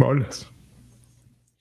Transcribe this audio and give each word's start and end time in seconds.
Bolas. 0.00 0.46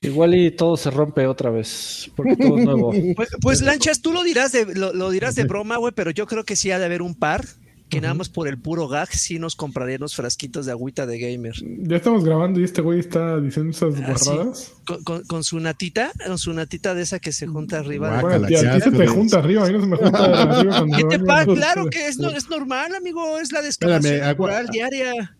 Igual 0.02 0.34
y 0.34 0.52
todo 0.52 0.78
se 0.78 0.90
rompe 0.92 1.28
otra 1.28 1.50
vez, 1.50 2.10
porque 2.16 2.38
todo 2.38 2.58
es 2.58 2.66
nuevo. 2.66 2.94
Pues, 3.16 3.30
pues, 3.42 3.62
Lanchas, 3.70 4.02
tú 4.02 4.14
lo 4.14 4.24
dirás 4.24 4.52
de, 4.54 4.74
lo, 4.76 4.94
lo 4.94 5.10
dirás 5.10 5.36
de 5.36 5.44
broma, 5.44 5.76
güey, 5.78 5.94
pero 5.94 6.12
yo 6.12 6.26
creo 6.26 6.46
que 6.46 6.56
sí 6.56 6.72
ha 6.72 6.80
de 6.80 6.86
haber 6.86 7.02
un 7.02 7.16
par 7.16 7.46
que 7.90 8.00
nada 8.02 8.14
más 8.14 8.30
por 8.30 8.48
el 8.48 8.60
puro 8.62 8.88
gag 8.88 9.10
sí 9.12 9.40
nos 9.40 9.56
compraríamos 9.56 10.16
frasquitos 10.16 10.68
de 10.68 10.72
agüita 10.72 11.08
de 11.08 11.18
gamer. 11.20 11.56
Ya 11.82 11.96
estamos 11.98 12.24
grabando 12.24 12.60
y 12.62 12.64
este 12.64 12.82
güey 12.84 13.00
está 13.00 13.40
diciendo 13.42 13.72
esas 13.72 13.96
Ah, 14.04 14.16
sí. 14.16 14.26
guarradas. 14.30 14.74
Con, 14.86 15.04
con- 15.04 15.24
con 15.24 15.44
su 15.44 15.60
natita, 15.60 16.12
con 16.26 16.38
su 16.38 16.54
natita 16.54 16.94
de 16.94 17.02
esa 17.02 17.18
que 17.20 17.32
se 17.32 17.48
junta 17.48 17.80
arriba. 17.80 18.22
Bueno, 18.22 18.46
tía, 18.46 18.80
se 18.80 18.92
te 18.92 18.98
de- 18.98 19.08
junta 19.08 19.40
arriba, 19.40 19.64
a 19.64 19.68
mí 19.68 19.74
no 19.74 19.82
se 19.82 19.88
me 19.88 19.98
junta 19.98 20.24
arriba. 20.24 21.46
Claro 21.56 21.90
que 21.90 22.08
es, 22.08 22.20
no- 22.20 22.30
es 22.30 22.48
normal, 22.48 22.94
amigo, 22.94 23.40
es 23.40 23.52
la 23.52 23.64
natural 23.64 24.68
diaria. 24.72 25.36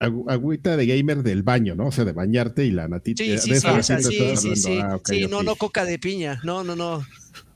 Agüita 0.00 0.78
de 0.78 0.86
gamer 0.86 1.22
del 1.22 1.42
baño, 1.42 1.74
¿no? 1.74 1.88
O 1.88 1.92
sea, 1.92 2.06
de 2.06 2.12
bañarte 2.12 2.64
y 2.64 2.70
la 2.70 2.88
natita. 2.88 3.22
Sí, 3.22 3.30
de 3.30 3.38
sí, 3.38 3.50
sí, 3.50 3.56
esa 3.56 3.76
te 3.76 4.02
sí, 4.02 4.12
sí, 4.12 4.20
hablando. 4.22 4.56
sí. 4.56 4.78
Ah, 4.82 4.98
Sí, 5.04 5.26
no, 5.28 5.42
no 5.42 5.56
coca 5.56 5.84
de 5.84 5.98
piña, 5.98 6.40
no, 6.42 6.64
no, 6.64 6.74
no. 6.74 7.04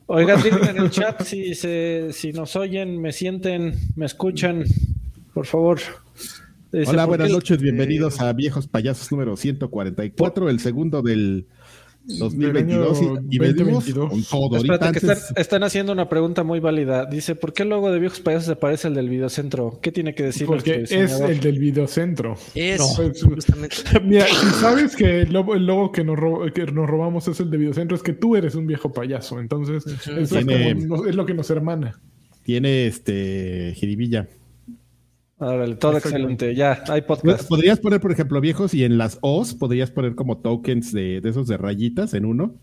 Oigan, 0.06 0.42
digan 0.42 0.68
en 0.68 0.76
el 0.76 0.90
chat 0.90 1.22
si, 1.22 1.54
se, 1.54 2.10
si 2.12 2.32
nos 2.34 2.54
oyen, 2.56 3.00
me 3.00 3.12
sienten, 3.12 3.74
me 3.96 4.04
escuchan, 4.04 4.64
por 5.32 5.46
favor. 5.46 5.80
Dice, 6.70 6.90
Hola, 6.90 7.06
¿por 7.06 7.16
buenas 7.16 7.30
noches, 7.30 7.58
bienvenidos 7.62 8.20
a 8.20 8.30
Viejos 8.34 8.66
Payasos 8.66 9.10
número 9.10 9.38
144, 9.38 10.50
el 10.50 10.60
segundo 10.60 11.00
del 11.00 11.46
2022 12.06 13.00
Del 13.00 13.08
año 13.08 13.22
y, 13.30 13.36
y 13.36 13.38
venimos 13.38 13.84
2022. 13.86 14.10
con 14.10 14.22
todo. 14.24 14.56
Ahorita 14.56 14.74
Espérate, 14.74 15.00
que 15.00 15.06
antes, 15.06 15.18
están, 15.24 15.40
están 15.40 15.62
haciendo 15.64 15.92
una 15.92 16.08
pregunta 16.08 16.42
muy 16.42 16.60
válida. 16.60 17.06
Dice, 17.06 17.34
¿por 17.34 17.52
qué 17.52 17.62
el 17.62 17.70
logo 17.70 17.90
de 17.90 17.98
Viejos 17.98 18.20
Payasos 18.20 18.46
se 18.46 18.56
parece 18.56 18.88
al 18.88 18.94
del 18.94 19.08
videocentro? 19.08 19.78
¿Qué 19.80 19.90
tiene 19.90 20.14
que 20.14 20.22
decir 20.24 20.46
Porque 20.46 20.82
es 20.82 20.92
el 20.92 21.40
del 21.40 21.58
videocentro. 21.58 22.36
Es 22.54 22.80
justamente. 22.82 23.76
Mira, 24.04 24.26
si 24.26 24.46
sabes 24.60 24.96
que 24.96 25.22
el 25.22 25.32
logo, 25.32 25.54
el 25.54 25.64
logo 25.66 25.92
que, 25.92 26.04
nos 26.04 26.18
que 26.52 26.66
nos 26.66 26.88
robamos 26.88 27.26
es 27.28 27.40
el 27.40 27.50
de 27.50 27.56
videocentro, 27.58 27.96
es 27.96 28.02
que 28.02 28.12
tú 28.12 28.36
eres 28.36 28.54
un 28.54 28.66
viejo 28.66 28.92
payaso. 28.92 29.40
Entonces, 29.40 29.86
eso 29.86 30.18
es, 30.18 30.30
como- 30.30 31.06
es 31.06 31.14
lo 31.14 31.24
que 31.26 31.34
nos 31.34 31.48
hermana. 31.50 31.98
tiene 32.42 32.86
este 32.86 33.72
jiribilla. 33.76 34.28
Órale, 35.44 35.76
todo 35.76 35.98
excelente. 35.98 36.54
Ya, 36.54 36.82
hay 36.88 37.02
podcast. 37.02 37.46
Podrías 37.48 37.78
poner, 37.78 38.00
por 38.00 38.12
ejemplo, 38.12 38.40
viejos 38.40 38.72
y 38.74 38.84
en 38.84 38.96
las 38.98 39.18
O's 39.20 39.54
podrías 39.54 39.90
poner 39.90 40.14
como 40.14 40.38
tokens 40.38 40.92
de, 40.92 41.20
de 41.20 41.28
esos 41.28 41.46
de 41.46 41.56
rayitas 41.56 42.14
en 42.14 42.24
uno. 42.24 42.54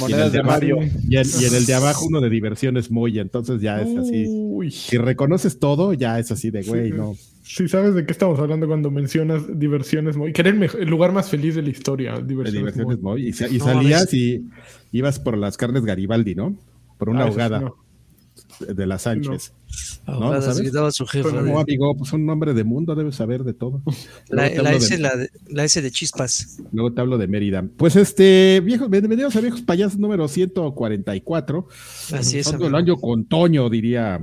Monedas 0.00 0.32
de 0.32 0.42
Mario. 0.42 0.78
Y 1.08 1.16
en, 1.16 1.26
y 1.40 1.44
en 1.44 1.54
el 1.54 1.66
de 1.66 1.74
abajo 1.74 2.06
uno 2.06 2.20
de 2.20 2.30
diversiones 2.30 2.90
Moya. 2.90 3.22
Entonces 3.22 3.60
ya 3.60 3.80
es 3.80 3.96
así. 3.96 4.26
Uy. 4.28 4.70
Si 4.70 4.96
reconoces 4.96 5.58
todo, 5.58 5.92
ya 5.92 6.18
es 6.18 6.30
así 6.30 6.50
de 6.50 6.62
güey, 6.62 6.90
Sí. 6.90 6.96
no. 6.96 7.14
Si 7.42 7.68
sabes 7.68 7.94
de 7.94 8.04
qué 8.04 8.12
estamos 8.12 8.38
hablando 8.40 8.66
cuando 8.66 8.90
mencionas 8.90 9.42
diversiones 9.58 10.16
muy. 10.16 10.32
Que 10.32 10.42
era 10.42 10.50
el, 10.50 10.88
lugar 10.88 11.12
más 11.12 11.30
feliz 11.30 11.54
de 11.54 11.62
la 11.62 11.70
historia. 11.70 12.18
Diversiones, 12.18 12.74
diversiones. 12.74 13.52
Y, 13.52 13.58
No, 13.58 13.64
salías 13.64 14.12
y 14.12 14.46
ibas 14.92 15.20
por 15.20 15.38
las 15.38 15.56
carnes 15.56 15.84
Garibaldi, 15.84 16.34
¿no? 16.34 16.56
Por 16.98 17.10
una 17.10 17.20
Ah, 17.20 17.24
sí, 17.24 17.30
ahogada 17.30 17.60
no. 17.60 17.85
De 18.60 18.86
la 18.86 18.98
Sánchez. 18.98 19.52
¿No? 20.06 20.14
Ahogadas, 20.14 20.44
¿Sabes? 20.44 20.60
gritaba 20.60 20.90
su 20.92 21.06
jefe. 21.06 21.28
Pero 21.30 21.42
No, 21.42 21.58
amigo, 21.58 21.96
pues 21.96 22.12
un 22.12 22.28
hombre 22.30 22.54
de 22.54 22.64
mundo 22.64 22.94
debe 22.94 23.12
saber 23.12 23.42
de 23.44 23.52
todo. 23.54 23.82
La, 24.28 24.48
la 24.62 24.72
S, 24.72 24.96
de- 24.96 25.02
la, 25.02 25.16
de- 25.16 25.30
la 25.48 25.64
S 25.64 25.80
de 25.82 25.90
chispas. 25.90 26.58
Luego 26.72 26.92
te 26.92 27.00
hablo 27.00 27.18
de 27.18 27.26
Mérida. 27.28 27.64
Pues 27.76 27.96
este, 27.96 28.60
viejos, 28.64 28.88
bienvenidos 28.90 29.34
a 29.36 29.40
Viejos 29.40 29.62
Payasos 29.62 29.98
número 29.98 30.28
144. 30.28 31.68
Así 32.12 32.38
es. 32.38 32.46
Amigo. 32.48 32.76
año 32.76 32.96
con 32.96 33.24
Toño, 33.26 33.68
diría. 33.68 34.18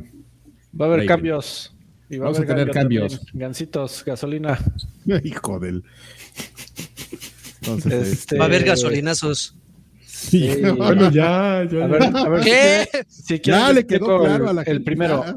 Va 0.79 0.85
a 0.85 0.87
haber 0.87 0.97
Raven. 0.99 1.07
cambios. 1.07 1.75
Y 2.09 2.17
va 2.17 2.25
Vamos 2.25 2.39
a 2.39 2.41
haber 2.43 2.55
tener 2.57 2.71
cambios. 2.73 3.15
también. 3.17 3.39
Gancitos, 3.39 4.03
gasolina. 4.05 4.59
Hijo 5.23 5.59
del. 5.59 5.83
Entonces, 7.61 8.07
Este, 8.11 8.37
Va 8.37 8.45
a 8.45 8.47
haber 8.47 8.63
gasolinazos. 8.65 9.55
Sí. 10.29 10.49
sí. 10.53 10.61
Bueno, 10.77 11.09
ya, 11.11 11.65
ya. 11.69 11.83
A 11.83 11.87
ver, 11.87 12.03
a 12.03 12.29
ver 12.29 12.43
si 12.43 12.49
¿Qué? 12.49 12.87
si 13.07 13.35
ya 13.35 13.41
quieren 13.41 13.75
le 13.75 13.87
quedó 13.87 14.19
claro 14.19 14.43
el, 14.45 14.49
a 14.49 14.53
la 14.53 14.61
el 14.61 14.65
gente. 14.67 14.83
primero. 14.83 15.23
Ya. 15.25 15.35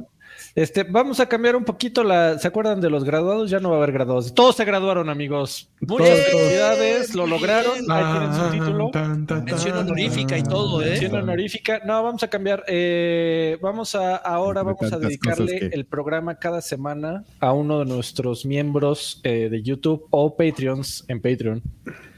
Este, 0.54 0.84
vamos 0.84 1.20
a 1.20 1.26
cambiar 1.28 1.54
un 1.54 1.64
poquito 1.66 2.02
la. 2.02 2.38
¿Se 2.38 2.48
acuerdan 2.48 2.80
de 2.80 2.88
los 2.88 3.04
graduados? 3.04 3.50
Ya 3.50 3.60
no 3.60 3.69
va 3.69 3.74
a 3.74 3.78
haber 3.78 3.92
graduados. 3.92 4.32
Todos 4.32 4.56
se 4.56 4.64
graduaron, 4.64 5.10
amigos. 5.10 5.69
Muchas 5.82 6.19
felicidades, 6.19 7.14
lo 7.14 7.26
lograron. 7.26 7.74
Ahí 7.91 8.04
tienen 8.12 8.32
su 8.34 8.41
Ah, 8.41 8.50
título. 8.50 8.91
tan, 8.91 9.26
tan, 9.26 9.44
Mención 9.44 9.76
honorífica 9.76 10.38
y 10.38 10.42
todo, 10.42 10.80
¿eh? 10.80 10.92
Mención 10.92 11.14
honorífica. 11.14 11.82
No, 11.84 12.03
vamos 12.03 12.22
a 12.22 12.28
cambiar. 12.28 12.64
eh, 12.68 13.58
vamos 13.60 13.94
a 13.97 14.16
ahora 14.16 14.62
vamos 14.62 14.91
a 14.91 14.98
dedicarle 14.98 15.58
que- 15.58 15.66
el 15.74 15.84
programa 15.84 16.36
cada 16.36 16.62
semana 16.62 17.24
a 17.38 17.53
uno 17.53 17.80
de 17.80 17.84
nuestros 17.84 18.47
miembros 18.47 19.20
eh, 19.24 19.48
de 19.50 19.62
YouTube 19.62 20.06
o 20.08 20.38
Patreons 20.38 21.04
en 21.08 21.20
Patreon. 21.20 21.62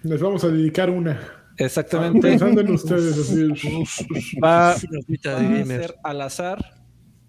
Les 0.04 0.20
vamos 0.20 0.44
a 0.44 0.48
dedicar 0.48 0.90
una. 0.90 1.20
Exactamente. 1.58 2.20
Pensando 2.20 2.60
en 2.60 2.70
ustedes, 2.70 3.18
así. 3.18 4.38
Va, 4.42 4.76
de 4.76 5.30
a 5.30 5.34
gamer. 5.34 5.80
ser 5.82 5.94
al 6.04 6.20
azar. 6.20 6.58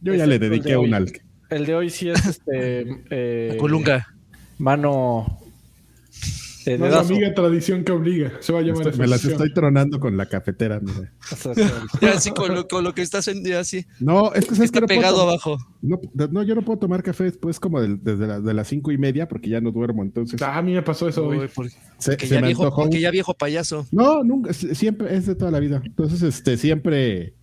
Yo 0.02 0.14
ya 0.14 0.26
le 0.26 0.40
dediqué 0.40 0.70
de 0.70 0.76
hoy. 0.78 0.88
una 0.88 0.98
al. 0.98 1.12
El 1.50 1.66
de 1.66 1.76
hoy 1.76 1.90
sí 1.90 2.10
es 2.10 2.26
este 2.26 2.86
eh, 3.10 3.58
Colunga. 3.60 4.08
mano 4.60 5.40
Más 6.78 6.90
dedazo. 6.92 7.14
amiga 7.14 7.34
tradición 7.34 7.84
que 7.84 7.92
obliga. 7.92 8.32
Se 8.40 8.54
va 8.54 8.60
a 8.60 8.62
llamar 8.62 8.96
Me 8.98 9.08
las 9.08 9.24
estoy 9.26 9.54
tronando 9.54 10.00
con 10.00 10.16
la 10.18 10.26
cafetera. 10.28 10.80
mira. 10.80 11.12
Ya 12.02 12.12
así 12.14 12.32
con 12.32 12.54
lo, 12.54 12.68
con 12.68 12.84
lo 12.84 12.94
que 12.94 13.02
estás 13.02 13.28
en 13.28 13.44
ya 13.44 13.60
así. 13.60 13.86
No, 14.00 14.34
es 14.34 14.46
que 14.46 14.56
que 14.56 14.64
Está 14.64 14.80
no 14.82 14.88
puedo 14.88 15.00
pegado 15.00 15.18
tomar- 15.18 15.30
abajo. 15.30 15.58
No, 15.82 16.00
no, 16.32 16.44
yo 16.44 16.56
no 16.56 16.62
puedo 16.64 16.80
tomar 16.80 17.02
café 17.04 17.24
después 17.26 17.60
como 17.60 17.82
del- 17.82 18.04
desde 18.04 18.28
la- 18.28 18.40
de 18.42 18.54
las 18.54 18.68
cinco 18.68 18.92
y 18.92 18.98
media 18.98 19.28
porque 19.28 19.50
ya 19.50 19.62
no 19.62 19.72
duermo. 19.72 20.04
Entonces 20.04 20.42
Ah, 20.42 20.58
a 20.58 20.62
mí 20.62 20.74
me 20.74 20.82
pasó 20.82 21.08
eso 21.08 21.28
Uy, 21.28 21.38
hoy. 21.38 21.50
porque 21.54 21.72
se, 21.98 22.18
que 22.18 22.28
se 22.28 22.36
ya 22.36 22.42
me 22.42 22.48
viejo, 22.48 22.64
antojó. 22.64 22.82
porque 22.84 23.00
ya 23.00 23.12
viejo 23.12 23.34
payaso. 23.34 23.88
No, 23.92 24.24
nunca, 24.24 24.54
siempre 24.54 25.16
es 25.16 25.26
de 25.26 25.36
toda 25.36 25.52
la 25.52 25.60
vida. 25.60 25.82
Entonces, 25.84 26.22
este, 26.22 26.58
siempre 26.58 27.34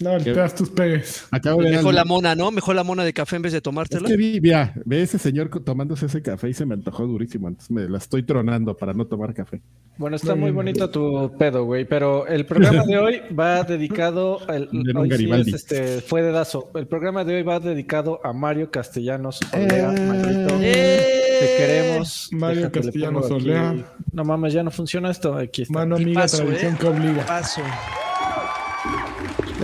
No, 0.00 0.18
te 0.18 0.24
¿Qué? 0.24 0.32
das 0.32 0.54
tus 0.56 0.70
pegues. 0.70 1.26
acabo 1.30 1.62
de 1.62 1.70
ver 1.70 1.76
Mejor 1.76 1.94
la 1.94 2.04
mona, 2.04 2.34
¿no? 2.34 2.50
Mejor 2.50 2.74
la 2.74 2.82
mona 2.82 3.04
de 3.04 3.12
café 3.12 3.36
en 3.36 3.42
vez 3.42 3.52
de 3.52 3.58
Es 3.58 3.62
tomártelo. 3.62 4.08
que 4.08 4.16
vi, 4.16 4.40
mira, 4.40 4.74
ve 4.84 5.02
ese 5.02 5.18
señor 5.18 5.48
tomándose 5.62 6.06
ese 6.06 6.20
café 6.20 6.48
y 6.48 6.54
se 6.54 6.66
me 6.66 6.74
antojó 6.74 7.06
durísimo. 7.06 7.46
Entonces 7.46 7.70
me 7.70 7.88
la 7.88 7.98
estoy 7.98 8.24
tronando 8.24 8.76
para 8.76 8.92
no 8.92 9.06
tomar 9.06 9.32
café. 9.34 9.62
Bueno, 9.96 10.16
está 10.16 10.34
Muy 10.34 10.50
bonito 10.50 10.90
tu 10.90 11.32
pedo, 11.38 11.64
güey, 11.64 11.84
pero 11.84 12.26
el 12.26 12.44
programa 12.44 12.82
de 12.84 12.98
hoy 12.98 13.22
va 13.38 13.62
dedicado 13.62 14.40
Era 14.48 14.66
un 14.72 14.96
hoy 14.96 15.10
sí 15.12 15.30
es, 15.30 15.48
este, 15.48 16.00
fue 16.00 16.22
dedazo. 16.22 16.70
El 16.74 16.88
programa 16.88 17.24
de 17.24 17.36
hoy 17.36 17.42
va 17.44 17.60
dedicado 17.60 18.20
a 18.24 18.32
Mario 18.32 18.72
Castellanos 18.72 19.38
Olea, 19.52 19.92
Mayito. 19.92 20.56
¡Eh! 20.60 21.20
Te 21.40 21.56
queremos. 21.56 22.28
Mario 22.32 22.56
Déjate, 22.62 22.80
Castellanos. 22.80 23.30
Olea. 23.30 23.74
No 24.12 24.24
mames, 24.24 24.52
ya 24.52 24.64
no 24.64 24.72
funciona 24.72 25.10
esto. 25.10 25.36
Aquí 25.36 25.62
está. 25.62 25.74
Mano 25.74 25.94
amiga, 25.94 26.10
Tipazo, 26.10 26.38
tradición 26.44 26.74
¿eh? 26.74 26.76
que 26.80 26.86
obliga. 26.88 27.26
Paso. 27.26 27.62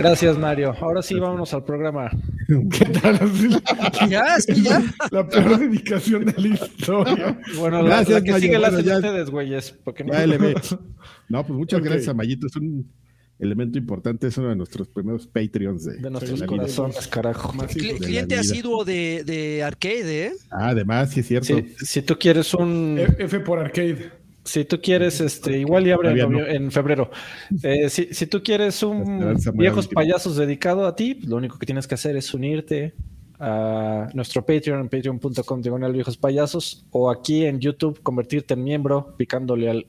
Gracias, 0.01 0.37
Mario. 0.37 0.73
Ahora 0.81 1.01
sí, 1.01 1.19
vámonos 1.19 1.53
al 1.53 1.63
programa. 1.63 2.09
¿Qué 2.47 2.85
tal? 2.85 3.19
La- 3.19 4.07
Ya, 4.09 4.35
es 4.37 4.45
que 4.45 4.61
ya. 4.61 4.81
La 5.11 5.27
peor 5.27 5.59
dedicación 5.59 6.25
de 6.25 6.33
la 6.37 6.47
historia. 6.47 7.39
Bueno, 7.57 7.81
la- 7.81 7.87
Gracias, 7.97 8.09
la, 8.19 8.21
que 8.23 8.31
Mario. 8.31 8.45
sigue 8.47 8.59
la 8.59 8.69
Bueno, 8.69 8.79
hacen 8.91 8.95
ustedes, 8.95 9.29
güeyes. 9.29 9.71
Porque 9.83 10.03
no. 10.03 11.45
Pues 11.45 11.57
muchas 11.57 11.81
gracias 11.81 12.07
a 12.09 12.13
Mayito. 12.13 12.47
Es 12.47 12.55
un 12.55 12.91
elemento 13.39 13.77
importante. 13.77 14.27
Es 14.27 14.37
uno 14.37 14.49
de 14.49 14.55
nuestros 14.55 14.87
primeros 14.89 15.27
Patreons 15.27 15.85
de, 15.85 15.97
De 15.97 16.09
nuestros 16.09 16.39
la 16.39 16.45
vida. 16.45 16.57
corazones, 16.57 17.07
carajo. 17.07 17.53
La 17.57 17.67
cliente 17.67 18.35
asiduo 18.37 18.83
de, 18.85 19.23
de 19.25 19.63
arcade, 19.63 20.25
¿eh? 20.27 20.31
Ah, 20.51 20.69
además, 20.69 21.11
sí 21.11 21.21
es 21.21 21.27
cierto. 21.27 21.47
Si, 21.77 21.85
si 21.85 22.01
tú 22.01 22.17
quieres 22.19 22.53
un. 22.53 22.97
F 22.99 23.23
F 23.25 23.39
por 23.41 23.59
arcade. 23.59 24.11
Si 24.51 24.65
tú 24.65 24.81
quieres, 24.81 25.21
este, 25.21 25.59
igual 25.59 25.87
y 25.87 25.91
abre 25.91 26.09
en, 26.11 26.65
no. 26.65 26.71
febrero. 26.71 27.09
Eh, 27.63 27.89
si, 27.89 28.13
si 28.13 28.27
tú 28.27 28.43
quieres 28.43 28.83
un 28.83 29.37
viejos 29.53 29.87
payasos 29.87 30.35
dedicado 30.35 30.85
a 30.85 30.93
ti, 30.93 31.19
lo 31.25 31.37
único 31.37 31.57
que 31.57 31.65
tienes 31.65 31.87
que 31.87 31.95
hacer 31.95 32.17
es 32.17 32.33
unirte 32.33 32.93
a 33.39 34.09
nuestro 34.13 34.45
Patreon, 34.45 34.81
en 34.81 34.89
patreon.com 34.89 35.61
diagonal 35.61 35.93
viejos 35.93 36.17
payasos, 36.17 36.85
o 36.91 37.09
aquí 37.09 37.45
en 37.45 37.59
YouTube 37.59 38.01
convertirte 38.03 38.55
en 38.55 38.63
miembro 38.65 39.15
picándole 39.15 39.69
al 39.69 39.87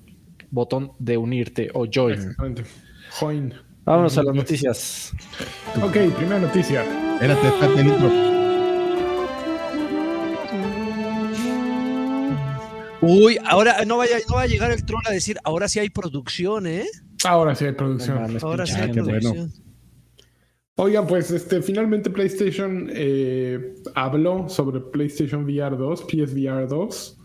botón 0.51 0.93
de 1.01 1.17
unirte 1.17 1.69
o 1.75 1.87
join. 1.93 2.15
Exactamente. 2.15 2.63
Join. 3.19 3.55
Vámonos 3.85 4.17
a 4.17 4.23
las 4.23 4.35
noticias. 4.35 5.13
Ok, 5.83 5.97
primera 6.17 6.39
noticia. 6.39 6.85
Espérate, 7.15 7.49
espérate 7.49 7.81
el 7.81 7.87
intro. 7.89 8.42
Uy, 13.03 13.37
ahora 13.45 13.85
no 13.85 13.97
vaya, 13.97 14.17
no 14.29 14.37
va 14.37 14.43
a 14.43 14.47
llegar 14.47 14.71
el 14.71 14.85
troll 14.85 15.03
a 15.07 15.13
decir, 15.13 15.37
ahora 15.45 15.69
sí 15.69 15.81
hay 15.81 15.91
producción, 15.91 16.67
¿eh? 16.67 16.87
Ahora 17.25 17.55
sí 17.55 17.65
hay 17.65 17.73
producción. 17.73 18.39
Ahora 18.41 18.67
sí 18.67 18.75
hay 18.75 18.89
qué 18.89 18.95
gente. 18.95 19.03
bueno. 19.03 19.33
producción. 19.33 19.63
Oigan, 20.77 21.07
pues 21.07 21.31
este, 21.31 21.61
finalmente 21.61 22.09
PlayStation 22.09 22.89
eh, 22.93 23.75
habló 23.95 24.49
sobre 24.49 24.81
PlayStation 24.81 25.45
VR 25.45 25.77
2, 25.77 26.07
PSVR 26.09 26.67
2. 26.67 27.19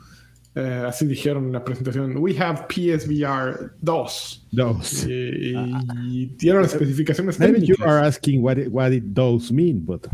Eh, 0.56 0.84
así 0.88 1.06
dijeron 1.06 1.46
en 1.46 1.54
la 1.54 1.64
presentación. 1.64 2.18
We 2.18 2.36
have 2.40 2.66
PSVR 2.68 3.74
2. 3.80 4.48
No. 4.52 4.82
Eh, 5.08 5.54
y 6.10 6.26
dieron 6.38 6.64
las 6.64 6.74
especificaciones 6.74 7.40
Maybe 7.40 7.62
you 7.66 7.76
are 7.86 8.06
asking 8.06 8.44
what 8.44 8.58
it, 8.58 8.68
what 8.70 8.92
it 8.92 9.04
does 9.04 9.52
mean, 9.52 9.86
but 9.86 10.08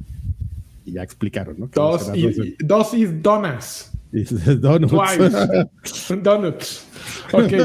y 0.86 0.92
ya 0.92 1.04
explicaron, 1.04 1.56
¿no? 1.57 1.68
Dos 1.74 2.12
y- 2.13 2.57
dos 2.60 2.94
is 2.94 3.10
donas. 3.21 3.92
Dices, 4.13 4.62
donuts. 4.62 4.94
Twice. 4.94 6.15
Donuts. 6.21 6.88
Ok. 7.33 7.51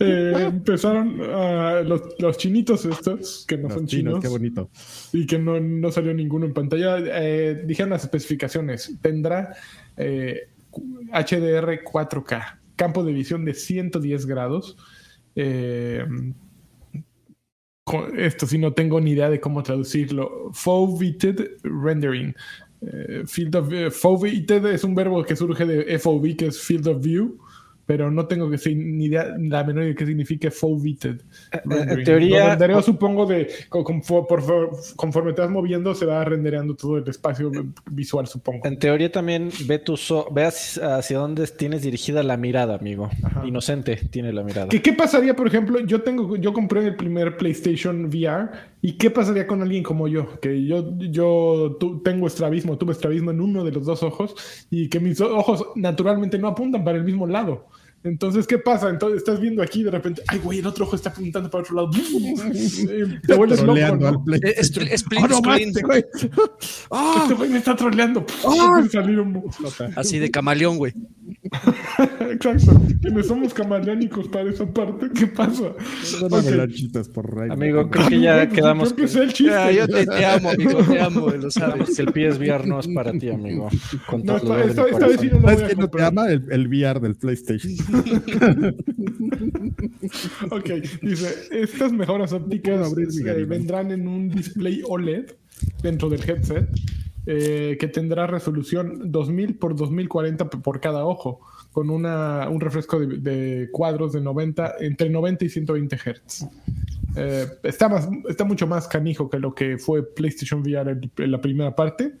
Eh, 0.00 0.32
empezaron 0.46 1.20
ah, 1.30 1.82
los, 1.84 2.02
los 2.18 2.36
chinitos 2.36 2.84
estos, 2.84 3.44
que 3.46 3.56
no 3.56 3.64
Los 3.64 3.74
son 3.74 3.86
chinos, 3.86 4.14
chinos, 4.14 4.20
qué 4.20 4.28
bonito. 4.28 4.70
y 5.12 5.26
que 5.26 5.38
no, 5.38 5.60
no 5.60 5.92
salió 5.92 6.12
ninguno 6.12 6.44
en 6.44 6.52
pantalla, 6.52 6.96
eh, 6.98 7.62
dijeron 7.64 7.90
las 7.90 8.02
especificaciones. 8.02 8.98
Tendrá 9.00 9.54
eh, 9.96 10.48
HDR 11.12 11.84
4K, 11.84 12.58
campo 12.74 13.04
de 13.04 13.12
visión 13.12 13.44
de 13.44 13.54
110 13.54 14.26
grados. 14.26 14.76
Eh, 15.36 16.04
esto 18.16 18.46
sí 18.46 18.58
no 18.58 18.72
tengo 18.72 19.00
ni 19.00 19.12
idea 19.12 19.28
de 19.28 19.40
cómo 19.40 19.62
traducirlo. 19.62 20.50
Foveated 20.52 21.58
rendering. 21.62 22.34
Eh, 22.84 23.22
field 23.26 23.54
of 23.56 23.72
eh, 23.72 23.90
foveated 23.90 24.66
es 24.66 24.82
un 24.84 24.94
verbo 24.94 25.22
que 25.24 25.36
surge 25.36 25.64
de 25.64 25.98
FOV, 25.98 26.36
que 26.36 26.46
es 26.46 26.60
field 26.60 26.88
of 26.88 27.00
view, 27.02 27.38
pero 27.86 28.10
no 28.10 28.26
tengo 28.26 28.48
que 28.50 28.58
ni 28.74 29.04
idea, 29.06 29.26
la 29.38 29.62
menor 29.64 29.82
idea 29.82 29.90
de 29.90 29.94
qué 29.94 30.06
significa 30.06 30.50
rendering. 30.50 31.20
en 31.66 32.04
teoría- 32.04 32.44
Lo 32.44 32.50
rendereo, 32.50 32.82
supongo, 32.82 33.26
de 33.26 33.48
conforme 34.96 35.32
te 35.32 35.42
vas 35.42 35.50
moviendo, 35.50 35.94
se 35.94 36.06
va 36.06 36.24
rendereando 36.24 36.74
todo 36.74 36.98
el 36.98 37.08
espacio 37.08 37.50
visual, 37.90 38.26
supongo. 38.26 38.66
En 38.66 38.78
teoría 38.78 39.10
también 39.10 39.50
ve 39.66 39.78
tu 39.78 39.96
so- 39.96 40.28
ve 40.32 40.44
hacia, 40.44 40.96
hacia 40.96 41.18
dónde 41.18 41.46
tienes 41.48 41.82
dirigida 41.82 42.22
la 42.22 42.36
mirada, 42.36 42.74
amigo. 42.76 43.10
Ajá. 43.22 43.46
Inocente 43.46 43.96
tiene 44.10 44.32
la 44.32 44.42
mirada. 44.42 44.68
¿Qué, 44.68 44.80
qué 44.82 44.92
pasaría, 44.92 45.34
por 45.34 45.46
ejemplo? 45.46 45.80
Yo 45.80 46.02
tengo, 46.02 46.36
yo 46.36 46.52
compré 46.52 46.84
el 46.86 46.96
primer 46.96 47.36
PlayStation 47.36 48.06
VR 48.06 48.48
y 48.82 48.98
qué 48.98 49.10
pasaría 49.10 49.46
con 49.46 49.62
alguien 49.62 49.82
como 49.84 50.08
yo, 50.08 50.40
que 50.40 50.66
yo, 50.66 50.94
yo 50.98 51.76
tu- 51.80 52.02
tengo 52.02 52.26
estrabismo, 52.26 52.78
tuve 52.78 52.92
estrabismo 52.92 53.30
en 53.30 53.40
uno 53.40 53.64
de 53.64 53.72
los 53.72 53.86
dos 53.86 54.02
ojos 54.02 54.34
y 54.70 54.88
que 54.90 55.00
mis 55.00 55.20
ojos 55.22 55.64
naturalmente 55.76 56.38
no 56.38 56.48
apuntan 56.48 56.84
para 56.84 56.98
el 56.98 57.04
mismo 57.04 57.26
lado. 57.26 57.68
Entonces, 58.04 58.46
¿qué 58.46 58.58
pasa? 58.58 58.88
Entonces 58.90 59.18
estás 59.18 59.40
viendo 59.40 59.62
aquí 59.62 59.80
y 59.80 59.84
de 59.84 59.90
repente, 59.92 60.22
ay, 60.26 60.38
güey, 60.40 60.58
el 60.58 60.66
otro 60.66 60.84
ojo 60.84 60.96
está 60.96 61.10
apuntando 61.10 61.48
para 61.50 61.62
otro 61.62 61.76
lado. 61.76 61.90
Te 63.26 63.34
vuelves 63.34 63.60
loco, 63.60 63.72
Troleando 63.74 64.10
¿no? 64.12 64.34
Es- 64.42 64.70
split 64.76 65.22
¡Oh, 65.24 65.28
no, 65.28 65.36
screen. 65.38 65.68
mate, 65.70 65.82
güey! 65.82 66.04
¡Ah! 66.90 67.18
Este 67.22 67.34
güey 67.34 67.50
me 67.50 67.58
está 67.58 67.76
troleando. 67.76 68.26
Un- 68.44 68.90
Así 69.96 70.18
de 70.18 70.30
camaleón, 70.30 70.78
güey. 70.78 70.92
Exacto. 72.30 72.80
Quienes 73.00 73.26
somos 73.26 73.52
camaleónicos 73.54 74.28
para 74.28 74.50
esa 74.50 74.66
parte, 74.66 75.08
¿qué 75.14 75.26
pasa? 75.26 75.74
Van 76.22 76.34
a 76.34 76.36
Ok. 76.38 76.44
velar 76.44 76.68
chistes 76.70 77.08
por 77.08 77.42
ahí. 77.42 77.50
Amigo, 77.50 77.88
creo 77.90 78.08
que 78.08 78.20
ya 78.20 78.48
quedamos 78.48 78.90
yo 78.90 78.96
que, 78.96 79.02
empecé 79.02 79.22
el 79.22 79.32
chiste. 79.32 79.54
Ah, 79.54 79.70
yo 79.72 79.86
te, 79.88 80.06
te 80.06 80.24
amo, 80.24 80.50
amigo, 80.50 80.82
te 80.84 81.00
amo, 81.00 81.28
lo 81.30 81.50
sabes. 81.50 81.96
que 81.96 82.02
el 82.02 82.08
PSVR 82.12 82.66
no 82.66 82.80
es 82.80 82.88
para 82.88 83.12
ti, 83.12 83.30
amigo. 83.30 83.68
Con 84.06 84.22
No, 84.24 84.40
todo 84.40 84.58
esta, 84.58 84.84
vez 84.84 85.20
sí 85.20 85.26
no 85.28 85.34
lo 85.40 85.40
¿Sabes 85.42 85.56
voy 85.56 85.62
a 85.64 85.66
quién 85.66 85.78
no 85.78 85.88
te 85.88 86.02
ama? 86.02 86.28
El, 86.30 86.44
el 86.50 86.68
VR 86.68 87.00
del 87.00 87.14
PlayStation. 87.16 87.72
Ok, 90.50 90.70
dice, 91.02 91.34
estas 91.50 91.92
mejoras 91.92 92.32
ópticas 92.32 92.86
abrir 92.86 93.08
eh, 93.26 93.44
vendrán 93.44 93.90
en 93.92 94.08
un 94.08 94.28
display 94.28 94.82
OLED 94.86 95.32
dentro 95.82 96.08
del 96.08 96.28
headset 96.28 96.68
eh, 97.26 97.76
que 97.78 97.88
tendrá 97.88 98.26
resolución 98.26 99.10
2000 99.12 99.56
por 99.56 99.76
2040 99.76 100.50
p- 100.50 100.58
por 100.58 100.80
cada 100.80 101.04
ojo, 101.04 101.40
con 101.70 101.88
una, 101.90 102.48
un 102.48 102.60
refresco 102.60 102.98
de, 102.98 103.18
de 103.18 103.68
cuadros 103.70 104.12
de 104.12 104.20
90, 104.20 104.74
entre 104.80 105.08
90 105.08 105.44
y 105.44 105.48
120 105.48 105.96
Hz. 105.96 106.46
Eh, 107.16 107.46
está, 107.62 107.88
más, 107.88 108.08
está 108.28 108.44
mucho 108.44 108.66
más 108.66 108.88
canijo 108.88 109.30
que 109.30 109.38
lo 109.38 109.54
que 109.54 109.78
fue 109.78 110.02
PlayStation 110.14 110.62
VR 110.62 110.90
en, 110.92 111.10
en 111.16 111.30
la 111.30 111.40
primera 111.40 111.76
parte. 111.76 112.12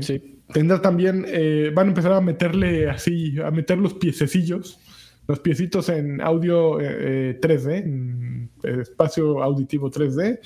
Sí. 0.00 0.36
Tendrá 0.52 0.80
también, 0.80 1.24
eh, 1.28 1.70
van 1.74 1.86
a 1.86 1.90
empezar 1.90 2.12
a 2.12 2.20
meterle 2.20 2.88
así, 2.90 3.36
a 3.40 3.50
meter 3.50 3.78
los 3.78 3.94
piececillos, 3.94 4.79
los 5.30 5.38
piecitos 5.38 5.88
en 5.88 6.20
audio 6.20 6.80
eh, 6.80 6.86
eh, 7.30 7.40
3D, 7.40 7.76
en 7.76 8.50
eh, 8.64 8.78
espacio 8.82 9.42
auditivo 9.42 9.88
3D, 9.88 10.40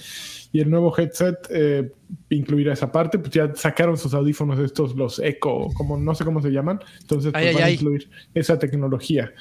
y 0.52 0.60
el 0.60 0.68
nuevo 0.68 0.94
headset 0.96 1.38
eh, 1.48 1.90
incluirá 2.28 2.74
esa 2.74 2.92
parte, 2.92 3.18
pues 3.18 3.32
ya 3.32 3.50
sacaron 3.54 3.96
sus 3.96 4.12
audífonos 4.12 4.58
estos, 4.60 4.94
los 4.94 5.18
Echo, 5.20 5.68
como 5.74 5.96
no 5.96 6.14
sé 6.14 6.24
cómo 6.24 6.42
se 6.42 6.50
llaman, 6.50 6.80
entonces 7.00 7.32
pues, 7.32 7.42
Ay, 7.42 7.48
ay, 7.48 7.54
van 7.54 7.62
a 7.62 7.66
ay. 7.66 7.74
incluir 7.74 8.10
esa 8.34 8.58
tecnología. 8.58 9.32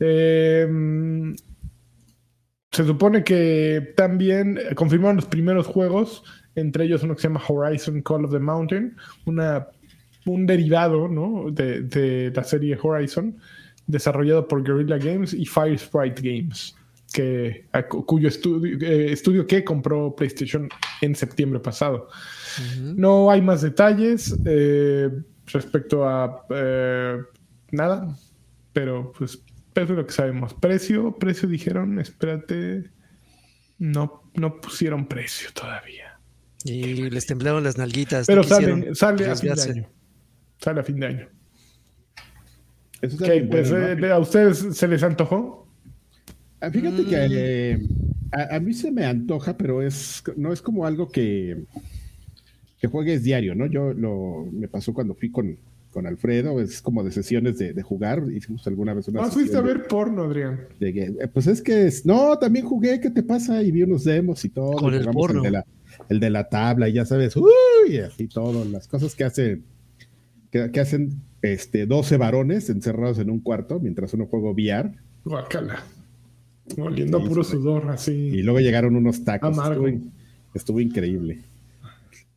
Eh, 0.00 0.66
se 2.70 2.84
supone 2.84 3.24
que 3.24 3.92
también 3.94 4.58
confirmaron 4.74 5.16
los 5.16 5.26
primeros 5.26 5.66
juegos, 5.66 6.24
entre 6.54 6.84
ellos 6.84 7.02
uno 7.02 7.14
que 7.14 7.20
se 7.20 7.28
llama 7.28 7.42
Horizon 7.46 8.00
Call 8.00 8.24
of 8.24 8.32
the 8.32 8.38
Mountain, 8.38 8.96
una, 9.26 9.68
un 10.24 10.46
derivado 10.46 11.08
¿no? 11.08 11.50
de, 11.50 11.82
de 11.82 12.32
la 12.34 12.42
serie 12.42 12.78
Horizon, 12.82 13.36
desarrollado 13.88 14.46
por 14.46 14.62
Guerrilla 14.62 14.98
Games 14.98 15.34
y 15.34 15.44
Fire 15.44 15.76
Sprite 15.76 16.22
Games, 16.22 16.76
que, 17.12 17.66
a 17.72 17.82
cuyo 17.86 18.28
estudio, 18.28 18.78
eh, 18.80 19.12
estudio 19.12 19.46
que 19.46 19.64
compró 19.64 20.14
PlayStation 20.14 20.68
en 21.00 21.16
septiembre 21.16 21.58
pasado. 21.58 22.08
No 22.80 23.30
hay 23.30 23.42
más 23.42 23.62
detalles 23.62 24.38
eh, 24.44 25.10
respecto 25.46 26.06
a 26.06 26.44
eh, 26.50 27.16
nada, 27.72 28.16
pero 28.72 29.12
pues 29.16 29.42
eso 29.74 29.92
es 29.92 29.98
lo 29.98 30.06
que 30.06 30.12
sabemos. 30.12 30.54
Precio, 30.54 31.16
precio 31.18 31.48
dijeron, 31.48 31.98
espérate, 31.98 32.90
no, 33.78 34.22
no 34.34 34.60
pusieron 34.60 35.06
precio 35.06 35.48
todavía. 35.54 36.18
Y 36.64 37.08
les 37.08 37.26
temblaron 37.26 37.64
las 37.64 37.78
nalguitas. 37.78 38.26
Pero 38.26 38.42
sale, 38.42 38.94
sale 38.94 39.30
a 39.30 39.36
fin 39.36 39.54
de 39.54 39.62
año. 39.62 39.88
Sale 40.58 40.80
a 40.80 40.84
fin 40.84 41.00
de 41.00 41.06
año. 41.06 41.37
Eso 43.00 43.14
está 43.14 43.26
¿Qué, 43.26 43.32
bien 43.34 43.48
pues, 43.50 43.70
bueno, 43.70 43.94
¿no? 43.94 44.06
eh, 44.06 44.12
¿A 44.12 44.18
ustedes 44.18 44.58
se 44.72 44.88
les 44.88 45.02
antojó? 45.02 45.66
Ah, 46.60 46.70
Fíjate 46.70 47.02
Mm. 47.02 47.08
que 47.08 47.26
eh, 47.30 47.78
a, 48.32 48.56
a 48.56 48.60
mí 48.60 48.74
se 48.74 48.90
me 48.90 49.04
antoja, 49.04 49.56
pero 49.56 49.82
es 49.82 50.22
no 50.36 50.52
es 50.52 50.60
como 50.60 50.84
algo 50.84 51.08
que, 51.08 51.64
que 52.80 52.88
juegues 52.88 53.22
diario, 53.22 53.54
¿no? 53.54 53.66
Yo 53.66 53.92
lo 53.94 54.46
me 54.52 54.66
pasó 54.68 54.92
cuando 54.92 55.14
fui 55.14 55.30
con, 55.30 55.56
con 55.92 56.06
Alfredo, 56.06 56.60
es 56.60 56.82
como 56.82 57.04
de 57.04 57.12
sesiones 57.12 57.58
de, 57.58 57.72
de 57.72 57.82
jugar, 57.82 58.24
hicimos 58.34 58.66
alguna 58.66 58.92
vez 58.94 59.06
una 59.08 59.22
No, 59.22 59.30
fuiste 59.30 59.56
a 59.56 59.62
de- 59.62 59.66
ver 59.68 59.86
porno, 59.86 60.24
Adrián. 60.24 60.60
de 60.80 60.88
eh, 60.88 61.28
pues 61.32 61.46
es 61.46 61.62
que 61.62 61.86
es- 61.86 62.04
no, 62.04 62.36
también 62.38 62.66
jugué, 62.66 63.00
¿qué 63.00 63.10
te 63.10 63.22
pasa? 63.22 63.62
Y 63.62 63.70
vi 63.70 63.84
unos 63.84 64.02
demos 64.04 64.44
y 64.44 64.48
todo, 64.48 64.72
Con 64.72 64.94
el 64.94 65.04
de 65.42 65.50
la, 65.52 65.64
el 66.08 66.18
de 66.20 66.30
la 66.30 66.48
tabla, 66.48 66.88
y 66.88 66.94
ya 66.94 67.04
sabes, 67.04 67.36
uy, 67.36 67.50
y 67.88 67.98
así 67.98 68.26
todo, 68.26 68.64
las 68.64 68.88
cosas 68.88 69.14
que 69.14 69.22
hacen, 69.24 69.62
que, 70.50 70.70
que 70.72 70.80
hacen 70.80 71.22
este 71.42 71.86
12 71.86 72.16
varones 72.16 72.70
encerrados 72.70 73.18
en 73.18 73.30
un 73.30 73.40
cuarto 73.40 73.80
mientras 73.80 74.14
uno 74.14 74.26
juega 74.26 74.50
VR. 74.50 74.92
Guacala. 75.24 75.84
Oliendo 76.76 77.24
puro 77.24 77.44
sudor, 77.44 77.90
así. 77.90 78.12
Y 78.12 78.42
luego 78.42 78.60
llegaron 78.60 78.96
unos 78.96 79.24
tacos. 79.24 79.56
Amargo. 79.58 79.88
Estuvo, 79.88 80.10
estuvo 80.54 80.80
increíble. 80.80 81.38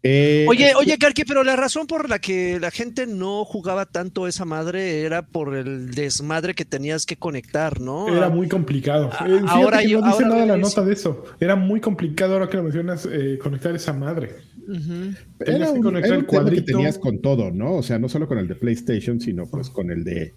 Eh, 0.04 0.46
Oye, 0.50 0.74
oye, 0.76 0.98
Karki, 0.98 1.26
pero 1.26 1.44
la 1.44 1.56
razón 1.56 1.86
por 1.86 2.10
la 2.10 2.18
que 2.18 2.60
la 2.60 2.72
gente 2.72 3.06
no 3.06 3.46
jugaba 3.46 3.86
tanto 3.86 4.28
esa 4.28 4.46
madre 4.46 5.02
era 5.04 5.22
por 5.28 5.54
el 5.56 5.92
desmadre 5.92 6.56
que 6.56 6.66
tenías 6.66 7.06
que 7.06 7.18
conectar, 7.18 7.80
¿no? 7.80 8.08
Era 8.08 8.30
muy 8.30 8.48
complicado. 8.48 9.12
Ah, 9.14 9.28
Eh, 9.30 9.42
ahora 9.48 9.80
que 9.82 9.90
yo- 9.90 10.02
no 10.02 10.08
dice 10.08 10.24
ahora 10.24 10.36
nada 10.36 10.46
la 10.48 10.58
nota 10.58 10.84
de 10.84 10.94
eso. 10.94 11.24
Era 11.40 11.56
muy 11.56 11.80
complicado 11.82 12.34
ahora 12.34 12.50
que 12.50 12.58
lo 12.58 12.64
mencionas 12.64 13.08
eh, 13.12 13.38
conectar 13.42 13.76
esa 13.76 13.94
madre. 13.94 14.38
Tenías 14.66 15.18
era 15.40 15.66
que 15.68 15.72
un, 15.74 15.84
conectar 15.84 16.12
era 16.12 16.20
el 16.20 16.26
tema 16.26 16.40
que 16.40 16.44
cuadrito. 16.46 16.66
tenías 16.66 16.98
con 16.98 17.22
todo, 17.22 17.52
¿no? 17.52 17.74
O 17.76 17.84
sea, 17.84 18.00
no 18.00 18.10
solo 18.10 18.28
con 18.28 18.40
el 18.40 18.48
de 18.48 18.56
PlayStation, 18.56 19.20
sino 19.20 19.46
pues 19.46 19.70
con 19.70 19.92
el 19.92 20.04
de 20.04 20.34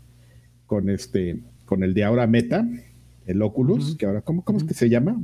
con 0.67 0.91
este 0.91 1.39
con 1.65 1.83
el 1.83 1.95
de 1.95 2.05
ahora 2.05 2.27
Meta, 2.27 2.67
el 3.27 3.41
Oculus, 3.41 3.97
que 3.97 4.05
ahora 4.05 4.21
¿cómo, 4.21 4.45
cómo 4.45 4.59
es 4.59 4.65
que 4.65 4.75
se 4.75 4.91
llama? 4.91 5.17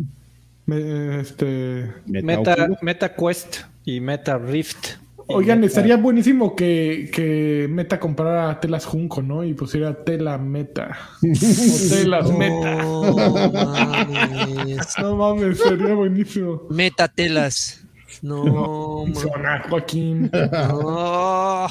Me- 0.64 1.20
este, 1.20 1.86
Meta. 2.06 2.68
Meta 2.80 3.14
Quest 3.14 3.58
y 3.84 4.00
Meta 4.00 4.38
Rift. 4.38 4.96
Y 5.28 5.32
Oigan, 5.34 5.60
Meta- 5.60 5.66
estaría 5.68 5.96
buenísimo 5.96 6.56
que, 6.56 7.08
que 7.12 7.68
Meta 7.70 8.00
comprara 8.00 8.58
telas 8.58 8.84
Junco, 8.84 9.22
¿no? 9.22 9.44
Y 9.44 9.54
pusiera 9.54 10.04
tela 10.04 10.38
Meta. 10.38 10.98
o 11.22 11.88
telas 11.88 12.30
Meta. 12.36 12.82
No 12.82 13.52
mames. 13.52 14.86
No 15.00 15.16
mames, 15.16 15.58
sería 15.58 15.94
buenísimo. 15.94 16.62
Metatelas. 16.70 17.84
No, 18.22 19.04
ma- 19.06 19.14
Zona, 19.20 19.62
Joaquín. 19.68 20.30
no. 20.32 21.68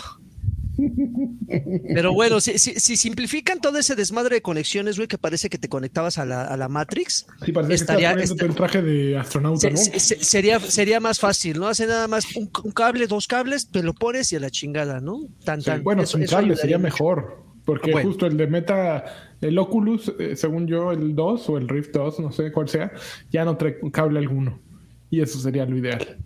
Pero 1.94 2.14
bueno, 2.14 2.40
si, 2.40 2.58
si- 2.58 2.80
si 2.80 2.96
simplifican 2.98 3.60
todo 3.60 3.78
ese 3.78 3.96
desmadre 3.96 4.36
de 4.36 4.42
conexiones, 4.42 4.98
güey, 4.98 5.08
que 5.08 5.18
parece 5.18 5.50
que 5.50 5.58
te 5.58 5.68
conectabas 5.70 6.18
a 6.18 6.26
la, 6.26 6.44
a 6.46 6.58
la 6.58 6.70
Matrix, 6.70 7.26
Sí, 7.46 7.52
parece 7.52 7.74
Estaría- 7.76 8.16
que 8.16 8.24
el 8.46 8.56
traje 8.56 8.82
de 8.82 9.18
astronauta, 9.18 9.60
se- 9.62 9.72
¿no? 9.72 9.78
se- 9.78 10.00
se- 10.00 10.24
sería, 10.24 10.60
sería 10.60 11.00
más 11.00 11.20
fácil, 11.20 11.60
¿no? 11.60 11.68
Hace 11.68 11.88
nada 11.88 12.08
más 12.08 12.36
un, 12.36 12.50
un 12.64 12.72
cable, 12.72 13.08
dos 13.08 13.28
cables, 13.28 13.70
te 13.70 13.84
lo 13.84 13.94
pones 13.94 14.32
y 14.32 14.36
a 14.36 14.40
la 14.40 14.50
chingada, 14.50 15.00
¿no? 15.00 15.22
Tan, 15.44 15.62
Sí, 15.62 15.66
tan. 15.68 15.84
bueno, 15.84 16.04
Eso- 16.04 16.18
sin 16.18 16.24
eso 16.24 16.36
cable 16.36 16.56
sería 16.56 16.78
mucho. 16.78 16.84
mejor. 16.84 17.50
Porque 17.66 17.92
Bueno. 17.92 18.10
justo 18.10 18.26
el 18.26 18.36
de 18.36 18.48
Meta, 18.48 19.36
el 19.42 19.58
Oculus, 19.60 20.12
eh, 20.18 20.36
según 20.36 20.66
yo, 20.66 20.92
el 20.92 21.14
2 21.16 21.50
o 21.50 21.58
el 21.58 21.68
Rift 21.68 21.92
2, 21.94 22.20
no 22.20 22.32
sé 22.32 22.52
cuál 22.52 22.68
sea, 22.68 22.92
ya 23.30 23.46
no 23.46 23.58
trae 23.58 23.78
cable 23.92 24.18
alguno. 24.18 24.60
Y 25.12 25.22
eso 25.22 25.38
sería 25.40 25.66
lo 25.66 25.78
ideal. 25.78 26.18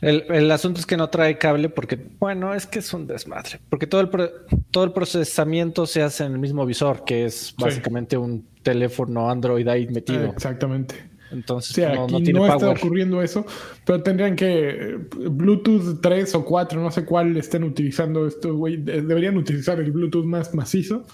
El, 0.00 0.24
el 0.28 0.50
asunto 0.50 0.80
es 0.80 0.86
que 0.86 0.96
no 0.96 1.08
trae 1.08 1.38
cable 1.38 1.68
porque, 1.68 1.98
bueno, 2.18 2.52
es 2.54 2.66
que 2.66 2.80
es 2.80 2.92
un 2.92 3.06
desmadre. 3.06 3.60
Porque 3.70 3.86
todo 3.86 4.00
el, 4.00 4.08
pro- 4.10 4.30
todo 4.70 4.84
el 4.84 4.92
procesamiento 4.92 5.86
se 5.86 6.02
hace 6.02 6.24
en 6.24 6.32
el 6.32 6.38
mismo 6.38 6.66
visor, 6.66 7.04
que 7.04 7.24
es 7.24 7.54
básicamente 7.58 8.16
un 8.16 8.46
teléfono 8.62 9.30
Android 9.30 9.66
ahí 9.68 9.86
metido. 9.88 10.26
Exactamente. 10.26 10.94
Entonces 11.32 11.74
Sí, 11.74 11.80
no, 11.80 11.88
aquí 12.04 12.12
no 12.12 12.18
no, 12.18 12.24
tiene 12.24 12.40
está 12.46 12.58
power. 12.58 12.76
ocurriendo 12.78 13.20
eso, 13.20 13.44
pero 13.84 14.00
tendrían 14.02 14.36
que 14.36 14.68
eh, 14.70 14.96
Bluetooth 15.28 16.00
3 16.00 16.34
o 16.36 16.44
4, 16.44 16.80
no 16.80 16.90
sé 16.92 17.04
cuál 17.04 17.36
estén 17.36 17.64
utilizando 17.64 18.26
estos 18.28 18.54
güey, 18.54 18.76
de- 18.76 19.02
deberían 19.02 19.36
utilizar 19.36 19.80
el 19.80 19.90
Bluetooth 19.90 20.24
más 20.24 20.54
macizo 20.54 21.04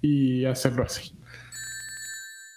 y 0.00 0.44
hacerlo 0.46 0.84
así. 0.84 1.12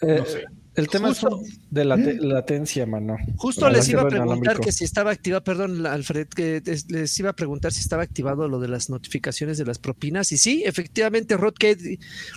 Eh, 0.02 0.16
no 0.20 0.26
sé. 0.26 0.46
El 0.82 0.88
tema 0.88 1.10
Justo- 1.10 1.42
es 1.46 1.60
de 1.70 1.86
late- 1.86 2.18
latencia, 2.20 2.86
mano. 2.86 3.18
Justo 3.38 3.70
les 3.70 3.88
iba 3.90 4.02
a 4.02 4.08
preguntar 4.08 4.60
que 4.60 4.72
si 4.72 4.84
estaba 4.84 5.12
activa, 5.12 5.42
perdón, 5.44 5.86
Alfred, 5.86 6.28
que 6.28 6.62
les- 6.90 7.20
iba 7.20 7.30
a 7.30 7.34
preguntar 7.34 7.72
si 7.72 7.80
estaba 7.82 8.04
activado 8.04 8.48
lo 8.48 8.60
de 8.60 8.68
las 8.68 8.90
notificaciones 8.90 9.58
de 9.58 9.66
las 9.66 9.78
propinas. 9.80 10.32
Y 10.32 10.38
sí, 10.38 10.64
efectivamente, 10.66 11.38
Rod, 11.38 11.54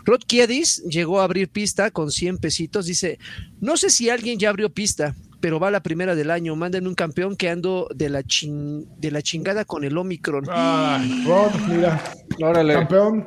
Rod 0.05 0.21
Kiedis 0.27 0.83
llegó 0.85 1.21
a 1.21 1.25
abrir 1.25 1.49
pista 1.49 1.91
con 1.91 2.11
100 2.11 2.39
pesitos. 2.39 2.87
Dice, 2.87 3.19
no 3.61 3.77
sé 3.77 3.91
si 3.91 4.11
alguien 4.11 4.39
ya 4.39 4.51
abrió 4.51 4.69
pista, 4.73 5.15
pero 5.45 5.61
va 5.61 5.71
la 5.71 5.83
primera 5.83 6.15
del 6.15 6.31
año. 6.31 6.57
Manden 6.57 6.87
un 6.87 6.95
campeón 6.95 7.37
que 7.37 7.51
ando 7.51 7.87
de 7.95 8.09
la, 8.09 8.23
chin- 8.23 8.87
de 8.97 9.11
la 9.11 9.21
chingada 9.21 9.67
con 9.67 9.85
el 9.85 9.95
Omicron. 9.99 10.47
Ay, 10.51 11.23
Rod, 11.27 11.51
mira, 11.69 12.03
Órale. 12.43 12.73
campeón, 12.73 13.27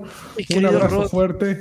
un 0.56 0.66
abrazo 0.66 1.02
Rod. 1.04 1.10
fuerte, 1.10 1.52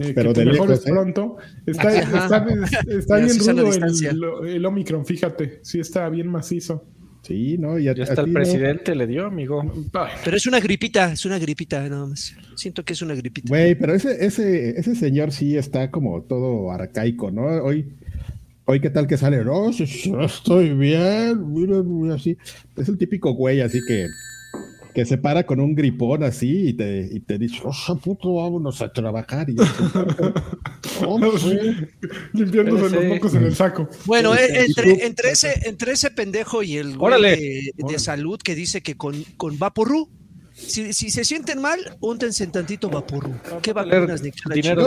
eh, 0.00 0.12
Pero 0.12 0.32
que 0.32 0.40
de 0.40 0.46
te 0.46 0.50
mejores 0.50 0.78
lejos, 0.84 0.86
¿eh? 0.86 0.90
pronto. 0.90 1.36
Está, 1.64 1.94
está, 1.94 2.40
bien 2.40 3.38
rudo 3.38 4.42
el, 4.42 4.48
el 4.48 4.66
Omicron, 4.66 5.06
fíjate, 5.06 5.60
sí 5.62 5.78
está 5.78 6.08
bien 6.08 6.26
macizo. 6.26 6.84
Sí, 7.22 7.56
¿no? 7.58 7.78
Y 7.78 7.86
a- 7.86 7.94
Ya 7.94 8.02
a 8.02 8.06
hasta 8.08 8.22
el 8.22 8.28
no. 8.32 8.32
presidente 8.32 8.96
le 8.96 9.06
dio, 9.06 9.26
amigo. 9.26 9.62
Pero 10.24 10.36
es 10.36 10.46
una 10.48 10.58
gripita, 10.58 11.12
es 11.12 11.24
una 11.24 11.38
gripita 11.38 11.88
nada 11.88 12.06
más. 12.06 12.34
Siento 12.56 12.82
que 12.84 12.94
es 12.94 13.02
una 13.02 13.14
gripita. 13.14 13.46
Güey, 13.48 13.76
pero 13.76 13.94
ese, 13.94 14.24
ese, 14.26 14.70
ese 14.70 14.96
señor 14.96 15.30
sí 15.30 15.56
está 15.56 15.88
como 15.92 16.22
todo 16.22 16.72
arcaico, 16.72 17.30
¿no? 17.30 17.42
Hoy, 17.62 17.94
hoy 18.70 18.80
qué 18.80 18.90
tal 18.90 19.06
que 19.06 19.16
sale, 19.16 19.44
no, 19.44 19.72
sí, 19.72 19.84
estoy 20.22 20.70
bien, 20.70 21.52
mira, 21.52 21.82
mira, 21.82 22.14
así. 22.14 22.36
Es 22.76 22.88
el 22.88 22.96
típico 22.96 23.34
güey 23.34 23.60
así 23.60 23.80
que, 23.86 24.06
que 24.94 25.04
se 25.04 25.18
para 25.18 25.44
con 25.44 25.60
un 25.60 25.74
gripón 25.74 26.22
así 26.22 26.68
y 26.68 26.72
te, 26.74 27.08
y 27.10 27.20
te 27.20 27.38
dice, 27.38 27.60
oh, 27.64 27.96
puto, 27.96 28.34
vámonos 28.34 28.80
a 28.80 28.92
trabajar. 28.92 29.50
Y 29.50 29.56
yo, 29.56 29.64
"Oh, 31.06 31.38
sí". 31.38 31.58
limpiándose 32.32 32.94
los 32.94 33.04
mocos 33.06 33.34
en 33.34 33.44
el 33.44 33.54
saco. 33.56 33.88
Bueno, 34.04 34.34
eh, 34.34 34.66
entre, 34.66 35.04
entre, 35.04 35.30
ese, 35.32 35.68
entre 35.68 35.92
ese 35.92 36.10
pendejo 36.10 36.62
y 36.62 36.76
el 36.76 36.96
güey 36.96 37.72
de, 37.76 37.98
salud 37.98 38.40
que 38.40 38.54
dice 38.54 38.82
que 38.82 38.96
con, 38.96 39.24
con 39.36 39.58
Vaporru, 39.58 40.08
si, 40.66 40.92
si 40.92 41.10
se 41.10 41.24
sienten 41.24 41.60
mal, 41.60 41.78
úntense 42.00 42.44
en 42.44 42.52
tantito 42.52 42.88
Vaporru. 42.88 43.32
¿Qué 43.62 43.72
vacunas? 43.72 44.22
La 44.46 44.54
dinero 44.54 44.86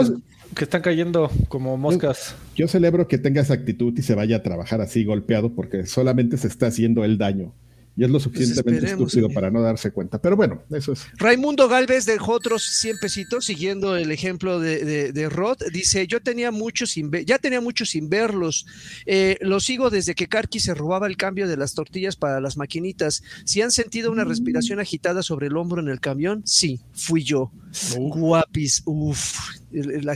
que 0.54 0.64
están 0.64 0.82
cayendo 0.82 1.30
como 1.48 1.76
moscas. 1.76 2.34
Yo 2.54 2.68
celebro 2.68 3.08
que 3.08 3.18
tenga 3.18 3.42
esa 3.42 3.54
actitud 3.54 3.92
y 3.96 4.02
se 4.02 4.14
vaya 4.14 4.36
a 4.36 4.42
trabajar 4.42 4.80
así 4.80 5.04
golpeado 5.04 5.54
porque 5.54 5.86
solamente 5.86 6.36
se 6.36 6.48
está 6.48 6.68
haciendo 6.68 7.04
el 7.04 7.18
daño. 7.18 7.54
Y 7.96 8.02
es 8.04 8.10
lo 8.10 8.18
suficientemente 8.18 8.80
Pues 8.80 8.92
estúpido 8.92 9.26
amigo. 9.26 9.34
para 9.34 9.50
no 9.50 9.62
darse 9.62 9.92
cuenta. 9.92 10.20
Pero 10.20 10.36
bueno, 10.36 10.62
eso 10.70 10.92
es. 10.92 11.06
Raimundo 11.16 11.68
Galvez 11.68 12.06
dejó 12.06 12.32
otros 12.32 12.64
100 12.64 12.98
pesitos 13.00 13.44
siguiendo 13.44 13.96
el 13.96 14.10
ejemplo 14.10 14.58
de, 14.58 14.84
de, 14.84 15.12
de 15.12 15.28
Rod. 15.28 15.58
Dice, 15.72 16.06
yo 16.08 16.20
tenía 16.20 16.50
muchos 16.50 16.90
sin 16.90 17.10
ver, 17.10 17.24
ya 17.24 17.38
tenía 17.38 17.60
muchos 17.60 17.90
sin 17.90 18.08
verlos. 18.08 18.66
Eh, 19.06 19.38
los 19.40 19.64
sigo 19.64 19.90
desde 19.90 20.14
que 20.14 20.26
Karki 20.26 20.58
se 20.58 20.74
robaba 20.74 21.06
el 21.06 21.16
cambio 21.16 21.46
de 21.46 21.56
las 21.56 21.74
tortillas 21.74 22.16
para 22.16 22.40
las 22.40 22.56
maquinitas. 22.56 23.22
Si 23.44 23.62
han 23.62 23.70
sentido 23.70 24.10
una 24.10 24.24
respiración 24.24 24.80
agitada 24.80 25.22
sobre 25.22 25.46
el 25.46 25.56
hombro 25.56 25.80
en 25.80 25.88
el 25.88 26.00
camión, 26.00 26.42
sí, 26.44 26.80
fui 26.92 27.22
yo. 27.22 27.52
Guapis, 27.96 28.82
uff. 28.86 29.38
El, 29.72 30.08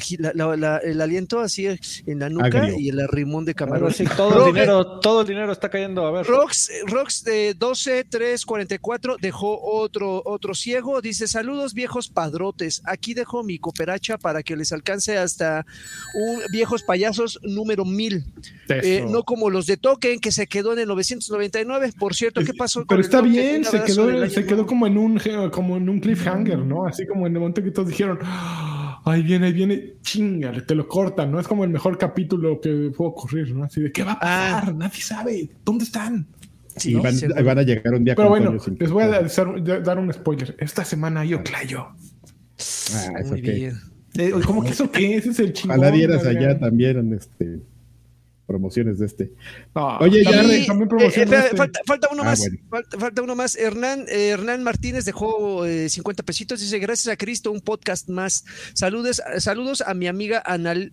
aliento 1.01 1.41
así 1.41 1.67
en 2.07 2.19
la 2.21 2.29
nuca 2.29 2.47
Agrio. 2.47 2.79
y 2.79 2.91
el 2.91 3.01
arrimón 3.01 3.45
de 3.45 3.55
camarón. 3.55 3.93
Sí, 3.93 4.05
todo 4.17 4.47
el 4.47 4.55
dinero, 4.55 5.01
todo 5.01 5.23
el 5.23 5.27
dinero 5.27 5.51
está 5.51 5.69
cayendo. 5.69 6.07
A 6.07 6.13
ver. 6.13 6.27
Rox, 6.27 6.71
Rox 6.87 7.25
de 7.25 7.55
12, 7.69 8.05
3, 8.09 8.47
44 8.47 9.17
dejó 9.21 9.61
otro, 9.63 10.23
otro 10.25 10.55
ciego. 10.55 11.01
Dice: 11.03 11.27
Saludos, 11.27 11.75
viejos 11.75 12.09
padrotes. 12.09 12.81
Aquí 12.85 13.15
dejo 13.15 13.43
mi 13.45 13.59
cooperacha 13.59 14.17
para 14.19 14.43
que 14.43 14.57
les 14.57 14.73
alcance 14.73 15.19
hasta 15.19 15.67
un 16.15 16.41
viejos 16.51 16.83
payasos 16.83 17.39
número 17.43 17.85
1000. 17.85 18.25
Eh, 18.69 19.05
no 19.09 19.23
como 19.23 19.51
los 19.51 19.67
de 19.67 19.77
Token, 19.77 20.19
que 20.21 20.33
se 20.33 20.47
quedó 20.47 20.73
en 20.73 20.79
el 20.81 20.89
999. 20.89 21.93
Por 21.99 22.15
cierto, 22.15 22.43
¿qué 22.43 22.55
pasó 22.55 22.81
con 22.81 22.87
Pero 22.89 23.01
está 23.03 23.21
bien, 23.21 23.65
se 23.65 23.83
quedó, 23.83 24.29
se 24.31 24.47
quedó 24.47 24.67
como 24.67 24.87
en 24.87 24.97
un 24.97 25.21
como 25.53 25.77
en 25.77 25.89
un 25.89 26.01
cliffhanger, 26.01 26.59
¿no? 26.59 26.87
Así 26.87 27.07
como 27.07 27.27
en 27.27 27.35
el 27.35 27.41
momento 27.41 27.63
que 27.63 27.71
todos 27.71 27.89
dijeron, 27.89 28.19
"Ah, 28.23 29.01
ahí 29.05 29.23
viene, 29.23 29.47
ahí 29.47 29.53
viene, 29.53 29.95
chingale, 30.03 30.63
te 30.63 30.75
lo 30.75 30.89
cortan, 30.89 31.31
¿no? 31.31 31.39
Es 31.41 31.47
como 31.49 31.65
el 31.65 31.71
mejor 31.71 31.99
capítulo 31.99 32.61
que 32.61 32.91
puede 32.97 33.11
ocurrir, 33.11 33.55
¿no? 33.55 33.65
Así 33.65 33.81
de 33.83 33.93
qué 33.93 34.03
va 34.05 34.13
a 34.13 34.19
Ah. 34.21 34.61
pasar, 34.61 34.75
nadie 34.75 35.01
sabe, 35.03 35.51
¿dónde 35.65 35.85
están? 35.85 36.27
Sí, 36.79 36.93
y 36.93 36.95
van, 36.95 37.17
sí, 37.17 37.27
van 37.27 37.59
a 37.59 37.63
llegar 37.63 37.95
un 37.95 38.05
día 38.05 38.15
Pero 38.15 38.29
con 38.29 38.41
bueno, 38.41 38.59
les 38.79 38.91
voy 38.91 39.05
a 39.05 39.09
dar, 39.09 39.83
dar 39.83 39.99
un 39.99 40.13
spoiler. 40.13 40.57
Esta 40.59 40.85
semana 40.85 41.21
hay 41.21 41.35
Oclayo. 41.35 41.81
Ah, 41.81 41.95
eso 43.21 43.31
Muy 43.31 43.41
bien. 43.41 43.79
Eh, 44.15 44.33
¿Cómo 44.45 44.65
que 44.65 44.71
eso 44.71 44.91
qué? 44.91 45.17
Ese 45.17 45.31
es 45.31 45.39
el 45.39 45.53
chingón. 45.53 45.79
Ojalá 45.79 45.95
dieras 45.95 46.27
allá 46.27 46.59
también 46.59 46.99
en 46.99 47.13
este 47.15 47.61
promociones 48.49 48.99
de 48.99 49.07
este. 49.07 49.31
Ah, 49.75 49.99
Oye, 50.01 50.25
ya 50.25 50.31
también, 50.31 50.67
también 50.67 50.87
eh, 50.87 50.89
promociona 50.89 51.25
espera, 51.25 51.45
este. 51.45 51.57
falta, 51.57 51.81
falta 51.87 52.09
uno 52.11 52.23
Ah, 52.23 52.27
más. 52.27 52.39
bueno. 52.39 52.57
Falta, 52.71 52.99
falta 52.99 53.23
uno 53.23 53.37
más. 53.37 53.57
Hernán, 53.57 54.07
eh, 54.09 54.29
Hernán 54.31 54.65
Martínez 54.65 55.05
dejó 55.05 55.67
eh, 55.67 55.91
50 55.91 56.23
pesitos. 56.23 56.59
Dice: 56.59 56.79
Gracias 56.79 57.13
a 57.13 57.17
Cristo, 57.19 57.53
un 57.53 57.61
podcast 57.61 58.09
más. 58.09 58.45
Saludos, 58.73 59.21
saludos 59.39 59.83
a 59.83 59.93
mi 59.93 60.07
amiga 60.09 60.43
Anal. 60.47 60.93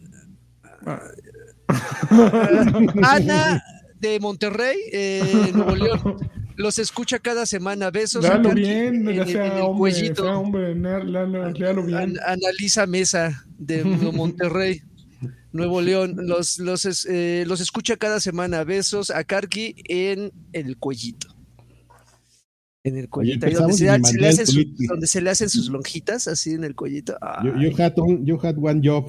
Ana 3.01 3.63
de 4.09 4.19
Monterrey, 4.19 4.77
eh, 4.91 5.51
Nuevo 5.53 5.75
León. 5.75 6.15
Los 6.57 6.79
escucha 6.79 7.19
cada 7.19 7.45
semana. 7.45 7.91
Besos. 7.91 8.23
Léalo 8.23 8.53
bien, 8.53 9.07
en- 9.09 9.15
ya 9.15 9.25
sea 9.25 9.45
en 9.47 9.51
el 9.57 9.61
hombre, 9.63 9.77
cuellito. 9.91 10.23
sea 10.23 10.37
hombre, 10.37 10.73
léalo, 10.73 11.51
léalo- 11.51 11.85
bien. 11.85 11.97
An- 11.99 12.19
Analiza 12.25 12.85
Mesa 12.87 13.45
de, 13.57 13.83
Monterrey, 14.13 14.81
Nuevo 15.51 15.81
León. 15.81 16.15
Los, 16.25 16.57
los, 16.59 16.85
es- 16.85 17.05
eh, 17.09 17.43
los 17.45 17.59
escucha 17.59 17.97
cada 17.97 18.21
semana. 18.21 18.63
Besos 18.63 19.09
a 19.09 19.25
Karki 19.25 19.75
en 19.89 20.31
el 20.53 20.77
cuellito. 20.77 21.27
En 22.85 22.97
el 22.97 23.09
cuellito, 23.09 23.47
ahí 23.47 23.53
donde 23.53 23.73
se, 23.73 23.85
da- 23.85 23.99
se 24.03 24.17
le 24.17 24.27
hacen 24.27 24.45
su- 24.47 24.63
donde 24.87 25.07
se 25.07 25.19
le 25.21 25.29
hacen 25.31 25.49
sus 25.49 25.69
lonjitas, 25.69 26.27
así 26.27 26.51
en 26.53 26.63
el 26.63 26.75
cuellito. 26.75 27.17
You, 27.43 27.51
Ay, 27.55 27.63
you 27.71 27.75
had 27.83 27.93
you 28.23 28.39
had 28.41 28.55
one 28.57 28.79
job. 28.81 29.07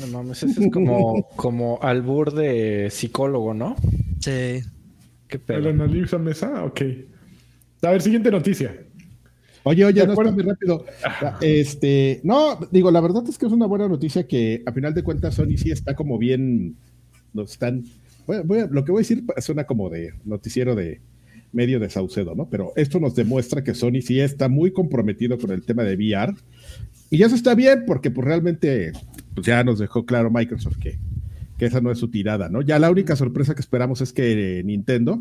No 0.00 0.06
mames, 0.08 0.42
ese 0.42 0.64
es 0.64 0.72
como, 0.72 1.28
como 1.36 1.78
albur 1.82 2.32
de 2.32 2.88
psicólogo, 2.90 3.54
¿no? 3.54 3.76
sí. 4.20 4.62
Qué 5.28 5.36
¿El 5.36 5.42
pedo. 5.42 5.68
analiza 5.68 6.18
mesa? 6.18 6.64
Ok. 6.64 6.82
A 7.82 7.90
ver, 7.90 8.02
siguiente 8.02 8.30
noticia. 8.30 8.76
Oye, 9.62 9.84
oye, 9.84 10.04
no 10.06 10.12
está 10.12 10.32
muy 10.32 10.42
rápido. 10.42 10.84
Este, 11.40 12.20
no, 12.24 12.58
digo, 12.70 12.90
la 12.90 13.00
verdad 13.00 13.22
es 13.28 13.38
que 13.38 13.46
es 13.46 13.52
una 13.52 13.66
buena 13.66 13.88
noticia 13.88 14.26
que 14.26 14.62
a 14.66 14.72
final 14.72 14.94
de 14.94 15.02
cuentas 15.02 15.34
Sony 15.34 15.56
sí 15.56 15.70
está 15.70 15.94
como 15.94 16.18
bien, 16.18 16.76
nos 17.32 17.52
están, 17.52 17.84
voy 18.26 18.64
lo 18.70 18.84
que 18.84 18.92
voy 18.92 19.00
a 19.00 19.02
decir 19.06 19.22
suena 19.38 19.64
como 19.64 19.88
de 19.90 20.14
noticiero 20.24 20.74
de 20.74 21.00
medio 21.52 21.78
de 21.78 21.90
Saucedo, 21.90 22.34
¿no? 22.34 22.48
Pero 22.48 22.72
esto 22.76 23.00
nos 23.00 23.14
demuestra 23.14 23.62
que 23.62 23.74
Sony 23.74 24.00
sí 24.02 24.20
está 24.20 24.48
muy 24.48 24.72
comprometido 24.72 25.38
con 25.38 25.50
el 25.50 25.62
tema 25.62 25.82
de 25.84 25.94
VR 25.94 26.34
y 27.10 27.22
eso 27.22 27.34
está 27.34 27.54
bien 27.54 27.84
porque 27.86 28.10
pues 28.10 28.26
realmente 28.26 28.92
pues, 29.40 29.46
ya 29.46 29.64
nos 29.64 29.78
dejó 29.78 30.04
claro 30.06 30.30
Microsoft 30.30 30.76
que, 30.78 30.98
que 31.58 31.66
esa 31.66 31.80
no 31.80 31.90
es 31.90 31.98
su 31.98 32.08
tirada, 32.08 32.48
¿no? 32.48 32.62
Ya 32.62 32.78
la 32.78 32.90
única 32.90 33.16
sorpresa 33.16 33.54
que 33.54 33.60
esperamos 33.60 34.00
es 34.00 34.12
que 34.12 34.62
Nintendo, 34.64 35.20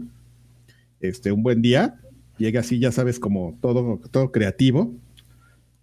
este, 1.01 1.31
un 1.31 1.43
buen 1.43 1.61
día, 1.61 1.95
llegue 2.37 2.57
así, 2.57 2.79
ya 2.79 2.91
sabes, 2.91 3.19
como 3.19 3.57
todo, 3.61 3.99
todo 4.11 4.31
creativo, 4.31 4.93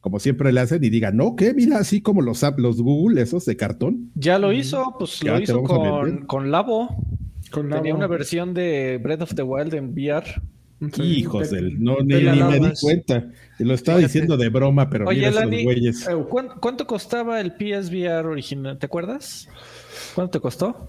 como 0.00 0.20
siempre 0.20 0.52
le 0.52 0.60
hacen, 0.60 0.84
y 0.84 0.88
diga, 0.90 1.10
no, 1.10 1.34
¿qué? 1.36 1.52
Mira, 1.52 1.78
así 1.78 2.00
como 2.00 2.22
los, 2.22 2.44
app- 2.44 2.58
los 2.60 2.80
Google, 2.80 3.20
esos 3.20 3.44
de 3.44 3.56
cartón. 3.56 4.10
Ya 4.14 4.38
lo 4.38 4.52
hizo, 4.52 4.94
pues 4.98 5.18
Ya 5.20 5.32
lo 5.36 5.40
hizo 5.42 5.62
con, 5.64 6.26
con 6.26 6.50
Labo. 6.50 7.04
Con 7.50 7.68
Tenía 7.70 7.94
una 7.94 8.06
versión 8.06 8.54
de 8.54 8.98
Breath 9.02 9.22
of 9.22 9.34
the 9.34 9.42
Wild 9.42 9.74
en 9.74 9.90
VR. 9.92 10.24
Sí, 10.92 11.02
Hijos 11.02 11.50
de- 11.50 11.56
del, 11.62 11.82
no, 11.82 11.96
ni, 12.00 12.14
ni 12.16 12.42
me 12.42 12.60
di 12.60 12.72
cuenta. 12.80 13.26
Lo 13.58 13.72
estaba 13.72 13.96
Fíjate. 13.98 14.12
diciendo 14.12 14.36
de 14.36 14.48
broma, 14.50 14.90
pero 14.90 15.06
Oye, 15.06 15.26
mira 15.28 15.30
esos 15.30 15.62
güeyes. 15.64 16.06
eh, 16.08 16.14
¿cuán- 16.28 16.50
¿cuánto 16.60 16.86
costaba 16.86 17.40
el 17.40 17.52
PSVR 17.52 18.26
original? 18.28 18.78
¿Te 18.78 18.84
acuerdas? 18.86 19.48
¿Cuánto 20.14 20.32
te 20.38 20.40
costó? 20.42 20.88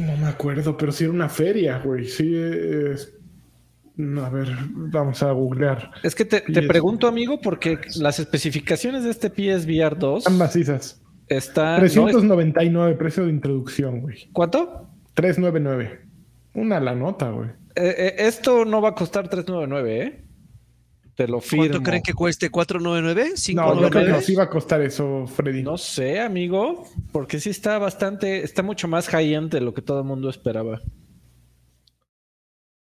No 0.00 0.16
me 0.16 0.26
acuerdo, 0.26 0.76
pero 0.76 0.90
sí 0.90 1.04
era 1.04 1.12
una 1.12 1.28
feria, 1.28 1.78
güey. 1.78 2.06
Sí, 2.06 2.34
es... 2.34 3.14
no, 3.94 4.24
A 4.24 4.28
ver, 4.30 4.48
vamos 4.74 5.22
a 5.22 5.30
googlear. 5.30 5.92
Es 6.02 6.16
que 6.16 6.24
te, 6.24 6.40
te 6.40 6.62
pregunto, 6.62 7.06
amigo, 7.06 7.38
porque 7.40 7.78
las 7.96 8.18
especificaciones 8.18 9.04
de 9.04 9.10
este 9.10 9.30
PSVR 9.30 9.96
2 9.96 10.18
Están 10.18 10.36
macizas. 10.38 11.00
están... 11.28 11.74
¿no? 11.74 11.78
399, 11.80 12.96
precio 12.96 13.24
de 13.24 13.30
introducción, 13.30 14.00
güey. 14.00 14.28
¿Cuánto? 14.32 14.88
399. 15.14 16.00
Una 16.54 16.80
la 16.80 16.96
nota, 16.96 17.30
güey. 17.30 17.50
Eh, 17.76 17.94
eh, 17.98 18.14
esto 18.18 18.64
no 18.64 18.80
va 18.80 18.90
a 18.90 18.94
costar 18.94 19.28
399, 19.28 20.02
¿eh? 20.02 20.24
Te 21.14 21.28
lo 21.28 21.40
firmo. 21.40 21.64
¿Cuánto 21.64 21.82
creen 21.82 22.02
que 22.02 22.12
cueste? 22.12 22.50
¿499? 22.50 23.54
No, 23.54 23.80
yo 23.80 23.88
creo 23.88 23.90
que 23.90 24.10
¿599? 24.10 24.12
nos 24.12 24.28
iba 24.28 24.42
a 24.44 24.50
costar 24.50 24.82
eso, 24.82 25.26
Freddy. 25.26 25.62
No 25.62 25.78
sé, 25.78 26.20
amigo, 26.20 26.84
porque 27.12 27.40
sí 27.40 27.50
está 27.50 27.78
bastante, 27.78 28.42
está 28.44 28.62
mucho 28.62 28.88
más 28.88 29.08
high-end 29.08 29.50
de 29.50 29.60
lo 29.60 29.72
que 29.72 29.82
todo 29.82 30.00
el 30.00 30.04
mundo 30.04 30.28
esperaba. 30.28 30.80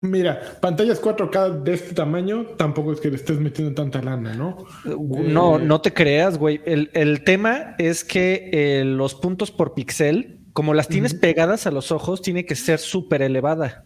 Mira, 0.01 0.41
pantallas 0.61 1.01
4K 1.01 1.63
de 1.63 1.75
este 1.75 1.95
tamaño 1.95 2.45
tampoco 2.57 2.93
es 2.93 3.01
que 3.01 3.09
le 3.09 3.17
estés 3.17 3.39
metiendo 3.39 3.73
tanta 3.73 4.03
lana, 4.03 4.35
¿no? 4.35 4.67
No, 4.85 5.59
no 5.59 5.81
te 5.81 5.93
creas, 5.93 6.39
güey. 6.39 6.61
El, 6.65 6.91
el 6.95 7.23
tema 7.23 7.77
es 7.79 8.05
que 8.05 8.51
eh, 8.53 8.85
los 8.85 9.15
puntos 9.15 9.53
por 9.53 9.75
pixel, 9.75 10.41
como 10.53 10.75
las 10.75 10.89
tienes 10.89 11.15
pegadas 11.15 11.69
a 11.69 11.71
los 11.71 11.93
ojos, 11.93 12.21
tiene 12.21 12.45
que 12.47 12.57
ser 12.57 12.81
súper 12.81 13.23
elevada 13.23 13.85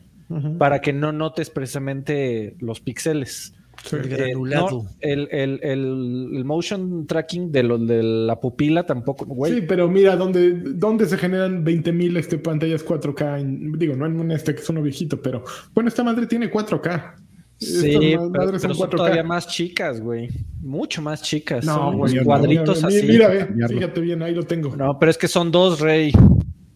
Para 0.59 0.81
que 0.81 0.93
no 0.93 1.13
notes 1.13 1.51
precisamente 1.51 2.57
los 2.61 2.81
píxeles. 2.81 3.55
Sí. 3.85 3.95
El 3.97 4.05
Eh, 4.07 4.17
granulado. 4.17 4.71
no, 4.85 4.89
el, 5.01 5.29
el- 5.31 5.61
el- 5.63 6.31
el 6.35 6.45
motion 6.47 7.07
tracking 7.07 7.53
de 7.53 7.63
lo 7.63 7.77
de 7.79 8.03
la 8.03 8.41
pupila 8.41 8.85
tampoco, 8.87 9.27
güey. 9.27 9.53
Sí, 9.53 9.61
pero 9.69 9.87
mira, 9.89 10.17
¿dónde, 10.17 10.53
dónde 10.53 11.05
se 11.07 11.19
generan 11.19 11.63
20.000 11.63 12.17
este, 12.17 12.39
pantallas 12.39 12.83
4K? 12.85 13.39
En- 13.41 13.73
digo, 13.79 13.95
no 13.95 14.07
en 14.07 14.19
un 14.19 14.33
este 14.33 14.55
que 14.55 14.63
es 14.63 14.69
uno 14.71 14.83
viejito, 14.83 15.21
pero 15.21 15.45
bueno, 15.75 15.89
esta 15.89 16.03
madre 16.03 16.27
tiene 16.27 16.51
4K. 16.51 17.17
Sí, 17.59 18.13
Estas 18.15 18.31
pero, 18.33 18.59
son 18.59 18.75
son 18.75 18.91
todavía 18.91 19.23
más 19.23 19.47
chicas, 19.47 20.01
güey. 20.01 20.29
Mucho 20.63 21.01
más 21.03 21.23
chicas. 21.23 21.65
No, 21.65 21.75
son 21.75 21.97
güey, 21.99 22.13
unos 22.13 22.15
no, 22.15 22.25
cuadritos 22.25 22.77
mira, 22.83 22.89
así. 22.89 23.07
Mira, 23.07 23.47
cambiarlo. 23.47 23.77
fíjate 23.79 24.01
bien, 24.01 24.23
ahí 24.23 24.35
lo 24.35 24.43
tengo. 24.43 24.75
No, 24.77 24.99
pero 24.99 25.11
es 25.11 25.19
que 25.19 25.29
son 25.29 25.51
dos, 25.53 25.81
Rey. 25.81 26.13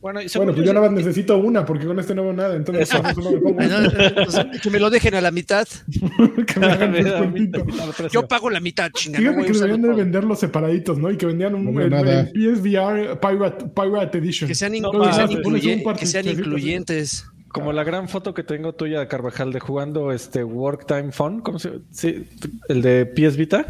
Bueno, 0.00 0.20
bueno, 0.34 0.54
pues 0.54 0.66
yo 0.66 0.72
nada 0.72 0.86
más 0.90 0.96
necesito 0.96 1.36
una, 1.36 1.66
porque 1.66 1.84
con 1.86 1.98
este 1.98 2.14
no 2.14 2.22
veo 2.22 2.32
nada. 2.32 2.56
Entonces, 2.56 2.88
Eso. 2.90 3.02
por 3.02 3.10
eso 3.10 3.20
no 3.20 3.30
me 3.32 3.38
pongo 3.38 3.60
entonces, 3.60 4.60
que 4.62 4.70
me 4.70 4.78
lo 4.80 4.88
dejen 4.88 5.14
a 5.14 5.20
la 5.20 5.30
mitad. 5.30 5.68
que 6.46 6.58
me 6.60 6.66
hagan 6.66 6.92
Mira, 6.92 7.04
descuentito. 7.10 7.64
mira, 7.66 7.84
mira, 7.98 8.08
Yo 8.10 8.26
pago 8.26 8.48
la 8.48 8.60
mitad, 8.60 8.90
chinga. 8.92 9.20
no 9.20 9.30
Fíjate 9.32 9.46
que 9.46 9.52
deberían 9.52 9.82
de 9.82 9.88
todo. 9.88 9.96
venderlos 9.98 10.40
separaditos, 10.40 10.98
¿no? 10.98 11.10
Y 11.10 11.18
que 11.18 11.26
vendían 11.26 11.54
un 11.54 11.74
No 11.74 11.80
el- 11.82 12.28
PSVR 12.32 13.20
Pirate, 13.20 13.66
Pirate 13.74 14.18
Edition. 14.18 14.48
Que 14.48 14.54
sean, 14.54 14.72
No 14.80 14.90
que 14.90 15.12
sean 15.12 15.30
incluye- 15.30 15.82
que 16.24 16.30
incluyentes. 16.30 17.26
Como 17.48 17.72
la 17.72 17.84
gran 17.84 18.08
foto 18.08 18.32
que 18.32 18.42
tengo 18.44 18.74
tuya, 18.74 19.06
Carvajal, 19.08 19.52
de 19.52 19.60
jugando 19.60 20.12
este 20.12 20.44
Work 20.44 20.86
Time 20.86 21.12
Fun, 21.12 21.40
¿cómo 21.40 21.58
se 21.58 21.72
Sí, 21.90 22.24
el 22.68 22.80
de 22.80 23.04
PS 23.06 23.36
Vita, 23.36 23.66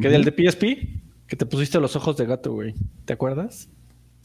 que 0.00 0.08
el 0.14 0.24
de 0.24 0.32
PSP, 0.32 1.00
que 1.26 1.36
te 1.36 1.46
pusiste 1.46 1.78
los 1.80 1.94
ojos 1.96 2.16
de 2.16 2.26
gato, 2.26 2.52
güey. 2.52 2.74
¿Te 3.04 3.12
acuerdas? 3.12 3.68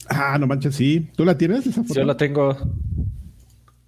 Ah, 0.08 0.36
no 0.38 0.46
manches, 0.46 0.74
sí. 0.74 1.08
¿Tú 1.16 1.24
la 1.24 1.36
tienes 1.36 1.66
esa 1.66 1.82
foto? 1.82 1.94
Yo 2.00 2.04
la 2.04 2.16
tengo. 2.16 2.56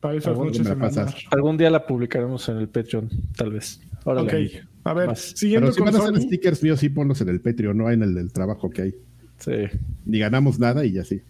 Para 0.01 0.15
esas 0.15 0.29
Algún 0.29 0.53
día 0.53 0.75
noches. 0.75 1.27
Algún 1.31 1.57
día 1.57 1.71
la 1.71 1.87
publicaremos 1.87 2.49
en 2.49 2.59
el 2.59 2.69
Patreon, 2.69 3.09
tal 3.37 3.53
vez. 3.53 3.81
Órale, 4.05 4.29
Ok, 4.29 4.65
a 4.85 4.95
ver, 4.95 5.09
Más. 5.09 5.21
siguiendo 5.21 5.67
Pero 5.67 5.73
si 5.75 5.79
con 5.81 5.93
van 5.93 6.01
a 6.01 6.05
hacer 6.05 6.23
stickers 6.23 6.63
míos, 6.63 6.81
sí 6.81 6.89
ponlos 6.89 7.21
en 7.21 7.29
el 7.29 7.41
Patreon, 7.41 7.77
no 7.77 7.91
en 7.91 8.03
el 8.03 8.15
del 8.15 8.33
trabajo 8.33 8.71
que 8.71 8.83
hay. 8.83 8.95
Sí. 9.39 9.79
Ni 10.05 10.19
ganamos 10.19 10.59
nada 10.59 10.85
y 10.85 10.93
ya 10.93 11.05
sí. 11.05 11.23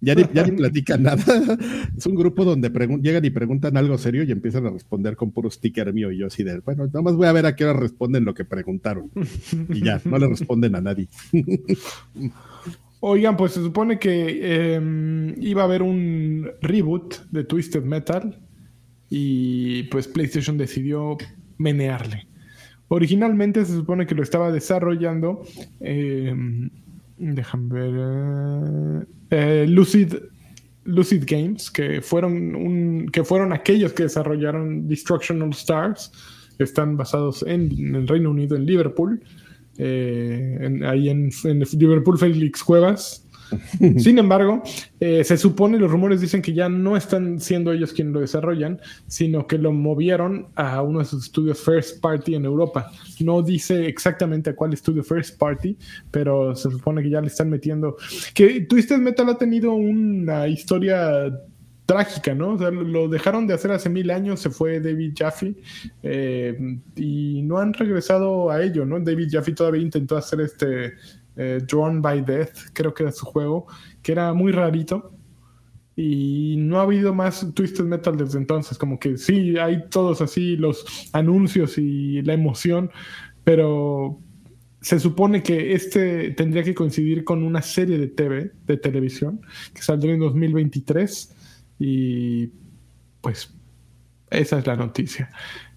Ya 0.00 0.14
ni, 0.16 0.24
ya 0.32 0.44
ni 0.44 0.52
platican 0.56 1.02
nada. 1.02 1.22
Es 1.96 2.06
un 2.06 2.14
grupo 2.14 2.44
donde 2.44 2.70
llegan 3.00 3.24
y 3.24 3.30
preguntan 3.30 3.76
algo 3.76 3.98
serio 3.98 4.22
y 4.24 4.32
empiezan 4.32 4.66
a 4.66 4.70
responder 4.70 5.16
con 5.16 5.30
puro 5.30 5.50
sticker 5.50 5.92
mío. 5.92 6.10
Y 6.10 6.18
yo 6.18 6.26
así 6.26 6.42
de, 6.42 6.58
bueno, 6.60 6.86
nada 6.86 7.02
más 7.02 7.14
voy 7.14 7.26
a 7.26 7.32
ver 7.32 7.46
a 7.46 7.54
qué 7.54 7.64
hora 7.64 7.78
responden 7.78 8.24
lo 8.24 8.34
que 8.34 8.44
preguntaron. 8.44 9.10
Y 9.68 9.84
ya, 9.84 10.00
no 10.04 10.18
le 10.18 10.28
responden 10.28 10.74
a 10.76 10.80
nadie. 10.80 11.08
Oigan, 13.04 13.36
pues 13.36 13.52
se 13.52 13.60
supone 13.60 13.98
que 13.98 14.38
eh, 14.40 15.34
iba 15.38 15.62
a 15.62 15.64
haber 15.64 15.82
un 15.82 16.48
reboot 16.60 17.16
de 17.32 17.42
Twisted 17.42 17.82
Metal 17.82 18.38
y 19.10 19.82
pues 19.84 20.06
PlayStation 20.06 20.56
decidió 20.56 21.18
menearle. 21.58 22.28
Originalmente 22.86 23.64
se 23.64 23.72
supone 23.72 24.06
que 24.06 24.14
lo 24.14 24.22
estaba 24.22 24.52
desarrollando, 24.52 25.42
eh, 25.80 26.32
déjame 27.18 27.74
ver, 27.74 29.04
eh, 29.30 29.64
eh, 29.64 29.66
Lucid, 29.66 31.24
Games, 31.26 31.72
que 31.72 32.02
fueron, 32.02 32.54
un, 32.54 33.08
que 33.12 33.24
fueron 33.24 33.52
aquellos 33.52 33.94
que 33.94 34.04
desarrollaron 34.04 34.86
Destruction 34.86 35.42
All 35.42 35.50
Stars, 35.50 36.12
están 36.60 36.96
basados 36.96 37.42
en 37.42 37.96
el 37.96 38.06
Reino 38.06 38.30
Unido, 38.30 38.54
en 38.56 38.64
Liverpool. 38.64 39.20
Eh, 39.78 40.58
en- 40.60 40.84
ahí 40.84 41.08
en, 41.08 41.30
en 41.44 41.58
Liverpool, 41.78 42.18
Félix 42.18 42.62
Cuevas. 42.62 43.26
Sin 43.98 44.18
embargo, 44.18 44.62
eh, 44.98 45.22
se 45.24 45.36
supone, 45.36 45.78
los 45.78 45.90
rumores 45.90 46.22
dicen 46.22 46.40
que 46.40 46.54
ya 46.54 46.70
no 46.70 46.96
están 46.96 47.38
siendo 47.38 47.70
ellos 47.70 47.92
quienes 47.92 48.14
lo 48.14 48.20
desarrollan, 48.20 48.80
sino 49.08 49.46
que 49.46 49.58
lo 49.58 49.72
movieron 49.72 50.46
a 50.54 50.80
uno 50.80 51.00
de 51.00 51.04
sus 51.04 51.24
estudios 51.24 51.60
First 51.60 52.00
Party 52.00 52.34
en 52.34 52.46
Europa. 52.46 52.90
No 53.20 53.42
dice 53.42 53.86
exactamente 53.86 54.48
a 54.48 54.56
cuál 54.56 54.72
estudio 54.72 55.04
First 55.04 55.38
Party, 55.38 55.76
pero 56.10 56.56
se 56.56 56.70
supone 56.70 57.02
que 57.02 57.10
ya 57.10 57.20
le 57.20 57.26
están 57.26 57.50
metiendo. 57.50 57.96
Que 58.32 58.62
Twisted 58.62 58.96
Metal 58.96 59.28
ha 59.28 59.36
tenido 59.36 59.74
una 59.74 60.48
historia 60.48 61.30
trágica, 61.86 62.34
¿no? 62.34 62.50
O 62.54 62.58
sea, 62.58 62.70
lo- 62.70 63.08
dejaron 63.08 63.46
de 63.46 63.54
hacer 63.54 63.72
hace 63.72 63.88
mil 63.90 64.10
años, 64.10 64.40
se 64.40 64.50
fue 64.50 64.80
David 64.80 65.14
Jaffe 65.16 65.54
eh, 66.02 66.78
y 66.96 67.42
no 67.42 67.58
han 67.58 67.72
regresado 67.74 68.50
a 68.50 68.62
ello, 68.62 68.84
¿no? 68.84 69.00
David 69.00 69.28
Jaffe 69.30 69.52
todavía 69.52 69.82
intentó 69.82 70.16
hacer 70.16 70.40
este 70.40 70.92
eh, 71.36 71.60
Drawn 71.66 72.00
by 72.02 72.22
Death, 72.24 72.56
creo 72.72 72.94
que 72.94 73.02
era 73.04 73.12
su 73.12 73.26
juego, 73.26 73.66
que 74.02 74.12
era 74.12 74.32
muy 74.32 74.52
rarito. 74.52 75.12
Y 75.94 76.56
no 76.58 76.78
ha 76.78 76.84
habido 76.84 77.12
más 77.12 77.46
Twisted 77.54 77.84
Metal 77.84 78.16
desde 78.16 78.38
entonces. 78.38 78.78
Como 78.78 78.98
que 78.98 79.18
sí, 79.18 79.58
hay 79.58 79.88
todos 79.90 80.22
así 80.22 80.56
los 80.56 81.10
anuncios 81.12 81.76
y 81.76 82.22
la 82.22 82.32
emoción, 82.32 82.90
pero 83.44 84.18
se 84.80 84.98
supone 84.98 85.42
que 85.42 85.74
este 85.74 86.30
tendría 86.30 86.62
que 86.62 86.74
coincidir 86.74 87.24
con 87.24 87.42
una 87.42 87.60
serie 87.60 87.98
de 87.98 88.08
TV, 88.08 88.52
de 88.66 88.76
televisión, 88.78 89.42
que 89.74 89.82
saldría 89.82 90.14
en 90.14 90.20
2023. 90.20 91.36
Y 91.84 92.50
pues 93.20 93.52
esa 94.30 94.58
es 94.60 94.66
la 94.66 94.76
noticia. 94.76 95.30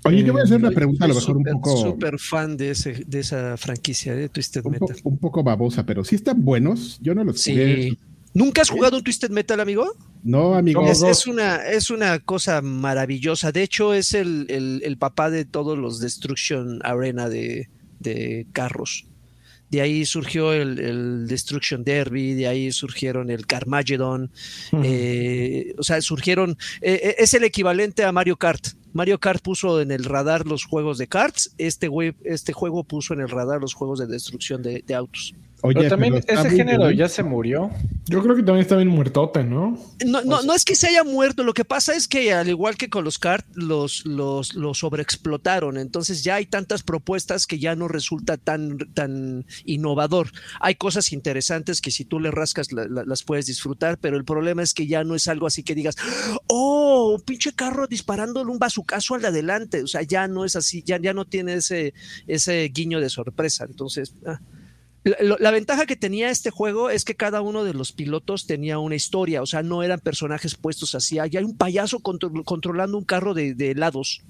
Oye, 0.03 0.23
yo 0.23 0.33
voy 0.33 0.41
a 0.41 0.43
hacer 0.45 0.57
una 0.57 0.69
Eh, 0.69 0.71
pregunta 0.75 1.05
a 1.05 1.07
lo 1.07 1.15
mejor 1.15 1.37
un 1.37 1.43
poco, 1.43 1.77
súper 1.77 2.19
fan 2.19 2.55
de, 2.57 2.69
ese, 2.71 3.03
de 3.07 3.19
esa 3.19 3.57
franquicia 3.57 4.13
de 4.13 4.29
Twisted 4.29 4.63
un, 4.65 4.73
po- 4.75 4.87
Metal. 4.87 5.01
un 5.03 5.17
poco 5.17 5.43
babosa, 5.43 5.83
pero 5.85 6.03
sí 6.03 6.13
están 6.15 6.45
buenos. 6.45 6.99
Yo 7.01 7.15
no 7.15 7.23
los 7.23 7.43
jugué. 7.43 7.89
Sí. 7.89 7.99
¿Nunca 8.35 8.61
has 8.61 8.69
jugado 8.69 8.97
un 8.97 9.03
Twisted 9.03 9.31
Metal, 9.31 9.59
amigo? 9.59 9.87
No, 10.23 10.53
amigo. 10.55 10.85
Es 10.85 11.25
una, 11.25 11.55
es 11.67 11.89
una 11.89 12.19
cosa 12.19 12.61
maravillosa. 12.61 13.51
De 13.51 13.63
hecho, 13.63 13.93
es 13.93 14.13
el, 14.13 14.45
el- 14.49 14.81
el 14.83 14.97
papá 14.97 15.29
de 15.31 15.45
todos 15.45 15.77
los 15.77 15.99
Destruction 15.99 16.79
Arena 16.83 17.29
de, 17.29 17.69
de 17.99 18.45
carros. 18.51 19.07
De 19.69 19.81
ahí 19.81 20.05
surgió 20.05 20.53
el, 20.53 20.79
el 20.79 21.27
Destruction 21.27 21.83
Derby, 21.83 22.33
de 22.33 22.47
ahí 22.47 22.71
surgieron 22.71 23.29
el 23.29 23.45
Carmageddon. 23.45 24.31
eh, 24.83 25.73
o 25.77 25.83
sea, 25.83 26.01
surgieron. 26.01 26.57
eh, 26.81 26.99
eh, 27.03 27.15
es 27.19 27.33
el 27.33 27.43
equivalente 27.43 28.03
a 28.03 28.11
Mario 28.11 28.37
Kart. 28.37 28.67
Mario 28.93 29.19
Kart 29.19 29.41
puso 29.43 29.81
en 29.81 29.91
el 29.91 30.05
radar 30.05 30.45
los 30.45 30.63
juegos 30.65 30.97
de 30.97 31.07
karts. 31.07 31.53
Este, 31.57 31.89
este 32.23 32.53
juego 32.53 32.83
puso 32.83 33.13
en 33.13 33.21
el 33.21 33.29
radar 33.29 33.59
los 33.59 33.73
juegos 33.73 33.99
de 33.99 34.07
destrucción 34.07 34.61
de, 34.61 34.83
de 34.85 34.95
autos. 34.95 35.33
Oye, 35.65 35.75
Pero 35.75 35.89
también 35.89 36.13
ese 36.15 36.49
género 36.57 36.91
ya 36.91 37.09
se 37.09 37.23
murió. 37.23 37.71
Yo 38.07 38.21
creo 38.21 38.35
que 38.35 38.43
también 38.43 38.61
está 38.61 38.75
bien 38.75 38.87
muertote, 38.89 39.43
¿no? 39.43 39.77
No, 40.05 40.21
no, 40.23 40.43
no 40.43 40.53
es 40.53 40.63
que 40.63 40.75
se 40.75 40.87
haya 40.87 41.03
muerto, 41.03 41.43
lo 41.43 41.53
que 41.53 41.65
pasa 41.65 41.95
es 41.95 42.07
que 42.07 42.31
al 42.33 42.47
igual 42.49 42.77
que 42.77 42.89
con 42.89 43.03
los 43.03 43.17
CART, 43.17 43.45
los, 43.55 44.05
los, 44.05 44.53
los 44.53 44.77
sobreexplotaron, 44.79 45.77
entonces 45.77 46.23
ya 46.23 46.35
hay 46.35 46.45
tantas 46.45 46.83
propuestas 46.83 47.47
que 47.47 47.57
ya 47.59 47.75
no 47.75 47.87
resulta 47.87 48.37
tan, 48.37 48.77
tan 48.93 49.45
innovador. 49.65 50.29
Hay 50.59 50.75
cosas 50.75 51.11
interesantes 51.13 51.81
que 51.81 51.89
si 51.91 52.05
tú 52.05 52.19
le 52.19 52.29
rascas 52.31 52.71
la- 52.71 52.85
la- 52.87 53.03
las 53.05 53.23
puedes 53.23 53.47
disfrutar, 53.47 53.97
pero 53.97 54.17
el 54.17 54.25
problema 54.25 54.61
es 54.61 54.73
que 54.73 54.85
ya 54.87 55.03
no 55.03 55.15
es 55.15 55.27
algo 55.27 55.47
así 55.47 55.63
que 55.63 55.73
digas, 55.75 55.95
oh, 56.47 57.15
un 57.15 57.21
pinche 57.21 57.53
carro 57.53 57.87
disparándole 57.87 58.51
un 58.51 58.59
bazucazo 58.59 59.15
al 59.15 59.21
de 59.21 59.27
adelante, 59.29 59.81
o 59.81 59.87
sea, 59.87 60.03
ya 60.03 60.27
no 60.27 60.45
es 60.45 60.55
así, 60.55 60.83
ya, 60.83 60.99
ya 61.01 61.13
no 61.13 61.25
tiene 61.25 61.55
ese, 61.55 61.93
ese 62.27 62.69
guiño 62.73 62.99
de 63.01 63.09
sorpresa, 63.09 63.65
entonces... 63.67 64.13
ah. 64.27 64.39
La, 65.05 65.51
ventaja 65.51 65.85
que 65.85 65.95
tenía 65.95 66.31
este 66.31 66.49
juego 66.49 66.89
es 66.89 67.05
que 67.05 67.15
cada 67.15 67.41
uno 67.41 67.63
de 67.63 67.75
los 67.75 67.91
pilotos 67.91 68.47
tenía 68.47 68.79
una 68.79 68.95
historia, 68.95 69.43
o 69.43 69.45
sea, 69.45 69.61
no 69.61 69.83
eran 69.83 69.99
personajes 69.99 70.55
puestos 70.55 70.95
así. 70.95 71.19
Allá 71.19 71.39
hay 71.39 71.45
un 71.45 71.55
payaso 71.55 71.99
contro- 71.99 72.43
controlando 72.43 72.97
un 72.97 73.03
carro 73.03 73.35
de, 73.35 73.53
de 73.53 73.71
helados. 73.71 74.23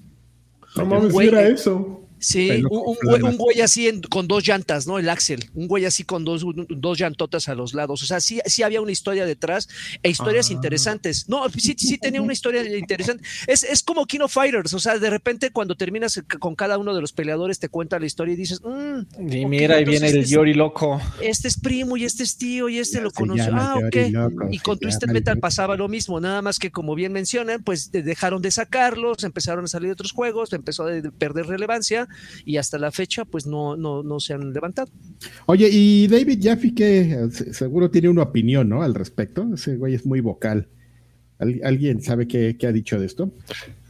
No 0.76 0.84
mames, 0.84 1.06
sí 1.08 1.12
Güey, 1.12 1.28
era 1.28 1.48
eh, 1.48 1.52
eso. 1.52 2.05
Sí, 2.18 2.50
un, 2.50 2.66
un 2.70 2.96
güey, 3.02 3.20
más. 3.22 3.30
un 3.32 3.36
güey 3.36 3.60
así 3.60 3.88
en- 3.88 4.00
con 4.02 4.26
dos 4.26 4.46
llantas, 4.46 4.86
¿no? 4.86 4.98
El 4.98 5.08
Axel, 5.08 5.50
un 5.54 5.68
güey 5.68 5.84
así 5.84 6.04
con 6.04 6.24
dos, 6.24 6.42
un- 6.42 6.66
dos 6.68 6.98
llantotas 6.98 7.48
a 7.48 7.54
los 7.54 7.74
lados. 7.74 8.02
O 8.02 8.06
sea, 8.06 8.20
sí, 8.20 8.40
sí 8.46 8.62
había 8.62 8.80
una 8.80 8.92
historia 8.92 9.26
detrás 9.26 9.68
e 10.02 10.10
historias 10.10 10.50
Ah. 10.50 10.54
interesantes. 10.54 11.28
No, 11.28 11.48
sí, 11.50 11.74
sí 11.78 11.98
tenía 11.98 12.22
una 12.22 12.32
historia 12.32 12.62
interesante. 12.76 13.22
Es, 13.46 13.62
es 13.64 13.82
como 13.82 14.06
Kino 14.06 14.28
Fighters, 14.28 14.72
o 14.74 14.78
sea, 14.78 14.98
de 14.98 15.10
repente 15.10 15.50
cuando 15.50 15.74
terminas 15.76 16.22
con 16.40 16.54
cada 16.54 16.78
uno 16.78 16.94
de 16.94 17.00
los 17.00 17.12
peleadores 17.12 17.58
te 17.58 17.68
cuenta 17.68 17.98
la 17.98 18.06
historia 18.06 18.34
y 18.34 18.36
dices, 18.36 18.60
"Mm, 18.62 19.30
Y 19.32 19.46
mira, 19.46 19.76
ahí 19.76 19.84
viene 19.84 20.06
el 20.08 20.16
este 20.16 20.20
es- 20.20 20.30
Yori 20.30 20.54
loco. 20.54 21.00
este 21.20 21.48
es 21.48 21.58
primo 21.60 21.96
y 21.96 22.04
este 22.04 22.22
es 22.22 22.36
tío 22.36 22.68
y 22.68 22.78
este 22.78 22.96
Ya 22.98 23.02
lo 23.02 23.10
conoció. 23.10 23.50
Ah, 23.52 23.74
ok. 23.76 23.96
Loco, 24.10 24.48
Y 24.50 24.58
con 24.60 24.78
Twisted 24.78 25.08
Metal 25.10 25.38
pasaba 25.38 25.76
lo 25.76 25.88
mismo, 25.88 26.20
nada 26.20 26.40
más 26.42 26.58
que 26.58 26.70
como 26.70 26.94
bien 26.94 27.12
mencionan, 27.12 27.62
pues 27.62 27.90
de- 27.92 28.02
dejaron 28.02 28.40
de 28.42 28.50
sacarlos, 28.50 29.22
empezaron 29.24 29.64
a 29.64 29.68
salir 29.68 29.90
otros 29.90 30.12
juegos, 30.12 30.52
empezó 30.52 30.84
a 30.84 30.90
de- 30.90 31.10
perder 31.10 31.46
relevancia 31.46 32.05
y 32.44 32.56
hasta 32.56 32.78
la 32.78 32.90
fecha 32.92 33.24
pues 33.24 33.46
no, 33.46 33.76
no, 33.76 34.02
no 34.02 34.20
se 34.20 34.34
han 34.34 34.52
levantado. 34.52 34.88
Oye, 35.46 35.68
y 35.70 36.06
David 36.08 36.40
Jaffe, 36.42 36.74
que 36.74 37.28
Se- 37.30 37.52
seguro 37.54 37.90
tiene 37.90 38.08
una 38.08 38.22
opinión, 38.22 38.68
¿no? 38.68 38.82
Al 38.82 38.94
respecto. 38.94 39.46
Ese 39.54 39.76
güey 39.76 39.94
es 39.94 40.04
muy 40.06 40.20
vocal. 40.20 40.68
¿Al- 41.38 41.60
¿Alguien 41.64 42.00
sabe 42.02 42.26
qué, 42.26 42.56
qué 42.58 42.66
ha 42.66 42.72
dicho 42.72 42.98
de 42.98 43.06
esto? 43.06 43.30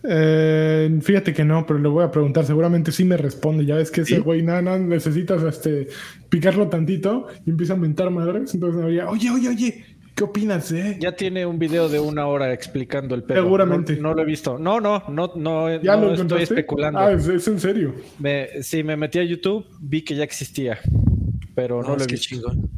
Eh, 0.09 0.98
fíjate 1.02 1.33
que 1.33 1.44
no, 1.44 1.66
pero 1.66 1.79
le 1.79 1.88
voy 1.88 2.05
a 2.05 2.11
preguntar. 2.11 2.44
Seguramente 2.44 2.92
sí 2.92 3.05
me 3.05 3.16
responde. 3.16 3.64
Ya 3.64 3.76
ves 3.76 3.90
que 3.90 4.02
ese 4.02 4.16
¿Sí? 4.16 4.20
güey, 4.20 4.42
nada, 4.42 4.62
nada, 4.62 4.79
necesitas 4.79 5.42
este, 5.42 5.88
picarlo 6.29 6.68
tantito 6.68 7.26
y 7.44 7.50
empieza 7.50 7.72
a 7.74 7.76
mentar 7.76 8.11
madres. 8.11 8.55
Entonces 8.55 8.81
me 8.81 8.87
diría, 8.88 9.09
oye, 9.09 9.31
oye, 9.31 9.48
oye, 9.48 9.85
¿qué 10.16 10.24
opinas, 10.24 10.72
eh? 10.72 10.96
Ya 11.00 11.14
tiene 11.14 11.46
un 11.46 11.59
video 11.61 11.88
de 11.88 12.00
una 12.00 12.26
hora 12.26 12.52
explicando 12.52 13.14
el 13.14 13.22
pedo. 13.22 13.42
Seguramente. 13.44 13.94
No, 13.96 14.09
no 14.09 14.14
lo 14.14 14.22
he 14.22 14.24
visto. 14.24 14.59
No, 14.59 14.81
no, 14.81 15.05
no, 15.09 15.33
no, 15.37 15.81
¿Ya 15.83 15.96
no 15.96 16.07
lo 16.09 16.14
estoy 16.14 16.42
especulando. 16.42 16.98
Ah, 16.98 17.12
es, 17.12 17.29
es 17.29 17.46
en 17.46 17.61
serio. 17.61 17.94
Me- 18.18 18.62
sí, 18.62 18.83
me 18.83 18.96
metí 18.96 19.20
a 19.20 19.24
YouTube, 19.24 19.64
vi 19.81 20.02
que 20.02 20.16
ya 20.16 20.24
existía, 20.24 20.79
pero 21.55 21.83
no, 21.83 21.96
lo 21.96 22.02
he 22.02 22.07
visto. 22.07 22.26
chingón. 22.29 22.68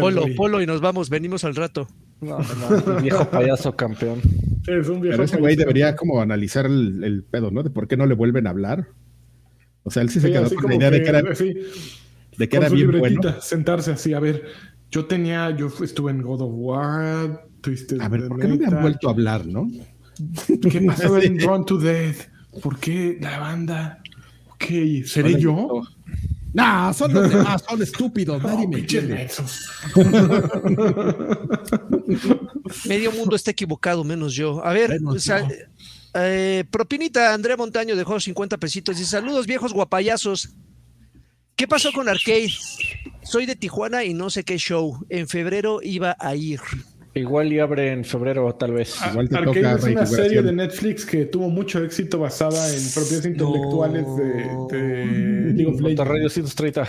Polo, 0.00 0.24
polo 0.36 0.62
y 0.62 0.66
nos 0.66 0.80
vamos, 0.80 1.10
venimos 1.10 1.44
al 1.44 1.56
rato. 1.56 1.88
No, 2.20 2.38
no, 2.38 2.96
el 2.96 3.02
viejo 3.02 3.28
payaso 3.28 3.74
campeón. 3.76 4.20
Es 4.66 4.88
un 4.88 5.00
viejo 5.00 5.14
Pero 5.16 5.24
ese 5.24 5.36
güey 5.36 5.56
debería 5.56 5.94
como 5.96 6.22
analizar 6.22 6.64
el, 6.64 7.02
el 7.04 7.24
pedo, 7.24 7.50
¿no? 7.50 7.62
De 7.62 7.70
por 7.70 7.86
qué 7.88 7.96
no 7.96 8.06
le 8.06 8.14
vuelven 8.14 8.46
a 8.46 8.50
hablar. 8.50 8.86
O 9.82 9.90
sea, 9.90 10.02
él 10.02 10.08
sí 10.10 10.20
se 10.20 10.28
Sí, 10.28 10.32
quedó 10.32 10.48
con 10.54 10.70
la 10.70 10.76
idea 10.76 10.90
de 10.90 11.02
que 11.02 11.08
era, 11.08 11.34
sí, 11.34 11.54
de 12.38 12.48
que 12.48 12.56
era 12.56 12.68
bien 12.70 12.92
libretita, 12.92 13.20
bueno. 13.20 13.40
sentarse 13.42 13.90
así, 13.90 14.14
a 14.14 14.20
ver, 14.20 14.44
yo 14.94 15.06
tenía, 15.06 15.50
yo 15.56 15.66
estuve 15.82 16.12
en 16.12 16.22
God 16.22 16.42
of 16.42 16.50
War, 16.54 17.48
Twisted 17.60 18.00
A 18.00 18.08
ver, 18.08 18.28
¿por 18.28 18.38
qué 18.38 18.46
no 18.46 18.56
me 18.56 18.66
han 18.66 18.80
vuelto 18.80 19.08
a 19.08 19.10
hablar, 19.10 19.44
no? 19.44 19.68
¿Qué 20.70 20.80
pasó 20.86 21.20
Sí. 21.20 21.26
en 21.26 21.40
Run 21.40 21.66
to 21.66 21.78
Death? 21.78 22.28
¿Por 22.62 22.78
qué 22.78 23.18
la 23.20 23.40
banda? 23.40 24.00
Ok, 24.50 24.66
¿seré 25.04 25.30
Hola, 25.30 25.38
yo? 25.38 25.82
No, 26.52 26.94
son 26.94 27.12
los 27.12 27.28
demás, 27.28 27.64
son 27.68 27.82
estúpidos, 27.82 28.40
nadie 28.40 28.68
me 28.68 28.78
entiende. 28.78 29.28
Medio 32.86 33.10
mundo 33.10 33.34
está 33.34 33.50
equivocado, 33.50 34.04
menos 34.04 34.32
yo. 34.34 34.64
A 34.64 34.72
ver, 34.72 34.90
Menos 34.90 35.16
o 35.16 35.18
sea, 35.18 35.40
yo. 35.48 35.54
eh, 36.14 36.62
propinita, 36.70 37.34
André 37.34 37.56
Montaño 37.56 37.96
dejó 37.96 38.20
50 38.20 38.56
pesitos. 38.58 38.96
Dice, 38.96 39.10
saludos 39.10 39.48
viejos 39.48 39.72
guapayazos. 39.72 40.50
¿Qué 41.56 41.68
pasó 41.68 41.92
con 41.92 42.08
Arcade? 42.08 42.50
Soy 43.22 43.46
de 43.46 43.56
Tijuana 43.56 44.04
y 44.04 44.12
no 44.14 44.28
sé 44.30 44.44
qué 44.44 44.56
show. 44.58 44.98
En 45.08 45.28
febrero 45.28 45.80
iba 45.82 46.16
a 46.18 46.34
ir. 46.34 46.60
Igual 47.16 47.52
y 47.52 47.60
abre 47.60 47.92
en 47.92 48.04
febrero, 48.04 48.52
tal 48.56 48.72
vez. 48.72 48.96
Igual 49.08 49.28
te 49.28 49.36
Arcade 49.36 49.60
toca 49.62 49.74
es 49.76 49.84
una 49.84 50.04
serie 50.04 50.42
de 50.42 50.52
Netflix 50.52 51.06
que 51.06 51.26
tuvo 51.26 51.48
mucho 51.48 51.82
éxito 51.84 52.18
basada 52.18 52.74
en 52.74 52.82
propiedades 52.92 53.26
intelectuales 53.26 54.04
de, 54.16 54.76
de 54.76 55.52
League 55.54 55.66
of 55.66 55.80
Monterrey 55.80 56.22
Legends. 56.24 56.56
230, 56.56 56.88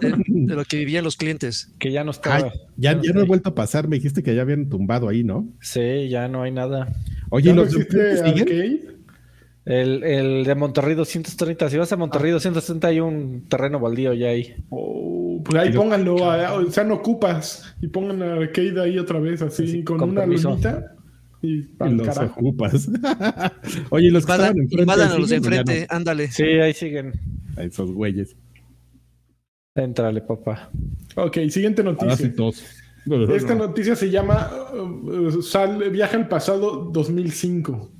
De, 0.00 0.14
de 0.28 0.54
lo 0.54 0.64
que 0.64 0.76
vivían 0.76 1.02
los 1.02 1.16
clientes. 1.16 1.72
que 1.80 1.90
ya 1.90 2.04
no 2.04 2.12
está. 2.12 2.52
Ya, 2.76 3.00
ya 3.02 3.12
no 3.12 3.22
he 3.22 3.24
vuelto 3.24 3.48
a 3.48 3.54
pasar, 3.56 3.88
me 3.88 3.96
dijiste 3.96 4.22
que 4.22 4.36
ya 4.36 4.42
habían 4.42 4.68
tumbado 4.68 5.08
ahí, 5.08 5.24
¿no? 5.24 5.48
Sí, 5.60 6.08
ya 6.08 6.28
no 6.28 6.44
hay 6.44 6.52
nada. 6.52 6.92
Oye, 7.30 7.46
¿Ya 7.48 7.54
no 7.54 7.64
¿los 7.64 7.72
de? 7.72 8.20
Arcade? 8.20 8.95
El, 9.66 10.04
el 10.04 10.44
de 10.44 10.54
Monterrey 10.54 10.94
230, 10.94 11.68
si 11.68 11.76
vas 11.76 11.90
a 11.92 11.96
Monterrey 11.96 12.30
230 12.30 12.86
hay 12.86 13.00
un 13.00 13.46
terreno 13.48 13.80
baldío 13.80 14.12
ya 14.14 14.28
ahí. 14.28 14.54
Oh, 14.70 15.42
pues 15.44 15.60
ahí 15.60 15.72
pónganlo, 15.72 16.30
a- 16.30 16.54
o 16.54 16.70
sea, 16.70 16.84
no 16.84 16.94
ocupas 16.94 17.74
y 17.82 17.88
pongan 17.88 18.22
Arcade 18.22 18.80
ahí 18.80 18.96
otra 18.98 19.18
vez, 19.18 19.42
así, 19.42 19.64
Así, 19.64 19.82
con, 19.84 19.98
con 19.98 20.10
una 20.10 20.20
permiso. 20.20 20.50
lunita 20.50 20.94
y 21.42 21.66
al 21.80 21.96
los 21.96 22.06
carajo. 22.06 22.40
ocupas. 22.40 22.88
Oye, 23.90 24.10
los 24.12 24.24
que 24.24 24.32
Invadan, 24.32 24.56
estaban 24.56 24.58
enfrente. 24.58 24.82
invadan 24.82 25.10
a 25.12 25.18
los 25.18 25.28
de 25.28 25.36
¿siguen 25.36 25.52
o 25.52 25.54
ya 25.56 25.60
enfrente, 25.62 25.86
ándale. 25.94 26.30
Sí, 26.30 26.44
ahí 26.44 26.72
siguen. 26.72 27.12
A 27.56 27.62
esos 27.64 27.90
güeyes. 27.90 28.36
Éntrale, 29.74 30.22
papá. 30.22 30.70
Ok, 31.16 31.38
siguiente 31.50 31.82
noticia. 31.82 32.08
Ahora 32.10 32.16
sí 32.16 32.28
todos. 32.30 32.64
Esta 33.34 33.54
noticia 33.56 33.94
se 33.96 34.10
llama 34.10 34.48
uh, 34.74 35.42
sal- 35.42 35.90
Viaja 35.90 36.16
al 36.16 36.28
pasado 36.28 36.88
2005. 36.92 37.90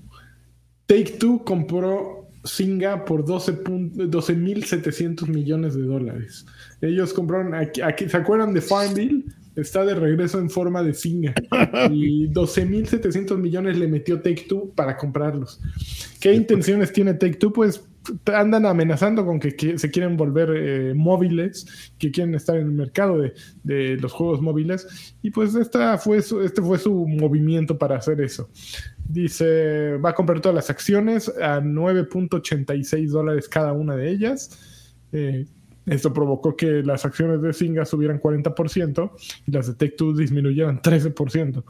Take 0.86 1.16
Two 1.18 1.42
compró 1.44 2.28
Singa 2.44 3.04
por 3.04 3.24
12 3.24 3.52
pun- 3.64 3.92
12.700 3.92 5.26
millones 5.28 5.74
de 5.74 5.82
dólares. 5.82 6.46
Ellos 6.80 7.12
compraron, 7.12 7.54
aquí, 7.54 7.80
aquí- 7.80 8.08
¿se 8.08 8.16
acuerdan 8.16 8.54
de 8.54 8.60
Farmville? 8.60 9.24
Está 9.56 9.84
de 9.86 9.94
regreso 9.94 10.38
en 10.38 10.50
forma 10.50 10.82
de 10.82 10.92
Singa. 10.94 11.34
Y 11.90 12.28
12.700 12.28 13.36
millones 13.38 13.78
le 13.78 13.88
metió 13.88 14.20
Take 14.20 14.44
Two 14.48 14.70
para 14.74 14.96
comprarlos. 14.96 15.60
¿Qué 16.20 16.34
intenciones 16.34 16.92
tiene 16.92 17.14
Take 17.14 17.34
Two? 17.36 17.52
Pues 17.52 17.82
andan 18.32 18.66
amenazando 18.66 19.24
con 19.26 19.40
que, 19.40 19.56
que 19.56 19.78
se 19.80 19.90
quieren 19.90 20.16
volver 20.16 20.50
eh, 20.54 20.94
móviles, 20.94 21.66
que 21.98 22.12
quieren 22.12 22.36
estar 22.36 22.56
en 22.56 22.66
el 22.66 22.72
mercado 22.72 23.18
de, 23.18 23.32
de 23.64 23.96
los 23.96 24.12
juegos 24.12 24.40
móviles. 24.40 24.86
Y 25.22 25.30
pues 25.30 25.54
esta 25.56 25.98
fue 25.98 26.22
su- 26.22 26.42
este 26.42 26.62
fue 26.62 26.78
su 26.78 26.94
movimiento 27.08 27.76
para 27.76 27.96
hacer 27.96 28.20
eso. 28.20 28.48
Dice, 29.08 29.96
va 29.98 30.10
a 30.10 30.14
comprar 30.14 30.40
todas 30.40 30.54
las 30.54 30.70
acciones 30.70 31.28
a 31.40 31.60
9.86 31.60 33.08
dólares 33.08 33.48
cada 33.48 33.72
una 33.72 33.96
de 33.96 34.10
ellas. 34.10 34.96
Eh, 35.12 35.46
esto 35.86 36.12
provocó 36.12 36.56
que 36.56 36.82
las 36.82 37.04
acciones 37.04 37.40
de 37.40 37.52
Singa 37.52 37.84
subieran 37.84 38.20
40% 38.20 39.10
y 39.46 39.50
las 39.52 39.66
de 39.68 39.74
Tech2 39.74 40.16
disminuyeran 40.16 40.82
13%. 40.82 41.62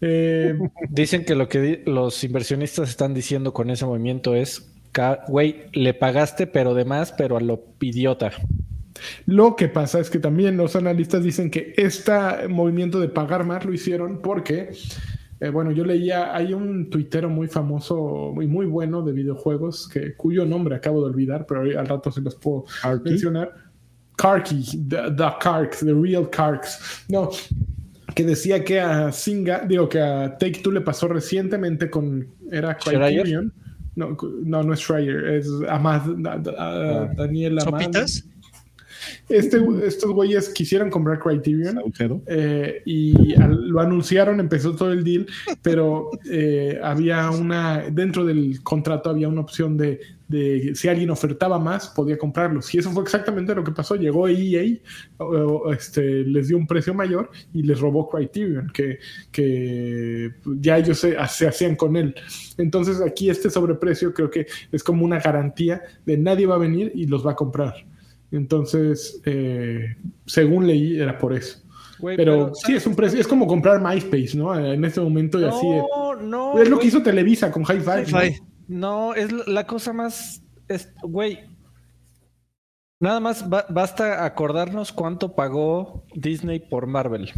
Eh, 0.00 0.58
Dicen 0.90 1.24
que 1.24 1.36
lo 1.36 1.48
que 1.48 1.82
los 1.86 2.24
inversionistas 2.24 2.90
están 2.90 3.14
diciendo 3.14 3.52
con 3.52 3.70
ese 3.70 3.86
movimiento 3.86 4.34
es, 4.34 4.72
güey, 5.28 5.66
le 5.72 5.94
pagaste 5.94 6.48
pero 6.48 6.74
de 6.74 6.84
más, 6.84 7.12
pero 7.12 7.36
a 7.36 7.40
lo 7.40 7.64
idiota. 7.80 8.32
Lo 9.26 9.56
que 9.56 9.68
pasa 9.68 10.00
es 10.00 10.10
que 10.10 10.18
también 10.18 10.56
los 10.56 10.76
analistas 10.76 11.22
dicen 11.22 11.50
que 11.50 11.72
este 11.76 12.12
movimiento 12.48 13.00
de 13.00 13.08
pagar 13.08 13.44
más 13.44 13.64
lo 13.64 13.72
hicieron 13.72 14.20
porque, 14.22 14.70
eh, 15.42 15.50
bueno, 15.50 15.72
yo 15.72 15.84
leía, 15.84 16.34
hay 16.36 16.52
un 16.54 16.88
tuitero 16.88 17.28
muy 17.28 17.48
famoso 17.48 18.32
y 18.40 18.46
muy 18.46 18.66
bueno 18.66 19.02
de 19.02 19.12
videojuegos, 19.12 19.88
que, 19.88 20.14
cuyo 20.14 20.46
nombre 20.46 20.76
acabo 20.76 21.00
de 21.00 21.10
olvidar, 21.10 21.46
pero 21.46 21.62
al 21.62 21.86
rato 21.86 22.12
se 22.12 22.20
los 22.20 22.36
puedo 22.36 22.64
mencionar. 23.04 23.52
Karki, 24.16 24.62
the, 24.88 25.10
the 25.16 25.28
Karks, 25.40 25.80
the 25.80 25.92
real 25.94 26.28
Karks. 26.30 27.04
No, 27.08 27.30
que 28.14 28.24
decía 28.24 28.62
que 28.62 28.78
a 28.78 29.10
Singa, 29.10 29.64
digo 29.66 29.88
que 29.88 30.00
a 30.00 30.36
Take 30.38 30.60
Two 30.62 30.70
le 30.70 30.80
pasó 30.82 31.08
recientemente 31.08 31.90
con, 31.90 32.28
era 32.50 32.76
¿Schreier? 32.78 33.22
Criterion. 33.22 33.52
No, 33.96 34.16
no, 34.44 34.62
no 34.62 34.72
es 34.72 34.80
Schreier, 34.80 35.26
es 35.26 35.48
Amad, 35.68 36.02
da- 36.18 36.40
Ah. 36.56 37.10
Daniel 37.16 37.58
Amad. 37.58 37.80
¿Sopitas? 37.80 38.28
Este, 39.28 39.58
estos 39.84 40.10
güeyes 40.12 40.48
quisieron 40.50 40.90
comprar 40.90 41.18
Criterion 41.18 41.78
eh, 42.26 42.82
y 42.84 43.34
al- 43.40 43.68
lo 43.68 43.80
anunciaron, 43.80 44.40
empezó 44.40 44.74
todo 44.74 44.92
el 44.92 45.02
deal, 45.04 45.26
pero 45.62 46.10
eh, 46.30 46.78
había 46.82 47.30
una, 47.30 47.84
dentro 47.90 48.24
del 48.24 48.62
contrato 48.62 49.10
había 49.10 49.28
una 49.28 49.40
opción 49.40 49.76
de, 49.76 50.00
de 50.28 50.72
si 50.74 50.88
alguien 50.88 51.10
ofertaba 51.10 51.58
más, 51.58 51.88
podía 51.88 52.16
comprarlos. 52.18 52.74
Y 52.74 52.78
eso 52.78 52.90
fue 52.90 53.02
exactamente 53.02 53.54
lo 53.54 53.64
que 53.64 53.72
pasó. 53.72 53.96
Llegó 53.96 54.28
EA, 54.28 54.62
este, 55.72 56.24
les 56.24 56.48
dio 56.48 56.56
un 56.56 56.66
precio 56.66 56.94
mayor 56.94 57.30
y 57.52 57.62
les 57.62 57.80
robó 57.80 58.08
Criterion, 58.08 58.70
que, 58.72 58.98
que 59.30 60.32
ya 60.60 60.78
ellos 60.78 60.98
se, 60.98 61.16
se 61.28 61.46
hacían 61.48 61.76
con 61.76 61.96
él. 61.96 62.14
Entonces 62.58 63.00
aquí 63.00 63.30
este 63.30 63.50
sobreprecio 63.50 64.12
creo 64.14 64.30
que 64.30 64.46
es 64.70 64.82
como 64.82 65.04
una 65.04 65.18
garantía 65.20 65.82
de 66.06 66.16
nadie 66.18 66.46
va 66.46 66.56
a 66.56 66.58
venir 66.58 66.92
y 66.94 67.06
los 67.06 67.26
va 67.26 67.32
a 67.32 67.36
comprar. 67.36 67.74
Entonces, 68.32 69.20
eh, 69.26 69.96
según 70.26 70.66
leí, 70.66 70.98
era 70.98 71.18
por 71.18 71.34
eso. 71.34 71.58
Pero, 72.16 72.52
sí, 72.54 72.74
es 72.74 72.84
un 72.86 72.96
precio, 72.96 73.20
es 73.20 73.28
como 73.28 73.46
comprar 73.46 73.80
MySpace, 73.80 74.36
¿no? 74.36 74.58
En 74.58 74.84
este 74.84 75.00
momento 75.00 75.38
y 75.38 75.44
así. 75.44 75.68
de- 75.68 75.82
No, 75.94 76.14
no. 76.16 76.58
es 76.58 76.68
lo 76.68 76.78
que 76.80 76.88
hizo 76.88 77.00
Televisa 77.02 77.52
con 77.52 77.62
Hi-Fi. 77.62 78.10
¿no? 78.10 78.24
Hi-Fi. 78.24 78.40
No, 78.66 79.14
es 79.14 79.30
la- 79.46 79.66
cosa 79.66 79.92
más. 79.92 80.42
es- 80.68 80.92
Güey. 81.02 81.38
Nada 82.98 83.20
más 83.20 83.48
ba- 83.48 83.66
basta 83.68 84.24
acordarnos 84.24 84.92
cuánto 84.92 85.34
pagó 85.34 86.04
Disney 86.14 86.60
por 86.60 86.86
Marvel. 86.86 87.30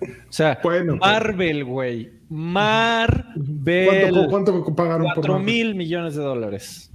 O 0.00 0.06
sea, 0.32 0.58
Bueno, 0.62 0.96
Marvel, 0.96 1.64
güey. 1.64 2.10
Marvel. 2.28 4.26
¿Cuánto, 4.30 4.52
cuánto 4.62 4.74
pagaron 4.76 5.04
por 5.06 5.14
4 5.14 5.32
Marvel? 5.34 5.46
mil 5.46 5.74
millones 5.74 6.14
de 6.16 6.22
dólares. 6.22 6.90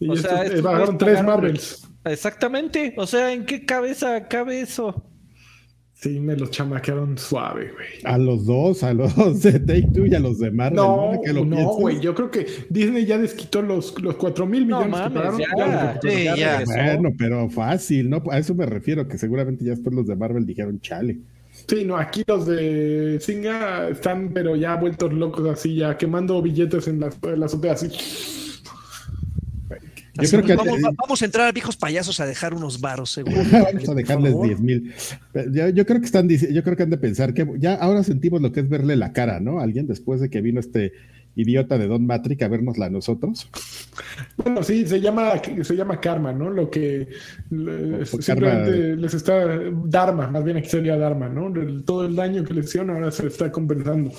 Y 0.00 0.08
O 0.10 0.16
sea, 0.16 0.42
eh, 0.42 0.46
estos 0.54 0.62
güeyes 0.62 0.98
tres 0.98 1.18
pagaron- 1.20 1.26
Marvels. 1.26 1.88
Exactamente. 2.04 2.94
O 2.96 3.06
sea, 3.06 3.32
¿en 3.32 3.44
qué 3.46 3.64
cabeza 3.64 4.28
cabe 4.28 4.60
eso? 4.60 5.04
Sí, 5.94 6.18
me 6.18 6.34
los 6.36 6.50
chamaquearon 6.50 7.16
suave, 7.16 7.70
güey. 7.72 7.86
A 8.02 8.18
los 8.18 8.44
dos, 8.44 8.82
a 8.82 8.92
los 8.92 9.14
de 9.42 9.60
Take 9.60 9.88
Two 9.94 10.06
y 10.06 10.14
a 10.16 10.18
los 10.18 10.40
de 10.40 10.50
Marvel. 10.50 10.74
No, 10.76 11.20
que 11.24 11.32
lo 11.32 11.44
no, 11.44 11.74
güey. 11.74 12.00
Yo 12.00 12.12
creo 12.16 12.28
que 12.28 12.44
Disney 12.70 13.06
ya 13.06 13.18
desquitó 13.18 13.62
los, 13.62 14.00
los 14.02 14.16
4 14.16 14.44
mil 14.46 14.66
No 14.66 14.84
millones 14.84 15.00
que 15.00 15.10
mames, 15.10 15.46
pagaron. 15.54 16.00
ya. 16.02 16.34
ya 16.34 16.36
ya. 16.36 16.64
Bueno, 16.64 17.10
pero 17.16 17.48
fácil, 17.50 18.10
¿no? 18.10 18.20
A 18.32 18.38
eso 18.38 18.52
me 18.54 18.66
refiero, 18.66 19.06
que 19.06 19.16
seguramente 19.16 19.64
ya 19.64 19.70
después 19.72 19.94
los 19.94 20.08
de 20.08 20.16
Marvel 20.16 20.44
dijeron, 20.44 20.80
chale. 20.80 21.20
Sí, 21.68 21.84
no, 21.84 21.96
aquí 21.96 22.24
los 22.26 22.46
de 22.46 23.18
Singa 23.20 23.88
están, 23.90 24.30
pero 24.32 24.56
ya 24.56 24.74
vueltos 24.74 25.12
locos 25.12 25.48
así, 25.48 25.76
ya 25.76 25.96
quemando 25.98 26.42
billetes 26.42 26.88
en 26.88 26.98
la, 26.98 27.10
en 27.22 27.38
la 27.38 27.46
azotea 27.46 27.74
así. 27.74 27.90
Yo 30.14 30.28
creo 30.28 30.42
que 30.44 30.56
vamos, 30.56 30.78
vamos 30.96 31.22
a 31.22 31.24
entrar 31.24 31.48
a 31.48 31.52
viejos 31.52 31.76
payasos 31.76 32.20
a 32.20 32.26
dejar 32.26 32.52
unos 32.52 32.80
varos, 32.80 33.10
seguro. 33.10 33.36
vamos 33.50 33.88
a 33.88 33.94
dejarles 33.94 34.32
favor. 34.32 34.46
10 34.46 34.60
mil. 34.60 34.92
Yo, 35.52 35.68
yo 35.70 35.86
creo 35.86 36.00
que 36.00 36.06
están, 36.06 36.28
yo 36.28 36.62
creo 36.62 36.76
que 36.76 36.82
han 36.82 36.90
de 36.90 36.98
pensar 36.98 37.32
que 37.32 37.46
ya 37.58 37.74
ahora 37.74 38.02
sentimos 38.02 38.42
lo 38.42 38.52
que 38.52 38.60
es 38.60 38.68
verle 38.68 38.96
la 38.96 39.12
cara, 39.12 39.40
¿no? 39.40 39.60
Alguien 39.60 39.86
después 39.86 40.20
de 40.20 40.28
que 40.28 40.40
vino 40.42 40.60
este 40.60 40.92
idiota 41.34 41.78
de 41.78 41.86
Don 41.86 42.04
Matrix 42.04 42.42
a 42.42 42.48
vernosla 42.48 42.86
a 42.86 42.90
nosotros. 42.90 43.48
Bueno, 44.36 44.62
sí, 44.62 44.86
se 44.86 45.00
llama, 45.00 45.32
se 45.62 45.74
llama 45.74 45.98
karma, 45.98 46.30
¿no? 46.32 46.50
Lo 46.50 46.68
que 46.70 47.08
le- 47.50 48.04
simplemente 48.04 48.70
karma. 48.70 48.96
les 49.00 49.14
está 49.14 49.46
Dharma, 49.86 50.26
más 50.28 50.44
bien 50.44 50.58
aquí 50.58 50.68
sería 50.68 50.98
Dharma, 50.98 51.30
¿no? 51.30 51.46
El- 51.58 51.84
todo 51.84 52.04
el 52.04 52.14
daño 52.14 52.44
que 52.44 52.52
les 52.52 52.66
hicieron 52.66 52.90
ahora 52.90 53.10
se 53.10 53.26
está 53.28 53.50
compensando. 53.50 54.12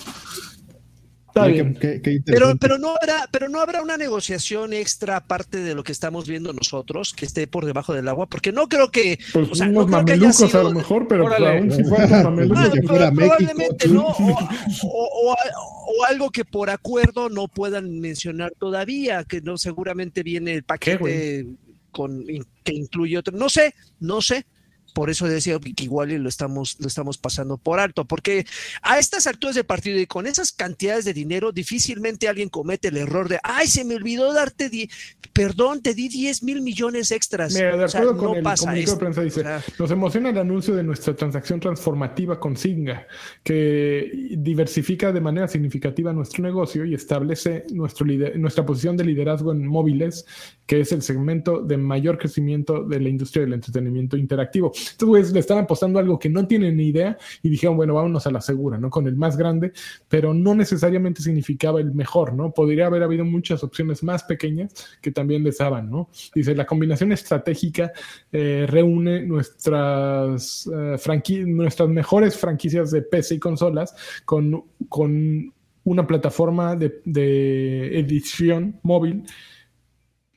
Está 1.33 1.45
Oye, 1.45 1.53
bien. 1.63 1.73
qué- 1.73 1.99
qué- 1.99 2.21
qué 2.23 2.31
Pero, 2.31 2.55
pero 2.57 2.77
no 2.77 2.89
habrá, 2.91 3.27
pero 3.31 3.49
no 3.49 3.59
habrá 3.59 3.81
una 3.81 3.97
negociación 3.97 4.71
extra 4.71 5.15
aparte 5.17 5.57
de 5.63 5.73
lo 5.73 5.83
que 5.83 5.91
estamos 5.91 6.27
viendo 6.27 6.53
nosotros 6.53 7.11
que 7.11 7.25
esté 7.25 7.47
por 7.47 7.65
debajo 7.65 7.91
del 7.91 8.07
agua, 8.07 8.27
porque 8.27 8.51
no 8.51 8.67
creo 8.69 8.91
que, 8.91 9.17
Pues 9.33 9.49
o 9.49 9.55
sea, 9.55 9.65
no 9.65 9.79
unos 9.79 9.87
creo 9.87 10.05
que 10.05 10.11
haya 10.11 10.21
mamelucos 10.27 10.53
a 10.53 10.61
lo 10.61 10.71
mejor, 10.73 11.07
pero 11.07 11.23
pues, 11.23 11.39
Órale. 11.39 11.57
aún 11.57 11.71
si 11.71 11.83
fueran 11.85 12.23
mamelucos. 12.23 12.59
Ah, 12.63 12.69
que 12.71 12.79
Ah, 12.79 12.83
fuera 12.87 13.11
México. 13.11 13.35
probablemente 13.35 13.87
no, 13.87 14.05
o, 14.05 15.33
o- 15.33 16.05
algo 16.07 16.29
que 16.29 16.45
por 16.45 16.69
acuerdo 16.69 17.29
no 17.29 17.47
puedan 17.47 17.99
mencionar 17.99 18.51
todavía, 18.59 19.23
que 19.23 19.41
no 19.41 19.57
seguramente 19.57 20.21
viene 20.21 20.53
el 20.53 20.63
paquete 20.63 21.47
con 21.89 22.25
que 22.63 22.73
incluye 22.73 23.17
otro, 23.17 23.35
no 23.35 23.49
sé, 23.49 23.73
no 23.99 24.21
sé. 24.21 24.45
Por 24.93 25.09
eso 25.09 25.27
decía 25.27 25.59
que 25.59 25.83
igual 25.83 26.11
y 26.11 26.17
lo 26.17 26.29
estamos, 26.29 26.77
lo 26.79 26.87
estamos 26.87 27.17
pasando 27.17 27.57
por 27.57 27.79
alto, 27.79 28.05
porque 28.05 28.45
a 28.81 28.99
estas 28.99 29.27
alturas 29.27 29.55
del 29.55 29.65
partido 29.65 29.99
y 29.99 30.05
con 30.05 30.27
esas 30.27 30.51
cantidades 30.51 31.05
de 31.05 31.13
dinero, 31.13 31.51
difícilmente 31.51 32.27
alguien 32.27 32.49
comete 32.49 32.89
el 32.89 32.97
error 32.97 33.27
de, 33.27 33.39
ay, 33.43 33.67
se 33.67 33.83
me 33.83 33.95
olvidó 33.95 34.33
darte, 34.33 34.69
die- 34.69 34.89
perdón, 35.33 35.81
te 35.81 35.93
di 35.95 36.09
10 36.09 36.43
mil 36.43 36.61
millones 36.61 37.11
extras. 37.11 37.53
Mira, 37.53 37.75
de 37.75 37.83
O 37.85 37.87
sea, 37.87 38.01
acuerdo 38.01 38.19
con 38.19 38.43
no 38.43 38.49
el 38.51 38.57
comunicado 38.57 38.95
de 38.95 38.99
prensa 38.99 39.21
dice, 39.23 39.39
O 39.41 39.43
sea, 39.43 39.63
nos 39.79 39.91
emociona 39.91 40.29
el 40.29 40.37
anuncio 40.37 40.75
de 40.75 40.83
nuestra 40.83 41.15
transacción 41.15 41.59
transformativa 41.59 42.39
con 42.39 42.55
Singa, 42.55 43.07
que 43.43 44.11
diversifica 44.37 45.11
de 45.11 45.21
manera 45.21 45.47
significativa 45.47 46.13
nuestro 46.13 46.43
negocio 46.43 46.85
y 46.85 46.93
establece 46.93 47.65
nuestro 47.71 48.05
nuestra 48.35 48.65
posición 48.65 48.97
de 48.97 49.05
liderazgo 49.05 49.51
en 49.53 49.65
móviles, 49.65 50.25
que 50.65 50.81
es 50.81 50.91
el 50.91 51.01
segmento 51.01 51.61
de 51.61 51.77
mayor 51.77 52.17
crecimiento 52.17 52.83
de 52.83 52.99
la 52.99 53.09
industria 53.09 53.43
del 53.43 53.53
entretenimiento 53.53 54.17
interactivo. 54.17 54.71
Estos 54.89 55.07
güeyes 55.07 55.31
le 55.31 55.39
están 55.39 55.59
apostando 55.59 55.99
algo 55.99 56.19
que 56.19 56.29
no 56.29 56.45
tienen 56.47 56.77
ni 56.77 56.87
idea 56.87 57.17
y 57.41 57.49
dijeron, 57.49 57.75
bueno, 57.75 57.93
vámonos 57.93 58.25
a 58.27 58.31
la 58.31 58.41
segura, 58.41 58.77
¿no? 58.77 58.89
Con 58.89 59.07
el 59.07 59.15
más 59.15 59.37
grande, 59.37 59.73
pero 60.07 60.33
no 60.33 60.55
necesariamente 60.55 61.21
significaba 61.21 61.79
el 61.79 61.93
mejor, 61.93 62.33
¿no? 62.33 62.51
Podría 62.51 62.87
haber 62.87 63.03
habido 63.03 63.25
muchas 63.25 63.63
opciones 63.63 64.03
más 64.03 64.23
pequeñas 64.23 64.73
que 65.01 65.11
también 65.11 65.43
les 65.43 65.57
daban, 65.57 65.89
¿no? 65.89 66.09
Dice, 66.33 66.55
la 66.55 66.65
combinación 66.65 67.11
estratégica 67.11 67.91
eh, 68.31 68.65
reúne 68.67 69.23
nuestras, 69.23 70.67
eh, 70.67 71.45
nuestras 71.45 71.89
mejores 71.89 72.37
franquicias 72.37 72.91
de 72.91 73.01
PC 73.01 73.35
y 73.35 73.39
consolas 73.39 73.95
con, 74.25 74.63
con 74.89 75.53
una 75.83 76.07
plataforma 76.07 76.75
de, 76.75 77.01
de 77.05 77.99
edición 77.99 78.79
móvil 78.83 79.25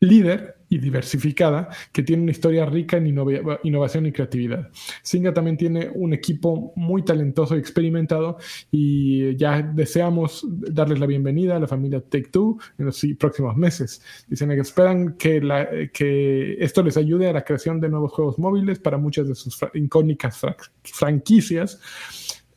líder 0.01 0.56
diversificada 0.79 1.69
que 1.93 2.03
tiene 2.03 2.23
una 2.23 2.33
historia 2.33 2.67
rica 2.67 2.97
en 2.97 3.07
innova- 3.07 3.61
innovación 3.63 4.07
y 4.07 4.13
creatividad. 4.13 4.71
Singa 5.03 5.33
también 5.33 5.57
tiene 5.57 5.91
un 5.95 6.13
equipo 6.13 6.73
muy 6.77 7.03
talentoso 7.05 7.57
y 7.57 7.59
experimentado 7.59 8.39
y 8.71 9.37
ya 9.37 9.63
deseamos 9.63 10.47
darles 10.49 10.99
la 10.99 11.07
bienvenida 11.07 11.57
a 11.57 11.61
la 11.61 11.67
familia 11.69 12.01
Take 12.01 12.29
Two 12.31 12.59
en 12.79 12.87
los 12.87 13.05
próximos 13.19 13.57
meses. 13.57 14.03
Dicen 14.29 14.49
que 14.51 14.61
esperan 14.61 15.17
que, 15.17 16.57
esto 16.61 16.83
les 16.83 16.97
ayude 16.97 17.29
a 17.29 17.33
la 17.33 17.45
creación 17.45 17.81
de 17.81 17.89
nuevos 17.89 18.13
juegos 18.13 18.39
móviles 18.39 18.79
para 18.79 18.99
muchas 18.99 19.29
de 19.29 19.35
sus 19.35 19.57
fra- 19.57 19.71
icónicas 19.75 20.37
fra- 20.39 20.57
franquicias 20.83 21.81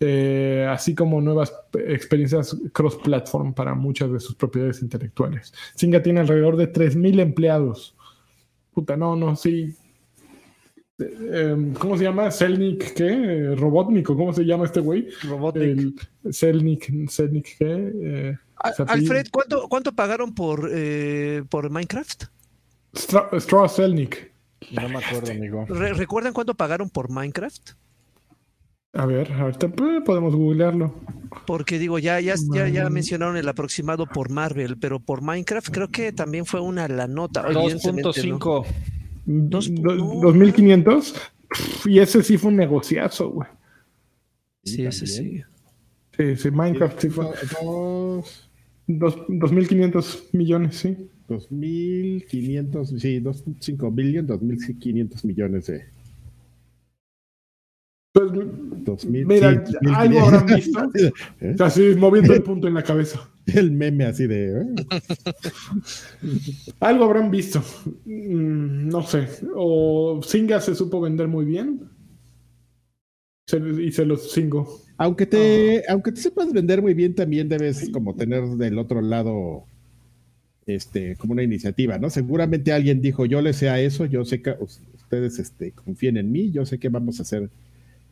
eh, 0.02 0.66
así 0.70 0.96
como 0.96 1.20
nuevas 1.20 1.54
experiencias 1.88 2.56
cross-platform 2.72 3.54
para 3.54 3.76
muchas 3.76 4.10
de 4.12 4.20
sus 4.22 4.34
propiedades 4.36 4.82
intelectuales. 4.82 5.54
Singa 5.76 6.02
tiene 6.02 6.22
alrededor 6.22 6.56
de 6.56 6.72
3.000 6.72 7.20
empleados. 7.20 7.98
Puta, 8.80 8.96
no, 8.96 9.14
no, 9.16 9.36
sí. 9.36 9.76
Eh, 11.00 11.50
em, 11.52 11.74
¿Cómo 11.74 11.98
se 11.98 12.06
llama? 12.06 12.32
Selnik, 12.32 12.94
¿qué? 12.94 13.54
Robotnik, 13.58 14.10
¿o 14.10 14.16
¿cómo 14.16 14.32
se 14.34 14.46
llama 14.46 14.66
este 14.66 14.80
güey? 14.80 15.10
Robotnik. 15.24 16.10
El 16.24 16.34
Selnik, 16.34 17.10
Selnik, 17.10 17.58
¿qué? 17.58 17.94
Eh, 18.02 18.38
Alfred, 18.88 19.28
¿cuánto, 19.32 19.68
cuánto 19.68 19.92
pagaron 19.94 20.34
por, 20.34 20.70
eh, 20.74 21.44
por 21.50 21.70
Minecraft? 21.70 22.24
Stra- 22.94 23.30
Straw 23.38 23.68
Selnik. 23.68 24.32
No 24.72 24.88
me 24.88 24.98
acuerdo, 25.00 25.32
amigo. 25.32 25.66
Re- 25.68 25.94
¿Recuerdan 25.94 26.32
cuánto 26.34 26.54
pagaron 26.56 26.90
por 26.90 27.10
Minecraft? 27.10 27.72
A 28.94 29.06
ver, 29.06 29.32
ahorita 29.32 29.68
eh, 29.68 30.02
podemos 30.04 30.36
googlearlo. 30.36 30.94
Porque 31.46 31.78
digo, 31.78 32.00
ya, 32.00 32.20
ya, 32.20 32.36
ya, 32.54 32.68
ya 32.68 32.90
mencionaron 32.90 33.38
el 33.38 33.48
aproximado 33.48 34.08
por 34.08 34.30
Marvel, 34.32 34.78
pero 34.78 35.00
por 35.00 35.22
Minecraft 35.22 35.70
creo 35.70 35.88
que 35.90 36.12
también 36.12 36.46
fue 36.46 36.60
una 36.60 36.88
la 36.88 37.08
nota. 37.08 37.46
evidentemente, 37.48 38.24
¿no? 38.28 38.40
2.5. 38.40 38.66
Dos- 39.26 39.72
Do- 39.76 39.96
no. 39.96 40.22
2500. 40.22 41.14
Pff, 41.50 41.88
Y 41.88 42.00
ese 42.00 42.24
sí 42.24 42.38
fue 42.38 42.50
un 42.52 42.58
negociazo, 42.58 43.30
güey. 43.30 43.48
Sí, 44.64 44.86
ese 44.86 45.06
sí. 45.08 45.42
Sí, 46.18 46.36
sí, 46.36 46.52
Minecraft 46.52 47.00
sí 47.00 47.10
fue. 47.10 47.26
Dos, 47.62 48.50
Dos, 48.88 49.16
2.500 49.28 50.30
millones, 50.34 50.76
sí. 50.78 50.98
2.500, 51.28 53.00
sí, 53.00 53.20
2.5 53.22 53.94
billion, 53.94 54.28
2.500 54.28 55.24
millones 55.26 55.68
de... 55.68 55.86
Pues, 58.28 59.06
2.000, 59.06 59.26
mira, 59.26 59.66
sí, 59.66 59.74
algo 59.94 60.20
2.500. 60.20 60.24
habrán 60.28 60.46
visto. 60.56 60.92
¿Eh? 61.42 61.56
Así, 61.60 61.96
moviendo 61.98 62.34
el 62.34 62.44
punto 62.44 62.68
en 62.68 62.74
la 62.74 62.84
cabeza. 62.84 63.30
El 63.48 63.72
meme 63.72 64.06
así 64.06 64.28
de... 64.28 64.62
¿eh? 64.62 64.66
Algo 66.80 67.06
habrán 67.06 67.32
visto. 67.32 67.60
Mm, 68.06 68.90
no 68.90 69.02
sé. 69.04 69.28
O 69.56 70.22
Singa 70.24 70.62
se 70.62 70.76
supo 70.76 71.02
vender 71.02 71.28
muy 71.28 71.46
bien. 71.46 71.82
Se- 73.48 73.58
y 73.82 73.92
se 73.92 74.06
los 74.06 74.32
cingo. 74.32 74.82
Aunque 74.98 75.26
te, 75.26 75.84
aunque 75.90 76.12
te 76.12 76.22
sepas 76.22 76.52
vender 76.54 76.82
muy 76.82 76.94
bien, 76.94 77.16
también 77.16 77.50
debes 77.50 77.90
como 77.90 78.16
tener 78.16 78.44
del 78.44 78.78
otro 78.78 79.02
lado 79.02 79.64
este, 80.68 81.16
como 81.16 81.34
una 81.34 81.42
iniciativa, 81.44 81.98
¿no? 81.98 82.10
Seguramente 82.10 82.72
alguien 82.74 83.02
dijo, 83.02 83.26
yo 83.26 83.42
le 83.42 83.54
sé 83.54 83.70
a 83.70 83.80
eso, 83.80 84.06
yo 84.06 84.26
sé 84.26 84.42
que 84.42 84.52
us- 84.60 84.82
ustedes 84.94 85.40
este, 85.40 85.72
confíen 85.72 86.18
en 86.18 86.32
mí, 86.32 86.52
yo 86.52 86.66
sé 86.66 86.78
que 86.78 86.90
vamos 86.90 87.18
a 87.20 87.24
hacer 87.24 87.50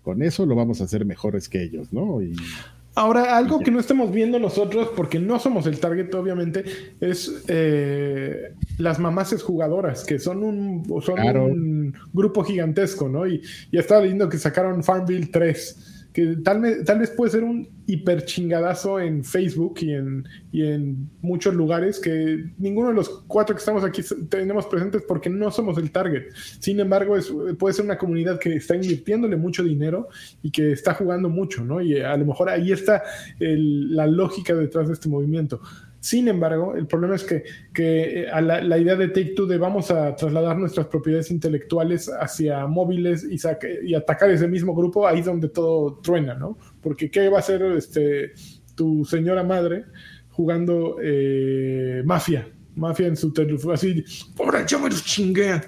con 0.08 0.24
eso, 0.24 0.46
lo 0.46 0.56
vamos 0.56 0.80
a 0.80 0.86
hacer 0.86 1.04
mejores 1.04 1.50
que 1.50 1.62
ellos, 1.62 1.92
¿no? 1.92 2.22
Y 2.22 2.32
Ahora, 2.96 3.38
algo 3.38 3.60
que 3.60 3.72
no 3.72 3.80
estamos 3.80 4.10
viendo 4.12 4.40
nosotros, 4.40 4.90
porque 4.96 5.20
no 5.20 5.38
somos 5.38 5.68
el 5.68 5.80
target, 5.80 6.12
obviamente, 6.16 6.64
es 7.02 7.44
eh, 7.48 8.54
las 8.80 8.98
mamaces 9.00 9.44
jugadoras, 9.44 10.06
que 10.06 10.18
son 10.18 10.44
un, 10.44 10.84
son 11.04 11.16
Claro. 11.16 11.46
un 11.46 11.94
grupo 12.14 12.44
gigantesco, 12.44 13.08
¿no? 13.10 13.28
Y, 13.28 13.42
y 13.70 13.78
estaba 13.78 14.02
leyendo 14.02 14.30
que 14.30 14.38
sacaron 14.40 14.82
Farmville 14.82 15.28
3, 15.28 15.87
que 16.18 16.36
tal, 16.44 16.62
vez- 16.62 16.84
tal 16.84 16.98
vez 16.98 17.12
puede 17.12 17.30
ser 17.30 17.44
un 17.44 17.70
hiper 17.86 18.26
chingadazo 18.26 19.00
en 19.00 19.24
Facebook 19.24 19.76
y 19.82 19.94
en, 19.94 20.28
y 20.52 20.64
en 20.66 21.12
muchos 21.22 21.54
lugares 21.54 22.00
que 22.00 22.44
ninguno 22.58 22.90
de 22.90 22.96
los 22.96 23.08
cuatro 23.28 23.56
que 23.56 23.60
estamos 23.60 23.84
aquí 23.84 24.02
tenemos 24.28 24.66
presentes 24.66 25.04
porque 25.08 25.30
no 25.30 25.52
somos 25.52 25.78
el 25.78 25.92
target. 25.92 26.24
Sin 26.60 26.80
embargo, 26.80 27.16
puede 27.60 27.74
ser 27.76 27.86
una 27.86 28.00
comunidad 28.00 28.40
que 28.40 28.56
está 28.56 28.76
invirtiéndole 28.76 29.36
mucho 29.36 29.64
dinero 29.64 30.08
y 30.42 30.50
que 30.50 30.72
está 30.72 30.96
jugando 30.96 31.30
mucho, 31.30 31.64
¿no? 31.64 31.82
Y 31.82 32.00
a 32.00 32.18
lo 32.18 32.26
mejor 32.26 32.50
ahí 32.50 32.72
está 32.72 33.04
el- 33.40 33.96
la 33.96 34.08
lógica 34.08 34.56
detrás 34.56 34.88
de 34.88 34.96
este 34.96 35.10
movimiento. 35.10 35.62
Sin 36.08 36.30
embargo, 36.30 36.74
el 36.74 36.88
problema 36.88 37.16
es 37.16 37.26
que, 37.26 37.44
que 37.74 38.22
eh, 38.22 38.30
a 38.30 38.40
la, 38.40 38.62
la 38.62 38.78
idea 38.78 38.96
de 38.96 39.10
Take 39.10 39.34
Two 39.36 39.46
de 39.46 39.58
vamos 39.58 39.92
a 39.92 40.16
trasladar 40.16 40.58
nuestras 40.58 40.88
propiedades 40.88 41.32
intelectuales 41.32 42.10
hacia 42.22 42.66
móviles 42.66 43.28
y, 43.30 43.94
atacar 43.94 44.32
ese 44.32 44.48
mismo 44.48 44.74
grupo, 44.74 45.06
ahí 45.06 45.20
es 45.20 45.26
donde 45.26 45.50
todo 45.50 45.96
truena, 45.96 46.34
¿no? 46.34 46.58
Porque 46.80 47.12
¿qué 47.12 47.28
va 47.28 47.36
a 47.36 47.40
hacer 47.42 47.62
este, 47.74 48.32
tu 48.74 49.04
señora 49.04 49.44
madre 49.44 49.84
jugando 50.30 50.96
eh, 51.04 52.02
mafia? 52.06 52.48
Mafia 52.78 53.08
en 53.08 53.18
su 53.18 53.34
teléfono, 53.34 53.74
así, 53.74 54.02
ahora 54.40 54.66
yo 54.66 54.80
me 54.80 54.90
los 54.90 55.04
chingué. 55.04 55.60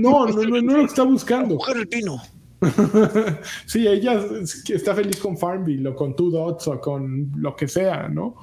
No, 0.00 0.26
no, 0.26 0.42
no, 0.42 0.62
no 0.62 0.76
lo 0.78 0.86
está 0.86 1.02
buscando. 1.02 1.56
Mujer 1.56 1.76
el 1.76 1.86
vino. 1.86 2.16
sí, 3.66 3.86
ella 3.86 4.24
está 4.68 4.94
feliz 4.94 5.18
con 5.18 5.36
Farmville 5.36 5.86
o 5.88 5.94
con 5.94 6.16
Two 6.16 6.30
Dots 6.30 6.66
o 6.68 6.80
con 6.80 7.30
lo 7.36 7.54
que 7.54 7.68
sea, 7.68 8.08
¿no? 8.08 8.36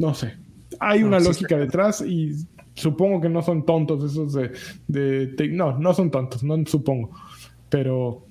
No 0.00 0.14
sé. 0.14 0.34
Hay 0.78 1.02
una 1.02 1.20
lógica 1.20 1.58
detrás 1.58 2.00
y 2.00 2.46
supongo 2.72 3.20
que 3.20 3.28
no 3.28 3.42
son 3.42 3.66
tontos 3.66 4.10
esos 4.10 4.32
de, 4.32 4.50
de, 4.88 5.48
no, 5.50 5.78
no 5.78 5.92
son 5.92 6.10
tontos, 6.10 6.42
no 6.42 6.56
supongo. 6.64 7.10
Pero 7.68 8.26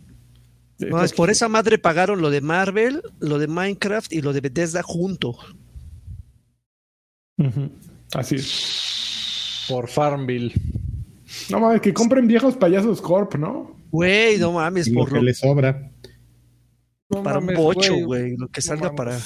no, 0.79 1.03
es 1.03 1.13
por 1.13 1.29
esa 1.29 1.47
madre 1.47 1.77
pagaron 1.77 2.21
lo 2.21 2.31
de 2.31 2.41
Marvel, 2.41 3.03
lo 3.19 3.37
de 3.37 3.47
Minecraft 3.47 4.11
y 4.11 4.21
lo 4.21 4.33
de 4.33 4.41
Bethesda 4.41 4.81
junto. 4.81 5.37
Así 8.15 8.35
es. 8.35 9.65
Por 9.69 9.87
Farmville. 9.87 10.51
No 11.51 11.59
mames, 11.59 11.81
que 11.81 11.93
compren 11.93 12.25
viejos 12.25 12.57
payasos 12.57 12.99
Corp, 12.99 13.35
¿no? 13.35 13.77
Güey, 13.91 14.39
no 14.39 14.53
mames, 14.53 14.89
por 14.89 15.11
lo 15.11 15.19
que 15.19 15.23
le 15.23 15.33
sobra. 15.35 15.91
para 17.23 17.37
un 17.37 17.53
bocho, 17.53 17.95
güey. 18.05 18.35
Lo 18.37 18.47
que 18.47 18.61
salga 18.61 18.95
para. 18.95 19.19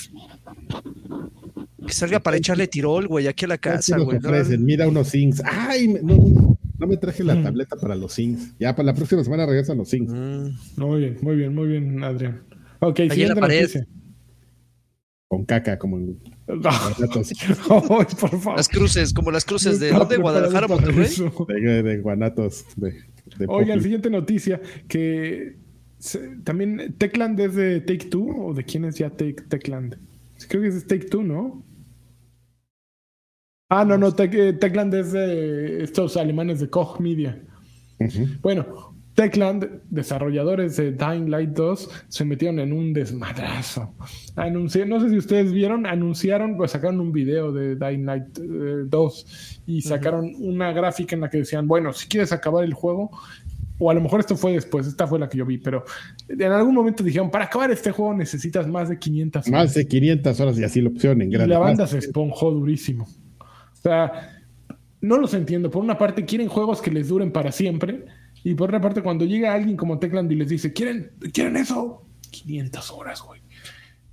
Que 1.85 1.93
salga 1.93 2.19
para 2.19 2.37
echarle 2.37 2.67
tirol, 2.67 3.07
güey, 3.07 3.27
aquí 3.27 3.45
a 3.45 3.49
la 3.49 3.57
casa, 3.57 3.97
güey. 3.97 4.19
Mira 4.59 4.87
unos 4.87 5.09
Zings. 5.09 5.41
Ay, 5.45 5.87
no, 5.87 6.57
no, 6.77 6.87
me 6.87 6.97
traje 6.97 7.23
la 7.23 7.35
mm. 7.35 7.43
tableta 7.43 7.75
para 7.75 7.95
los 7.95 8.13
Zings. 8.15 8.53
Ya 8.59 8.75
para 8.75 8.87
la 8.87 8.93
próxima 8.93 9.23
semana 9.23 9.45
regresan 9.45 9.77
los 9.77 9.89
Zings. 9.89 10.11
Mm. 10.11 10.81
Muy 10.81 10.99
bien, 10.99 11.17
muy 11.21 11.35
bien, 11.35 11.55
muy 11.55 11.67
bien, 11.67 12.03
Adrián. 12.03 12.43
Ok, 12.79 12.99
siguiente 13.09 13.39
noticia. 13.39 13.87
Con 15.27 15.45
caca, 15.45 15.79
como 15.79 15.97
en 15.97 16.19
por 16.45 18.39
favor. 18.39 18.57
Las 18.57 18.67
cruces, 18.67 19.13
como 19.13 19.31
las 19.31 19.45
cruces 19.45 19.79
de, 19.79 19.87
de 19.87 20.17
Guadalajara, 20.17 20.67
Monterrey. 20.67 21.09
De, 21.47 21.83
de, 21.83 21.97
Guanatos. 21.99 22.65
De, 22.75 22.93
Oigan, 23.47 23.81
siguiente 23.81 24.09
noticia, 24.09 24.61
que 24.87 25.57
también 26.43 26.95
Techland 26.97 27.39
es 27.39 27.55
de 27.55 27.79
Take 27.81 28.09
Two, 28.09 28.47
o 28.47 28.53
de 28.53 28.63
quién 28.63 28.85
es 28.85 28.95
ya 28.95 29.09
Take, 29.09 29.43
Techland. 29.49 29.97
Creo 30.49 30.61
que 30.61 30.67
es 30.67 30.75
de 30.75 30.97
Take 30.97 31.09
Two, 31.09 31.23
¿no? 31.23 31.63
Ah, 33.75 33.83
no, 33.83 33.97
no, 33.97 34.13
Techland 34.13 34.93
es 34.93 35.13
de 35.13 35.83
estos 35.83 36.15
alemanes 36.15 36.59
de 36.59 36.69
Koch 36.69 36.99
Media. 36.99 37.41
Bueno, 38.43 38.93
Techland, 39.15 39.81
desarrolladores 39.89 40.77
de 40.77 40.91
Dying 40.91 41.31
Light 41.31 41.49
2, 41.49 41.89
se 42.07 42.23
metieron 42.23 42.59
en 42.59 42.71
un 42.71 42.93
desmadrazo. 42.93 43.95
no 44.35 44.69
sé 44.69 45.09
si 45.09 45.17
ustedes 45.17 45.51
vieron, 45.51 45.87
anunciaron, 45.87 46.55
pues 46.55 46.69
sacaron 46.69 46.99
un 46.99 47.11
video 47.11 47.51
de 47.51 47.75
Dying 47.75 48.05
Light 48.05 48.37
2 48.37 49.25
eh, 49.25 49.61
y 49.65 49.81
sacaron 49.81 50.33
una 50.37 50.71
gráfica 50.71 51.15
en 51.15 51.21
la 51.21 51.31
que 51.31 51.39
decían, 51.39 51.67
bueno, 51.67 51.93
si 51.93 52.07
quieres 52.07 52.31
acabar 52.31 52.63
el 52.63 52.75
juego, 52.75 53.09
o 53.79 53.89
a 53.89 53.95
lo 53.95 54.01
mejor 54.01 54.19
esto 54.19 54.37
fue 54.37 54.53
después, 54.53 54.85
esta 54.85 55.07
fue 55.07 55.17
la 55.17 55.27
que 55.27 55.39
yo 55.39 55.47
vi, 55.47 55.57
pero 55.57 55.83
en 56.29 56.51
algún 56.51 56.75
momento 56.75 57.03
dijeron, 57.03 57.31
para 57.31 57.45
acabar 57.45 57.71
este 57.71 57.89
juego 57.89 58.13
necesitas 58.13 58.67
más 58.67 58.89
de 58.89 58.99
500 58.99 59.47
horas. 59.47 59.51
Más 59.51 59.73
de 59.73 59.87
500 59.87 60.39
horas 60.39 60.59
y 60.59 60.63
así 60.63 60.79
lo 60.79 60.91
opción 60.91 61.23
en 61.23 61.31
Y 61.31 61.37
la 61.37 61.57
banda 61.57 61.87
se 61.87 61.97
esponjó 61.97 62.51
durísimo. 62.51 63.07
O 63.83 63.89
sea, 63.89 64.39
no 65.01 65.17
los 65.17 65.33
entiendo. 65.33 65.69
Por 65.69 65.83
una 65.83 65.97
parte, 65.97 66.25
quieren 66.25 66.47
juegos 66.47 66.81
que 66.81 66.91
les 66.91 67.09
duren 67.09 67.31
para 67.31 67.51
siempre 67.51 68.05
y 68.43 68.55
por 68.55 68.69
otra 68.69 68.81
parte, 68.81 69.01
cuando 69.01 69.25
llega 69.25 69.53
alguien 69.53 69.77
como 69.77 69.99
Techland 69.99 70.31
y 70.31 70.35
les 70.35 70.49
dice, 70.49 70.73
¿quieren, 70.73 71.11
¿quieren 71.33 71.55
eso? 71.55 72.05
500 72.29 72.91
horas, 72.91 73.21
güey. 73.21 73.41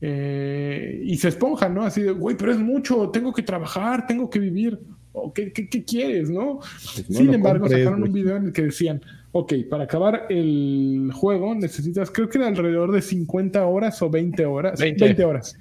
Eh, 0.01 1.03
y 1.05 1.17
se 1.17 1.29
esponja, 1.29 1.69
¿no? 1.69 1.83
Así 1.83 2.03
de, 2.03 2.13
güey, 2.13 2.37
pero 2.37 2.53
es 2.53 2.59
mucho, 2.59 3.11
tengo 3.11 3.33
que 3.33 3.43
trabajar, 3.43 4.07
tengo 4.07 4.31
que 4.31 4.39
vivir. 4.39 4.79
¿O 5.13 5.33
qué, 5.33 5.53
qué, 5.53 5.85
quieres, 5.85 6.31
no? 6.31 6.61
Pues 6.61 7.07
Sin 7.09 7.35
embargo, 7.35 7.69
sacaron 7.69 8.05
un 8.05 8.13
video 8.13 8.37
en 8.37 8.47
el 8.47 8.53
que 8.53 8.63
decían, 8.63 9.03
ok, 9.33 9.55
para 9.69 9.85
acabar 9.85 10.27
el 10.31 11.11
juego 11.13 11.53
necesitas, 11.57 12.13
creo 12.13 12.29
que 12.29 12.39
era 12.39 12.47
alrededor 12.47 12.93
de 12.93 13.03
50 13.03 13.67
horas 13.67 14.01
o 14.03 14.09
20 14.09 14.47
horas. 14.47 14.79
20, 14.79 15.25
horas. 15.25 15.59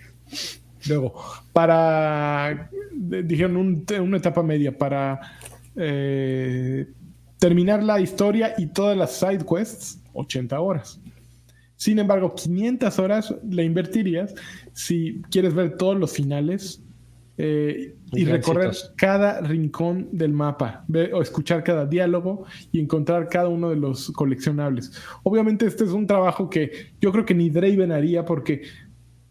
Luego, 0.88 1.14
para, 1.54 2.70
dijeron, 2.92 3.86
una 4.00 4.18
etapa 4.18 4.44
media 4.44 4.78
para... 4.78 5.20
Eh, 5.76 6.88
Terminar 7.40 7.82
la 7.82 8.02
historia 8.02 8.54
y 8.58 8.68
todas 8.68 8.98
las 8.98 9.14
side 9.14 9.46
quests, 9.46 10.02
80 10.12 10.60
horas. 10.60 11.00
Sin 11.78 11.98
embargo, 11.98 12.36
500 12.36 13.00
horas 13.00 13.34
la 13.50 13.64
invertirías 13.64 14.36
si 14.74 15.22
quieres 15.32 15.54
ver 15.54 15.78
todos 15.78 15.98
los 15.98 16.12
finales 16.12 16.84
eh, 17.38 17.96
y 18.12 18.26
recorrer 18.26 18.72
cada 18.98 19.40
rincón 19.40 20.10
del 20.12 20.34
mapa, 20.34 20.86
o 21.14 21.22
escuchar 21.22 21.64
cada 21.64 21.86
diálogo 21.86 22.44
y 22.74 22.82
encontrar 22.82 23.30
cada 23.30 23.48
uno 23.48 23.70
de 23.70 23.78
los 23.78 24.12
coleccionables. 24.12 24.92
Obviamente 25.24 25.66
este 25.66 25.86
es 25.86 25.92
un 25.92 26.06
trabajo 26.06 26.50
que 26.50 26.92
yo 27.00 27.14
creo 27.14 27.24
que 27.24 27.36
ni 27.36 27.50
Draven 27.50 27.94
haría 27.94 28.26
porque 28.26 28.64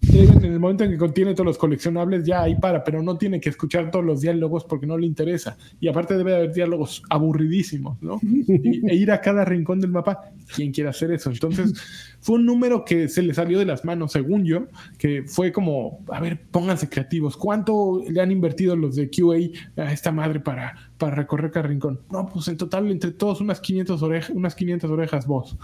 en 0.00 0.44
el 0.44 0.60
momento 0.60 0.84
en 0.84 0.90
que 0.90 0.98
contiene 0.98 1.34
todos 1.34 1.46
los 1.46 1.58
coleccionables, 1.58 2.24
ya 2.24 2.42
ahí 2.42 2.54
para, 2.56 2.84
pero 2.84 3.02
no 3.02 3.18
tiene 3.18 3.40
que 3.40 3.50
escuchar 3.50 3.90
todos 3.90 4.04
los 4.04 4.20
diálogos 4.20 4.64
porque 4.64 4.86
no 4.86 4.96
le 4.96 5.06
interesa. 5.06 5.56
Y 5.80 5.88
aparte 5.88 6.16
debe 6.16 6.34
haber 6.34 6.52
diálogos 6.52 7.02
aburridísimos, 7.10 8.00
¿no? 8.02 8.20
e 8.22 8.94
ir 8.94 9.10
a 9.10 9.20
cada 9.20 9.44
rincón 9.44 9.80
del 9.80 9.90
mapa, 9.90 10.30
¿quién 10.54 10.72
quiere 10.72 10.90
hacer 10.90 11.10
eso? 11.12 11.30
Entonces, 11.30 11.74
fue 12.20 12.36
un 12.36 12.46
número 12.46 12.84
que 12.84 13.08
se 13.08 13.22
le 13.22 13.34
salió 13.34 13.58
de 13.58 13.64
las 13.64 13.84
manos, 13.84 14.12
según 14.12 14.44
yo, 14.44 14.66
que 14.98 15.24
fue 15.26 15.52
como, 15.52 16.04
a 16.10 16.20
ver, 16.20 16.40
pónganse 16.50 16.88
creativos. 16.88 17.36
¿Cuánto 17.36 18.02
le 18.08 18.20
han 18.20 18.30
invertido 18.30 18.76
los 18.76 18.96
de 18.96 19.10
QA 19.10 19.82
a 19.82 19.92
esta 19.92 20.12
madre 20.12 20.40
para, 20.40 20.90
para 20.96 21.16
recorrer 21.16 21.50
cada 21.50 21.66
rincón? 21.68 22.00
No, 22.10 22.28
pues 22.28 22.48
en 22.48 22.56
total, 22.56 22.90
entre 22.90 23.12
todos, 23.12 23.40
unas 23.40 23.60
500, 23.60 24.02
orejas, 24.02 24.30
unas 24.30 24.54
500 24.54 24.90
orejas 24.90 25.26
vos 25.26 25.56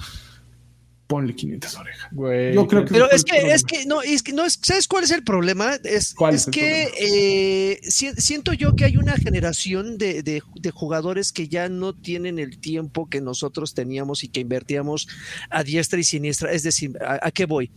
ponle 1.06 1.34
500 1.34 1.76
orejas. 1.76 2.10
Yo 2.12 2.66
creo 2.66 2.84
que 2.84 2.92
Pero 2.92 3.10
es 3.10 3.24
que, 3.24 3.52
es 3.52 3.64
que, 3.64 3.86
no, 3.86 4.02
es 4.02 4.22
que, 4.22 4.32
no, 4.32 4.48
¿sabes 4.48 4.88
cuál 4.88 5.04
es 5.04 5.10
el 5.10 5.22
problema? 5.22 5.74
Es, 5.84 6.14
es, 6.32 6.46
que 6.46 6.90
eh, 6.98 7.80
siento 7.90 8.52
yo 8.52 8.74
que 8.74 8.84
hay 8.84 8.96
una 8.96 9.16
generación 9.16 9.98
de, 9.98 10.22
de, 10.22 10.70
jugadores 10.70 11.32
que 11.32 11.48
ya 11.48 11.68
no 11.68 11.94
tienen 11.94 12.38
el 12.38 12.58
tiempo 12.58 13.08
que 13.08 13.20
nosotros 13.20 13.74
teníamos 13.74 14.24
y 14.24 14.28
que 14.28 14.40
invertíamos 14.40 15.08
a 15.50 15.62
diestra 15.62 16.00
y 16.00 16.04
siniestra. 16.04 16.52
Es 16.52 16.62
decir, 16.62 16.92
¿a, 17.00 17.30
qué 17.30 17.44
voy? 17.46 17.70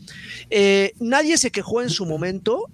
Eh, 0.49 0.93
nadie 0.99 1.37
se 1.37 1.51
quejó 1.51 1.81
en 1.81 1.89
su 1.89 2.05
momento 2.05 2.69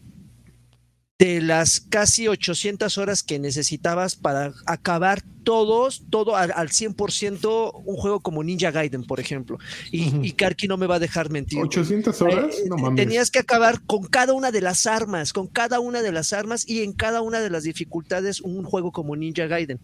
de 1.20 1.42
las 1.42 1.80
casi 1.80 2.28
800 2.28 2.98
horas 2.98 3.24
que 3.24 3.40
necesitabas 3.40 4.16
para 4.16 4.54
acabar 4.66 5.24
todos, 5.44 6.04
todo 6.10 6.36
al, 6.36 6.52
100% 6.52 7.82
un 7.86 7.96
juego 7.96 8.22
como 8.22 8.44
Ninja 8.44 8.72
Gaiden, 8.72 9.04
por 9.04 9.20
ejemplo. 9.20 9.58
Y, 9.92 10.32
Karki 10.34 10.68
no 10.68 10.78
me 10.78 10.88
va 10.88 10.96
a 10.96 11.00
dejar 11.00 11.30
mentir. 11.30 11.60
800 11.60 12.22
horas, 12.22 12.56
no 12.68 12.78
mames. 12.78 13.06
Tenías 13.06 13.30
que 13.30 13.40
acabar 13.40 13.82
con 13.82 14.06
cada 14.06 14.34
una 14.34 14.52
de 14.52 14.62
las 14.62 14.86
armas, 14.86 15.34
con 15.34 15.48
cada 15.48 15.80
una 15.80 16.02
de 16.02 16.12
las 16.12 16.34
armas 16.34 16.68
y 16.68 16.82
en 16.82 16.94
cada 16.94 17.22
una 17.22 17.40
de 17.42 17.50
las 17.50 17.64
dificultades 17.64 18.42
un 18.42 18.64
juego 18.64 18.92
como 18.92 19.16
Ninja 19.16 19.46
Gaiden. 19.48 19.80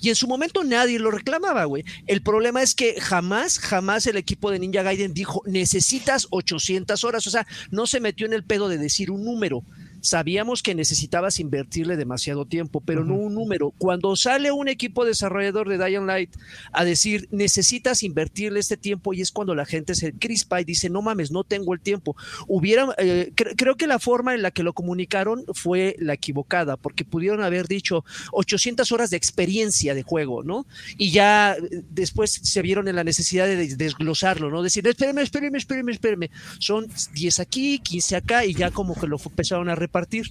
Y 0.00 0.08
en 0.08 0.14
su 0.14 0.28
momento 0.28 0.62
nadie 0.62 0.98
lo 0.98 1.10
reclamaba, 1.10 1.64
güey. 1.64 1.84
El 2.06 2.22
problema 2.22 2.62
es 2.62 2.74
que 2.74 3.00
jamás, 3.00 3.58
jamás 3.58 4.06
el 4.06 4.16
equipo 4.16 4.50
de 4.50 4.58
Ninja 4.58 4.82
Gaiden 4.82 5.14
dijo, 5.14 5.42
necesitas 5.46 6.28
800 6.30 7.02
horas. 7.04 7.26
O 7.26 7.30
sea, 7.30 7.46
no 7.70 7.86
se 7.86 8.00
metió 8.00 8.26
en 8.26 8.32
el 8.32 8.44
pedo 8.44 8.68
de 8.68 8.78
decir 8.78 9.10
un 9.10 9.24
número 9.24 9.64
sabíamos 10.04 10.62
que 10.62 10.74
necesitabas 10.74 11.40
invertirle 11.40 11.96
demasiado 11.96 12.44
tiempo, 12.44 12.82
pero 12.84 13.04
no 13.04 13.14
un 13.14 13.34
número. 13.34 13.72
Cuando 13.78 14.14
sale 14.16 14.52
un 14.52 14.68
equipo 14.68 15.04
desarrollador 15.04 15.68
de 15.68 15.82
Dying 15.82 16.06
Light 16.06 16.30
a 16.72 16.84
decir, 16.84 17.26
necesitas 17.30 18.02
invertirle 18.02 18.60
este 18.60 18.76
tiempo, 18.76 19.14
y 19.14 19.22
es 19.22 19.32
cuando 19.32 19.54
la 19.54 19.64
gente 19.64 19.94
se 19.94 20.12
crispa 20.12 20.60
y 20.60 20.64
dice, 20.64 20.90
no 20.90 21.00
mames, 21.00 21.30
no 21.30 21.42
tengo 21.42 21.72
el 21.72 21.80
tiempo. 21.80 22.16
Hubiera, 22.46 22.88
eh, 22.98 23.32
creo 23.34 23.76
que 23.76 23.86
la 23.86 23.98
forma 23.98 24.34
en 24.34 24.42
la 24.42 24.50
que 24.50 24.62
lo 24.62 24.74
comunicaron 24.74 25.44
fue 25.54 25.96
la 25.98 26.12
equivocada, 26.12 26.76
porque 26.76 27.04
pudieron 27.04 27.42
haber 27.42 27.66
dicho 27.66 28.04
800 28.32 28.92
horas 28.92 29.08
de 29.08 29.16
experiencia 29.16 29.94
de 29.94 30.02
juego, 30.02 30.42
¿no? 30.42 30.66
Y 30.98 31.12
ya 31.12 31.54
eh, 31.54 31.82
después 31.90 32.30
se 32.30 32.60
vieron 32.60 32.88
en 32.88 32.96
la 32.96 33.04
necesidad 33.04 33.46
de 33.46 33.74
desglosarlo, 33.74 34.50
¿no? 34.50 34.62
Decir, 34.62 34.86
espérame, 34.86 35.20
espérame, 35.20 35.56
espérame, 35.56 35.88
espérame. 35.88 36.30
Son 36.58 36.86
10 37.14 37.40
aquí, 37.40 37.78
15 37.78 38.16
acá, 38.16 38.44
y 38.44 38.52
ya 38.52 38.70
como 38.70 38.94
que 38.94 39.06
lo 39.06 39.18
empezaron 39.24 39.68
a 39.70 39.74
repartir. 39.94 40.26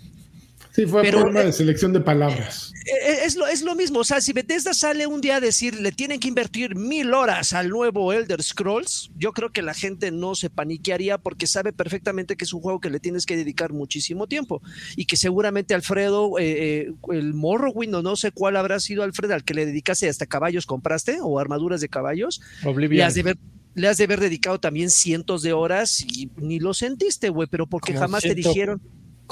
Sí, 0.71 0.87
fue 0.87 1.03
Pero, 1.03 1.19
forma 1.21 1.41
de 1.41 1.49
eh, 1.49 1.53
selección 1.53 1.93
de 1.93 1.99
palabras. 1.99 2.73
Eh, 2.73 2.89
eh, 2.89 3.17
es 3.25 3.35
lo, 3.35 3.45
es 3.45 3.61
lo 3.61 3.75
mismo, 3.75 3.99
o 3.99 4.03
sea, 4.03 4.21
si 4.21 4.33
Bethesda 4.33 4.73
sale 4.73 5.05
un 5.05 5.21
día 5.21 5.35
a 5.35 5.39
decir, 5.39 5.79
le 5.79 5.91
tienen 5.91 6.19
que 6.19 6.27
invertir 6.27 6.75
mil 6.75 7.13
horas 7.13 7.53
al 7.53 7.69
nuevo 7.69 8.11
Elder 8.11 8.41
Scrolls, 8.41 9.11
yo 9.15 9.33
creo 9.33 9.51
que 9.51 9.61
la 9.61 9.75
gente 9.75 10.09
no 10.09 10.33
se 10.33 10.49
paniquearía 10.49 11.19
porque 11.19 11.45
sabe 11.45 11.73
perfectamente 11.73 12.35
que 12.35 12.45
es 12.45 12.53
un 12.53 12.61
juego 12.61 12.79
que 12.79 12.89
le 12.89 12.99
tienes 12.99 13.27
que 13.27 13.37
dedicar 13.37 13.71
muchísimo 13.71 14.25
tiempo 14.25 14.63
y 14.95 15.05
que 15.05 15.15
seguramente 15.15 15.75
Alfredo, 15.75 16.39
el 16.39 17.33
Morrowind, 17.35 18.01
no 18.01 18.15
sé 18.15 18.31
cuál 18.31 18.55
habrá 18.55 18.79
sido 18.79 19.03
Alfredo, 19.03 19.35
al 19.35 19.43
que 19.43 19.53
le 19.53 19.67
dedicaste 19.67 20.09
hasta 20.09 20.25
caballos 20.25 20.65
compraste 20.65 21.19
o 21.21 21.37
armaduras 21.37 21.81
de 21.81 21.89
caballos, 21.89 22.41
le 22.63 23.03
has 23.03 23.13
de 23.13 23.21
ver 23.21 23.37
le 23.75 23.87
has 23.87 23.97
de 23.97 24.03
haber 24.03 24.19
dedicado 24.19 24.59
también 24.59 24.89
cientos 24.89 25.41
de 25.41 25.53
horas 25.53 26.01
y 26.01 26.29
ni 26.37 26.59
lo 26.59 26.73
sentiste, 26.73 27.29
güey, 27.29 27.47
pero 27.49 27.67
porque 27.67 27.93
jamás 27.93 28.23
te 28.23 28.35
dijeron 28.35 28.81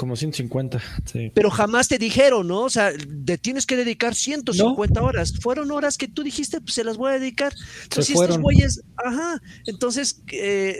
Como 0.02 0.16
150, 0.16 0.82
sí. 1.04 1.30
Pero 1.32 1.48
jamás 1.48 1.86
te 1.86 1.96
dijeron, 1.96 2.48
¿no? 2.48 2.62
O 2.62 2.70
sea, 2.70 2.90
te 3.24 3.38
tienes 3.38 3.66
que 3.66 3.76
dedicar 3.76 4.16
150 4.16 5.00
horas. 5.00 5.32
Fueron 5.40 5.70
horas 5.70 5.96
que 5.96 6.08
tú 6.08 6.24
dijiste, 6.24 6.60
pues 6.60 6.74
se 6.74 6.82
las 6.82 6.96
voy 6.96 7.12
a 7.12 7.20
dedicar. 7.20 7.54
Entonces, 7.84 8.06
si 8.06 8.20
estos 8.20 8.38
güeyes, 8.38 8.82
ajá. 8.96 9.40
Entonces, 9.64 10.20
eh, 10.32 10.76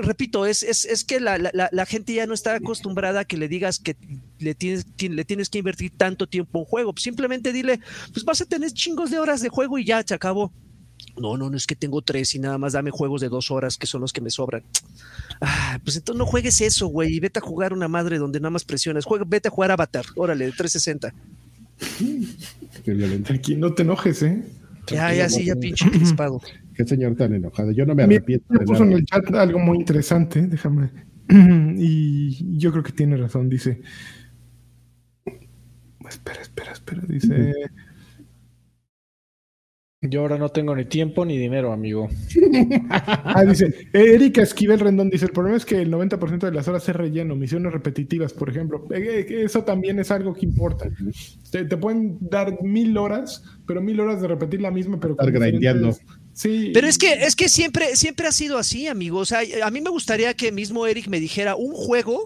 repito, 0.00 0.46
es, 0.46 0.62
es, 0.62 0.86
es 0.86 1.04
que 1.04 1.20
la, 1.20 1.36
la, 1.36 1.68
la, 1.70 1.84
gente 1.84 2.14
ya 2.14 2.26
no 2.26 2.32
está 2.32 2.54
acostumbrada 2.54 3.20
a 3.20 3.24
que 3.26 3.36
le 3.36 3.48
digas 3.48 3.78
que 3.78 3.98
le 4.38 4.54
tienes, 4.54 4.86
le 4.98 5.26
tienes 5.26 5.50
que 5.50 5.58
invertir 5.58 5.92
tanto 5.94 6.26
tiempo 6.26 6.60
en 6.60 6.64
juego. 6.64 6.94
simplemente 6.96 7.52
dile, 7.52 7.80
pues 8.14 8.24
vas 8.24 8.40
a 8.40 8.46
tener 8.46 8.72
chingos 8.72 9.10
de 9.10 9.18
horas 9.18 9.42
de 9.42 9.50
juego 9.50 9.76
y 9.78 9.84
ya 9.84 10.02
se 10.02 10.14
acabó. 10.14 10.54
No, 11.16 11.36
no, 11.36 11.48
no 11.48 11.56
es 11.56 11.66
que 11.66 11.76
tengo 11.76 12.02
tres 12.02 12.34
y 12.34 12.40
nada 12.40 12.58
más 12.58 12.72
dame 12.72 12.90
juegos 12.90 13.20
de 13.20 13.28
dos 13.28 13.50
horas 13.50 13.78
que 13.78 13.86
son 13.86 14.00
los 14.00 14.12
que 14.12 14.20
me 14.20 14.30
sobran. 14.30 14.64
Ah, 15.40 15.78
pues 15.84 15.96
entonces 15.96 16.18
no 16.18 16.26
juegues 16.26 16.60
eso, 16.60 16.88
güey, 16.88 17.14
y 17.14 17.20
vete 17.20 17.38
a 17.38 17.42
jugar 17.42 17.72
una 17.72 17.88
madre 17.88 18.18
donde 18.18 18.40
nada 18.40 18.50
más 18.50 18.64
presiones. 18.64 19.04
Juega, 19.04 19.24
vete 19.26 19.48
a 19.48 19.50
jugar 19.50 19.70
Avatar, 19.70 20.04
órale, 20.16 20.46
de 20.46 20.52
360. 20.52 21.14
Qué 22.84 23.24
Aquí 23.32 23.56
no 23.56 23.72
te 23.74 23.82
enojes, 23.82 24.22
¿eh? 24.22 24.42
Ya, 24.88 25.14
ya, 25.14 25.28
sí, 25.28 25.44
ya 25.44 25.56
pinche 25.56 25.90
crispado. 25.90 26.40
Qué 26.74 26.84
señor 26.84 27.14
tan 27.14 27.32
enojado. 27.34 27.70
Yo 27.70 27.86
no 27.86 27.94
me 27.94 28.02
arrepiento. 28.02 28.46
Me 28.52 28.60
puso 28.60 28.82
en 28.82 28.92
el 28.92 29.04
chat 29.04 29.32
algo 29.34 29.58
muy 29.58 29.78
interesante, 29.78 30.42
déjame. 30.46 30.90
Y 31.78 32.58
yo 32.58 32.70
creo 32.70 32.82
que 32.82 32.92
tiene 32.92 33.16
razón, 33.16 33.48
dice. 33.48 33.80
Espera, 36.08 36.42
espera, 36.42 36.72
espera. 36.72 37.02
Dice. 37.08 37.54
Yo 40.10 40.20
ahora 40.20 40.36
no 40.38 40.50
tengo 40.50 40.76
ni 40.76 40.84
tiempo 40.84 41.24
ni 41.24 41.38
dinero, 41.38 41.72
amigo. 41.72 42.08
ah, 42.90 43.44
dice, 43.44 43.88
Erika 43.92 44.42
Esquivel 44.42 44.80
Rendón 44.80 45.08
dice, 45.08 45.24
el 45.24 45.32
problema 45.32 45.56
es 45.56 45.64
que 45.64 45.80
el 45.80 45.90
90% 45.90 46.38
de 46.38 46.52
las 46.52 46.68
horas 46.68 46.88
es 46.88 46.94
relleno, 46.94 47.34
misiones 47.36 47.72
repetitivas, 47.72 48.32
por 48.32 48.50
ejemplo. 48.50 48.86
Eh, 48.94 49.26
eh, 49.28 49.42
eso 49.44 49.64
también 49.64 49.98
es 49.98 50.10
algo 50.10 50.34
que 50.34 50.44
importa. 50.44 50.90
Te, 51.50 51.64
pueden 51.76 52.18
dar 52.20 52.62
mil 52.62 52.96
horas, 52.98 53.42
pero 53.66 53.80
mil 53.80 53.98
horas 54.00 54.20
de 54.20 54.28
repetir 54.28 54.60
la 54.60 54.70
misma, 54.70 55.00
pero... 55.00 55.14
Estar 55.14 55.30
grindeando. 55.30 55.96
Sí. 56.34 56.72
Pero 56.74 56.86
es 56.86 56.98
que, 56.98 57.12
es 57.12 57.36
que 57.36 57.48
siempre, 57.48 57.96
siempre 57.96 58.26
ha 58.26 58.32
sido 58.32 58.58
así, 58.58 58.88
amigo. 58.88 59.18
O 59.18 59.24
sea, 59.24 59.40
a 59.62 59.70
mí 59.70 59.80
me 59.80 59.90
gustaría 59.90 60.34
que 60.34 60.52
mismo 60.52 60.86
Eric 60.86 61.08
me 61.08 61.20
dijera 61.20 61.56
un 61.56 61.72
juego 61.72 62.24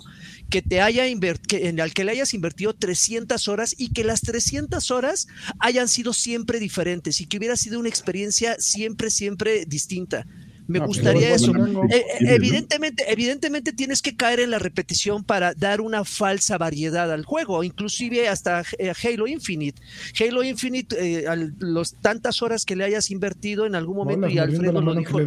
que 0.50 0.62
te 0.62 0.80
haya 0.80 1.06
en 1.06 1.78
el 1.78 1.94
que 1.94 2.04
le 2.04 2.12
hayas 2.12 2.34
invertido 2.34 2.74
300 2.74 3.48
horas 3.48 3.74
y 3.76 3.92
que 3.92 4.04
las 4.04 4.22
300 4.22 4.90
horas 4.90 5.26
hayan 5.58 5.88
sido 5.88 6.12
siempre 6.12 6.58
diferentes 6.58 7.20
y 7.20 7.26
que 7.26 7.38
hubiera 7.38 7.56
sido 7.56 7.78
una 7.78 7.88
experiencia 7.88 8.56
siempre, 8.58 9.10
siempre 9.10 9.64
distinta. 9.66 10.26
Me 10.68 10.80
gustaría 10.80 11.34
eso. 11.34 11.52
Eh, 11.90 12.04
evidentemente, 12.20 13.10
evidentemente 13.10 13.72
tienes 13.72 14.02
que 14.02 14.16
caer 14.16 14.40
en 14.40 14.50
la 14.50 14.58
repetición 14.58 15.24
para 15.24 15.54
dar 15.54 15.80
una 15.80 16.04
falsa 16.04 16.58
variedad 16.58 17.10
al 17.10 17.24
juego, 17.24 17.64
inclusive 17.64 18.28
hasta 18.28 18.62
eh, 18.78 18.92
Halo 19.02 19.26
Infinite. 19.26 19.80
Halo 20.20 20.42
Infinite, 20.42 20.94
eh, 20.98 21.50
los 21.58 21.94
tantas 21.94 22.42
horas 22.42 22.66
que 22.66 22.76
le 22.76 22.84
hayas 22.84 23.10
invertido 23.10 23.64
en 23.64 23.74
algún 23.74 23.96
momento 23.96 24.28
y 24.28 24.38
Alfredo 24.38 24.82
lo 24.82 24.94
dijo. 24.94 25.18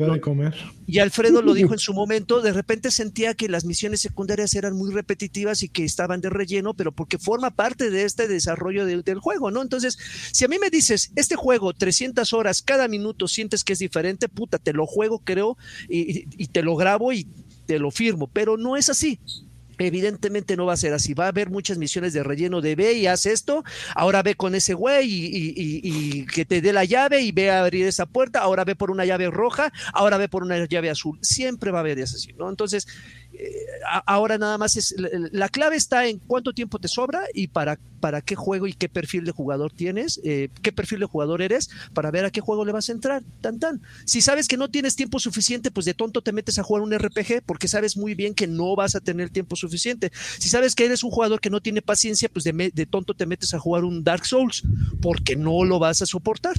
y 0.86 1.00
Alfredo 1.00 1.42
lo 1.42 1.56
dijo 1.56 1.74
en 1.74 1.80
su 1.80 1.94
momento, 1.94 2.42
de 2.42 2.54
repente 2.54 2.92
sentía 2.92 3.34
que 3.34 3.50
las 3.50 3.66
misiones 3.66 4.00
secundarias 4.00 4.54
eran 4.54 4.76
muy 4.76 4.94
repetitivas 4.94 5.64
y 5.64 5.70
que 5.70 5.84
estaban 5.84 6.22
de 6.22 6.30
relleno, 6.30 6.76
pero 6.76 6.92
porque 6.92 7.18
forma 7.18 7.50
parte 7.50 7.90
de 7.90 8.04
este 8.04 8.28
desarrollo 8.28 8.86
del 8.86 9.20
juego, 9.20 9.50
¿no? 9.50 9.64
Entonces, 9.64 9.98
si 10.32 10.46
a 10.46 10.48
mí 10.48 10.60
me 10.60 10.70
dices, 10.70 11.12
este 11.16 11.36
juego, 11.36 11.74
300 11.74 12.32
horas, 12.34 12.62
cada 12.62 12.88
minuto 12.88 13.28
sientes 13.28 13.64
que 13.64 13.74
es 13.74 13.80
diferente, 13.80 14.30
puta, 14.30 14.60
te 14.60 14.74
lo 14.74 14.86
juego 14.86 15.24
creo, 15.32 15.58
y, 15.88 16.48
te 16.48 16.62
lo 16.62 16.76
grabo 16.76 17.14
y 17.14 17.28
te 17.66 17.80
lo 17.80 17.92
firmo, 17.92 18.28
pero 18.28 18.58
no 18.58 18.76
es 18.78 18.90
así. 18.90 19.20
Evidentemente 19.78 20.56
no 20.56 20.68
va 20.68 20.74
a 20.74 20.78
ser 20.78 20.94
así. 20.94 21.16
Va 21.16 21.26
a 21.26 21.30
haber 21.30 21.50
muchas 21.50 21.80
misiones 21.80 22.14
de 22.14 22.22
relleno 22.22 22.62
de 22.62 22.76
ve 22.76 22.94
y 22.94 23.08
haz 23.08 23.26
esto. 23.26 23.64
Ahora 23.96 24.22
ve 24.22 24.36
con 24.36 24.54
ese 24.54 24.76
güey 24.76 25.08
y, 25.10 26.26
que 26.28 26.46
te 26.46 26.62
dé 26.62 26.72
la 26.72 26.86
llave 26.86 27.22
y 27.22 27.32
ve 27.32 27.50
a 27.50 27.64
abrir 27.64 27.88
esa 27.88 28.06
puerta. 28.06 28.42
Ahora 28.42 28.64
ve 28.64 28.76
por 28.76 28.92
una 28.92 29.06
llave 29.06 29.32
roja. 29.32 29.74
Ahora 29.94 30.18
ve 30.18 30.30
por 30.30 30.44
una 30.44 30.66
llave 30.66 30.92
azul. 30.92 31.18
Siempre 31.24 31.72
va 31.72 31.80
a 31.80 31.82
haber 31.82 31.98
eso 31.98 32.16
así, 32.16 32.32
¿no? 32.34 32.48
Entonces, 32.48 32.88
ahora 34.06 34.38
nada 34.38 34.58
más 34.58 34.78
es 34.78 34.96
la 34.98 35.50
clave 35.50 35.76
está 35.76 36.08
en 36.08 36.20
cuánto 36.20 36.54
tiempo 36.54 36.80
te 36.80 36.88
sobra 36.88 37.24
y 37.34 37.48
para, 37.48 37.80
para 38.00 38.22
qué 38.22 38.36
juego 38.36 38.68
y 38.68 38.74
qué 38.74 38.90
perfil 38.90 39.26
de 39.26 39.32
jugador 39.32 39.72
tienes, 39.72 40.20
eh, 40.24 40.50
qué 40.62 40.72
perfil 40.72 41.00
de 41.00 41.06
jugador 41.06 41.42
eres 41.42 41.70
para 41.94 42.12
ver 42.12 42.26
a 42.26 42.32
qué 42.32 42.42
juego 42.42 42.66
le 42.66 42.72
vas 42.72 42.90
a 42.90 42.92
entrar. 42.92 43.24
Tan 43.42 43.60
tan. 43.60 43.82
Si 44.06 44.22
sabes 44.22 44.48
que 44.48 44.58
no 44.58 44.70
tienes 44.70 44.96
tiempo 44.96 45.20
suficiente, 45.20 45.72
pues 45.72 45.86
de 45.86 45.94
tonto 45.94 46.22
te 46.22 46.32
metes 46.32 46.60
a 46.60 46.64
jugar 46.64 46.84
un 46.84 46.98
RPG 46.98 47.44
porque 47.46 47.68
sabes 47.68 47.98
muy 47.98 48.16
bien 48.16 48.34
que 48.34 48.48
no 48.48 48.76
vas 48.76 48.96
a 48.96 49.00
tener 49.00 49.30
tiempo 49.30 49.56
suficiente. 49.56 50.12
Si 50.40 50.50
sabes 50.50 50.76
que 50.76 50.86
eres 50.86 51.04
un 51.04 51.12
jugador 51.12 51.40
que 51.40 51.50
no 51.50 51.62
tiene 51.62 51.82
paciencia, 51.82 52.30
pues 52.30 52.44
de, 52.44 52.72
de 52.74 52.86
tonto 52.86 53.14
te 53.14 53.26
metes 53.26 53.54
a 53.54 53.60
jugar 53.60 53.84
un 53.84 54.04
Dark 54.04 54.26
Souls 54.26 54.64
porque 55.02 55.36
no 55.36 55.64
lo 55.64 55.80
vas 55.80 56.02
a 56.02 56.06
soportar 56.06 56.56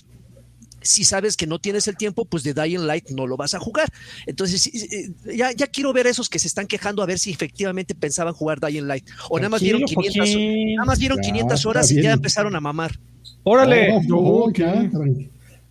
si 0.83 1.05
sabes 1.05 1.37
que 1.37 1.47
no 1.47 1.59
tienes 1.59 1.89
el 1.89 1.97
tiempo, 1.97 2.25
pues 2.25 2.43
de 2.43 2.55
Dying 2.55 2.87
Light 2.87 3.11
no 3.11 3.27
lo 3.27 3.37
vas 3.37 3.55
a 3.55 3.59
jugar. 3.59 3.89
Entonces, 4.27 4.67
eh, 4.67 5.13
ya, 5.37 5.53
ya 5.53 5.67
quiero 5.67 5.93
ver 5.93 6.07
a 6.07 6.11
esos 6.11 6.29
que 6.29 6.39
se 6.39 6.49
están 6.49 6.67
quejando 6.67 7.03
a 7.03 7.07
ver 7.07 7.19
si 7.19 7.31
efectivamente 7.31 7.95
pensaban 7.95 8.35
jugar 8.35 8.61
Dying 8.61 8.87
Light. 8.87 9.09
O 9.31 9.39
nada 9.39 9.49
más 9.49 9.63
vieron 9.63 9.83
500, 9.83 10.29
nada 10.77 10.87
más 10.87 10.99
vieron 10.99 11.19
500 11.21 11.67
horas 11.67 11.91
y 11.91 12.03
ya 12.03 12.13
empezaron 12.13 12.55
a 12.57 12.61
mamar. 12.61 12.99
¡Órale! 13.45 13.99
Oh, 14.11 14.53
ya, 14.53 14.91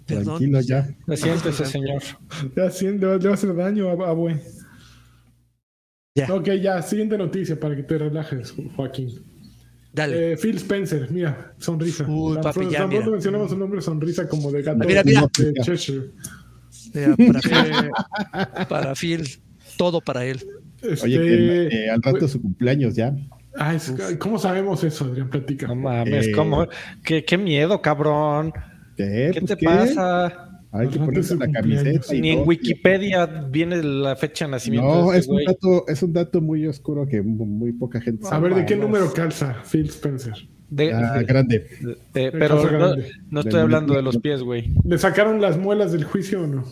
Perdón. 0.05 0.26
Tranquilo, 0.26 0.62
ya. 0.62 0.89
ese 1.07 1.66
señor. 1.66 2.01
Ya 2.55 2.66
haciendo, 2.66 3.18
le 3.18 3.26
va 3.26 3.32
a 3.32 3.34
hacer 3.34 3.55
daño 3.55 3.89
a, 3.89 4.12
a 4.12 4.16
Ya. 6.16 6.34
Ok, 6.34 6.49
ya, 6.62 6.82
siguiente 6.82 7.18
noticia 7.18 7.57
para 7.59 7.76
que 7.76 7.84
te 7.84 7.97
relajes, 7.97 8.53
Joaquín. 8.76 9.30
Dale. 9.93 10.33
Eh, 10.33 10.37
Phil 10.37 10.55
Spencer, 10.57 11.11
mira, 11.11 11.53
sonrisa. 11.57 12.05
Uy, 12.07 12.37
papi, 12.41 12.69
ya, 12.69 12.87
mira. 12.87 13.05
mencionamos 13.05 13.49
su 13.49 13.57
nombre, 13.57 13.81
sonrisa 13.81 14.27
como 14.27 14.51
de 14.51 14.61
gato 14.61 14.85
mira, 14.85 15.03
mira. 15.03 15.27
de 15.37 15.53
Cheshire. 15.61 16.11
Mira, 16.93 17.15
para, 17.17 17.41
Phil, 17.41 17.89
para 18.69 18.95
Phil, 18.95 19.41
todo 19.77 19.99
para 19.99 20.25
él. 20.25 20.41
Este... 20.81 21.05
Oye, 21.05 21.19
que, 21.19 21.67
eh, 21.67 21.89
al 21.89 22.01
rato 22.01 22.27
su 22.27 22.41
cumpleaños 22.41 22.95
ya. 22.95 23.13
Ay, 23.55 23.79
¿Cómo 24.17 24.39
sabemos 24.39 24.81
eso, 24.83 25.05
Adrián? 25.05 25.29
Platica. 25.29 25.67
No 25.67 25.75
mames, 25.75 26.27
eh... 26.27 26.31
¿cómo? 26.31 26.65
¿Qué, 27.03 27.25
¿Qué, 27.25 27.37
miedo, 27.37 27.81
cabrón. 27.81 28.53
¿Qué, 28.95 29.31
¿Qué 29.33 29.41
pues 29.41 29.51
te 29.51 29.57
¿qué? 29.57 29.65
pasa? 29.65 30.51
Hay 30.74 30.88
que 30.88 30.99
ponerse 30.99 31.36
la 31.36 31.51
camiseta. 31.51 32.13
Ni 32.13 32.30
en 32.30 32.47
Wikipedia 32.47 33.26
viene 33.26 33.84
la 33.84 34.15
fecha 34.15 34.45
de 34.45 34.51
nacimiento. 34.51 34.88
No, 34.88 35.11
de 35.11 35.19
este 35.19 35.34
es, 35.34 35.38
un 35.38 35.45
dato, 35.45 35.88
es 35.88 36.03
un 36.03 36.13
dato 36.13 36.41
muy 36.41 36.65
oscuro 36.65 37.05
que 37.07 37.22
muy 37.22 37.74
poca 37.74 37.99
gente 37.99 38.24
sabe. 38.24 38.47
A 38.47 38.49
ver, 38.49 38.55
¿de 38.55 38.65
qué 38.65 38.78
número 38.78 39.11
calza 39.11 39.61
Phil 39.69 39.88
Spencer? 39.88 40.34
De, 40.69 40.93
ah, 40.93 41.17
de, 41.17 41.26
grande. 41.26 41.67
De, 42.13 42.32
pero 42.32 42.72
no, 42.72 42.95
no, 43.30 43.39
estoy 43.41 43.55
de 43.55 43.61
hablando 43.61 43.93
de 43.93 44.01
los 44.01 44.17
pies, 44.19 44.41
güey. 44.41 44.74
¿Le 44.86 44.97
sacaron 44.97 45.41
las 45.41 45.57
muelas 45.57 45.91
del 45.91 46.05
juicio 46.05 46.43
o 46.43 46.47
no? 46.47 46.63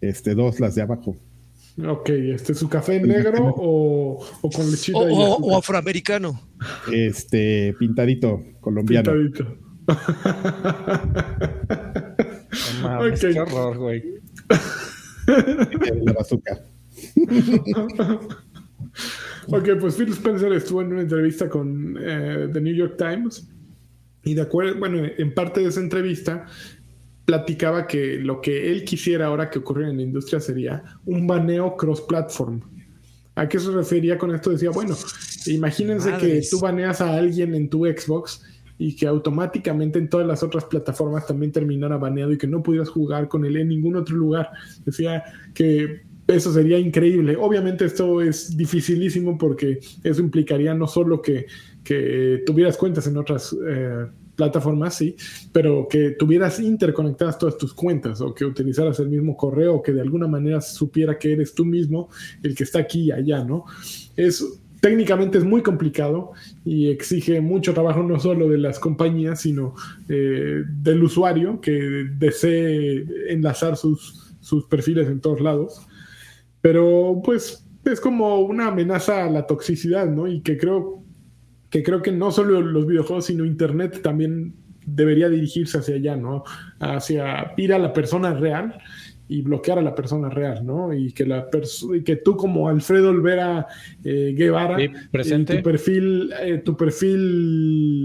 Este, 0.00 0.36
dos, 0.36 0.60
las 0.60 0.76
de 0.76 0.82
abajo. 0.82 1.16
Ok, 1.84 2.10
este, 2.10 2.54
¿su 2.54 2.68
café 2.68 3.00
negro 3.00 3.52
o, 3.56 4.24
o, 4.42 4.50
con 4.50 4.70
lechita? 4.70 4.98
O, 4.98 5.02
o, 5.02 5.36
o, 5.38 5.56
afroamericano. 5.56 6.40
Este, 6.92 7.74
pintadito, 7.78 8.40
colombiano. 8.60 9.12
Pintadito. 9.12 9.56
No 12.52 12.88
mames, 12.88 13.18
okay. 13.18 13.34
qué 13.34 13.40
horror, 13.40 13.78
güey. 13.78 14.04
La 15.26 16.12
bazooka. 16.12 16.64
ok, 19.46 19.68
pues 19.80 19.96
Phil 19.96 20.12
Spencer 20.12 20.52
estuvo 20.52 20.82
en 20.82 20.92
una 20.92 21.02
entrevista 21.02 21.48
con 21.48 21.96
eh, 22.00 22.48
The 22.52 22.60
New 22.60 22.74
York 22.74 22.96
Times 22.98 23.48
y 24.24 24.34
de 24.34 24.42
acuerdo, 24.42 24.78
bueno, 24.78 25.02
en 25.16 25.34
parte 25.34 25.60
de 25.60 25.68
esa 25.68 25.80
entrevista 25.80 26.46
platicaba 27.24 27.86
que 27.86 28.18
lo 28.18 28.40
que 28.40 28.70
él 28.70 28.84
quisiera 28.84 29.26
ahora 29.26 29.48
que 29.50 29.58
ocurriera 29.60 29.90
en 29.90 29.96
la 29.96 30.02
industria 30.02 30.40
sería 30.40 30.82
un 31.04 31.26
baneo 31.26 31.76
cross-platform. 31.76 32.60
¿A 33.34 33.48
qué 33.48 33.58
se 33.58 33.70
refería 33.70 34.18
con 34.18 34.34
esto? 34.34 34.50
Decía, 34.50 34.70
bueno, 34.70 34.94
imagínense 35.46 36.12
que 36.18 36.42
tú 36.50 36.60
baneas 36.60 37.00
a 37.00 37.16
alguien 37.16 37.54
en 37.54 37.70
tu 37.70 37.86
Xbox 37.86 38.42
y 38.82 38.96
que 38.96 39.06
automáticamente 39.06 40.00
en 40.00 40.08
todas 40.08 40.26
las 40.26 40.42
otras 40.42 40.64
plataformas 40.64 41.26
también 41.26 41.52
terminara 41.52 41.96
baneado 41.98 42.32
y 42.32 42.38
que 42.38 42.48
no 42.48 42.62
pudieras 42.62 42.88
jugar 42.88 43.28
con 43.28 43.44
él 43.44 43.56
en 43.56 43.68
ningún 43.68 43.94
otro 43.94 44.16
lugar. 44.16 44.50
Decía 44.84 45.22
que 45.54 46.02
eso 46.26 46.52
sería 46.52 46.78
increíble. 46.78 47.36
Obviamente 47.36 47.84
esto 47.84 48.20
es 48.20 48.56
dificilísimo 48.56 49.38
porque 49.38 49.78
eso 50.02 50.20
implicaría 50.20 50.74
no 50.74 50.88
solo 50.88 51.22
que, 51.22 51.46
que 51.84 52.42
tuvieras 52.44 52.76
cuentas 52.76 53.06
en 53.06 53.16
otras 53.18 53.56
eh, 53.64 54.06
plataformas, 54.34 54.96
sí, 54.96 55.14
pero 55.52 55.86
que 55.88 56.10
tuvieras 56.18 56.58
interconectadas 56.58 57.38
todas 57.38 57.56
tus 57.56 57.72
cuentas 57.74 58.20
o 58.20 58.34
que 58.34 58.44
utilizaras 58.44 58.98
el 58.98 59.10
mismo 59.10 59.36
correo 59.36 59.76
o 59.76 59.82
que 59.82 59.92
de 59.92 60.00
alguna 60.00 60.26
manera 60.26 60.60
supiera 60.60 61.18
que 61.18 61.34
eres 61.34 61.54
tú 61.54 61.64
mismo 61.64 62.08
el 62.42 62.56
que 62.56 62.64
está 62.64 62.80
aquí 62.80 63.02
y 63.02 63.12
allá, 63.12 63.44
¿no? 63.44 63.64
Es 64.16 64.60
técnicamente 64.82 65.38
es 65.38 65.44
muy 65.44 65.62
complicado 65.62 66.32
y 66.64 66.90
exige 66.90 67.40
mucho 67.40 67.72
trabajo 67.72 68.02
no 68.02 68.18
solo 68.18 68.48
de 68.48 68.58
las 68.58 68.80
compañías, 68.80 69.40
sino 69.40 69.76
eh, 70.08 70.64
del 70.66 71.04
usuario 71.04 71.60
que 71.60 72.06
desee 72.18 73.06
enlazar 73.28 73.76
sus, 73.76 74.34
sus 74.40 74.64
perfiles 74.64 75.06
en 75.06 75.20
todos 75.20 75.40
lados. 75.40 75.86
Pero 76.60 77.22
pues 77.24 77.64
es 77.84 78.00
como 78.00 78.40
una 78.40 78.66
amenaza 78.66 79.24
a 79.24 79.30
la 79.30 79.46
toxicidad, 79.46 80.08
¿no? 80.08 80.26
Y 80.26 80.40
que 80.40 80.58
creo 80.58 81.04
que 81.70 81.84
creo 81.84 82.02
que 82.02 82.10
no 82.10 82.32
solo 82.32 82.60
los 82.60 82.84
videojuegos, 82.84 83.26
sino 83.26 83.44
Internet 83.44 84.02
también 84.02 84.56
debería 84.84 85.28
dirigirse 85.28 85.78
hacia 85.78 85.94
allá, 85.94 86.16
¿no? 86.16 86.42
Hacia 86.80 87.52
ir 87.56 87.72
a 87.72 87.78
la 87.78 87.92
persona 87.92 88.34
real 88.34 88.80
y 89.38 89.42
bloquear 89.42 89.78
a 89.78 89.82
la 89.82 89.94
persona 89.94 90.28
real, 90.28 90.64
¿no? 90.66 90.92
Y 90.92 91.12
que, 91.12 91.24
la 91.26 91.48
y 91.94 92.02
que 92.02 92.16
tú 92.16 92.36
como 92.36 92.68
Alfredo 92.68 93.10
Olvera 93.10 93.66
eh, 94.04 94.34
Guevara, 94.36 94.76
Sí, 94.78 94.88
presente. 95.10 95.54
eh, 95.54 95.56
tu 95.58 95.62
perfil, 95.62 96.32
eh, 96.40 96.58
tu 96.58 96.76
perfil, 96.76 98.04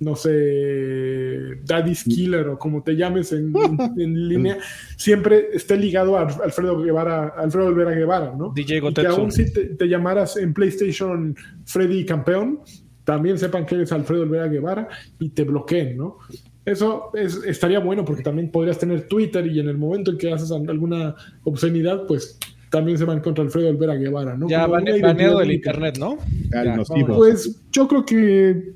no 0.00 0.16
sé, 0.16 1.60
Daddy's 1.64 2.02
Killer 2.04 2.48
o 2.48 2.58
como 2.58 2.82
te 2.82 2.96
llames 2.96 3.32
en, 3.32 3.52
en- 3.56 3.78
en 4.00 4.28
línea, 4.28 4.58
siempre 4.96 5.48
esté 5.52 5.76
ligado 5.76 6.16
a 6.18 6.22
Alfredo 6.22 6.80
Guevara, 6.82 7.28
Alfredo 7.36 7.68
Olvera 7.68 7.92
Guevara, 7.92 8.34
¿no? 8.36 8.52
DJ 8.54 8.78
Y 8.78 8.94
que 8.94 9.06
aún 9.06 9.30
si 9.30 9.52
te, 9.52 9.64
te 9.76 9.86
llamaras 9.88 10.36
en 10.36 10.52
PlayStation 10.54 11.36
Freddy 11.66 12.04
Campeón, 12.04 12.60
también 13.04 13.38
sepan 13.38 13.64
que 13.66 13.76
eres 13.76 13.92
Alfredo 13.92 14.22
Olvera 14.22 14.48
Guevara 14.48 14.88
y 15.20 15.30
te 15.30 15.44
bloqueen, 15.44 15.96
¿no? 15.96 16.18
Eso 16.64 17.10
es, 17.14 17.42
estaría 17.44 17.80
bueno 17.80 18.04
porque 18.04 18.22
también 18.22 18.50
podrías 18.50 18.78
tener 18.78 19.08
Twitter 19.08 19.46
y 19.46 19.58
en 19.58 19.68
el 19.68 19.76
momento 19.78 20.12
en 20.12 20.18
que 20.18 20.32
haces 20.32 20.52
alguna 20.52 21.14
obscenidad, 21.44 22.06
pues 22.06 22.38
también 22.70 22.96
se 22.96 23.04
van 23.04 23.20
contra 23.20 23.44
Alfredo 23.44 23.68
Olvera 23.68 23.96
Guevara, 23.96 24.36
¿no? 24.36 24.48
Ya 24.48 24.66
identidad 24.68 25.00
baneado 25.02 25.38
del 25.40 25.52
internet, 25.52 25.98
¿no? 25.98 26.18
Ya. 26.52 26.76
Pues 27.06 27.60
yo 27.70 27.88
creo 27.88 28.04
que 28.04 28.72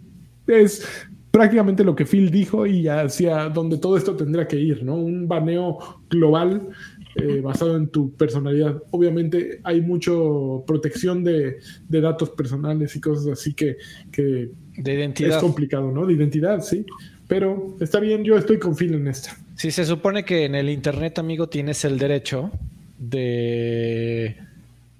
es 0.48 0.86
prácticamente 1.30 1.84
lo 1.84 1.94
que 1.94 2.06
Phil 2.06 2.30
dijo 2.30 2.66
y 2.66 2.88
hacia 2.88 3.48
donde 3.48 3.78
todo 3.78 3.96
esto 3.96 4.16
tendría 4.16 4.48
que 4.48 4.58
ir, 4.58 4.84
¿no? 4.84 4.96
Un 4.96 5.28
baneo 5.28 5.78
global 6.10 6.68
eh, 7.14 7.40
basado 7.40 7.76
en 7.76 7.88
tu 7.88 8.12
personalidad. 8.14 8.82
Obviamente 8.90 9.60
hay 9.62 9.80
mucho 9.80 10.64
protección 10.66 11.24
de, 11.24 11.56
de 11.88 12.00
datos 12.00 12.30
personales 12.30 12.94
y 12.96 13.00
cosas 13.00 13.26
así 13.28 13.54
que, 13.54 13.76
que 14.12 14.50
de 14.76 14.92
es 14.92 14.98
identidad. 14.98 15.40
complicado, 15.40 15.90
¿no? 15.90 16.04
De 16.04 16.12
identidad, 16.14 16.60
sí. 16.60 16.84
Pero 17.28 17.76
está 17.80 17.98
bien, 18.00 18.22
yo 18.24 18.36
estoy 18.36 18.58
con 18.58 18.76
Phil 18.76 18.94
en 18.94 19.08
esta. 19.08 19.36
Sí, 19.56 19.70
se 19.70 19.84
supone 19.84 20.24
que 20.24 20.44
en 20.44 20.54
el 20.54 20.68
internet, 20.70 21.18
amigo, 21.18 21.48
tienes 21.48 21.84
el 21.84 21.98
derecho 21.98 22.50
de 22.98 24.36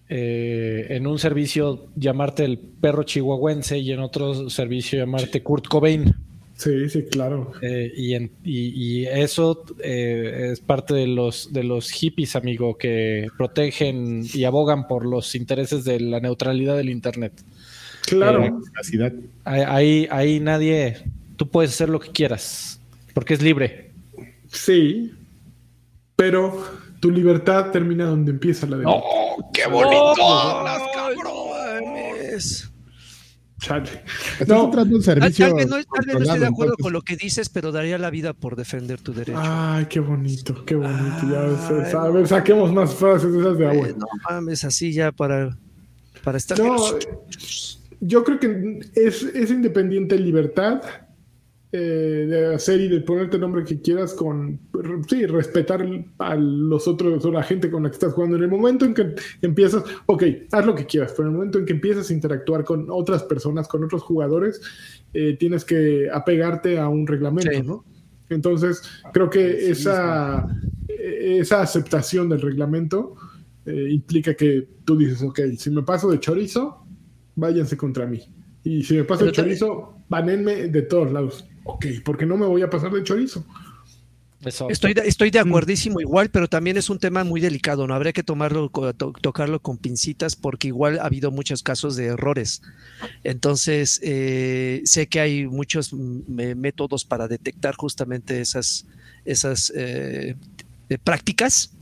eh, 0.08 0.86
en 0.90 1.06
un 1.06 1.18
servicio 1.18 1.86
llamarte 1.96 2.44
el 2.44 2.58
perro 2.58 3.02
chihuahuense 3.02 3.78
y 3.78 3.92
en 3.92 4.00
otro 4.00 4.48
servicio 4.50 4.98
llamarte 4.98 5.42
Kurt 5.42 5.66
Cobain. 5.66 6.14
Sí, 6.56 6.88
sí, 6.88 7.02
claro. 7.04 7.52
Eh, 7.60 7.92
y, 7.94 8.14
en- 8.14 8.30
y- 8.42 9.00
y 9.02 9.06
eso 9.06 9.62
eh, 9.82 10.50
es 10.52 10.60
parte 10.60 10.94
de 10.94 11.06
los, 11.06 11.52
de 11.52 11.64
los 11.64 11.90
hippies, 11.90 12.34
amigo, 12.34 12.78
que 12.78 13.28
protegen 13.36 14.24
y 14.32 14.44
abogan 14.44 14.88
por 14.88 15.04
los 15.04 15.34
intereses 15.34 15.84
de 15.84 16.00
la 16.00 16.18
neutralidad 16.20 16.76
del 16.76 16.88
internet. 16.88 17.32
Claro. 18.06 18.42
Eh, 18.44 18.50
ahí, 19.44 20.08
ahí 20.10 20.40
nadie, 20.40 20.96
tú 21.36 21.48
puedes 21.48 21.70
hacer 21.72 21.88
lo 21.88 22.00
que 22.00 22.10
quieras, 22.10 22.80
porque 23.14 23.34
es 23.34 23.42
libre. 23.42 23.92
Sí. 24.48 25.12
Pero 26.16 26.64
tu 27.00 27.10
libertad 27.10 27.70
termina 27.70 28.06
donde 28.06 28.30
empieza 28.30 28.66
la 28.66 28.78
de 28.78 28.84
¡Qué 29.52 29.66
bonito! 29.68 30.14
mames. 31.52 32.70
Chale. 33.58 34.02
Estás 34.32 34.48
No. 34.48 34.64
entrando 34.66 34.96
en 34.96 35.02
Tal, 35.02 35.14
servicio 35.20 35.46
tal 35.46 35.54
vez 35.56 35.66
no, 35.66 35.76
tal 35.76 36.06
vez 36.06 36.14
no 36.14 36.22
estoy 36.22 36.38
de 36.40 36.46
acuerdo 36.46 36.72
entonces- 36.74 36.82
con 36.82 36.92
lo 36.92 37.00
que 37.02 37.16
dices, 37.16 37.48
pero 37.48 37.72
daría 37.72 37.96
la 37.98 38.10
vida 38.10 38.34
por 38.34 38.54
defender 38.54 39.00
tu 39.00 39.14
derecho. 39.14 39.38
Ay, 39.42 39.86
qué 39.86 39.98
bonito, 40.00 40.62
qué 40.66 40.74
bonito. 40.76 41.22
Ya, 41.30 41.40
Ay, 41.68 41.92
a 41.94 42.10
ver, 42.10 42.28
saquemos 42.28 42.70
más 42.72 42.94
frases 42.94 43.32
de 43.32 43.40
esas 43.40 43.56
de 43.58 43.66
agua. 43.66 43.88
Eh, 43.88 43.94
no 43.96 44.06
mames, 44.28 44.62
así 44.64 44.92
ya 44.92 45.10
para, 45.10 45.56
para 46.22 46.36
estar. 46.38 46.58
No, 46.58 46.76
yo 48.00 48.24
creo 48.24 48.38
que 48.38 48.80
es, 48.94 49.22
es 49.22 49.50
independiente 49.50 50.18
libertad 50.18 50.82
eh, 51.78 52.26
de 52.26 52.54
hacer 52.54 52.80
y 52.80 52.88
de 52.88 53.02
ponerte 53.02 53.36
el 53.36 53.42
nombre 53.42 53.62
que 53.62 53.82
quieras 53.82 54.14
con, 54.14 54.58
sí, 55.08 55.26
respetar 55.26 55.86
a 56.18 56.34
los 56.34 56.88
otros 56.88 57.22
o 57.22 57.30
la 57.30 57.42
gente 57.42 57.70
con 57.70 57.82
la 57.82 57.90
que 57.90 57.94
estás 57.94 58.14
jugando. 58.14 58.36
En 58.36 58.44
el 58.44 58.48
momento 58.48 58.86
en 58.86 58.94
que 58.94 59.14
empiezas, 59.42 59.84
ok, 60.06 60.22
haz 60.52 60.64
lo 60.64 60.74
que 60.74 60.86
quieras, 60.86 61.12
pero 61.14 61.28
en 61.28 61.34
el 61.34 61.38
momento 61.38 61.58
en 61.58 61.66
que 61.66 61.74
empiezas 61.74 62.08
a 62.08 62.14
interactuar 62.14 62.64
con 62.64 62.86
otras 62.88 63.24
personas, 63.24 63.68
con 63.68 63.84
otros 63.84 64.02
jugadores, 64.02 64.62
eh, 65.12 65.36
tienes 65.38 65.66
que 65.66 66.08
apegarte 66.10 66.78
a 66.78 66.88
un 66.88 67.06
reglamento, 67.06 67.50
Sí. 67.52 67.62
¿no? 67.62 67.84
Entonces, 68.30 68.82
creo 69.12 69.28
que 69.28 69.70
esa, 69.70 70.48
esa 70.88 71.60
aceptación 71.60 72.30
del 72.30 72.40
reglamento 72.40 73.16
eh, 73.66 73.88
implica 73.90 74.32
que 74.32 74.66
tú 74.86 74.96
dices, 74.96 75.22
ok, 75.22 75.40
si 75.58 75.70
me 75.70 75.82
paso 75.82 76.10
de 76.10 76.20
chorizo, 76.20 76.86
váyanse 77.34 77.76
contra 77.76 78.06
mí. 78.06 78.22
Y 78.64 78.82
si 78.82 78.94
me 78.94 79.04
paso 79.04 79.26
de 79.26 79.32
chorizo, 79.32 79.96
banenme 80.08 80.68
de 80.68 80.82
todos 80.82 81.12
lados. 81.12 81.46
Ok, 81.66 81.86
porque 82.04 82.26
no 82.26 82.36
me 82.36 82.46
voy 82.46 82.62
a 82.62 82.70
pasar 82.70 82.92
de 82.92 83.02
chorizo. 83.02 83.44
Estoy 84.70 84.94
de, 84.94 85.00
estoy 85.08 85.30
de 85.30 85.40
acuerdísimo 85.40 86.00
igual, 86.00 86.30
pero 86.30 86.46
también 86.46 86.76
es 86.76 86.88
un 86.90 86.98
tema 86.98 87.24
muy 87.24 87.40
delicado, 87.40 87.86
¿no? 87.86 87.94
Habría 87.94 88.12
que 88.12 88.22
tomarlo, 88.22 88.68
to- 88.68 89.12
tocarlo 89.20 89.60
con 89.60 89.76
pincitas 89.78 90.36
porque 90.36 90.68
igual 90.68 91.00
ha 91.00 91.06
habido 91.06 91.30
muchos 91.32 91.62
casos 91.62 91.96
de 91.96 92.06
errores. 92.06 92.62
Entonces, 93.24 93.98
eh, 94.04 94.82
sé 94.84 95.08
que 95.08 95.20
hay 95.20 95.46
muchos 95.46 95.92
mm, 95.92 96.54
métodos 96.56 97.04
para 97.04 97.26
detectar 97.28 97.74
justamente 97.76 98.40
esas, 98.40 98.86
esas 99.24 99.72
eh, 99.74 100.36
eh, 100.90 100.98
prácticas, 101.02 101.72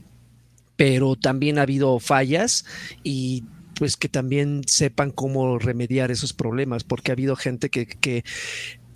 pero 0.76 1.16
también 1.16 1.58
ha 1.58 1.62
habido 1.62 1.98
fallas 1.98 2.64
y 3.02 3.44
pues 3.76 3.96
que 3.96 4.08
también 4.08 4.62
sepan 4.66 5.10
cómo 5.10 5.58
remediar 5.58 6.12
esos 6.12 6.32
problemas, 6.32 6.84
porque 6.84 7.10
ha 7.10 7.14
habido 7.14 7.34
gente 7.34 7.68
que, 7.68 7.86
que 7.86 8.24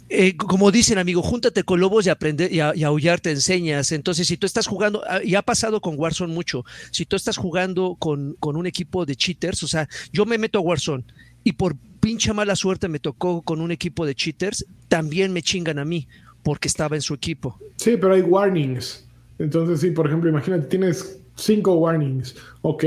eh, 0.09 0.37
como 0.37 0.71
dicen, 0.71 0.99
amigo, 0.99 1.23
júntate 1.23 1.63
con 1.65 1.81
lobos 1.81 2.07
y 2.07 2.11
aprender 2.11 2.53
y, 2.53 2.61
a- 2.61 2.73
y 2.75 2.83
enseñas. 3.31 3.93
Entonces, 3.93 4.27
si 4.27 4.37
tú 4.37 4.47
estás 4.47 4.67
jugando, 4.67 5.03
ah, 5.09 5.21
y 5.23 5.35
ha 5.35 5.43
pasado 5.43 5.81
con 5.81 5.99
Warzone 5.99 6.33
mucho, 6.33 6.65
si 6.91 7.05
tú 7.05 7.17
estás 7.17 7.37
jugando 7.37 7.97
con, 7.99 8.35
con 8.41 8.57
un 8.57 8.67
equipo 8.67 9.05
de 9.05 9.17
cheaters, 9.17 9.63
o 9.63 9.69
sea, 9.69 9.89
yo 10.13 10.25
me 10.27 10.39
meto 10.39 10.59
a 10.59 10.63
Warzone 10.63 11.05
y 11.45 11.53
por 11.53 11.77
pincha 12.01 12.33
mala 12.33 12.57
suerte 12.57 12.89
me 12.89 12.99
tocó 13.01 13.43
con 13.43 13.61
un 13.61 13.71
equipo 13.71 14.07
de 14.07 14.15
cheaters, 14.15 14.65
también 14.89 15.33
me 15.33 15.43
chingan 15.43 15.79
a 15.79 15.85
mí 15.85 16.09
porque 16.43 16.69
estaba 16.69 16.97
en 16.97 17.03
su 17.03 17.15
equipo. 17.15 17.59
Sí, 17.77 17.97
pero 18.01 18.15
hay 18.15 18.23
warnings. 18.23 19.07
Entonces, 19.39 19.81
sí, 19.81 19.91
por 19.91 20.07
ejemplo, 20.07 20.31
imagínate, 20.31 20.67
tienes 20.69 21.19
cinco 21.37 21.75
warnings. 21.75 22.35
Ok, 22.63 22.85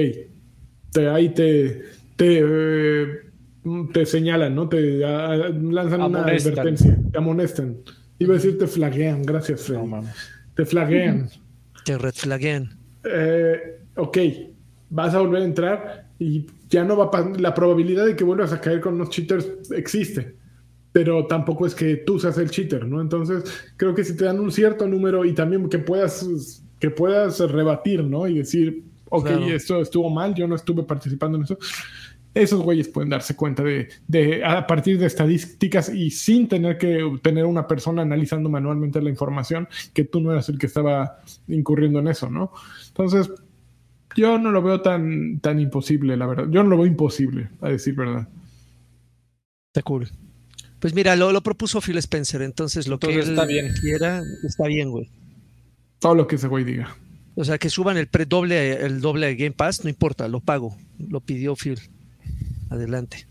te, 0.92 1.08
ahí 1.08 1.30
te, 1.30 1.84
te, 2.16 2.40
eh, 2.44 3.08
te 3.94 4.06
señalan, 4.06 4.56
¿no? 4.56 4.68
Te 4.70 4.82
lanzan 5.00 6.02
una 6.02 6.24
advertencia, 6.24 6.98
te 7.12 7.18
amonestan. 7.18 7.78
Iba 8.20 8.34
a 8.34 8.38
decir 8.38 8.58
te 8.58 8.68
flaguean, 8.68 9.24
gracias, 9.24 9.62
Freddy. 9.62 9.88
No, 9.88 10.04
te 10.56 10.66
flaguean. 10.66 11.30
Te 11.84 11.98
red 11.98 12.14
flaguean. 12.14 12.78
Eh, 13.04 13.80
ok, 13.96 14.18
vas 14.92 15.16
a 15.16 15.20
volver 15.20 15.42
a 15.42 15.46
entrar 15.46 16.10
y 16.20 16.46
ya 16.70 16.84
no 16.84 16.96
va 16.96 17.10
a 17.12 17.40
la 17.40 17.56
probabilidad 17.56 18.06
de 18.06 18.16
que 18.16 18.24
vuelvas 18.24 18.54
a 18.54 18.62
caer 18.62 18.82
con 18.82 18.94
unos 18.94 19.10
cheaters 19.10 19.50
existe, 19.72 20.36
pero 20.92 21.26
tampoco 21.26 21.66
es 21.66 21.74
que 21.74 21.96
tú 21.96 22.20
seas 22.20 22.38
el 22.38 22.52
cheater, 22.52 22.86
¿no? 22.86 23.02
Entonces, 23.02 23.44
creo 23.78 23.96
que 23.96 24.04
si 24.04 24.16
te 24.16 24.26
dan 24.26 24.40
un 24.40 24.52
cierto 24.52 24.88
número 24.88 25.26
y 25.26 25.34
también 25.34 25.68
que 25.70 25.80
puedas 25.80 26.62
que 26.78 26.92
puedas 26.92 27.40
rebatir, 27.40 28.04
¿no? 28.04 28.28
Y 28.28 28.40
decir, 28.40 28.84
ok, 29.10 29.26
Claro. 29.26 29.46
esto 29.48 29.82
estuvo 29.82 30.10
mal, 30.12 30.36
yo 30.36 30.48
no 30.48 30.56
estuve 30.56 30.84
participando 30.84 31.38
en 31.38 31.46
eso. 31.46 31.58
Esos 32.34 32.62
güeyes 32.62 32.88
pueden 32.88 33.10
darse 33.10 33.36
cuenta 33.36 33.62
de, 33.62 33.90
de 34.08 34.46
a 34.46 34.66
partir 34.66 34.98
de 34.98 35.06
estadísticas 35.06 35.90
y 35.90 36.12
sin 36.12 36.48
tener 36.48 36.78
que 36.78 37.20
tener 37.22 37.46
una 37.46 37.68
persona 37.68 38.04
analizando 38.04 38.50
manualmente 38.50 39.02
la 39.02 39.10
información 39.10 39.68
que 39.94 40.06
tú 40.06 40.22
no 40.22 40.32
eras 40.32 40.48
el 40.48 40.58
que 40.58 40.68
estaba 40.68 41.20
incurriendo 41.48 42.00
en 42.00 42.08
eso, 42.08 42.30
¿no? 42.30 42.52
Entonces, 42.88 43.30
yo 44.16 44.38
no 44.38 44.52
lo 44.52 44.62
veo 44.62 44.82
tan, 44.82 45.40
tan 45.40 45.60
imposible, 45.60 46.16
la 46.16 46.26
verdad. 46.26 46.46
Yo 46.50 46.64
no 46.64 46.70
lo 46.70 46.78
veo 46.78 46.86
imposible, 46.86 47.50
a 47.60 47.70
decir 47.70 47.96
verdad. 47.96 48.28
Está 49.74 49.82
cool. 49.84 50.10
Pues 50.80 50.94
mira, 50.94 51.16
lo, 51.16 51.32
lo 51.32 51.42
propuso 51.42 51.80
Phil 51.80 51.98
Spencer, 51.98 52.42
entonces 52.42 52.88
lo 52.88 52.98
que 52.98 53.14
él 53.14 53.20
está 53.20 53.46
bien. 53.46 53.74
quiera 53.80 54.22
está 54.44 54.68
bien, 54.68 54.90
güey. 54.90 55.10
Todo 56.00 56.16
lo 56.16 56.28
que 56.28 56.38
ese 56.38 56.48
güey 56.48 56.64
diga. 56.64 56.96
O 57.36 57.46
sea, 57.46 57.58
que 57.58 57.70
suban 57.70 57.98
el 57.98 58.08
pre 58.08 58.26
doble, 58.26 58.84
el 58.86 59.00
doble 59.00 59.28
de 59.28 59.36
Game 59.36 59.52
Pass, 59.52 59.84
no 59.84 59.90
importa, 59.90 60.28
lo 60.28 60.40
pago. 60.40 60.76
Lo 60.98 61.22
pidió 61.22 61.56
Phil. 61.56 61.80
Adelante. 62.72 63.28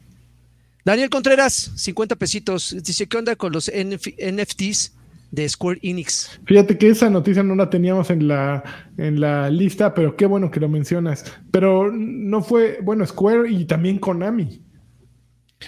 Daniel 0.84 1.11
Contreras, 1.11 1.72
50 1.74 2.16
pesitos. 2.16 2.76
Dice, 2.82 3.07
¿qué 3.07 3.16
onda 3.16 3.36
con 3.36 3.53
los 3.53 3.68
NF 3.68 4.07
NFTs 4.18 4.95
de 5.30 5.49
Square 5.49 5.80
Enix? 5.82 6.41
Fíjate 6.45 6.76
que 6.76 6.91
esa 6.91 7.09
noticia 7.09 7.43
no 7.43 7.55
la 7.55 7.70
teníamos 7.70 8.11
en 8.11 8.28
la, 8.28 8.62
en 8.99 9.18
la 9.18 9.51
lista, 9.51 9.95
pero 9.95 10.16
qué 10.16 10.26
bueno 10.26 10.51
que 10.51 10.61
lo 10.61 10.68
mencionas. 10.68 11.24
Pero 11.51 11.91
no 11.91 12.43
fue, 12.43 12.78
bueno, 12.82 13.05
Square 13.07 13.51
y 13.51 13.64
también 13.64 13.99
Konami. 13.99 14.62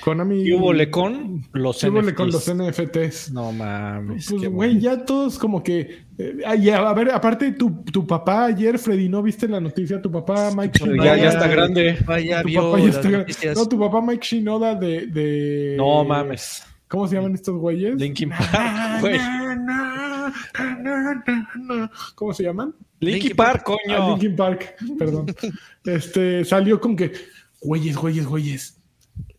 Konami. 0.01 0.43
¿Y 0.43 0.53
hubo 0.55 0.73
con 0.91 1.43
los 1.53 1.79
¿Qué 1.79 1.89
hubo 1.91 2.01
NFTs? 2.01 2.15
con 2.15 2.31
los 2.31 2.55
NFTs? 2.55 3.31
No 3.33 3.53
mames. 3.53 4.27
Pues, 4.31 4.41
qué 4.43 4.49
güey, 4.49 4.79
ya 4.81 5.05
todos 5.05 5.39
como 5.39 5.63
que. 5.63 6.05
eh, 6.19 6.37
ya, 6.61 6.79
a 6.89 6.95
ver, 6.95 7.11
aparte, 7.11 7.53
tu, 7.53 7.83
tu 7.85 8.07
papá 8.07 8.47
ayer, 8.47 8.79
Freddy, 8.79 9.09
¿no 9.09 9.23
viste 9.23 9.47
la 9.49 9.61
noticia? 9.61 10.01
Tu 10.01 10.11
papá, 10.11 10.51
Mike 10.57 10.79
Shinoda. 10.79 11.05
ya, 11.05 11.17
ya 11.25 11.29
está 11.29 11.47
grande. 11.47 11.99
Vaya, 12.07 12.43
Tu 12.43 12.49
vio 12.49 12.63
papá 12.63 12.79
ya 12.79 12.87
las 12.87 12.97
está 12.97 13.09
grande. 13.09 13.19
noticias. 13.29 13.57
No, 13.57 13.69
tu 13.69 13.79
papá, 13.79 14.01
Mike 14.01 14.25
Shinoda 14.27 14.75
de. 14.75 15.07
de 15.09 15.75
No 15.77 16.05
mames. 16.05 16.65
¿Cómo 16.89 17.07
se 17.09 17.15
llaman 17.17 17.35
estos 17.35 17.57
güeyes? 17.57 17.95
Linkin 17.97 18.29
Park, 18.31 19.01
güey. 19.01 19.19
¿Cómo 22.15 22.33
se 22.35 22.43
llaman? 22.45 22.75
Linkin 23.01 23.21
Linkin 23.21 23.37
Park, 23.37 23.61
Ah, 23.61 23.65
coño. 23.65 24.09
Linkin 24.11 24.37
Park, 24.37 24.77
perdón. 24.99 25.27
este 25.85 26.45
salió 26.45 26.81
con 26.81 26.97
que, 26.97 27.13
güeyes, 27.61 27.97
güeyes, 27.97 28.27
güeyes. 28.27 28.79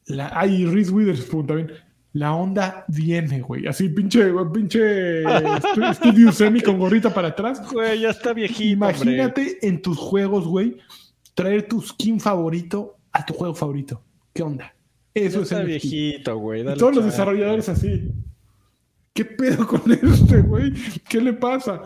La, 0.08 0.32
ay, 0.34 0.66
Reese 0.66 0.91
Witherspoon 0.91 1.47
también. 1.47 1.72
La 2.14 2.36
onda 2.36 2.86
viene, 2.89 3.41
güey. 3.41 3.66
Así, 3.66 3.89
pinche, 3.89 4.32
pinche 4.54 5.24
Studio 5.93 6.32
Semi 6.32 6.62
con 6.62 6.78
gorrita 6.78 7.12
para 7.14 7.30
atrás. 7.30 7.62
Güey, 7.72 8.01
ya 8.01 8.10
está 8.12 8.34
viejito. 8.34 8.74
Imagínate 8.74 9.66
en 9.68 9.82
tus 9.82 9.97
juegos, 9.97 10.45
güey, 10.47 10.78
traer 11.34 11.68
tu 11.68 11.82
skin 11.82 12.20
favorito 12.20 12.97
a 13.12 13.26
tu 13.26 13.34
juego 13.34 13.56
favorito. 13.56 14.04
¿Qué 14.34 14.43
onda? 14.43 14.76
Eso 15.16 15.38
es 15.41 15.43
está 15.51 15.58
NFT. 15.64 15.68
viejito, 15.68 16.38
güey. 16.38 16.64
Dale 16.64 16.78
todos 16.78 16.95
los 16.95 17.06
desarrolladores 17.06 17.70
así. 17.70 18.12
¿Qué 19.14 19.26
pedo 19.26 19.66
con 19.68 19.82
este, 19.91 20.41
güey? 20.41 20.74
¿Qué 21.08 21.22
le 21.22 21.34
pasa? 21.34 21.82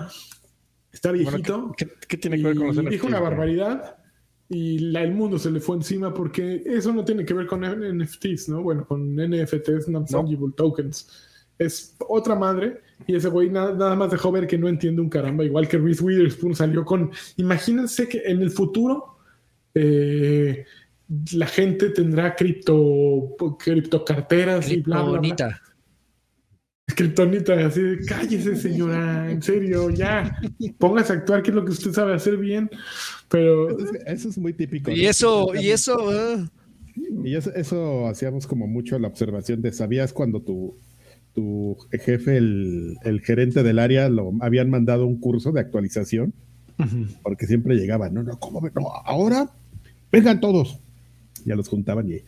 Está 0.91 1.09
Bueno, 1.11 1.29
viejito. 1.29 1.73
¿qué, 1.77 1.85
qué- 1.85 1.93
qué 2.07 2.17
tiene 2.17 2.37
que 2.37 2.43
ver 2.43 2.55
con 2.57 2.67
los 2.67 2.89
dijo 2.89 3.07
una 3.07 3.19
barbaridad 3.19 3.97
y 4.49 4.79
la, 4.79 5.03
el 5.03 5.13
mundo 5.13 5.37
se 5.37 5.51
le 5.51 5.59
fue 5.59 5.75
encima 5.75 6.13
porque 6.13 6.63
eso 6.65 6.93
no 6.93 7.03
tiene 7.03 7.25
que 7.25 7.33
ver 7.33 7.47
con 7.47 7.61
NFTs, 7.61 8.49
¿no? 8.49 8.63
Bueno, 8.63 8.85
con 8.85 9.15
NFTs, 9.15 9.89
non-fungible 9.89 10.53
tokens. 10.55 11.09
Es 11.57 11.95
otra 12.07 12.35
madre 12.35 12.81
y 13.07 13.15
ese 13.15 13.29
güey 13.29 13.49
nada, 13.49 13.73
nada 13.73 13.95
más 13.95 14.11
dejó 14.11 14.31
ver 14.31 14.47
que 14.47 14.57
no 14.57 14.69
entiende 14.69 15.01
un 15.01 15.09
caramba, 15.09 15.43
igual 15.43 15.67
que 15.67 15.77
Reese 15.77 16.03
Witherspoon 16.03 16.55
salió 16.55 16.85
con... 16.85 17.11
Imagínense 17.35 18.07
que 18.07 18.21
en 18.25 18.41
el 18.41 18.51
futuro 18.51 19.17
eh, 19.73 20.65
la 21.33 21.47
gente 21.47 21.89
tendrá 21.89 22.35
cripto, 22.35 23.35
criptocarteras 23.59 24.71
y 24.71 24.81
bla, 24.81 25.01
bla, 25.01 25.19
bla. 25.19 25.19
Kriptonita. 25.19 25.61
Kryptonita, 26.95 27.65
así 27.65 27.81
de 27.81 28.05
cállese, 28.05 28.55
señora, 28.55 29.29
en 29.29 29.41
serio, 29.41 29.89
ya. 29.89 30.39
Póngase 30.77 31.13
a 31.13 31.15
actuar, 31.17 31.43
que 31.43 31.51
es 31.51 31.55
lo 31.55 31.65
que 31.65 31.71
usted 31.71 31.91
sabe 31.91 32.13
hacer 32.13 32.37
bien. 32.37 32.69
Pero 33.29 33.69
Eso 33.69 33.93
es, 33.93 34.03
eso 34.05 34.29
es 34.29 34.37
muy 34.37 34.53
típico. 34.53 34.91
Y 34.91 35.03
¿no? 35.03 35.09
eso, 35.09 35.55
y 35.55 35.69
eso, 35.69 36.49
Y 37.23 37.35
eso, 37.35 37.53
eso 37.53 38.07
hacíamos 38.07 38.47
como 38.47 38.67
mucho 38.67 38.97
la 38.99 39.07
observación 39.07 39.61
de, 39.61 39.73
¿sabías 39.73 40.13
cuando 40.13 40.41
tu, 40.41 40.75
tu 41.33 41.77
jefe, 41.91 42.37
el, 42.37 42.97
el 43.03 43.21
gerente 43.21 43.63
del 43.63 43.79
área, 43.79 44.09
lo 44.09 44.33
habían 44.39 44.69
mandado 44.69 45.05
un 45.05 45.19
curso 45.19 45.51
de 45.51 45.61
actualización? 45.61 46.33
Porque 47.23 47.47
siempre 47.47 47.75
llegaban, 47.75 48.13
no, 48.13 48.23
no, 48.23 48.39
¿cómo? 48.39 48.61
No, 48.61 48.91
ahora 49.03 49.49
vengan 50.11 50.39
todos. 50.39 50.79
Ya 51.45 51.55
los 51.55 51.67
juntaban 51.69 52.11
y 52.11 52.21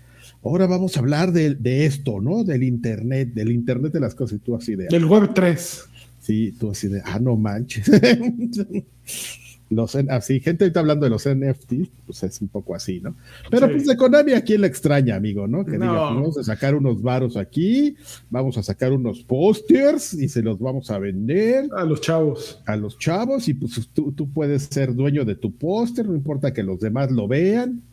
ahora 0.44 0.66
vamos 0.66 0.96
a 0.96 1.02
hablar 1.02 1.32
de, 1.32 1.56
de 1.56 1.86
esto, 1.86 2.20
¿no? 2.22 2.44
Del 2.44 2.64
Internet, 2.64 3.34
del 3.34 3.52
Internet 3.52 3.94
de 3.94 4.00
las 4.00 4.16
cosas. 4.16 4.38
Y 4.38 4.40
tú 4.40 4.56
así 4.56 4.76
de, 4.76 4.88
del 4.88 5.06
Web 5.06 5.32
3. 5.34 5.84
sí, 6.20 6.54
tú 6.60 6.72
así 6.72 6.88
de, 6.88 7.02
ah, 7.06 7.20
no 7.20 7.36
manches. 7.36 7.90
Los, 9.72 9.96
así, 9.96 10.40
gente 10.40 10.64
ahorita 10.64 10.80
hablando 10.80 11.04
de 11.06 11.12
los 11.12 11.28
NFTs, 11.28 11.90
pues 12.08 12.24
es 12.24 12.42
un 12.42 12.48
poco 12.48 12.74
así, 12.74 13.00
¿no? 13.02 13.16
Pero 13.52 13.68
Sí. 13.68 13.74
pues 13.74 13.86
de 13.86 13.98
Konami 13.98 14.32
a 14.34 14.42
quién 14.44 14.62
le 14.62 14.68
extraña, 14.68 15.16
amigo, 15.16 15.48
¿no? 15.48 15.64
Que 15.64 15.78
No. 15.78 15.86
diga, 15.86 16.02
vamos 16.02 16.38
a 16.40 16.44
sacar 16.44 16.74
unos 16.74 17.02
varos 17.04 17.38
aquí, 17.38 17.96
vamos 18.32 18.58
a 18.58 18.64
sacar 18.64 18.92
unos 18.94 19.22
pósters 19.24 20.14
y 20.16 20.28
se 20.28 20.42
los 20.42 20.58
vamos 20.60 20.90
a 20.90 20.98
vender 20.98 21.70
A 21.78 21.84
los 21.86 22.02
chavos. 22.02 22.62
a 22.66 22.76
los 22.76 22.98
chavos 22.98 23.48
y 23.48 23.54
pues 23.54 23.88
tú, 23.94 24.12
tú 24.12 24.28
puedes 24.32 24.64
ser 24.64 24.96
dueño 24.96 25.24
de 25.24 25.36
tu 25.36 25.52
póster, 25.52 26.08
no 26.08 26.16
importa 26.16 26.52
que 26.52 26.64
los 26.64 26.80
demás 26.80 27.12
lo 27.12 27.28
vean, 27.28 27.84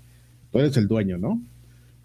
tú 0.51 0.59
eres 0.61 0.77
el 0.79 0.89
dueño, 0.89 1.19
¿no? 1.19 1.43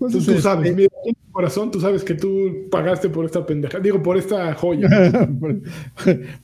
Tú, 0.01 0.07
Entonces, 0.07 0.35
tú 0.37 0.41
sabes, 0.41 0.75
mira, 0.75 0.89
en 1.05 1.13
tu 1.13 1.31
corazón, 1.31 1.69
tú 1.69 1.79
sabes 1.79 2.03
que 2.03 2.15
tú 2.15 2.67
pagaste 2.71 3.07
por 3.07 3.23
esta 3.23 3.45
pendeja. 3.45 3.79
Digo, 3.79 4.01
por 4.01 4.17
esta 4.17 4.51
joya. 4.55 4.89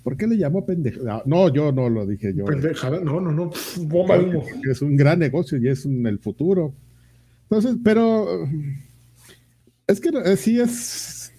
¿Por, 0.03 0.15
qué 0.15 0.27
le 0.27 0.37
llamó 0.37 0.63
pendejo? 0.63 1.01
No, 1.25 1.51
yo 1.51 1.71
no 1.71 1.89
lo 1.89 2.05
dije 2.05 2.35
yo. 2.35 2.45
Pendejada. 2.45 2.99
No, 2.99 3.19
no, 3.19 3.31
no. 3.31 3.49
Bomba 3.81 4.19
humo. 4.19 4.43
Es 4.69 4.83
un 4.83 4.95
gran 4.95 5.17
negocio 5.17 5.57
y 5.57 5.69
es 5.69 5.85
un- 5.85 6.05
el 6.05 6.19
futuro. 6.19 6.71
Entonces, 7.49 7.77
pero 7.83 8.47
es 9.87 9.99
que 9.99 10.09
eh, 10.09 10.37
sí 10.37 10.59
es. 10.59 11.33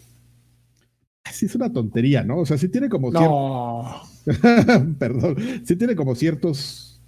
Sí 1.30 1.46
es 1.46 1.54
una 1.54 1.72
tontería, 1.72 2.24
¿no? 2.24 2.38
O 2.38 2.46
sea, 2.46 2.58
sí 2.58 2.68
tiene 2.68 2.88
como 2.88 3.12
No. 3.12 4.02
perdón, 4.98 5.36
sí 5.64 5.76
tiene 5.76 5.94
como 5.94 6.16
ciertos 6.16 7.00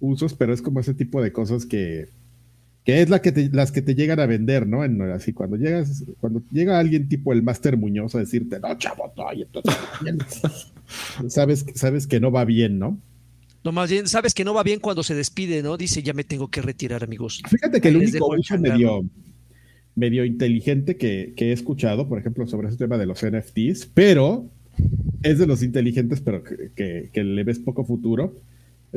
usos, 0.00 0.34
pero 0.34 0.52
es 0.52 0.60
como 0.60 0.80
ese 0.80 0.92
tipo 0.92 1.22
de 1.22 1.30
cosas 1.30 1.66
que, 1.66 2.08
que 2.86 3.02
es 3.02 3.10
la 3.10 3.20
que 3.20 3.32
te- 3.32 3.50
las 3.52 3.72
que 3.72 3.82
te 3.82 3.94
llegan 3.94 4.20
a 4.20 4.26
vender, 4.26 4.66
¿no? 4.66 4.82
En- 4.84 5.02
así 5.02 5.32
cuando 5.34 5.56
llegas, 5.56 6.04
cuando 6.20 6.40
llega 6.50 6.78
alguien 6.78 7.08
tipo 7.08 7.32
el 7.34 7.42
Máster 7.42 7.76
Muñoz 7.76 8.14
a 8.14 8.20
decirte, 8.20 8.58
no, 8.60 8.78
chavo, 8.78 9.12
no, 9.16 9.32
y 9.34 9.42
entonces, 9.42 9.74
sabes, 11.28 11.66
sabes 11.74 12.06
que 12.06 12.20
no 12.20 12.30
va 12.30 12.44
bien, 12.44 12.78
¿no? 12.78 12.98
no 13.64 13.72
más 13.72 13.90
bien, 13.90 14.06
sabes 14.06 14.32
que 14.32 14.44
no 14.44 14.54
va 14.54 14.62
bien 14.62 14.78
cuando 14.78 15.02
se 15.02 15.16
despide, 15.16 15.60
¿no? 15.62 15.76
Dice, 15.76 16.00
ya 16.02 16.12
me 16.12 16.22
tengo 16.22 16.48
que 16.48 16.62
retirar, 16.62 17.02
amigos. 17.02 17.42
Fíjate 17.50 17.80
que 17.80 17.88
el 17.88 17.96
único 17.96 18.28
uso 18.28 18.56
medio, 18.58 19.04
medio 19.96 20.24
inteligente 20.24 20.96
que, 20.96 21.32
que 21.36 21.46
he 21.48 21.52
escuchado, 21.52 22.08
por 22.08 22.20
ejemplo, 22.20 22.46
sobre 22.46 22.68
ese 22.68 22.76
tema 22.76 22.96
de 22.98 23.06
los 23.06 23.20
NFTs, 23.24 23.86
pero 23.92 24.48
es 25.24 25.38
de 25.40 25.48
los 25.48 25.64
inteligentes, 25.64 26.20
pero 26.20 26.44
que, 26.44 26.70
que- 26.76 27.10
que 27.12 27.24
le 27.24 27.42
ves 27.42 27.58
poco 27.58 27.84
futuro, 27.84 28.36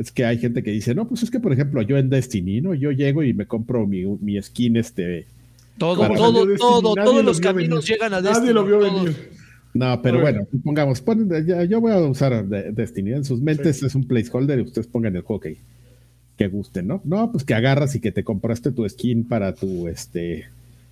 es 0.00 0.10
que 0.12 0.24
hay 0.24 0.38
gente 0.38 0.62
que 0.62 0.70
dice, 0.70 0.94
no, 0.94 1.06
pues 1.08 1.22
es 1.22 1.30
que, 1.30 1.40
por 1.40 1.52
ejemplo, 1.52 1.82
yo 1.82 1.98
en 1.98 2.08
Destiny, 2.10 2.60
¿no? 2.60 2.74
Yo 2.74 2.90
llego 2.90 3.22
y 3.22 3.34
me 3.34 3.46
compro 3.46 3.86
mi, 3.86 4.04
mi 4.04 4.40
skin, 4.40 4.76
este... 4.76 5.26
Todo, 5.78 6.08
todo, 6.14 6.46
Destiny, 6.46 6.58
todo, 6.58 6.94
nadie 6.94 7.04
todos 7.10 7.16
lo 7.24 7.30
los 7.30 7.40
caminos 7.40 7.84
venir. 7.84 7.88
llegan 8.00 8.14
a 8.14 8.16
Nadie 8.20 8.28
Destiny. 8.30 8.52
lo 8.52 8.64
vio 8.66 8.78
todos. 8.80 8.94
venir. 9.04 9.16
No, 9.72 10.02
pero 10.02 10.20
Bueno. 10.20 10.46
pongamos, 10.64 11.04
ponen- 11.04 11.46
ya- 11.46 11.64
yo 11.64 11.80
voy 11.80 11.92
a 11.92 11.98
usar 12.00 12.44
de- 12.46 12.72
Destiny, 12.72 13.12
en 13.12 13.24
sus 13.24 13.40
mentes 13.40 13.82
es 13.82 13.94
un 13.94 14.04
placeholder 14.04 14.58
y 14.58 14.62
ustedes 14.62 14.86
pongan 14.88 15.14
el 15.16 15.22
hockey 15.22 15.58
que 16.36 16.48
gusten, 16.48 16.86
¿no? 16.86 17.00
No, 17.04 17.30
pues 17.30 17.44
que 17.44 17.54
agarras 17.54 17.94
y 17.94 18.00
que 18.00 18.10
te 18.12 18.24
compraste 18.24 18.72
tu 18.72 18.88
skin 18.88 19.24
para 19.28 19.54
tu, 19.54 19.86
este, 19.88 20.46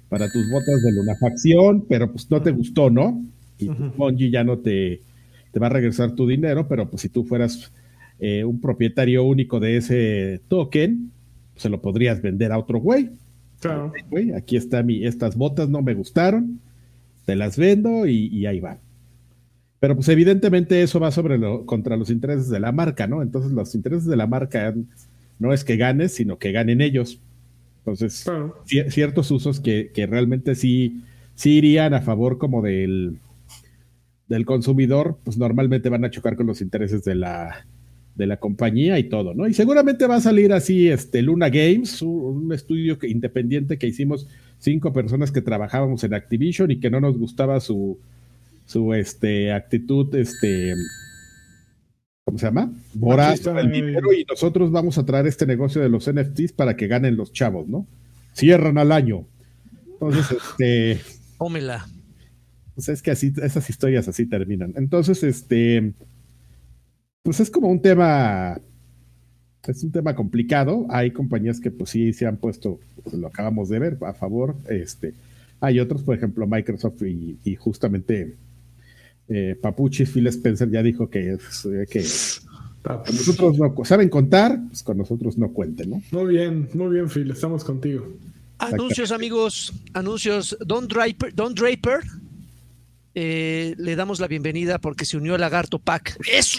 para 0.09 0.31
tus 0.31 0.49
botas 0.51 0.83
de 0.83 0.93
lunafacción, 0.93 1.85
pero 1.89 2.11
pues 2.13 2.31
no 2.31 2.41
te 2.43 2.51
gustó, 2.51 2.89
¿no? 2.91 3.23
Y 3.59 3.67
pues, 3.67 3.79
Ujú. 3.81 3.91
Bungie 3.97 4.31
ya 4.31 4.45
no 4.45 4.59
te, 4.59 5.01
te 5.53 5.59
va 5.59 5.67
a 5.67 5.71
regresar 5.71 6.13
tu 6.13 6.27
dinero, 6.29 6.69
pero 6.69 6.89
pues 6.89 7.03
si 7.03 7.09
tú 7.09 7.25
fueras 7.25 7.73
eh, 8.21 8.45
un 8.45 8.61
propietario 8.61 9.25
único 9.25 9.61
de 9.61 9.77
ese 9.77 10.41
token, 10.49 11.11
se 11.57 11.69
lo 11.69 11.81
podrías 11.81 12.21
vender 12.23 12.53
a 12.53 12.59
otro 12.59 12.79
güey. 12.81 13.11
Claro. 13.61 13.93
Güey, 14.11 14.33
aquí 14.33 14.57
está 14.57 14.83
mi, 14.83 15.05
estas 15.05 15.37
botas 15.37 15.69
no 15.69 15.83
me 15.83 15.95
gustaron, 15.95 16.61
te 17.25 17.35
las 17.37 17.57
vendo 17.57 18.07
y, 18.07 18.27
y 18.29 18.47
ahí 18.47 18.61
va. 18.61 18.79
Pero 19.81 19.95
pues 19.95 20.09
evidentemente 20.09 20.83
eso 20.83 20.99
va 20.99 21.11
sobre 21.11 21.39
lo, 21.39 21.65
contra 21.67 21.97
los 21.97 22.11
intereses 22.11 22.49
de 22.49 22.59
la 22.61 22.73
marca, 22.73 23.07
¿no? 23.07 23.23
Entonces 23.23 23.53
los 23.53 23.75
intereses 23.75 24.07
de 24.07 24.17
la 24.17 24.27
marca 24.27 24.75
no 25.39 25.53
es 25.53 25.65
que 25.65 25.77
ganes, 25.77 26.15
sino 26.15 26.39
que 26.39 26.53
ganen 26.53 26.81
ellos. 26.81 27.21
Entonces, 27.81 28.25
Claro. 28.25 28.57
ciertos 28.65 29.31
usos 29.31 29.61
que, 29.61 29.91
que 29.95 30.07
realmente 30.07 30.55
sí, 30.57 31.03
sí 31.35 31.53
irían 31.59 31.95
a 31.95 32.01
favor 32.01 32.39
como 32.39 32.61
del, 32.61 33.19
del 34.29 34.45
consumidor, 34.45 35.19
pues 35.25 35.39
normalmente 35.39 35.89
van 35.89 36.05
a 36.05 36.11
chocar 36.11 36.37
con 36.37 36.47
los 36.49 36.61
intereses 36.61 37.05
de 37.05 37.15
la, 37.15 37.67
de 38.19 38.27
la 38.27 38.37
compañía 38.39 38.99
y 38.99 39.05
todo, 39.05 39.33
¿no? 39.33 39.47
Y 39.47 39.55
seguramente 39.55 40.07
va 40.09 40.17
a 40.17 40.21
salir 40.21 40.53
así 40.53 40.89
este 40.89 41.23
Luna 41.23 41.49
Games, 41.49 42.03
un, 42.03 42.53
estudio 42.53 42.99
que- 42.99 43.09
independiente 43.09 43.79
que 43.79 43.87
hicimos 43.87 44.27
cinco 44.59 44.93
personas 44.93 45.31
que 45.31 45.41
trabajábamos 45.41 46.03
en 46.03 46.15
Activision 46.15 46.71
y 46.73 46.81
que 46.81 46.91
no 46.91 47.01
nos 47.01 47.17
gustaba 47.17 47.61
su, 47.61 47.97
su 48.67 48.93
este, 48.93 49.53
actitud, 49.53 50.13
este, 50.17 50.75
¿cómo 52.25 52.39
se 52.39 52.47
llama? 52.47 52.73
Voraz 52.93 53.47
el 53.47 53.71
dinero 53.71 54.13
y 54.13 54.25
nosotros 54.29 54.73
vamos 54.73 54.99
a 54.99 55.07
traer 55.07 55.29
este 55.29 55.47
negocio 55.47 55.81
de 55.81 55.89
los 55.89 56.11
NFTs 56.13 56.53
para 56.53 56.77
que 56.77 56.89
ganen 56.89 57.17
los 57.17 57.33
chavos, 57.33 57.69
¿no? 57.69 57.87
Cierran 58.35 58.79
al 58.79 58.91
año. 58.91 59.25
Entonces, 59.93 60.27
este, 60.51 61.01
Tómela. 61.39 61.87
pues 62.75 62.89
es 62.89 63.01
que 63.01 63.13
así, 63.13 63.33
esas 63.41 63.71
historias 63.71 64.09
así 64.09 64.27
terminan. 64.27 64.75
Entonces, 64.77 65.23
este, 65.23 65.93
pues 67.29 67.41
es 67.41 67.51
como 67.51 67.69
un 67.69 67.83
tema, 67.83 68.59
es 69.67 69.85
un 69.85 69.93
tema 69.93 70.17
complicado. 70.17 70.87
Hay 70.89 71.11
compañías 71.11 71.61
que 71.61 71.71
pues 71.71 71.91
sí 71.91 72.15
se 72.15 72.25
han 72.25 72.39
puesto, 72.39 72.81
pues, 73.03 73.15
lo 73.15 73.27
acabamos 73.27 73.69
de 73.69 73.79
ver, 73.79 73.99
a 74.01 74.15
favor. 74.15 74.57
Este, 74.67 75.13
hay 75.61 75.79
otros, 75.79 76.03
por 76.03 76.17
ejemplo, 76.17 76.47
Microsoft 76.47 77.03
y, 77.03 77.37
y 77.45 77.55
justamente 77.55 78.35
eh, 79.29 79.59
Papuchi, 79.61 80.07
Phil 80.07 80.27
Spencer 80.29 80.71
ya 80.71 80.83
dijo 80.83 81.11
que, 81.11 81.35
es, 81.35 81.67
eh, 81.67 81.85
que 81.91 82.03
con 82.83 83.15
nosotros 83.15 83.59
no, 83.59 83.85
saben 83.85 84.09
contar, 84.09 84.59
pues 84.69 84.83
con 84.83 84.97
nosotros 84.97 85.37
no 85.37 85.53
cuenten, 85.53 85.91
¿no? 85.91 86.03
Muy 86.13 86.33
bien, 86.33 86.71
muy 86.73 86.95
bien, 86.95 87.11
Phil. 87.11 87.31
Estamos 87.31 87.63
contigo. 87.63 88.07
Anuncios, 88.57 89.13
amigos. 89.13 89.75
Anuncios. 89.93 90.57
Don 90.65 90.89
Draper, 90.89 91.35
Don 91.35 91.55
Draper 91.55 92.01
eh, 93.21 93.75
le 93.79 93.97
damos 93.97 94.21
la 94.21 94.29
bienvenida 94.29 94.79
porque 94.79 95.05
se 95.05 95.17
unió 95.17 95.35
al 95.35 95.41
Lagarto 95.41 95.81
Pack. 95.81 96.21
Eso. 96.33 96.57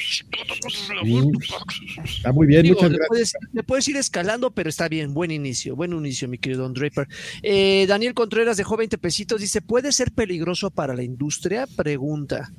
Está 2.03 2.34
muy 2.34 2.47
bien, 2.47 2.64
Digo, 2.64 2.76
muchas 2.76 2.91
le, 2.91 2.97
gracias. 2.97 3.07
puedes, 3.07 3.34
le 3.53 3.64
puedes 3.64 3.88
ir 3.88 3.95
escalando, 3.95 4.51
pero 4.51 4.68
está 4.68 4.89
bien. 4.89 5.14
Buen 5.14 5.32
inicio, 5.32 5.78
buen 5.78 5.93
inicio, 5.93 6.28
mi 6.28 6.38
querido 6.38 6.64
Don 6.64 6.74
Draper. 6.74 7.07
Eh, 7.43 7.86
Daniel 7.88 8.14
Contreras 8.14 8.57
dejó 8.57 8.76
20 8.76 8.97
pesitos. 8.97 9.39
Dice: 9.39 9.62
¿Puede 9.62 9.93
ser 9.93 10.12
peligroso 10.12 10.70
para 10.70 10.93
la 10.93 11.03
industria? 11.03 11.66
Pregunta. 11.78 12.51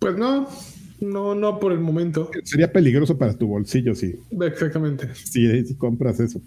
Pues 0.00 0.16
no, 0.16 0.48
no, 1.00 1.36
no 1.36 1.60
por 1.60 1.70
el 1.70 1.78
momento. 1.78 2.28
Sería 2.42 2.72
peligroso 2.72 3.16
para 3.16 3.34
tu 3.38 3.46
bolsillo 3.46 3.94
si, 3.94 4.16
Exactamente. 4.40 5.14
si 5.14 5.76
compras 5.76 6.18
eso. 6.18 6.40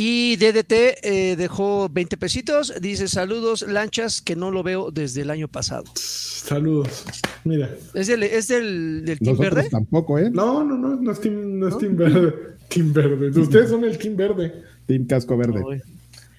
Y 0.00 0.36
DDT 0.36 0.72
eh, 1.02 1.34
dejó 1.36 1.88
20 1.88 2.16
pesitos. 2.18 2.72
Dice: 2.80 3.08
Saludos, 3.08 3.62
lanchas, 3.66 4.22
que 4.22 4.36
no 4.36 4.52
lo 4.52 4.62
veo 4.62 4.92
desde 4.92 5.22
el 5.22 5.30
año 5.30 5.48
pasado. 5.48 5.86
Saludos. 5.94 7.04
Mira. 7.42 7.68
¿Es 7.94 8.06
del, 8.06 8.22
es 8.22 8.46
del, 8.46 9.04
del 9.04 9.18
Team 9.18 9.32
Nosotros 9.36 9.54
Verde? 9.56 9.70
tampoco, 9.70 10.16
¿eh? 10.20 10.30
No, 10.30 10.62
no, 10.62 10.78
no, 10.78 10.94
no 10.94 11.10
es 11.10 11.20
Team, 11.20 11.58
no 11.58 11.66
es 11.66 11.78
team 11.78 11.96
Verde. 11.96 12.32
Team 12.68 12.92
Verde. 12.92 13.40
Ustedes 13.40 13.70
son 13.70 13.82
el 13.82 13.98
Team 13.98 14.14
Verde. 14.14 14.62
Team 14.86 15.04
Casco 15.08 15.36
Verde. 15.36 15.64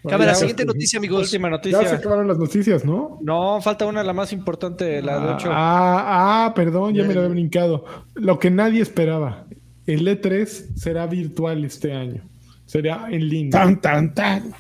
Cámara, 0.08 0.36
siguiente 0.36 0.64
pues, 0.64 0.76
noticia, 0.76 0.98
amigos. 0.98 1.24
Última 1.24 1.50
Ya 1.50 1.62
se 1.62 1.70
noticia. 1.74 1.98
acabaron 1.98 2.30
las 2.30 2.38
noticias, 2.38 2.86
¿no? 2.86 3.20
No, 3.22 3.60
falta 3.60 3.86
una, 3.86 4.06
la 4.06 4.14
más 4.14 4.32
importante, 4.32 5.02
la 5.02 5.20
de 5.20 5.34
8. 5.34 5.50
Ah, 5.52 6.46
ah, 6.46 6.54
perdón, 6.54 6.94
ya 6.94 7.04
me 7.04 7.14
lo 7.14 7.20
había 7.20 7.34
brincado. 7.34 7.84
Lo 8.16 8.40
que 8.40 8.52
nadie 8.52 8.82
esperaba. 8.82 9.48
El 9.86 10.08
E3 10.08 10.46
será 10.78 11.08
virtual 11.08 11.66
este 11.66 11.92
año. 11.92 12.24
Será 12.70 13.08
en 13.10 13.28
línea. 13.28 13.50
Tan, 13.50 13.82
tan, 13.82 14.14
tan. 14.14 14.54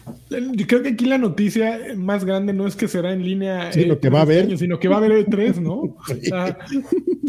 Yo 0.55 0.65
creo 0.65 0.81
que 0.81 0.89
aquí 0.89 1.05
la 1.05 1.19
noticia 1.19 1.79
más 1.95 2.25
grande 2.25 2.53
no 2.53 2.65
es 2.65 2.75
que 2.75 2.87
será 2.87 3.13
en 3.13 3.23
línea, 3.23 3.71
Sí, 3.71 3.85
lo 3.85 3.99
que 3.99 4.09
E3 4.09 4.13
va 4.15 4.19
a 4.19 4.21
haber. 4.23 4.57
sino 4.57 4.79
que 4.79 4.87
va 4.87 4.95
a 4.95 4.97
haber 4.97 5.11
E3, 5.27 5.57
¿no? 5.61 5.73
O 5.95 5.95
sea, 6.23 6.57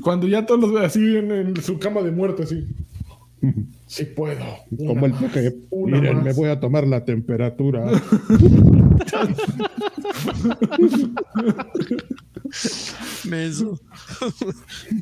cuando 0.03 0.27
ya 0.27 0.47
todos 0.47 0.61
los 0.71 0.81
así 0.81 1.19
en, 1.19 1.31
en 1.33 1.63
su 1.63 1.79
cama 1.79 2.01
de 2.01 2.13
muerte, 2.13 2.45
así. 2.45 2.67
Sí 3.87 4.05
puedo. 4.05 4.39
Como 4.87 5.05
el 5.05 5.13
que 5.33 5.53
una 5.69 5.99
miren, 5.99 6.15
más. 6.19 6.25
me 6.25 6.33
voy 6.33 6.49
a 6.49 6.61
tomar 6.61 6.87
la 6.87 7.05
temperatura. 7.05 7.85
Menso. 13.29 13.81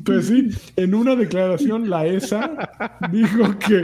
Pues 0.05 0.27
sí, 0.27 0.49
en 0.75 0.93
una 0.93 1.15
declaración 1.15 1.89
la 1.89 2.05
ESA 2.05 2.69
dijo 3.11 3.57
que, 3.59 3.81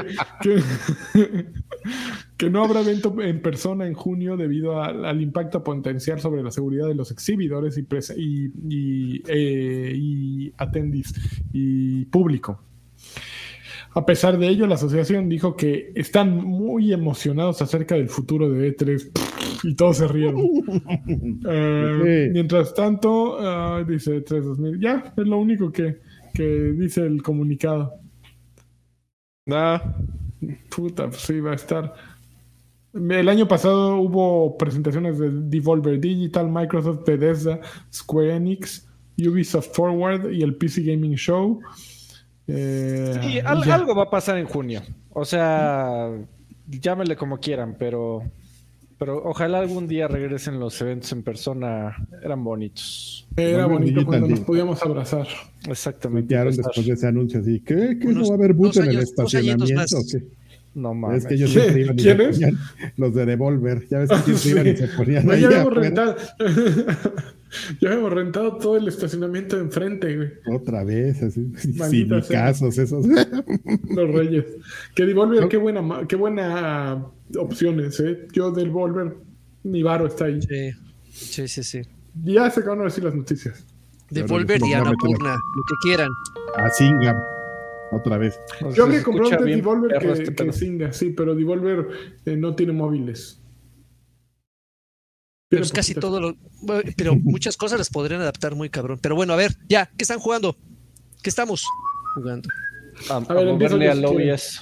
que, 2.38 2.49
no 2.49 2.63
habrá 2.63 2.82
evento 2.82 3.22
en 3.22 3.41
persona 3.41 3.88
en 3.88 3.93
junio 3.93 4.38
debido 4.38 4.82
al, 4.82 5.22
impacto 5.22 5.63
potencial 5.63 6.20
sobre 6.20 6.43
la 6.43 6.51
seguridad 6.51 6.88
de 6.88 6.95
los 6.95 7.11
exhibidores 7.11 7.78
y, 7.78 7.84
presa- 7.84 8.16
y, 8.18 8.51
y, 8.70 9.24
eh, 9.28 9.93
y 9.95 10.53
attendees 10.57 11.13
y 11.53 12.05
público. 12.05 12.61
A 13.96 14.06
pesar 14.06 14.38
de 14.38 14.48
ello, 14.50 14.68
la 14.68 14.76
asociación 14.76 15.30
dijo 15.30 15.56
que 15.56 15.91
están 15.96 16.36
muy 16.43 16.91
emocionados 16.91 17.62
acerca 17.62 17.96
del 17.96 18.10
futuro 18.10 18.50
de 18.50 18.76
E3 18.76 19.10
y 19.64 19.76
todos 19.76 19.98
se 19.98 20.08
rieron. 20.08 20.41
Eh, 21.48 22.26
Sí. 22.26 22.32
Mientras 22.34 22.74
tanto, 22.74 23.38
dice 23.86 24.22
3 24.22 24.46
2000. 24.46 24.80
Ya, 24.80 25.14
es 25.16 25.26
lo 25.26 25.38
único 25.38 25.72
que, 25.72 26.02
que 26.34 26.43
dice 26.78 27.02
el 27.02 27.22
comunicado. 27.24 27.93
Ah, 29.50 29.96
Puta, 30.70 31.08
pues 31.08 31.22
sí, 31.22 31.39
va 31.39 31.52
a 31.52 31.56
estar. 31.56 31.93
El 32.93 33.30
año 33.30 33.48
pasado 33.48 33.98
hubo 33.98 34.58
presentaciones 34.58 35.18
de 35.20 35.30
Devolver 35.32 36.00
Digital, 36.00 36.50
Microsoft, 36.50 37.06
Bethesda, 37.06 37.60
Square 37.93 38.36
Enix, 38.36 38.88
Ubisoft 39.18 39.74
Forward 39.74 40.32
y 40.32 40.41
el 40.43 40.56
PC 40.56 40.84
Gaming 40.84 41.16
Show. 41.16 41.60
Eh, 42.48 43.20
sí, 43.22 43.39
al- 43.39 43.70
algo 43.72 43.96
va 43.96 44.04
a 44.04 44.10
pasar 44.10 44.38
en 44.38 44.46
junio. 44.46 44.82
O 45.14 45.26
sea, 45.26 46.10
llámenle 46.70 47.16
como 47.16 47.39
quieran, 47.39 47.76
pero, 47.80 48.22
pero 49.00 49.24
ojalá 49.24 49.60
algún 49.60 49.88
día 49.88 50.08
regresen 50.08 50.60
los 50.60 50.80
eventos 50.82 51.12
en 51.12 51.24
persona. 51.24 51.96
Eran 52.24 52.43
bonitos. 52.43 53.28
Era 53.36 53.66
bonito 53.66 53.86
Digital 54.00 54.06
cuando 54.06 54.28
nos 54.28 54.39
podíamos 54.41 54.82
abrazar. 54.84 55.28
Exactamente. 55.68 56.30
Quedaron 56.30 56.56
después 56.56 56.86
de 56.86 56.93
ese 56.93 57.08
anuncio 57.08 57.39
así. 57.39 57.60
¿Qué? 57.62 57.98
¿Que 58.00 58.08
Unos 58.08 58.24
no 58.24 58.30
va 58.30 58.36
a 58.36 58.38
haber 58.38 58.54
bus 58.54 58.78
en 58.78 58.89
el 58.89 59.00
estacionamiento? 59.00 59.74
más. 59.76 59.93
¿O 59.93 60.02
qué? 60.12 60.24
No 60.76 60.93
mames. 60.93 61.24
Es 61.24 61.28
que 61.28 61.34
ellos 61.36 61.56
iban 61.56 61.98
se 61.98 62.54
los 62.98 63.14
de 63.16 63.26
Devolver. 63.26 63.88
Ya 63.89 64.00
ves 64.00 64.10
que 64.26 64.34
siempre 64.36 64.72
iban 64.72 64.76
y 64.76 64.78
se 64.78 64.88
ponían 64.89 65.26
No, 65.26 65.32
ahí 65.32 65.41
ya. 65.41 65.64
ya 67.82 67.89
habíamos 67.89 68.14
rentado 68.14 68.58
todo 68.58 68.78
el 68.78 68.88
estacionamiento 68.88 69.56
de 69.56 69.64
enfrente, 69.64 70.16
güey. 70.16 70.30
Otra 70.53 70.84
vez, 70.84 71.22
así. 71.24 71.41
Maldita 71.78 72.22
Sinicazos 72.22 72.78
esos. 72.78 73.06
Los 73.89 74.12
Reyes. 74.14 74.45
Que 74.95 75.06
Devolver, 75.06 75.47
qué 75.47 75.58
buena, 75.58 75.82
ma- 75.82 76.08
qué 76.08 76.16
buena 76.16 77.06
opciones, 77.38 77.99
¿eh? 77.99 78.28
Yo 78.34 78.51
Devolver, 78.51 79.16
mi 79.64 79.84
varo 79.84 80.08
está 80.08 80.26
ahí. 80.26 80.41
Sí, 80.41 80.72
sí, 81.12 81.47
sí. 81.47 81.64
sí. 81.64 81.82
Ya 82.24 82.49
se 82.49 82.62
acaban 82.62 82.80
de 82.80 82.86
decir 82.86 83.03
las 83.03 83.16
noticias. 83.16 83.66
Devolver 84.10 84.62
y 84.62 84.74
Ahora 84.74 84.91
les 84.91 84.97
vamos 84.97 85.14
a 85.14 85.16
Annapurna, 85.18 85.34
lo 85.34 85.64
que 85.68 85.76
quieran. 85.82 86.10
A 86.56 86.70
Singham. 86.70 87.18
Otra 87.91 88.18
vez. 88.18 88.39
Yo 88.76 88.84
habría 88.84 88.99
se 88.99 89.06
comprado 89.06 89.45
Devolver 89.45 89.97
que, 89.99 90.12
este 90.12 90.36
que. 90.36 90.51
Zynga, 90.51 90.91
sí, 90.91 91.12
pero 91.12 91.36
Devolver 91.36 91.88
eh, 92.26 92.36
no 92.36 92.56
tiene 92.56 92.74
móviles. 92.74 93.39
Pero 95.56 95.66
es 95.66 95.72
casi 95.72 95.95
todo 95.95 96.20
lo. 96.20 96.36
Pero 96.95 97.16
muchas 97.24 97.58
cosas 97.58 97.78
las 97.80 97.89
podrían 97.89 98.22
adaptar 98.22 98.56
muy 98.56 98.70
cabrón. 98.70 98.99
Pero 99.01 99.16
bueno, 99.16 99.34
a 99.34 99.36
ver, 99.36 99.56
ya, 99.68 99.89
¿qué 99.97 100.03
están 100.03 100.20
jugando? 100.20 100.56
¿Qué 101.22 101.30
estamos 101.30 101.64
jugando? 102.16 102.49
A, 103.10 103.18
A 103.18 103.34
ver, 103.34 103.47
a 103.47 103.51
moverle 103.51 103.86
yo, 103.86 103.91
al. 103.91 104.06
OBS. 104.06 104.62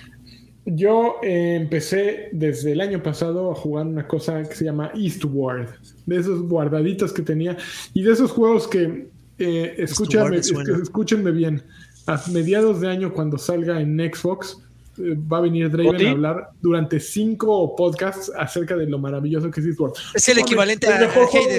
Yo 0.65 1.17
eh, 1.21 1.57
empecé 1.59 2.29
desde 2.31 2.71
el 2.71 2.79
año 2.79 3.03
pasado 3.03 3.51
a 3.51 3.55
jugar 3.55 3.85
una 3.85 4.07
cosa 4.07 4.43
que 4.43 4.55
se 4.55 4.63
llama 4.63 4.91
Eastward, 4.95 5.67
de 6.05 6.17
esos 6.17 6.41
guardaditos 6.43 7.11
que 7.11 7.21
tenía 7.21 7.57
y 7.93 8.01
de 8.03 8.13
esos 8.13 8.31
juegos 8.31 8.67
que 8.69 9.09
eh, 9.39 9.75
escúchame, 9.77 10.29
me 10.29 10.37
es 10.37 10.47
que 10.47 10.53
suena. 10.55 10.77
escúchenme 10.81 11.31
bien. 11.31 11.63
A 12.07 12.21
mediados 12.31 12.79
de 12.81 12.89
año, 12.89 13.13
cuando 13.13 13.37
salga 13.37 13.81
en 13.81 13.97
Xbox, 13.97 14.57
va 14.99 15.37
a 15.37 15.41
venir 15.41 15.69
Draven 15.71 15.95
¿Oti? 15.95 16.05
a 16.05 16.11
hablar 16.11 16.49
durante 16.61 16.99
cinco 16.99 17.75
podcasts 17.75 18.31
acerca 18.37 18.75
de 18.77 18.87
lo 18.87 18.99
maravilloso 18.99 19.49
que 19.51 19.59
es 19.59 19.65
Eastward. 19.67 19.93
Es 20.13 20.27
el 20.29 20.39
equivalente 20.39 20.87
a- 20.87 20.99
de 20.99 21.07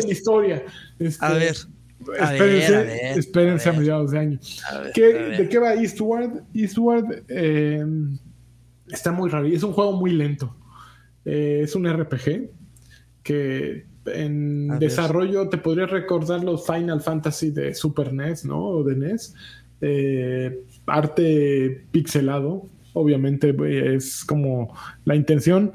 la 0.03 0.09
historia. 0.13 0.65
Este, 0.99 1.25
A 1.25 1.33
ver. 1.33 1.55
a 2.21 2.33
espérense, 2.35 2.71
ver, 2.73 2.79
a 2.79 2.83
ver, 2.83 3.19
espérense 3.19 3.69
a 3.69 3.71
a, 3.71 3.73
ver. 3.73 3.81
mediados 3.81 4.11
de 4.11 4.19
año. 4.19 4.39
A 4.71 4.79
ver, 4.79 4.93
¿Qué- 4.93 5.05
a 5.05 5.09
ver. 5.09 5.37
¿De 5.39 5.49
qué 5.49 5.59
va 5.59 5.75
Eastward? 5.75 6.43
Eastward 6.55 7.25
eh, 7.29 7.85
está 8.91 9.11
muy 9.13 9.29
raro. 9.31 9.47
y 9.49 9.55
Es 9.55 9.63
un 9.63 9.73
juego 9.73 9.93
muy 9.93 10.13
lento. 10.13 10.55
Eh, 11.25 11.61
es 11.65 11.75
un 11.75 11.87
RPG 11.87 12.51
que 13.23 13.87
en 14.07 14.79
desarrollo 14.79 15.49
te 15.49 15.57
podría 15.57 15.87
recordar 15.87 16.45
los 16.45 16.67
Final 16.67 17.01
Fantasy 17.01 17.51
de 17.51 17.75
Super 17.75 18.13
NES, 18.13 18.45
¿no? 18.45 18.61
O 18.63 18.85
de 18.85 18.95
NES. 18.97 19.35
Eh, 19.81 20.63
arte 20.87 21.87
pixelado, 21.91 22.69
obviamente 22.95 23.51
eh, 23.51 23.97
es 23.97 24.25
como 24.25 24.75
la 25.05 25.15
intención. 25.15 25.73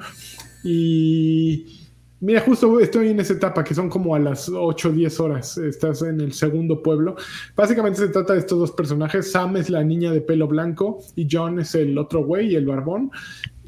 Y 0.63 1.87
mira, 2.19 2.41
justo 2.41 2.79
estoy 2.79 3.09
en 3.09 3.19
esa 3.19 3.33
etapa 3.33 3.63
que 3.63 3.75
son 3.75 3.89
como 3.89 4.15
a 4.15 4.19
las 4.19 4.49
8 4.49 4.89
o 4.89 4.91
10 4.91 5.19
horas. 5.19 5.57
Estás 5.57 6.01
en 6.01 6.19
el 6.19 6.33
segundo 6.33 6.81
pueblo. 6.81 7.15
Básicamente 7.55 7.99
se 7.99 8.09
trata 8.09 8.33
de 8.33 8.39
estos 8.39 8.57
dos 8.57 8.71
personajes. 8.71 9.31
Sam 9.31 9.57
es 9.57 9.69
la 9.69 9.83
niña 9.83 10.11
de 10.11 10.21
pelo 10.21 10.47
blanco 10.47 10.99
y 11.15 11.27
John 11.31 11.59
es 11.59 11.75
el 11.75 11.97
otro 11.97 12.23
güey, 12.25 12.55
el 12.55 12.65
barbón. 12.65 13.11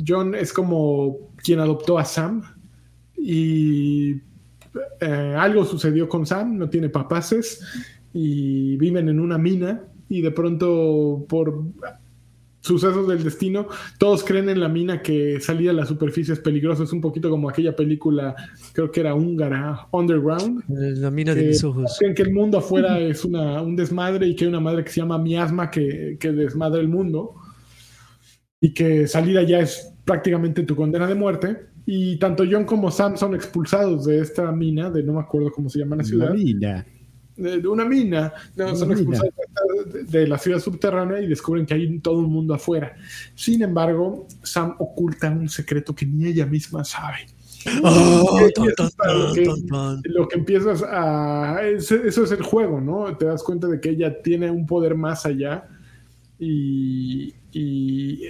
John 0.05 0.33
es 0.33 0.51
como 0.51 1.29
quien 1.37 1.59
adoptó 1.59 1.99
a 1.99 2.05
Sam 2.05 2.41
y 3.15 4.21
eh, 4.99 5.35
algo 5.37 5.65
sucedió 5.65 6.09
con 6.09 6.25
Sam, 6.25 6.57
no 6.57 6.69
tiene 6.69 6.89
papaces 6.89 7.61
y 8.13 8.77
viven 8.77 9.09
en 9.09 9.19
una 9.19 9.37
mina 9.37 9.83
y 10.09 10.21
de 10.21 10.31
pronto 10.31 11.25
por 11.29 11.63
sucesos 12.62 13.07
del 13.07 13.24
destino, 13.24 13.68
todos 13.97 14.24
creen 14.24 14.49
en 14.49 14.59
la 14.59 14.70
mina 14.70 15.01
que 15.01 15.39
salir 15.39 15.70
a 15.70 15.74
la 15.74 15.86
superficie 15.86 16.34
es 16.34 16.39
peligroso, 16.39 16.84
es 16.84 16.93
un 16.93 17.01
poquito 17.01 17.30
como 17.30 17.49
aquella 17.49 17.76
película, 17.76 18.36
creo 18.74 18.91
que 18.91 19.01
era 19.01 19.16
húngara, 19.16 19.88
Underground, 19.91 20.64
La 20.70 21.12
mina 21.12 21.36
de 21.36 21.47
mis 21.47 21.64
ojos. 21.64 21.97
creen 21.99 22.16
que 22.16 22.22
el 22.22 22.32
mundo 22.32 22.59
afuera 22.59 22.99
es 22.99 23.26
una, 23.26 23.62
un 23.62 23.76
desmadre 23.76 24.28
y 24.28 24.36
que 24.36 24.45
hay 24.45 24.49
una 24.49 24.59
madre 24.59 24.84
que 24.84 24.91
se 24.91 25.01
llama 25.01 25.18
miasma 25.18 25.70
que, 25.70 26.18
que 26.20 26.32
desmadra 26.32 26.80
el 26.80 26.88
mundo 26.88 27.36
y 28.62 28.74
que 28.74 29.07
salir 29.07 29.38
allá 29.38 29.59
es 29.59 29.91
prácticamente 30.05 30.64
tu 30.64 30.76
condena 30.76 31.07
de 31.07 31.16
muerte. 31.16 31.57
Y 31.86 32.18
tanto 32.20 32.43
John 32.49 32.66
como 32.66 32.91
Sam 32.91 33.18
son 33.18 33.34
expulsados 33.34 34.05
de 34.05 34.20
esta 34.20 34.51
mina, 34.51 34.91
de 34.91 35.01
no 35.01 35.14
me 35.14 35.20
acuerdo 35.20 35.51
cómo 35.51 35.68
se 35.68 35.80
llama 35.80 35.95
la 35.95 36.03
ciudad, 36.03 36.30
La 36.30 36.36
mina. 36.36 36.86
De, 37.41 37.59
de 37.61 37.67
una 37.67 37.85
mina, 37.85 38.33
no, 38.55 38.65
Una 38.65 38.75
son 38.75 38.89
mina. 38.89 38.99
expulsados 39.01 39.93
de, 39.93 40.03
de 40.03 40.27
la 40.27 40.37
ciudad 40.37 40.59
subterránea 40.59 41.21
y 41.21 41.27
descubren 41.27 41.65
que 41.65 41.73
hay 41.73 41.99
todo 41.99 42.19
un 42.19 42.31
mundo 42.31 42.53
afuera. 42.53 42.95
Sin 43.35 43.61
embargo, 43.61 44.27
Sam 44.43 44.75
oculta 44.79 45.29
un 45.29 45.49
secreto 45.49 45.93
que 45.95 46.05
ni 46.05 46.25
ella 46.27 46.45
misma 46.45 46.83
sabe. 46.83 47.25
Oh, 47.83 48.39
es 48.39 48.53
para 48.95 49.13
lo, 49.13 49.33
que, 49.33 49.45
lo 50.05 50.27
empiezas 50.31 50.81
a... 50.83 51.59
ese- 51.63 52.07
Eso 52.07 52.23
es 52.23 52.31
el 52.31 52.41
juego, 52.41 52.81
¿no? 52.81 53.15
Te 53.17 53.25
das 53.25 53.43
cuenta 53.43 53.67
de 53.67 53.79
que 53.79 53.89
ella 53.89 54.21
tiene 54.23 54.49
un 54.49 54.65
poder 54.65 54.95
más 54.95 55.27
allá 55.27 55.67
y, 56.39 57.35
y 57.51 58.23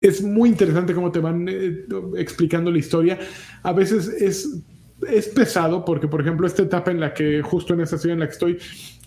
es 0.00 0.22
muy 0.22 0.48
interesante 0.48 0.92
cómo 0.92 1.12
te 1.12 1.20
van 1.20 1.46
eh, 1.48 1.84
explicando 2.16 2.70
la 2.72 2.78
historia. 2.78 3.18
A 3.62 3.72
veces 3.72 4.08
es, 4.08 4.60
es 5.06 5.28
pesado 5.28 5.84
porque, 5.84 6.08
por 6.08 6.20
ejemplo, 6.20 6.46
esta 6.46 6.62
etapa 6.62 6.90
en 6.90 7.00
la 7.00 7.14
que, 7.14 7.42
justo 7.42 7.74
en 7.74 7.80
esta 7.80 7.98
ciudad 7.98 8.14
en 8.14 8.20
la 8.20 8.26
que 8.26 8.32
estoy, 8.32 8.58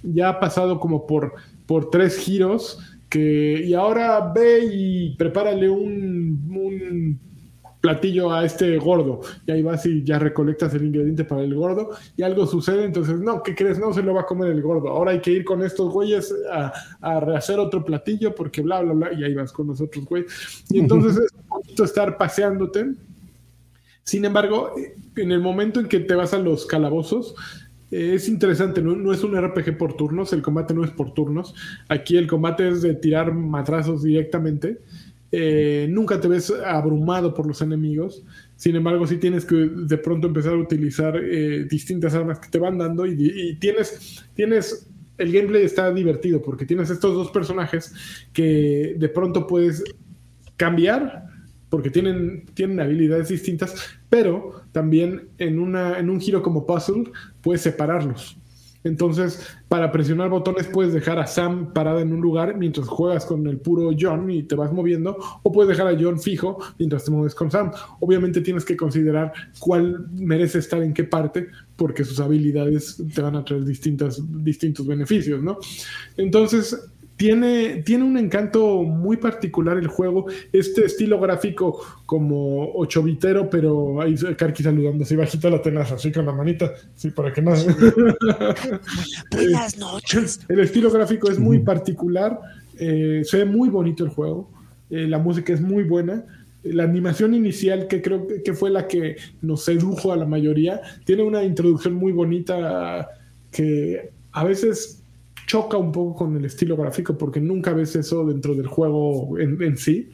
ya 0.04 0.30
ha 0.30 0.39
pasado 0.39 0.80
como 0.80 1.06
por, 1.06 1.34
por 1.66 1.89
tres 1.89 2.18
giros 2.18 2.80
que, 3.10 3.64
y 3.66 3.74
ahora 3.74 4.32
ve 4.34 4.70
y 4.72 5.16
prepárale 5.16 5.70
un, 5.70 6.50
un 6.50 7.20
platillo 7.82 8.32
a 8.32 8.46
este 8.46 8.78
gordo. 8.78 9.22
Y 9.46 9.52
ahí 9.52 9.62
vas 9.62 9.86
y 9.86 10.04
ya 10.04 10.20
recolectas 10.20 10.74
el 10.76 10.86
ingrediente 10.86 11.26
para 11.26 11.42
el 11.42 11.54
gordo 11.54 11.89
y 12.16 12.22
algo 12.22 12.46
sucede. 12.46 12.86
Entonces, 12.86 13.20
no, 13.20 13.44
¿qué 13.44 13.56
crees? 13.56 13.80
No 13.80 13.92
se 13.92 14.04
lo 14.04 14.14
va 14.14 14.22
a 14.22 14.26
comer 14.26 14.52
el 14.52 14.62
gordo. 14.62 14.89
Ahora 14.89 15.12
hay 15.12 15.20
que 15.20 15.32
ir 15.32 15.44
con 15.44 15.62
estos 15.64 15.92
güeyes 15.92 16.34
a, 16.52 16.72
a 17.02 17.20
rehacer 17.20 17.60
otro 17.60 17.84
platillo 17.84 18.34
porque 18.34 18.62
bla, 18.62 18.82
bla, 18.82 18.94
bla. 18.94 19.14
Y 19.14 19.24
ahí 19.24 19.34
vas 19.34 19.52
con 19.52 19.68
los 19.68 19.82
otros 19.82 20.06
güeyes. 20.06 20.64
Y 20.70 20.80
entonces 20.80 21.18
es 21.18 21.34
un 21.34 21.48
poquito 21.48 21.84
estar 21.84 22.18
paseándote. 22.18 22.94
Sin 24.04 24.26
embargo, 24.26 24.74
en 25.16 25.32
el 25.32 25.39
momento 25.39 25.80
en 25.80 25.88
que 25.88 25.99
te 25.99 26.16
vas 26.16 26.34
a 26.34 26.39
los 26.39 26.66
calabozos, 26.66 27.36
eh, 27.91 28.14
es 28.16 28.28
interesante, 28.30 28.82
¿no? 28.82 28.95
no 28.95 29.14
es 29.14 29.24
un 29.24 29.39
RPG 29.39 29.78
por 29.78 29.95
turnos, 29.95 30.34
el 30.34 30.41
combate 30.41 30.74
no 30.74 30.84
es 30.84 30.91
por 30.91 31.14
turnos. 31.14 31.54
Aquí 31.89 32.18
el 32.18 32.28
combate 32.28 32.70
es 32.70 32.82
de 32.82 32.95
tirar 32.95 33.34
matrazos 33.34 34.04
directamente. 34.04 34.80
Eh, 35.34 35.88
nunca 35.89 36.20
te 36.20 36.28
ves 36.28 36.52
abrumado 36.66 37.34
por 37.34 37.45
los 37.45 37.62
enemigos. 37.62 38.24
Sin 38.56 38.76
embargo, 38.76 39.06
sí 39.08 39.18
tienes 39.18 39.45
que 39.45 39.56
de 39.56 39.97
pronto 39.97 40.28
empezar 40.28 40.54
a 40.54 40.58
utilizar 40.58 41.18
eh, 41.18 41.66
distintas 41.70 42.14
armas 42.14 42.39
que 42.39 42.49
te 42.49 42.60
van 42.60 42.78
dando 42.78 43.06
y, 43.06 43.16
y 43.18 43.56
tienes, 43.56 44.26
tienes, 44.34 44.89
el 45.18 45.32
gameplay 45.32 45.64
está 45.64 45.91
divertido 45.93 46.41
porque 46.41 46.66
tienes 46.66 46.89
estos 46.89 47.14
dos 47.14 47.30
personajes 47.32 47.93
que 48.34 48.95
de 48.97 49.10
pronto 49.10 49.47
puedes 49.47 49.84
cambiar 50.58 51.31
porque 51.72 51.90
tienen, 51.90 52.46
tienen 52.54 52.80
habilidades 52.82 53.30
distintas, 53.30 53.74
pero 54.10 54.62
también 54.74 55.30
en, 55.40 55.58
una, 55.58 55.98
en 55.98 56.10
un 56.10 56.20
giro 56.20 56.44
como 56.44 56.68
puzzle 56.68 57.06
puedes 57.42 57.62
separarlos. 57.62 58.38
Entonces, 58.84 59.48
para 59.70 59.92
presionar 59.92 60.30
botones 60.30 60.68
puedes 60.68 60.92
dejar 60.92 61.18
a 61.20 61.28
Sam 61.28 61.72
parada 61.72 62.02
en 62.02 62.12
un 62.12 62.20
lugar 62.20 62.58
mientras 62.58 62.88
juegas 62.88 63.26
con 63.26 63.48
el 63.48 63.58
puro 63.58 63.92
John 63.98 64.30
y 64.30 64.44
te 64.44 64.56
vas 64.56 64.74
moviendo, 64.74 65.18
o 65.44 65.52
puedes 65.52 65.70
dejar 65.70 65.88
a 65.88 65.98
John 65.98 66.20
fijo 66.20 66.58
mientras 66.78 67.06
te 67.06 67.12
mueves 67.12 67.36
con 67.36 67.50
Sam. 67.50 67.72
Obviamente 68.02 68.42
tienes 68.42 68.66
que 68.66 68.76
considerar 68.76 69.32
cuál 69.60 70.08
merece 70.12 70.60
estar 70.60 70.84
en 70.84 70.94
qué 70.94 71.06
parte, 71.06 71.48
porque 71.78 72.04
sus 72.04 72.20
habilidades 72.20 73.02
te 73.14 73.22
van 73.22 73.36
a 73.36 73.46
traer 73.46 73.64
distintas, 73.64 74.22
distintos 74.44 74.86
beneficios, 74.86 75.42
¿no? 75.42 75.58
Entonces, 76.18 76.92
tiene, 77.22 77.84
tiene 77.84 78.04
un 78.04 78.18
encanto 78.18 78.82
muy 78.82 79.16
particular 79.18 79.78
el 79.78 79.86
juego, 79.86 80.26
este 80.52 80.86
estilo 80.86 81.20
gráfico 81.20 81.80
como 82.08 82.64
ochovitero, 82.74 83.48
pero 83.48 84.02
ahí 84.02 84.16
Karki 84.16 84.64
saludando 84.64 85.04
así 85.04 85.16
bajita 85.16 85.52
la 85.52 85.62
tenaza, 85.62 85.94
así 85.94 86.12
con 86.12 86.26
la 86.26 86.32
manita, 86.32 86.74
sí, 86.96 87.12
para 87.12 87.32
que 87.32 87.44
no... 87.44 87.52
Buenas 89.32 89.78
noches. 89.78 90.40
El 90.50 90.62
estilo 90.62 90.90
gráfico 90.90 91.30
es 91.30 91.38
muy 91.38 91.60
particular, 91.60 92.40
eh, 92.80 93.22
se 93.24 93.38
ve 93.38 93.46
muy 93.46 93.70
bonito 93.70 94.04
el 94.04 94.10
juego, 94.10 94.50
eh, 94.90 95.06
la 95.08 95.20
música 95.20 95.54
es 95.54 95.62
muy 95.62 95.84
buena, 95.84 96.26
la 96.64 96.86
animación 96.86 97.36
inicial, 97.36 97.86
que 97.88 98.02
creo 98.02 98.26
que- 98.26 98.42
que 98.42 98.54
fue 98.56 98.72
la 98.72 98.88
que 98.88 99.18
nos 99.44 99.64
sedujo 99.64 100.12
a 100.12 100.18
la 100.18 100.26
mayoría, 100.26 100.82
tiene 101.06 101.22
una 101.22 101.44
introducción 101.44 101.94
muy 101.94 102.14
bonita 102.14 103.10
que 103.52 104.10
a 104.32 104.44
veces 104.44 105.01
choca 105.46 105.78
un 105.78 105.92
poco 105.92 106.16
con 106.16 106.38
el 106.38 106.46
estilo 106.46 106.78
gráfico 106.78 107.18
porque 107.18 107.39
nunca 107.39 107.74
ves 107.74 107.96
eso 107.96 108.26
dentro 108.26 108.56
del 108.56 108.68
juego 108.68 109.38
en, 109.39 109.78
sí. 109.78 110.10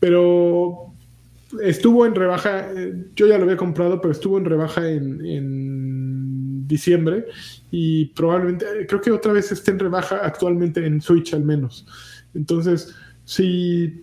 Pero 0.00 0.92
estuvo 1.62 2.06
en 2.06 2.14
rebaja, 2.14 2.70
eh, 2.74 3.06
yo 3.16 3.26
ya 3.26 3.38
lo 3.38 3.44
había 3.44 3.56
comprado, 3.56 4.00
pero 4.00 4.12
estuvo 4.12 4.38
en 4.38 4.44
rebaja 4.44 4.88
en, 4.88 6.66
diciembre 6.68 7.24
y 7.70 8.06
probablemente, 8.06 8.66
eh, 8.66 8.86
creo 8.86 9.00
que 9.00 9.10
otra 9.10 9.32
vez 9.32 9.50
esté 9.50 9.70
en 9.70 9.78
rebaja 9.78 10.16
actualmente 10.22 10.84
en 10.84 11.00
Switch 11.00 11.32
al 11.32 11.42
menos. 11.42 11.86
Entonces, 12.34 12.94
si 13.24 14.02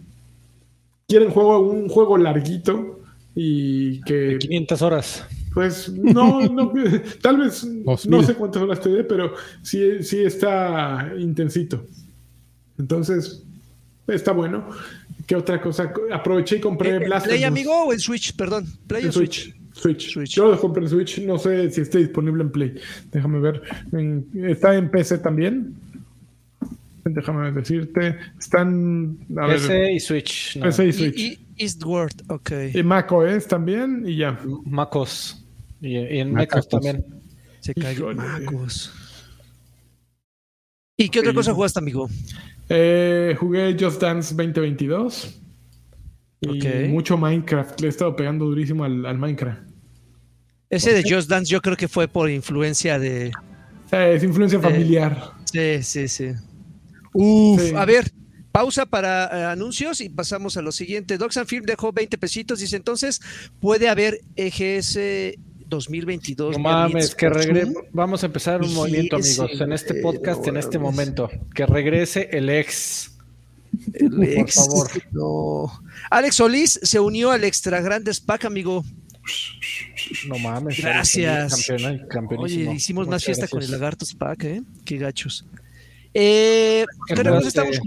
quieren 1.08 1.30
juego, 1.30 1.60
un 1.60 1.88
juego 1.88 2.18
larguito 2.18 3.02
y 3.36 4.02
que 4.02 4.38
500 4.40 4.82
horas. 4.82 5.28
Pues 5.56 5.90
no, 5.90 6.42
no 6.50 6.72
tal 7.24 7.38
vez 7.40 7.66
no 7.66 8.22
sé 8.24 8.36
cuántas 8.36 8.62
horas 8.62 8.80
te 8.82 8.90
dé, 8.90 9.04
pero 9.04 9.34
sí, 9.64 10.04
sí 10.04 10.20
está 10.20 11.12
intensito. 11.18 11.84
Entonces, 12.78 13.42
está 14.08 14.32
bueno. 14.34 14.70
¿Qué 15.26 15.36
otra 15.36 15.60
cosa? 15.60 15.92
Aproveché 16.14 16.58
y 16.58 16.60
compré 16.60 16.98
¿En 16.98 17.04
Blast 17.06 17.26
Eh, 17.26 17.30
¿Play, 17.30 17.44
amigo, 17.46 17.86
o 17.86 17.94
en 17.94 18.00
Switch? 18.00 18.36
Perdón. 18.36 18.68
¿Play 18.86 19.04
en 19.04 19.10
o 19.10 19.12
Switch? 19.12 19.46
Switch. 19.46 19.56
Switch. 19.74 20.14
Switch. 20.14 20.36
Yo 20.36 20.52
lo 20.52 20.60
compré 20.60 20.84
en 20.84 20.90
Switch. 20.90 21.20
No 21.20 21.38
sé 21.40 21.72
si 21.72 21.82
esté 21.82 21.98
disponible 22.00 22.44
en 22.44 22.52
Play. 22.52 22.76
Déjame 23.12 23.40
ver. 23.40 23.62
En- 23.94 24.28
está 24.48 24.76
en 24.76 24.92
PC 24.92 25.18
también. 25.20 25.74
Déjame 27.06 27.52
decirte. 27.52 28.18
Están. 28.40 29.18
A 29.38 29.48
ver, 29.48 29.56
PC 29.58 29.94
y 29.94 30.00
Switch. 30.00 30.58
no. 30.58 30.66
PC 30.66 30.86
y 30.86 30.90
Y, 30.90 30.94
Switch. 30.94 31.20
y 31.20 31.40
Eastward, 31.58 32.14
ok. 32.28 32.52
Y 32.74 32.84
Mac 32.84 33.12
OS 33.12 33.48
también. 33.48 34.04
Y 34.08 34.18
ya. 34.18 34.38
Macos. 34.66 35.42
Y, 35.86 35.98
y 35.98 36.20
en. 36.20 36.34
Mecos 36.34 36.68
también. 36.68 37.06
Se 37.60 37.74
cayó. 37.74 38.14
Macos. 38.14 38.92
¿Y 40.98 41.10
qué 41.10 41.20
otra 41.20 41.34
cosa 41.34 41.54
jugaste, 41.54 41.80
amigo? 41.80 42.10
Eh, 42.70 43.36
jugué 43.40 43.76
Just 43.80 44.02
Dance 44.02 44.34
2022. 44.34 45.42
Y 46.42 46.88
mucho 46.90 47.18
Minecraft. 47.18 47.80
Le 47.82 47.88
he 47.88 47.90
estado 47.90 48.16
pegando 48.16 48.46
durísimo 48.46 48.84
al, 48.84 49.06
al 49.06 49.18
Minecraft. 49.18 49.62
Ese 50.70 50.94
de 50.94 51.04
Just 51.10 51.30
Dance 51.30 51.52
yo 51.52 51.62
creo 51.62 51.76
que 51.78 51.88
fue 51.88 52.08
por 52.08 52.30
influencia 52.30 52.98
de... 53.00 53.28
Eh, 53.92 54.14
es 54.16 54.24
influencia 54.24 54.60
familiar. 54.60 55.32
Sí, 55.52 55.84
sí, 55.84 56.08
sí. 56.08 56.32
Uf, 57.14 57.62
Sí. 57.62 57.74
a 57.76 57.86
ver, 57.86 58.12
pausa 58.52 58.86
para 58.86 59.26
eh, 59.26 59.44
anuncios 59.46 60.02
y 60.02 60.10
pasamos 60.10 60.58
a 60.58 60.62
lo 60.62 60.72
siguiente. 60.72 61.18
Doxan 61.18 61.46
Film 61.48 61.66
dejó 61.66 61.92
20 61.92 62.18
pesitos, 62.18 62.60
dice 62.60 62.76
entonces, 62.76 63.22
puede 63.60 63.90
haber 63.90 64.20
EGS 64.36 65.38
2022. 65.68 66.58
No 66.58 66.60
mames, 66.64 67.16
que 67.16 67.30
regrese. 67.30 67.74
Vamos 67.92 68.24
a 68.24 68.26
empezar 68.28 68.62
un 68.62 68.74
movimiento, 68.74 69.16
amigos, 69.16 69.60
en 69.60 69.72
este 69.74 69.96
podcast, 69.96 70.42
no 70.44 70.50
en 70.50 70.58
este 70.58 70.78
momento. 70.80 71.30
Que 71.54 71.66
regrese 71.66 72.30
el 72.32 72.50
ex. 72.50 73.12
El 73.94 74.10
Por 74.36 74.50
favor. 74.52 74.90
no. 75.12 75.82
Alex 76.10 76.36
Solís 76.36 76.80
se 76.82 77.00
unió 77.00 77.32
al 77.32 77.44
Extra 77.44 77.82
Grandes 77.82 78.20
Pack, 78.20 78.46
amigo. 78.46 78.84
No 80.28 80.38
mames. 80.38 80.80
Gracias. 80.80 81.68
Campeón. 82.10 82.44
Oye, 82.44 82.72
hicimos 82.74 83.08
más 83.08 83.24
fiesta 83.24 83.48
con 83.48 83.62
el. 83.62 83.72
Lagartos 83.72 84.14
Pack, 84.14 84.44
¿eh? 84.46 84.62
Qué 84.86 84.98
gachos. 84.98 85.46
Eh, 86.14 86.86
¿Qué 87.08 87.16
tenemos- 87.16 87.46
estamos 87.46 87.78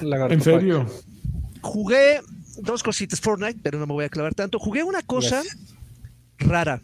Lagarto 0.00 0.34
¿En 0.34 0.40
Pack? 0.40 0.44
serio? 0.60 0.86
jugué 1.60 2.20
dos 2.58 2.82
cositas 2.82 3.20
Fortnite, 3.20 3.60
pero 3.62 3.78
no 3.78 3.86
me 3.86 3.92
voy 3.92 4.04
a 4.04 4.08
clavar 4.08 4.34
tanto. 4.34 4.58
Jugué 4.58 4.82
una 4.82 5.02
cosa 5.02 5.42
Yes. 5.42 5.56
rara, 6.38 6.80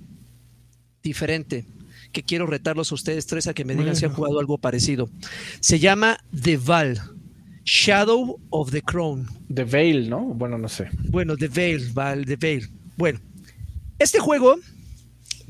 diferente, 1.02 1.66
que 2.12 2.22
quiero 2.22 2.46
retarlos 2.46 2.92
a 2.92 2.94
ustedes 2.94 3.26
tres 3.26 3.46
a 3.46 3.54
que 3.54 3.64
me 3.64 3.74
digan 3.74 3.96
si 3.96 4.04
han 4.04 4.12
jugado 4.12 4.38
algo 4.38 4.58
parecido. 4.58 5.08
Se 5.60 5.78
llama 5.78 6.18
The 6.42 6.56
Val, 6.58 7.00
Shadow 7.64 8.38
of 8.50 8.70
the 8.70 8.82
Crown. 8.82 9.26
The 9.52 9.64
Veil, 9.64 10.10
¿no? 10.10 10.20
Bueno, 10.20 10.58
no 10.58 10.68
sé. 10.68 10.88
Bueno, 11.08 11.36
The 11.36 11.48
Veil, 11.48 11.90
Val, 11.92 12.24
The 12.24 12.36
Veil. 12.36 12.68
Bueno, 12.96 13.20
este 13.98 14.18
juego, 14.18 14.56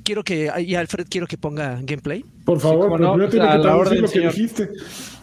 quiero 0.05 0.23
que, 0.23 0.51
y 0.65 0.75
Alfred, 0.75 1.07
quiero 1.09 1.27
que 1.27 1.39
ponga 1.39 1.81
gameplay. 1.83 2.25
Por 2.45 2.61
favor, 2.61 2.93
pero 2.93 3.17
no, 3.17 3.29
tiene 3.29 3.47
a 3.47 3.53
que 3.53 3.57
la 3.59 3.63
traducir 3.63 3.99
orden, 3.99 4.03
lo 4.03 4.09
que 4.11 4.21
dijiste. 4.21 4.71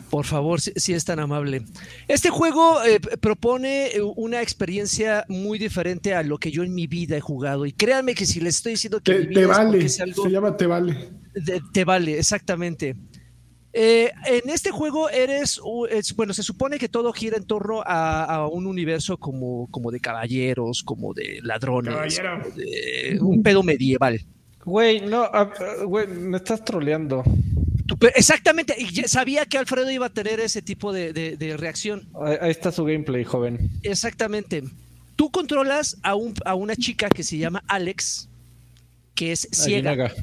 Por 0.10 0.26
favor, 0.26 0.60
si, 0.60 0.72
si 0.76 0.94
es 0.94 1.06
tan 1.06 1.20
amable. 1.20 1.64
Este 2.08 2.30
juego 2.30 2.84
eh, 2.84 3.00
propone 3.00 3.88
eh, 3.88 4.02
una 4.16 4.42
experiencia 4.42 5.24
muy 5.28 5.60
diferente 5.60 6.14
a 6.16 6.24
lo 6.24 6.38
que 6.38 6.52
yo 6.52 6.64
en 6.64 6.74
mi 6.74 6.88
vida 6.88 7.16
he 7.18 7.22
jugado. 7.22 7.66
Y 7.66 7.72
créanme 7.74 8.16
que 8.16 8.26
si 8.26 8.40
les 8.40 8.56
estoy 8.58 8.72
diciendo 8.74 9.00
que 9.02 9.14
Te, 9.26 9.46
vale. 9.46 9.86
es 9.86 10.00
algo 10.00 10.24
Se 10.24 10.30
llama 10.32 10.58
Te 10.58 10.66
vale. 10.66 11.10
de- 11.34 11.62
te 11.72 11.86
vale, 11.86 12.18
exactamente. 12.18 12.96
Eh, 13.72 14.12
en 14.26 14.50
este 14.50 14.72
juego 14.72 15.12
eres, 15.12 15.62
bueno, 16.16 16.34
se 16.34 16.42
supone 16.42 16.80
que 16.80 16.90
todo 16.90 17.14
gira 17.14 17.38
en 17.38 17.44
torno 17.46 17.84
a, 17.86 18.24
a 18.24 18.48
un 18.48 18.66
universo 18.66 19.18
como, 19.18 19.68
como 19.70 19.92
de 19.92 20.00
caballeros, 20.00 20.82
como 20.82 21.14
de 21.14 21.40
ladrones, 21.44 21.94
Caballero. 21.94 22.42
como 22.44 22.56
de 22.56 23.20
un 23.22 23.44
pedo 23.44 23.62
medieval. 23.62 24.20
Güey, 24.66 25.02
no, 25.02 25.22
ah, 25.22 25.52
ah, 25.60 25.84
güey, 25.86 26.08
me 26.08 26.38
estás 26.38 26.66
troleando. 26.66 27.24
Exactamente, 28.16 28.76
y 28.78 28.88
sabía 29.08 29.46
que 29.46 29.58
Alfredo 29.58 29.90
iba 29.92 30.06
a 30.08 30.10
tener 30.10 30.40
ese 30.40 30.62
tipo 30.62 30.92
de, 30.94 31.14
de- 31.14 31.38
de 31.38 31.58
reacción. 31.58 32.08
Ahí, 32.42 32.52
está 32.52 32.72
su 32.72 32.84
gameplay, 32.84 33.24
joven. 33.24 33.70
Exactamente. 33.84 34.64
Tú 35.16 35.32
controlas 35.32 35.98
a, 36.04 36.16
un, 36.16 36.34
a 36.46 36.56
una 36.56 36.76
chica 36.76 37.10
que 37.10 37.24
se 37.24 37.38
llama 37.38 37.64
Alex, 37.68 38.30
que 39.16 39.32
es 39.32 39.48
ciega. 39.52 39.92
Aguinaga. 39.92 40.14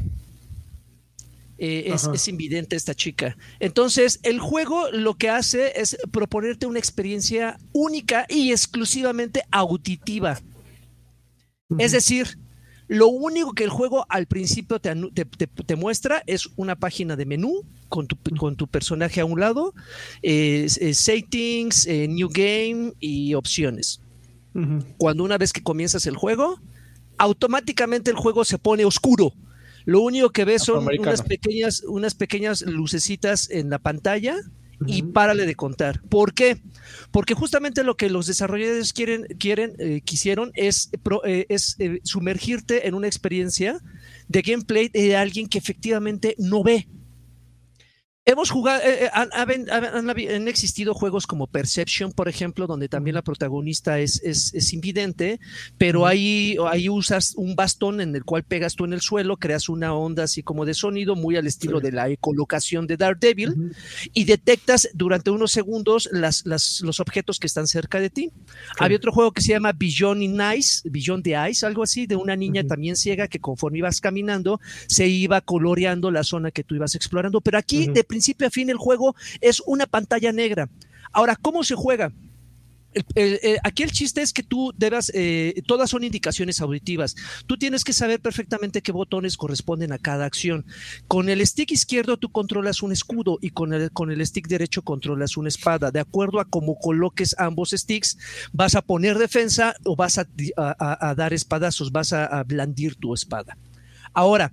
Eh, 1.58 1.90
es, 1.94 2.06
es 2.12 2.28
invidente 2.28 2.76
esta 2.76 2.94
chica. 2.94 3.36
Entonces, 3.60 4.20
el 4.22 4.38
juego 4.40 4.90
lo 4.92 5.14
que 5.14 5.30
hace 5.30 5.72
es 5.80 5.96
proponerte 6.10 6.66
una 6.66 6.78
experiencia 6.78 7.58
única 7.72 8.26
y 8.28 8.52
exclusivamente 8.52 9.42
auditiva. 9.50 10.38
Es 11.78 11.92
decir, 11.92 12.38
lo 12.88 13.08
único 13.08 13.52
que 13.52 13.64
el 13.64 13.70
juego 13.70 14.06
al 14.08 14.26
principio 14.26 14.78
te, 14.78 14.90
anu- 14.92 15.12
te- 15.12 15.24
te- 15.24 15.46
te 15.48 15.76
muestra 15.76 16.22
es 16.26 16.48
una 16.56 16.76
página 16.76 17.16
de 17.16 17.26
menú 17.26 17.62
con 17.88 18.06
tu, 18.06 18.16
con 18.36 18.56
tu 18.56 18.66
personaje 18.68 19.20
a 19.20 19.24
un 19.24 19.40
lado, 19.40 19.74
eh, 20.22 20.66
eh, 20.80 20.94
settings, 20.94 21.86
eh, 21.86 22.06
new 22.08 22.28
game 22.30 22.92
y 23.00 23.34
opciones. 23.34 24.00
Cuando 24.98 25.22
una 25.24 25.36
vez 25.36 25.52
que 25.52 25.62
comienzas 25.62 26.06
el 26.06 26.16
juego, 26.16 26.60
automáticamente 27.18 28.10
el 28.10 28.16
juego 28.16 28.44
se 28.44 28.58
pone 28.58 28.84
oscuro. 28.84 29.34
Lo 29.84 30.00
único 30.00 30.30
que 30.30 30.44
ves 30.44 30.62
son 30.62 30.84
unas 31.08 31.20
pequeñas, 31.28 31.82
unas 31.86 32.14
pequeñas 32.14 32.62
lucecitas 32.62 33.50
en 33.50 33.70
la 33.70 33.78
pantalla 33.78 34.36
y 34.86 35.02
párale 35.02 35.46
de 35.46 35.54
contar. 35.54 36.00
¿Por 36.08 36.34
qué? 36.34 36.60
Porque 37.10 37.34
justamente 37.34 37.84
lo 37.84 37.96
que 37.96 38.10
los 38.10 38.26
desarrolladores 38.26 38.92
quieren, 38.92 39.26
quieren, 39.38 39.74
eh, 39.78 40.00
quisieron 40.04 40.50
es, 40.54 40.90
pro- 41.02 41.24
eh, 41.24 41.46
es 41.48 41.76
eh, 41.78 42.00
sumergirte 42.02 42.86
en 42.86 42.94
una 42.94 43.06
experiencia 43.06 43.78
de 44.28 44.42
gameplay 44.42 44.88
de 44.88 45.16
alguien 45.16 45.48
que 45.48 45.58
efectivamente 45.58 46.34
no 46.38 46.62
ve. 46.62 46.88
Hemos 48.28 48.50
jugado, 48.50 48.82
eh, 48.82 49.04
eh, 49.04 49.10
han, 49.12 49.28
han- 49.32 49.70
han- 49.70 49.84
han 49.84 50.06
habi- 50.08 50.28
han 50.34 50.48
existido 50.48 50.94
juegos 50.94 51.28
como 51.28 51.46
Perception, 51.46 52.10
por 52.10 52.28
ejemplo, 52.28 52.66
donde 52.66 52.88
también 52.88 53.14
la 53.14 53.22
protagonista 53.22 54.00
es, 54.00 54.20
es, 54.24 54.52
es 54.52 54.72
invidente, 54.72 55.38
pero 55.78 56.08
ahí, 56.08 56.56
ahí 56.68 56.88
usas 56.88 57.34
un 57.36 57.54
bastón 57.54 58.00
en 58.00 58.16
el 58.16 58.24
cual 58.24 58.42
pegas 58.42 58.74
tú 58.74 58.84
en 58.84 58.94
el 58.94 59.00
suelo, 59.00 59.36
creas 59.36 59.68
una 59.68 59.94
onda 59.94 60.24
así 60.24 60.42
como 60.42 60.64
de 60.64 60.74
sonido, 60.74 61.14
muy 61.14 61.36
al 61.36 61.46
estilo 61.46 61.78
Sí. 61.78 61.84
de 61.86 61.92
la 61.92 62.08
ecolocación 62.08 62.88
de 62.88 62.96
Daredevil, 62.96 63.50
Ujú. 63.50 63.70
y 64.12 64.24
detectas 64.24 64.88
durante 64.92 65.30
unos 65.30 65.52
segundos 65.52 66.08
las, 66.10 66.44
las- 66.46 66.80
los 66.80 66.98
objetos 66.98 67.38
que 67.38 67.46
están 67.46 67.68
cerca 67.68 68.00
de 68.00 68.10
ti. 68.10 68.32
Había 68.80 68.96
otro 68.96 69.12
juego 69.12 69.30
que 69.30 69.40
se 69.40 69.52
llama 69.52 69.72
Beyond 69.72 70.22
in 70.24 70.40
Ice, 70.58 70.80
Beyond 70.90 71.22
the 71.22 71.36
Ice, 71.48 71.64
algo 71.64 71.84
así, 71.84 72.08
de 72.08 72.16
una 72.16 72.34
niña 72.34 72.64
también 72.66 72.96
ciega 72.96 73.28
que 73.28 73.38
conforme 73.38 73.78
ibas 73.78 74.00
caminando 74.00 74.58
se 74.88 75.06
iba 75.06 75.40
coloreando 75.42 76.10
la 76.10 76.24
zona 76.24 76.50
que 76.50 76.64
tú 76.64 76.74
ibas 76.74 76.96
explorando. 76.96 77.40
Pero 77.40 77.56
aquí, 77.58 77.86
de 77.86 78.02
principio 78.16 78.46
a 78.46 78.50
fin, 78.50 78.70
el 78.70 78.76
juego 78.78 79.14
es 79.40 79.62
una 79.66 79.86
pantalla 79.86 80.32
negra. 80.32 80.68
Ahora, 81.12 81.36
¿cómo 81.36 81.62
se 81.62 81.74
juega? 81.74 82.12
El- 83.14 83.58
aquí 83.62 83.82
el 83.82 83.90
chiste 83.92 84.22
es 84.22 84.32
que 84.32 84.42
tú 84.42 84.72
debas, 84.74 85.12
eh, 85.14 85.52
todas 85.66 85.90
son 85.90 86.02
indicaciones 86.02 86.62
auditivas. 86.62 87.14
Tú 87.46 87.58
tienes 87.58 87.84
que 87.84 87.92
saber 87.92 88.20
perfectamente 88.20 88.80
qué 88.80 88.90
botones 88.90 89.36
corresponden 89.36 89.92
a 89.92 89.98
cada 89.98 90.24
acción. 90.24 90.64
Con 91.06 91.28
el 91.28 91.46
stick 91.46 91.72
izquierdo 91.72 92.16
tú 92.16 92.30
controlas 92.30 92.82
un 92.82 92.92
escudo 92.92 93.36
y 93.42 93.50
con 93.50 93.74
el, 93.74 93.90
con 93.90 94.10
el 94.10 94.24
stick 94.26 94.48
derecho 94.48 94.80
controlas 94.80 95.36
una 95.36 95.48
espada. 95.50 95.90
De 95.90 96.00
acuerdo 96.00 96.40
a 96.40 96.46
cómo 96.46 96.78
coloques 96.78 97.34
ambos 97.38 97.72
sticks, 97.76 98.16
vas 98.54 98.74
a 98.74 98.80
poner 98.80 99.18
defensa 99.18 99.74
o 99.84 99.94
vas 99.94 100.16
a, 100.16 100.26
a- 100.56 101.10
a- 101.10 101.14
dar 101.14 101.34
espadazos, 101.34 101.92
vas 101.92 102.14
a 102.14 102.42
blandir 102.44 102.94
tu 102.94 103.12
espada. 103.12 103.58
Ahora, 104.14 104.50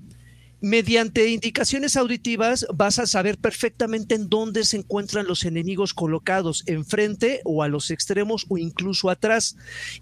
mediante 0.63 1.27
indicaciones 1.27 1.97
auditivas 1.97 2.65
vas 2.73 2.97
a 2.97 3.05
saber 3.05 3.37
perfectamente 3.37 4.15
en 4.15 4.29
dónde 4.29 4.63
se 4.63 4.77
encuentran 4.77 5.27
los 5.27 5.43
enemigos 5.43 5.93
colocados, 5.93 6.63
enfrente 6.67 7.41
o 7.43 7.63
a 7.63 7.67
los 7.67 7.91
extremos 7.91 8.45
o 8.47 8.57
incluso 8.57 9.09
atrás. 9.09 9.57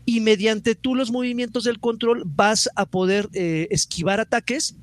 Y 0.05 0.19
mediante 0.19 0.75
tú 0.75 0.93
los 0.93 1.09
movimientos 1.09 1.63
del 1.63 1.79
control 1.79 2.21
vas 2.27 2.69
a 2.75 2.85
poder 2.85 3.27
eh, 3.33 3.69
esquivar 3.71 4.19
ataques 4.19 4.75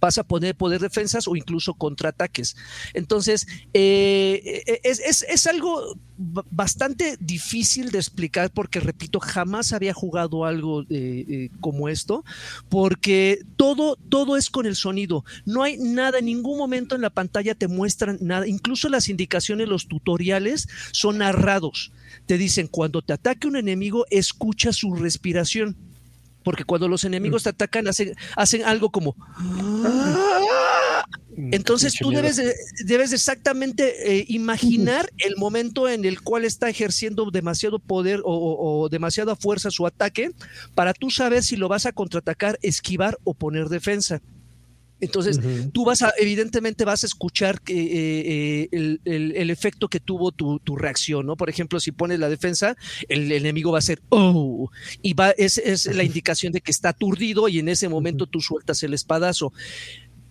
vas 0.00 0.18
a 0.18 0.24
poder 0.24 0.54
poder 0.56 0.80
defensas 0.80 1.28
o 1.28 1.36
incluso 1.36 1.74
contraataques. 1.74 2.56
Entonces, 2.94 3.46
eh, 3.74 4.62
es, 4.82 5.00
es, 5.00 5.24
es, 5.28 5.46
algo 5.46 5.96
bastante 6.16 7.16
difícil 7.20 7.90
de 7.90 7.98
explicar 7.98 8.50
porque, 8.50 8.80
repito, 8.80 9.20
jamás 9.20 9.72
había 9.72 9.92
jugado 9.92 10.44
algo 10.44 10.82
eh, 10.82 10.86
eh, 10.90 11.50
como 11.60 11.88
esto, 11.88 12.24
porque 12.68 13.40
todo, 13.56 13.96
todo 14.08 14.36
es 14.36 14.50
con 14.50 14.66
el 14.66 14.76
sonido. 14.76 15.24
No 15.44 15.62
hay 15.62 15.76
nada, 15.78 16.18
en 16.18 16.26
ningún 16.26 16.58
momento 16.58 16.94
en 16.94 17.02
la 17.02 17.10
pantalla 17.10 17.54
te 17.54 17.68
muestran 17.68 18.18
nada. 18.20 18.46
Incluso 18.46 18.88
las 18.88 19.08
indicaciones, 19.08 19.68
los 19.68 19.88
tutoriales 19.88 20.68
son 20.92 21.18
narrados. 21.18 21.92
Te 22.26 22.38
dicen, 22.38 22.66
cuando 22.66 23.02
te 23.02 23.12
ataque 23.12 23.46
un 23.46 23.56
enemigo, 23.56 24.06
escucha 24.10 24.72
su 24.72 24.94
respiración 24.94 25.76
porque 26.46 26.62
cuando 26.62 26.86
los 26.86 27.02
enemigos 27.02 27.42
te 27.42 27.48
atacan 27.48 27.88
hacen, 27.88 28.14
hacen 28.36 28.62
algo 28.62 28.90
como... 28.90 29.16
Entonces 31.36 31.94
tú 32.00 32.10
debes, 32.10 32.36
de, 32.36 32.54
debes 32.84 33.10
de 33.10 33.16
exactamente 33.16 34.20
eh, 34.20 34.24
imaginar 34.28 35.10
el 35.18 35.36
momento 35.36 35.88
en 35.88 36.04
el 36.04 36.22
cual 36.22 36.44
está 36.44 36.68
ejerciendo 36.68 37.32
demasiado 37.32 37.80
poder 37.80 38.20
o, 38.20 38.32
o, 38.32 38.82
o, 38.82 38.88
demasiada 38.88 39.34
fuerza 39.34 39.72
su 39.72 39.88
ataque 39.88 40.30
para 40.76 40.94
tú 40.94 41.10
saber 41.10 41.42
si 41.42 41.56
lo 41.56 41.68
vas 41.68 41.84
a 41.84 41.92
contraatacar, 41.92 42.60
esquivar 42.62 43.18
o 43.24 43.34
poner 43.34 43.68
defensa. 43.68 44.22
Entonces, 45.00 45.38
uh 45.38 45.42
-huh. 45.42 45.72
tú 45.72 45.84
vas 45.84 46.02
a, 46.02 46.12
evidentemente 46.18 46.84
vas 46.84 47.04
a 47.04 47.06
escuchar 47.06 47.60
que, 47.60 47.74
eh, 47.74 48.68
el, 48.72 49.00
el, 49.04 49.36
el, 49.36 49.50
efecto 49.50 49.88
que 49.88 50.00
tuvo 50.00 50.32
tu, 50.32 50.58
tu, 50.60 50.74
reacción, 50.76 51.26
¿no? 51.26 51.36
Por 51.36 51.50
ejemplo, 51.50 51.80
si 51.80 51.92
pones 51.92 52.18
la 52.18 52.30
defensa, 52.30 52.76
el, 53.08 53.30
enemigo 53.30 53.72
va 53.72 53.78
a 53.78 53.82
ser, 53.82 54.00
oh, 54.08 54.70
y 55.02 55.12
va, 55.12 55.30
es, 55.30 55.58
es 55.58 55.86
la 55.86 56.02
indicación 56.02 56.52
de 56.52 56.62
que 56.62 56.70
está 56.70 56.90
aturdido 56.90 57.48
y 57.48 57.58
en 57.58 57.68
ese 57.68 57.88
momento 57.88 58.26
tú 58.26 58.40
sueltas 58.40 58.82
el 58.82 58.94
espadazo. 58.94 59.52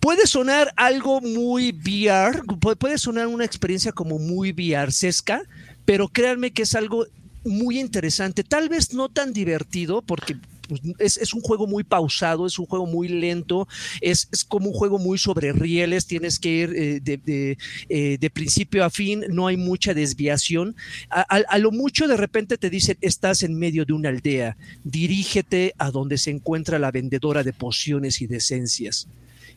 Puede 0.00 0.26
sonar 0.26 0.72
algo 0.76 1.20
muy 1.20 1.70
VR, 1.70 2.42
puede 2.78 2.98
sonar 2.98 3.28
una 3.28 3.44
experiencia 3.44 3.92
como 3.92 4.18
muy 4.18 4.52
VR-sesca, 4.52 5.42
pero 5.84 6.08
créanme 6.08 6.52
que 6.52 6.62
es 6.62 6.74
algo 6.74 7.06
muy 7.44 7.78
interesante, 7.78 8.42
tal 8.42 8.68
vez 8.68 8.92
no 8.92 9.08
tan 9.08 9.32
divertido, 9.32 10.02
porque 10.02 10.36
pues, 10.66 10.80
es, 10.98 11.16
es, 11.16 11.34
un 11.34 11.40
juego 11.40 11.66
muy 11.66 11.84
pausado, 11.84 12.46
es 12.46 12.58
un 12.58 12.66
juego 12.66 12.86
muy 12.86 13.08
lento, 13.08 13.68
es, 14.00 14.28
es 14.32 14.44
como 14.44 14.68
un 14.68 14.74
juego 14.74 14.98
muy 14.98 15.18
sobre 15.18 15.52
rieles, 15.52 16.06
tienes 16.06 16.38
que 16.38 16.48
ir 16.48 16.74
eh, 16.74 17.00
de, 17.00 17.58
eh, 17.88 18.18
de, 18.18 18.30
principio 18.30 18.84
a 18.84 18.90
fin, 18.90 19.24
no 19.28 19.46
hay 19.46 19.56
mucha 19.56 19.94
desviación. 19.94 20.76
A, 21.10 21.20
a, 21.20 21.42
a, 21.48 21.58
lo 21.58 21.70
mucho 21.70 22.08
de 22.08 22.16
repente 22.16 22.58
te 22.58 22.70
dicen, 22.70 22.96
estás 23.00 23.42
en 23.42 23.58
medio 23.58 23.84
de 23.84 23.92
una 23.92 24.08
aldea, 24.08 24.56
dirígete 24.84 25.74
a 25.78 25.90
donde 25.90 26.18
se 26.18 26.30
encuentra 26.30 26.78
la 26.78 26.90
vendedora 26.90 27.42
de 27.42 27.52
pociones 27.52 28.20
y 28.20 28.26
de 28.26 28.38
esencias. 28.38 29.08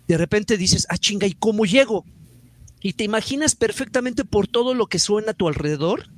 De 0.08 0.18
repente 0.18 0.58
dices, 0.58 0.88
ah, 0.90 0.98
chinga, 0.98 1.28
¿y 1.28 1.34
cómo 1.34 1.66
llego? 1.66 2.06
Y 2.82 2.94
te 2.94 3.04
imaginas 3.04 3.56
perfectamente 3.56 4.26
por 4.26 4.48
todo 4.48 4.74
lo 4.74 4.88
que 4.88 5.00
suena 5.00 5.32
a 5.32 5.34
tu 5.34 5.48
alrededor 5.48 6.10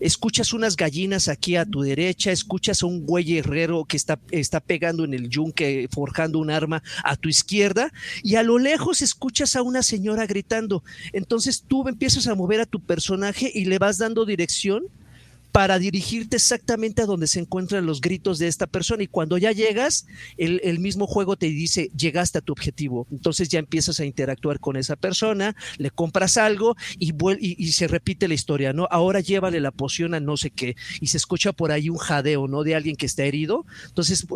escuchas 0.00 0.52
unas 0.52 0.76
gallinas 0.76 1.28
aquí 1.28 1.56
a 1.56 1.64
tu 1.64 1.82
derecha, 1.82 2.32
escuchas 2.32 2.82
a 2.82 2.86
un 2.86 3.04
güey 3.06 3.38
herrero 3.38 3.84
que 3.84 3.96
está, 3.96 4.18
está 4.30 4.60
pegando 4.60 5.04
en 5.04 5.14
el 5.14 5.28
yunque, 5.28 5.88
forjando 5.90 6.38
un 6.38 6.50
arma 6.50 6.82
a 7.02 7.16
tu 7.16 7.28
izquierda, 7.28 7.92
y 8.22 8.36
a 8.36 8.42
lo 8.42 8.58
lejos 8.58 9.02
escuchas 9.02 9.56
a 9.56 9.62
una 9.62 9.82
señora 9.82 10.26
gritando. 10.26 10.82
Entonces 11.12 11.64
tú 11.66 11.86
empiezas 11.88 12.26
a 12.26 12.34
mover 12.34 12.60
a 12.60 12.66
tu 12.66 12.80
personaje 12.80 13.50
y 13.52 13.64
le 13.64 13.78
vas 13.78 13.98
dando 13.98 14.24
dirección 14.24 14.84
para 15.54 15.78
dirigirte 15.78 16.34
exactamente 16.34 17.00
a 17.00 17.06
donde 17.06 17.28
se 17.28 17.38
encuentran 17.38 17.86
los 17.86 18.00
gritos 18.00 18.40
de 18.40 18.48
esta 18.48 18.66
persona 18.66 19.04
y 19.04 19.06
cuando 19.06 19.38
ya 19.38 19.52
llegas, 19.52 20.04
el, 20.36 20.60
el, 20.64 20.80
mismo 20.80 21.06
juego 21.06 21.36
te 21.36 21.46
dice, 21.46 21.92
llegaste 21.96 22.38
a 22.38 22.40
tu 22.40 22.52
objetivo, 22.52 23.06
entonces 23.12 23.50
ya 23.50 23.60
empiezas 23.60 24.00
a 24.00 24.04
interactuar 24.04 24.58
con 24.58 24.76
esa 24.76 24.96
persona, 24.96 25.54
le 25.78 25.92
compras 25.92 26.38
algo 26.38 26.74
y, 26.98 27.10
y, 27.10 27.54
y 27.56 27.70
se 27.70 27.86
repite 27.86 28.26
la 28.26 28.34
historia, 28.34 28.72
¿no? 28.72 28.88
Ahora 28.90 29.20
llévale 29.20 29.60
la 29.60 29.70
poción 29.70 30.14
a 30.14 30.18
no 30.18 30.36
sé 30.36 30.50
qué 30.50 30.74
y 31.00 31.06
se 31.06 31.18
escucha 31.18 31.52
por 31.52 31.70
ahí 31.70 31.88
un 31.88 31.98
jadeo, 31.98 32.48
¿no? 32.48 32.64
De 32.64 32.74
alguien 32.74 32.96
que 32.96 33.06
está 33.06 33.22
herido, 33.22 33.64
entonces 33.86 34.26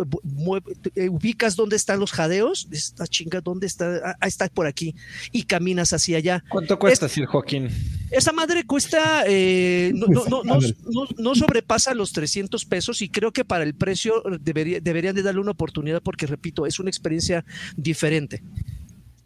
eh, 0.94 1.08
ubicas 1.08 1.56
dónde 1.56 1.74
están 1.74 1.98
los 1.98 2.12
jadeos, 2.12 2.68
esta 2.70 3.08
chinga, 3.08 3.40
¿dónde 3.40 3.66
está? 3.66 4.16
Ah, 4.20 4.28
está 4.28 4.48
por 4.50 4.68
aquí 4.68 4.94
y 5.32 5.42
caminas 5.42 5.92
hacia 5.92 6.18
allá. 6.18 6.44
¿Cuánto 6.48 6.78
cuesta, 6.78 7.06
es, 7.06 7.12
Sir 7.12 7.26
Joaquín? 7.26 7.70
Esa 8.12 8.32
madre 8.32 8.64
cuesta, 8.64 9.24
eh, 9.26 9.90
no, 9.96 10.06
no, 10.06 10.24
no, 10.44 10.44
no, 10.44 10.58
no 11.16 11.34
sobrepasa 11.34 11.94
los 11.94 12.12
300 12.12 12.64
pesos 12.64 13.02
y 13.02 13.08
creo 13.08 13.32
que 13.32 13.44
para 13.44 13.64
el 13.64 13.74
precio 13.74 14.22
debería, 14.40 14.80
deberían 14.80 15.14
de 15.14 15.22
darle 15.22 15.40
una 15.40 15.52
oportunidad 15.52 16.02
porque, 16.02 16.26
repito, 16.26 16.66
es 16.66 16.78
una 16.78 16.90
experiencia 16.90 17.44
diferente. 17.76 18.42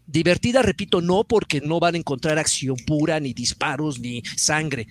Divertida, 0.07 0.61
repito, 0.61 1.01
no 1.01 1.24
porque 1.24 1.62
no 1.62 1.80
van 1.80 1.95
a 1.95 1.99
encontrar 1.99 2.39
acción 2.39 2.76
pura, 2.87 3.18
ni 3.18 3.33
disparos, 3.33 3.99
ni 3.99 4.22
sangre, 4.37 4.87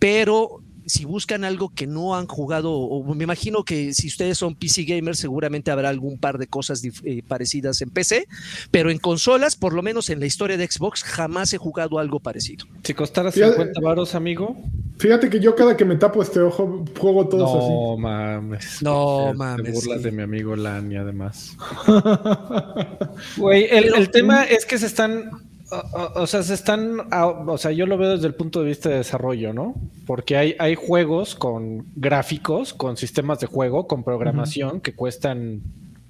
pero 0.00 0.63
si 0.86 1.04
buscan 1.04 1.44
algo 1.44 1.70
que 1.74 1.86
no 1.86 2.14
han 2.16 2.26
jugado, 2.26 2.72
o 2.72 3.14
me 3.14 3.24
imagino 3.24 3.64
que 3.64 3.94
si 3.94 4.08
ustedes 4.08 4.38
son 4.38 4.54
PC 4.54 4.84
gamers, 4.84 5.18
seguramente 5.18 5.70
habrá 5.70 5.88
algún 5.88 6.18
par 6.18 6.38
de 6.38 6.46
cosas 6.46 6.82
eh, 7.04 7.22
parecidas 7.26 7.80
en 7.82 7.90
PC, 7.90 8.26
pero 8.70 8.90
en 8.90 8.98
consolas, 8.98 9.56
por 9.56 9.72
lo 9.72 9.82
menos 9.82 10.10
en 10.10 10.20
la 10.20 10.26
historia 10.26 10.56
de 10.56 10.66
Xbox, 10.70 11.02
jamás 11.02 11.52
he 11.52 11.58
jugado 11.58 11.98
algo 11.98 12.20
parecido. 12.20 12.66
Si 12.82 12.94
costara 12.94 13.30
50 13.30 13.80
varos, 13.80 14.14
amigo. 14.14 14.56
Fíjate 14.98 15.28
que 15.28 15.40
yo 15.40 15.56
cada 15.56 15.76
que 15.76 15.84
me 15.84 15.96
tapo 15.96 16.22
este 16.22 16.38
ojo 16.40 16.84
juego 16.98 17.26
todos 17.28 17.50
No 17.50 17.96
mames. 17.98 18.80
No, 18.80 19.28
Te- 19.32 19.34
mames, 19.36 19.64
Te 19.66 19.72
burlas 19.72 19.98
sí. 19.98 20.04
de 20.04 20.12
mi 20.12 20.22
amigo 20.22 20.54
Lani, 20.54 20.96
además. 20.96 21.56
así. 21.86 21.92
Güey, 23.40 23.66
el 23.70 24.10
tema 24.10 24.44
es 24.44 24.64
que 24.66 24.78
se 24.78 24.86
están. 24.86 25.30
O, 26.14 26.26
sea, 26.26 26.42
se 26.42 26.54
están. 26.54 26.98
O 27.12 27.58
sea, 27.58 27.72
yo 27.72 27.86
lo 27.86 27.96
veo 27.98 28.10
desde 28.10 28.26
el 28.26 28.34
punto 28.34 28.60
de 28.60 28.66
vista 28.66 28.88
de 28.88 28.96
desarrollo, 28.96 29.52
¿no? 29.52 29.74
Porque 30.06 30.36
hay, 30.36 30.56
hay 30.58 30.74
juegos 30.74 31.34
con 31.34 31.86
gráficos, 31.96 32.74
con 32.74 32.96
sistemas 32.96 33.40
de 33.40 33.46
juego, 33.46 33.86
con 33.86 34.04
programación 34.04 34.80
que 34.80 34.94
cuestan 34.94 35.62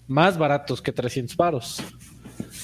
más 0.06 0.38
baratos 0.38 0.82
que 0.82 0.92
300 0.92 1.36
paros. 1.36 1.82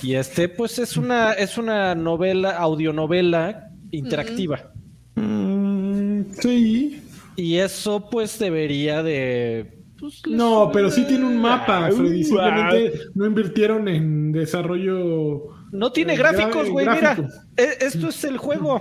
Y 0.02 0.14
este, 0.14 0.48
pues, 0.48 0.78
es 0.78 0.96
una, 0.96 1.32
es 1.32 1.58
una 1.58 1.94
novela, 1.94 2.56
audionovela 2.56 3.70
interactiva. 3.90 4.72
Mm, 5.14 6.22
sí. 6.40 7.02
Y 7.36 7.56
eso, 7.56 8.08
pues, 8.10 8.38
debería 8.38 9.02
de. 9.02 9.78
pues, 9.98 10.22
No, 10.26 10.70
pero 10.72 10.90
sí 10.90 11.04
tiene 11.06 11.24
un 11.24 11.38
mapa, 11.38 11.90
Freddy. 11.90 12.24
Simplemente 12.24 12.92
no 13.14 13.26
invirtieron 13.26 13.88
en 13.88 14.32
desarrollo. 14.32 15.59
No 15.72 15.92
tiene 15.92 16.14
eh, 16.14 16.16
gráficos, 16.16 16.68
güey. 16.68 16.86
Mira, 16.88 17.16
e- 17.56 17.76
esto 17.84 18.08
es 18.08 18.24
el 18.24 18.38
juego. 18.38 18.78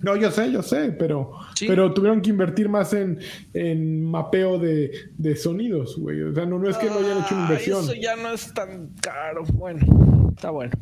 No, 0.00 0.16
yo 0.16 0.30
sé, 0.32 0.50
yo 0.50 0.62
sé, 0.62 0.90
pero, 0.98 1.30
Sí. 1.54 1.66
pero 1.68 1.94
tuvieron 1.94 2.20
que 2.22 2.30
invertir 2.30 2.68
más 2.68 2.92
en, 2.92 3.18
en 3.54 4.04
mapeo 4.04 4.58
de, 4.58 4.90
de 5.16 5.36
sonidos, 5.36 5.96
güey. 5.96 6.22
O 6.22 6.34
sea, 6.34 6.44
no, 6.44 6.58
no 6.58 6.68
es 6.68 6.76
que 6.76 6.86
no 6.86 6.94
hayan 6.98 7.18
hecho 7.24 7.34
una 7.34 7.42
inversión. 7.44 7.84
Eso 7.84 7.94
ya 7.94 8.16
no 8.16 8.32
es 8.32 8.52
tan 8.52 8.88
caro. 9.00 9.44
Bueno, 9.52 10.30
está 10.34 10.50
bueno. 10.50 10.72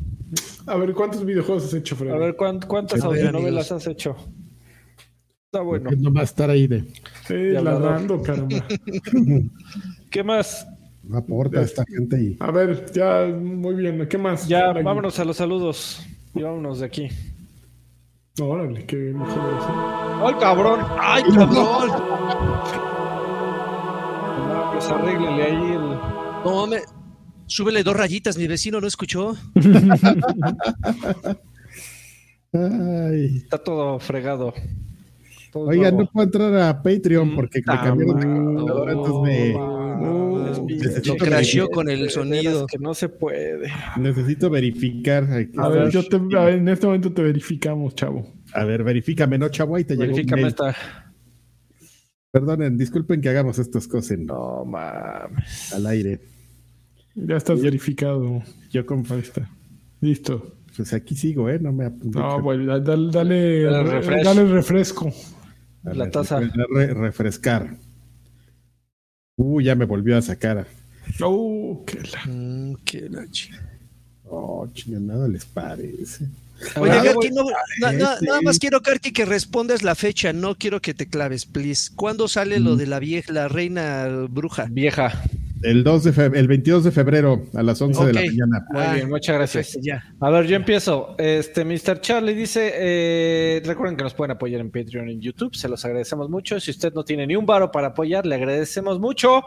A 0.65 0.75
ver, 0.77 0.93
¿cuántos 0.93 1.23
videojuegos 1.23 1.65
has 1.65 1.73
hecho, 1.75 1.95
Freddy? 1.95 2.13
A 2.13 2.17
ver, 2.17 2.35
¿cuán- 2.35 2.59
¿cuántas 2.61 3.03
A 3.03 3.07
audionovelas 3.07 3.71
has 3.71 3.85
hecho? 3.85 4.15
Está 5.45 5.61
bueno. 5.61 5.89
Es 5.91 5.97
nomás 5.99 6.23
estar 6.29 6.49
ahí 6.49 6.65
de. 6.65 6.77
Eh, 7.29 7.55
hablador. 7.57 7.81
ladrando, 7.81 8.21
caramba. 8.23 8.65
¿Qué 10.09 10.23
más? 10.23 10.65
No 11.11 11.17
aporta 11.17 11.61
esta 11.61 11.83
gente 11.85 12.21
y. 12.21 12.37
A 12.39 12.51
ver, 12.51 12.89
ya, 12.93 13.25
muy 13.25 13.75
bien. 13.75 14.07
¿Qué 14.07 14.17
más? 14.17 14.47
Ya, 14.47 14.71
vámonos 14.71 15.19
a 15.19 15.25
los 15.25 15.35
saludos. 15.35 16.07
Y 16.33 16.41
vámonos 16.41 16.79
de 16.79 16.85
aquí. 16.85 17.09
Órale, 18.39 18.85
qué 18.85 18.95
bien. 18.95 19.17
¡Ay, 19.21 20.33
cabrón! 20.39 20.79
¡Ay, 20.97 21.23
cabrón! 21.35 21.89
No, 24.47 24.69
pues 24.71 24.89
arréglele 24.89 25.43
ahí 25.43 25.71
el... 25.73 25.81
No, 26.45 26.65
me... 26.67 26.77
Súbele 27.45 27.83
dos 27.83 27.97
rayitas, 27.97 28.37
mi 28.37 28.47
vecino 28.47 28.79
no 28.79 28.87
escuchó. 28.87 29.35
Ay. 32.53 33.35
Está 33.35 33.57
todo 33.57 33.99
fregado. 33.99 34.53
Todo 35.51 35.67
Oigan, 35.67 35.95
nuevo. 35.95 36.03
no 36.03 36.09
puedo 36.13 36.23
entrar 36.25 36.55
a 36.69 36.81
Patreon 36.81 37.35
porque 37.35 37.59
me 37.59 37.65
cambiaron 37.75 38.17
de 38.17 38.25
computadora, 38.27 38.93
entonces 38.93 39.21
me 39.21 39.53
necesito 40.67 41.15
crasheó 41.17 41.63
verificar- 41.65 41.69
con 41.75 41.89
el 41.89 42.09
sonido. 42.09 42.65
Que 42.67 42.77
no 42.79 42.93
se 42.93 43.09
puede. 43.09 43.69
necesito 43.97 44.49
verificar. 44.49 45.27
A 45.57 45.69
ver, 45.69 45.89
yo 45.89 46.03
te, 46.07 46.15
a 46.15 46.43
ver, 46.45 46.55
en 46.55 46.67
este 46.69 46.85
momento 46.85 47.11
te 47.13 47.21
verificamos, 47.21 47.95
chavo. 47.95 48.25
A 48.53 48.63
ver, 48.65 48.83
verifícame, 48.83 49.37
¿no, 49.37 49.49
chavo? 49.49 49.75
Ahí 49.75 49.83
te 49.83 49.93
llegó 49.95 50.03
un 50.05 50.09
Verifícame 50.11 50.47
esta. 50.47 50.75
Perdonen, 52.31 52.77
disculpen 52.77 53.19
que 53.21 53.29
hagamos 53.29 53.59
estas 53.59 53.87
cosas 53.87 54.17
No 54.19 54.63
mames. 54.65 55.73
al 55.73 55.85
aire. 55.87 56.21
Ya 57.15 57.35
estás 57.35 57.61
verificado. 57.61 58.41
Yo 58.69 58.85
con 58.85 59.03
Ahí 59.09 59.19
está. 59.19 59.49
Listo. 59.99 60.55
pues 60.77 60.93
aquí 60.93 61.15
sigo, 61.15 61.49
¿eh? 61.49 61.59
No 61.59 61.73
me 61.73 61.89
No, 61.89 62.41
bueno, 62.41 62.79
da- 62.79 62.95
dale, 62.95 63.63
dale, 63.63 64.45
refresco. 64.45 65.11
La 65.83 66.09
taza. 66.09 66.39
re- 66.39 66.93
refrescar. 66.93 67.75
Uh, 69.43 69.59
ya 69.59 69.73
me 69.73 69.85
volvió 69.85 70.15
a 70.17 70.21
sacar. 70.21 70.67
Oh, 71.21 71.83
qué 71.87 71.99
la- 72.03 72.25
Mm, 72.31 72.75
qué 72.85 73.09
la 73.09 73.25
Oh, 74.29 74.67
chinga, 74.71 74.99
nada 74.99 75.27
les 75.27 75.43
parece. 75.45 76.25
Oye, 76.79 76.91
Ah, 76.91 77.01
Karki, 77.03 77.31
no- 77.31 77.43
na- 77.79 77.91
na- 77.91 78.13
este- 78.13 78.25
nada 78.27 78.41
más 78.43 78.59
quiero, 78.59 78.81
Karki, 78.81 79.11
que 79.11 79.25
respondas 79.25 79.81
la 79.81 79.95
fecha. 79.95 80.31
No 80.31 80.55
quiero 80.55 80.79
que 80.79 80.93
te 80.93 81.07
claves, 81.07 81.45
please. 81.47 81.89
¿Cuándo 81.95 82.27
sale 82.27 82.59
lo 82.59 82.75
de 82.75 82.85
la 82.85 82.99
vieja, 82.99 83.33
la 83.33 83.47
reina 83.47 84.07
bruja? 84.29 84.67
Vieja. 84.69 85.23
El 85.63 85.83
2 85.83 86.03
de 86.03 86.13
feb- 86.13 86.35
el 86.35 86.47
22 86.47 86.83
de 86.83 86.91
febrero 86.91 87.43
a 87.53 87.61
las 87.63 87.81
11 87.81 88.05
de 88.05 88.13
la 88.13 88.21
mañana. 88.21 88.65
Muy 88.71 88.81
Ah, 88.83 88.93
bien, 88.95 89.09
muchas 89.09 89.35
gracias. 89.35 89.77
Ya. 89.81 90.03
A 90.19 90.29
ver, 90.29 90.45
yo 90.47 90.55
empiezo. 90.55 91.15
Este, 91.17 91.63
Mr. 91.65 92.01
Charlie 92.01 92.33
dice, 92.33 92.71
eh, 92.75 93.61
recuerden 93.65 93.95
que 93.97 94.03
nos 94.03 94.13
pueden 94.13 94.31
apoyar 94.31 94.59
en 94.61 94.71
Patreon 94.71 95.09
y 95.09 95.13
en 95.13 95.21
YouTube, 95.21 95.55
se 95.55 95.67
los 95.69 95.83
agradecemos 95.85 96.29
mucho. 96.29 96.59
Si 96.59 96.71
usted 96.71 96.93
no 96.93 97.03
tiene 97.03 97.27
ni 97.27 97.35
un 97.35 97.45
varo 97.45 97.71
para 97.71 97.87
apoyar, 97.87 98.25
le 98.25 98.35
agradecemos 98.35 98.99
mucho. 98.99 99.43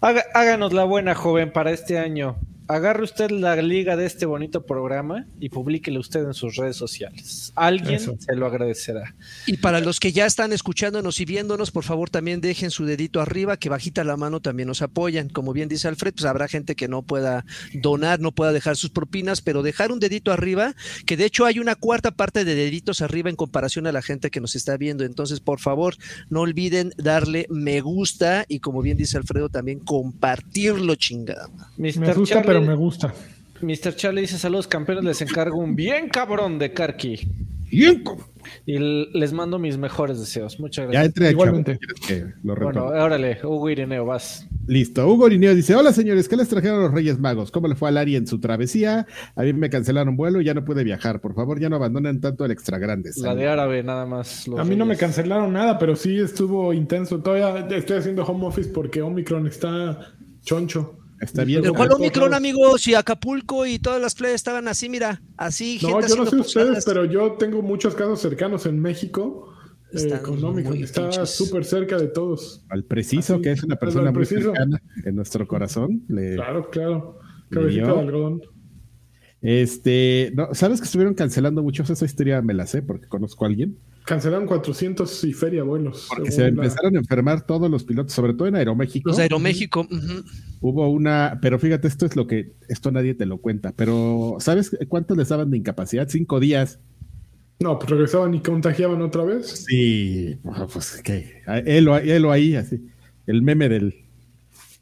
Haga- 0.00 0.24
háganos 0.34 0.72
la 0.72 0.84
buena, 0.84 1.14
joven, 1.14 1.52
para 1.52 1.72
este 1.72 1.98
año. 1.98 2.36
Agarre 2.70 3.02
usted 3.02 3.32
la 3.32 3.56
liga 3.56 3.96
de 3.96 4.06
este 4.06 4.26
bonito 4.26 4.64
programa 4.64 5.26
y 5.40 5.48
publíquele 5.48 5.98
usted 5.98 6.24
en 6.24 6.34
sus 6.34 6.54
redes 6.54 6.76
sociales. 6.76 7.52
Alguien 7.56 7.96
Eso. 7.96 8.14
se 8.16 8.36
lo 8.36 8.46
agradecerá. 8.46 9.16
Y 9.48 9.56
para 9.56 9.80
los 9.80 9.98
que 9.98 10.12
ya 10.12 10.24
están 10.24 10.52
escuchándonos 10.52 11.18
y 11.18 11.24
viéndonos, 11.24 11.72
por 11.72 11.82
favor 11.82 12.10
también 12.10 12.40
dejen 12.40 12.70
su 12.70 12.84
dedito 12.84 13.20
arriba, 13.20 13.56
que 13.56 13.68
bajita 13.68 14.04
la 14.04 14.16
mano 14.16 14.38
también 14.38 14.68
nos 14.68 14.82
apoyan. 14.82 15.30
Como 15.30 15.52
bien 15.52 15.68
dice 15.68 15.88
Alfred, 15.88 16.14
pues 16.14 16.26
habrá 16.26 16.46
gente 16.46 16.76
que 16.76 16.86
no 16.86 17.02
pueda 17.02 17.44
donar, 17.74 18.20
no 18.20 18.30
pueda 18.30 18.52
dejar 18.52 18.76
sus 18.76 18.90
propinas, 18.90 19.40
pero 19.40 19.64
dejar 19.64 19.90
un 19.90 19.98
dedito 19.98 20.30
arriba, 20.30 20.76
que 21.06 21.16
de 21.16 21.24
hecho 21.24 21.46
hay 21.46 21.58
una 21.58 21.74
cuarta 21.74 22.12
parte 22.12 22.44
de 22.44 22.54
deditos 22.54 23.02
arriba 23.02 23.30
en 23.30 23.34
comparación 23.34 23.88
a 23.88 23.92
la 23.92 24.00
gente 24.00 24.30
que 24.30 24.40
nos 24.40 24.54
está 24.54 24.76
viendo. 24.76 25.02
Entonces, 25.02 25.40
por 25.40 25.58
favor, 25.58 25.96
no 26.28 26.42
olviden 26.42 26.92
darle 26.96 27.46
me 27.50 27.80
gusta 27.80 28.44
y 28.46 28.60
como 28.60 28.80
bien 28.80 28.96
dice 28.96 29.16
Alfredo, 29.16 29.48
también 29.48 29.80
compartirlo, 29.80 30.94
chingada. 30.94 31.48
Mr. 31.76 31.98
Me 31.98 32.06
Charlie, 32.24 32.46
pero 32.46 32.59
me 32.62 32.74
gusta. 32.74 33.12
Mr. 33.62 33.94
Charlie 33.94 34.22
dice, 34.22 34.38
saludos 34.38 34.66
campeones, 34.66 35.04
les 35.04 35.20
encargo 35.22 35.58
un 35.58 35.76
bien 35.76 36.08
cabrón 36.08 36.58
de 36.58 36.72
Karki. 36.72 37.28
Bien. 37.70 38.02
Y 38.66 38.78
les 38.78 39.32
mando 39.32 39.58
mis 39.58 39.76
mejores 39.78 40.18
deseos. 40.18 40.58
Muchas 40.58 40.86
Ya 40.86 40.90
gracias. 41.02 41.06
entré 41.08 41.26
a 41.26 41.30
Igualmente. 41.30 41.78
¿Quieres 41.78 42.00
que 42.00 42.34
lo 42.42 42.56
Bueno, 42.56 42.86
órale, 42.86 43.38
Hugo 43.44 43.68
Ireneo, 43.70 44.06
vas. 44.06 44.46
Listo. 44.66 45.06
Hugo 45.06 45.28
Lineo 45.28 45.54
dice: 45.54 45.74
Hola 45.76 45.92
señores, 45.92 46.28
¿qué 46.28 46.36
les 46.36 46.48
trajeron 46.48 46.80
los 46.82 46.92
Reyes 46.92 47.18
Magos? 47.20 47.50
¿Cómo 47.50 47.68
le 47.68 47.74
fue 47.76 47.88
a 47.90 47.92
Lari 47.92 48.16
en 48.16 48.26
su 48.26 48.40
travesía? 48.40 49.06
A 49.36 49.42
mí 49.42 49.52
me 49.52 49.68
cancelaron 49.70 50.16
vuelo 50.16 50.40
y 50.40 50.44
ya 50.44 50.54
no 50.54 50.64
pude 50.64 50.82
viajar. 50.84 51.20
Por 51.20 51.34
favor, 51.34 51.60
ya 51.60 51.68
no 51.68 51.76
abandonen 51.76 52.20
tanto 52.20 52.44
el 52.44 52.50
extra 52.50 52.78
grande. 52.78 53.10
La 53.18 53.34
de 53.34 53.46
árabe, 53.46 53.82
nada 53.82 54.06
más. 54.06 54.48
los 54.48 54.58
A 54.58 54.64
mí 54.64 54.74
no 54.74 54.86
me 54.86 54.96
cancelaron 54.96 55.52
nada, 55.52 55.78
pero 55.78 55.94
sí 55.94 56.18
estuvo 56.18 56.72
intenso. 56.72 57.20
Todavía 57.20 57.66
estoy 57.76 57.98
haciendo 57.98 58.24
home 58.24 58.46
office 58.46 58.70
porque 58.70 59.02
Omicron 59.02 59.46
está 59.46 60.12
choncho. 60.42 60.96
Está 61.20 61.44
bien. 61.44 61.60
Pero 61.62 61.74
¿cuál 61.74 61.92
Omicron, 61.92 62.32
amigo? 62.34 62.78
Si 62.78 62.94
Acapulco 62.94 63.66
y 63.66 63.78
todas 63.78 64.00
las 64.00 64.14
playas 64.14 64.36
estaban 64.36 64.66
así, 64.68 64.88
mira, 64.88 65.20
así, 65.36 65.78
No, 65.82 65.88
gente 65.90 66.08
yo 66.08 66.16
no 66.16 66.26
sé 66.26 66.36
ustedes, 66.36 66.84
pero 66.84 67.04
yo 67.04 67.32
tengo 67.32 67.60
muchos 67.62 67.94
casos 67.94 68.20
cercanos 68.20 68.64
en 68.66 68.80
México 68.80 69.52
eh, 69.92 70.18
con 70.22 70.42
Omicron. 70.42 70.82
Está 70.82 71.26
súper 71.26 71.64
cerca 71.64 71.98
de 71.98 72.08
todos. 72.08 72.64
Al 72.70 72.84
preciso, 72.84 73.34
Así, 73.34 73.42
que 73.42 73.52
es 73.52 73.62
una 73.62 73.76
persona 73.76 74.10
muy 74.12 74.24
cercana 74.24 74.80
en 75.04 75.14
nuestro 75.16 75.46
corazón. 75.46 76.02
le- 76.08 76.36
Claro, 76.36 76.70
claro. 76.70 77.18
¿Le 77.50 77.56
Cabecita 77.56 77.92
de 77.92 77.98
algodón. 78.00 78.40
Este, 79.42 80.32
no, 80.34 80.54
¿sabes 80.54 80.80
que 80.80 80.84
estuvieron 80.84 81.14
cancelando 81.14 81.62
muchos? 81.62 81.88
Esa 81.90 82.04
historia 82.04 82.42
me 82.42 82.54
la 82.54 82.66
sé 82.66 82.82
porque 82.82 83.06
conozco 83.08 83.44
a 83.44 83.48
alguien. 83.48 83.76
Cancelaron 84.10 84.44
400 84.48 85.22
y 85.22 85.32
feria 85.32 85.62
vuelos. 85.62 86.08
Porque 86.08 86.32
se 86.32 86.40
la- 86.42 86.48
empezaron 86.48 86.96
a 86.96 86.98
enfermar 86.98 87.46
todos 87.46 87.70
los 87.70 87.84
pilotos, 87.84 88.12
sobre 88.12 88.34
todo 88.34 88.48
en 88.48 88.56
Aeroméxico. 88.56 89.08
Los 89.08 89.18
de 89.18 89.22
Aeroméxico. 89.22 89.86
Hubo 90.60 90.88
una, 90.88 91.38
pero 91.40 91.60
fíjate, 91.60 91.86
esto 91.86 92.06
es 92.06 92.16
lo 92.16 92.26
que, 92.26 92.54
esto 92.68 92.90
nadie 92.90 93.14
te 93.14 93.24
lo 93.24 93.38
cuenta, 93.38 93.72
pero 93.76 94.38
¿sabes 94.40 94.76
cuántos 94.88 95.16
les 95.16 95.28
daban 95.28 95.52
de 95.52 95.58
incapacidad? 95.58 96.08
Cinco 96.08 96.40
días. 96.40 96.80
No, 97.60 97.78
pues 97.78 97.88
regresaban 97.88 98.34
y 98.34 98.40
contagiaban 98.40 99.00
otra 99.00 99.22
vez. 99.22 99.64
Sí, 99.68 100.36
ah, 100.44 100.66
pues 100.72 101.00
que, 101.04 101.42
él, 101.64 101.86
él 101.88 102.24
ahí, 102.30 102.56
así, 102.56 102.84
el 103.28 103.42
meme 103.42 103.68
del 103.68 103.94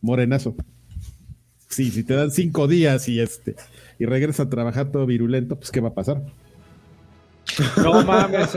morenazo. 0.00 0.56
Sí, 1.68 1.90
si 1.90 2.02
te 2.02 2.14
dan 2.14 2.30
cinco 2.30 2.66
días 2.66 3.10
y 3.10 3.20
este, 3.20 3.56
y 3.98 4.06
regresas 4.06 4.46
a 4.46 4.48
trabajar 4.48 4.90
todo 4.90 5.04
virulento, 5.04 5.56
pues 5.58 5.70
¿qué 5.70 5.80
va 5.80 5.90
a 5.90 5.94
pasar? 5.94 6.24
No 7.82 8.02
mames, 8.04 8.50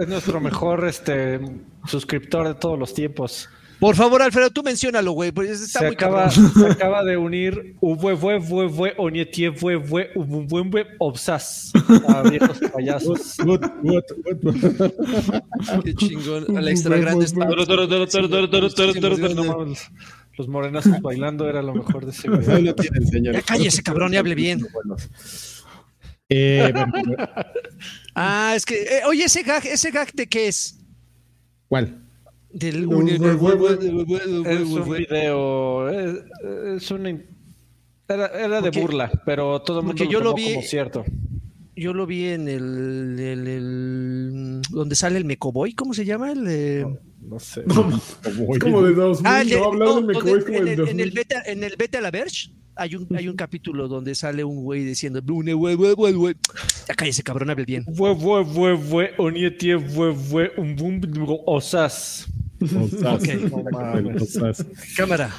es 0.00 0.08
nuestro 0.08 0.40
mejor 0.40 0.86
este 0.86 1.40
suscriptor 1.86 2.48
de 2.48 2.54
todos 2.54 2.78
los 2.78 2.94
tiempos. 2.94 3.48
Por 3.80 3.96
favor, 3.96 4.20
Alfredo, 4.20 4.50
tú 4.50 4.62
menciónalo, 4.62 5.12
güey, 5.12 5.32
pues 5.32 5.58
está 5.62 5.78
Se 5.78 5.86
muy 5.86 5.94
acaba, 5.94 6.28
cabrón. 6.28 6.52
se 6.52 6.66
acaba 6.66 7.02
de 7.02 7.16
unir 7.16 7.76
Uvue, 7.80 8.12
vue, 8.12 8.38
vue, 8.38 8.66
vue, 8.66 8.92
Onietie, 8.98 9.48
vue, 9.48 9.76
vue, 9.76 10.10
ubu, 10.14 10.42
bue, 10.42 10.62
bue, 10.64 10.86
Obsas. 10.98 11.72
A 12.08 12.20
viejos 12.20 12.60
payasos. 12.74 13.36
Qué 15.84 15.94
chingón. 15.94 16.58
A 16.58 16.60
la 16.60 16.70
extra 16.70 16.98
grande 16.98 17.24
está. 17.24 17.48
Los 20.36 20.48
morenazos 20.48 21.00
bailando 21.00 21.48
era 21.48 21.62
lo 21.62 21.74
mejor 21.74 22.04
de 22.04 22.12
ese 22.12 22.28
video. 22.28 23.32
Ya 23.32 23.40
cállese, 23.42 23.82
cabrón, 23.82 24.12
y 24.12 24.18
hable 24.18 24.34
bien. 24.34 24.60
Eh, 26.30 26.72
bueno, 26.90 27.16
Ah, 28.14 28.54
es 28.56 28.64
que, 28.64 28.82
eh, 28.82 29.00
oye, 29.06 29.24
ese 29.24 29.42
gag, 29.42 29.64
ese 29.66 29.90
gag 29.90 30.12
de 30.12 30.26
qué 30.26 30.48
es? 30.48 30.78
¿Cuál? 31.68 32.02
Del 32.52 32.88
No. 32.88 33.00
Es 33.00 34.60
un 34.66 34.92
video. 34.92 35.88
Es, 35.88 36.90
in- 36.90 37.26
Era, 38.08 38.26
era 38.26 38.60
de 38.60 38.70
burla, 38.70 39.10
pero 39.24 39.62
todo 39.62 39.80
el 39.80 39.86
mundo 39.86 40.04
lo 40.04 40.10
yo 40.10 40.20
lo 40.20 40.34
vi- 40.34 40.54
como 40.54 40.62
cierto. 40.66 41.04
Yo 41.76 41.94
lo 41.94 42.06
vi 42.06 42.26
en 42.26 42.48
el, 42.48 43.16
el- 43.18 43.46
el- 43.46 44.62
donde 44.70 44.94
sale 44.96 45.16
el 45.16 45.24
Mecoboy, 45.24 45.72
¿cómo 45.74 45.94
se 45.94 46.04
llama? 46.04 46.32
El, 46.32 46.44
eh, 46.48 46.84
No 47.22 47.38
sé. 47.38 47.62
Es 48.52 48.58
como 48.58 48.82
de 48.82 48.92
2000, 48.94 49.26
Ah, 49.32 49.44
de- 49.44 49.56
no, 49.58 49.72
no, 49.74 50.12
como 50.12 50.36
en, 50.36 50.36
el 50.46 50.48
en 50.58 50.68
el 50.68 50.76
2000. 50.76 51.10
beta, 51.12 51.42
en 51.46 51.62
el 51.64 51.76
beta 51.78 52.00
la 52.00 52.10
Verge 52.10 52.50
hay 52.80 52.96
un, 52.96 53.06
hay 53.14 53.28
un 53.28 53.36
capítulo 53.36 53.88
donde 53.88 54.14
sale 54.14 54.42
un 54.42 54.62
güey 54.62 54.84
diciendo 54.84 55.20
"Une, 55.28 55.52
güey, 55.52 55.74
güey, 55.74 55.92
güey, 55.92 56.12
güey". 56.14 56.34
Ya 56.88 56.94
cállese, 56.94 57.22
cabrón, 57.22 57.50
hable 57.50 57.66
bien. 57.66 57.84
Fue, 57.94 58.16
fue, 58.16 58.44
fue, 58.44 58.76
fue, 58.78 59.10
onietie, 59.18 59.78
fue, 59.78 60.14
fue, 60.14 60.52
un 60.56 60.74
boom, 60.76 61.00
osas. 61.46 62.26
Osas. 62.62 63.22
Osas. 64.22 64.66
Cámara. 64.96 65.30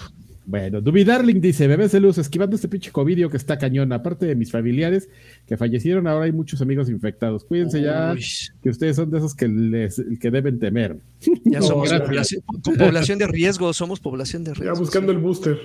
Bueno, 0.46 0.82
Duby 0.82 1.04
Darling 1.04 1.40
dice, 1.40 1.68
bebés 1.68 1.92
de 1.94 2.00
luz, 2.00 2.18
esquivando 2.18 2.56
este 2.56 2.68
pinche 2.68 2.92
covidio 2.92 3.30
que 3.30 3.38
está 3.38 3.58
cañón. 3.58 3.92
Aparte 3.94 4.26
de 4.26 4.36
mis 4.36 4.52
familiares 4.52 5.08
que 5.48 5.56
fallecieron, 5.56 6.08
ahora 6.08 6.26
hay 6.26 6.32
muchos 6.32 6.62
amigos 6.62 6.90
infectados. 6.90 7.44
Cuídense 7.44 7.82
ya, 7.82 8.16
que 8.62 8.70
ustedes 8.70 8.96
son 8.96 9.10
de 9.12 9.20
esos 9.20 9.34
que, 9.34 9.48
les, 9.48 10.02
que 10.20 10.30
deben 10.32 10.60
temer. 10.60 10.98
ya 11.46 11.60
No, 11.60 11.66
somos 11.66 11.94
población, 11.94 12.42
población 12.78 13.20
de 13.20 13.28
riesgo, 13.28 13.72
somos 13.74 14.00
población 14.00 14.44
de 14.44 14.52
Ya 14.54 14.62
riesgo. 14.62 14.80
buscando 14.80 15.12
el 15.12 15.20
booster. 15.20 15.58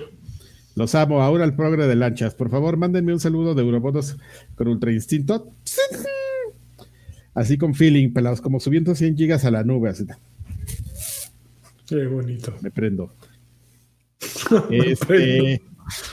Los 0.77 0.93
amo, 0.93 1.23
ahora 1.23 1.43
el 1.43 1.55
progre 1.55 1.87
de 1.87 1.95
lanchas. 1.95 2.35
Por 2.35 2.51
favor, 2.51 2.77
mándenme 2.77 3.11
un 3.11 3.19
saludo 3.19 3.55
de 3.55 3.63
Eurobonos 3.63 4.15
con 4.53 4.67
Ultra 4.67 4.91
Instinto. 4.91 5.51
Así 7.33 7.57
con 7.57 7.73
feeling, 7.73 8.13
pelados, 8.13 8.41
como 8.41 8.59
subiendo 8.59 8.93
100 8.93 9.17
gigas 9.17 9.43
a 9.43 9.49
la 9.49 9.63
nube. 9.63 9.89
Así, 9.89 10.05
Qué 11.87 12.05
bonito. 12.05 12.53
me 12.61 12.69
prendo. 12.69 13.11
Este, 14.69 15.63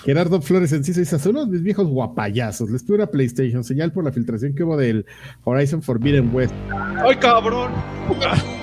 Gerardo 0.04 0.40
Flores 0.40 0.72
Enciso 0.72 1.00
dice: 1.00 1.18
Saludos 1.18 1.48
mis 1.48 1.62
viejos 1.62 1.86
guapayazos. 1.86 2.70
Les 2.70 2.82
pido 2.82 2.94
una 2.94 3.06
PlayStation, 3.06 3.62
señal 3.64 3.92
por 3.92 4.02
la 4.02 4.12
filtración 4.12 4.54
que 4.54 4.64
hubo 4.64 4.78
del 4.78 5.04
Horizon 5.44 5.82
Forbidden 5.82 6.34
West. 6.34 6.54
¡Ay, 6.70 7.16
cabrón! 7.16 7.70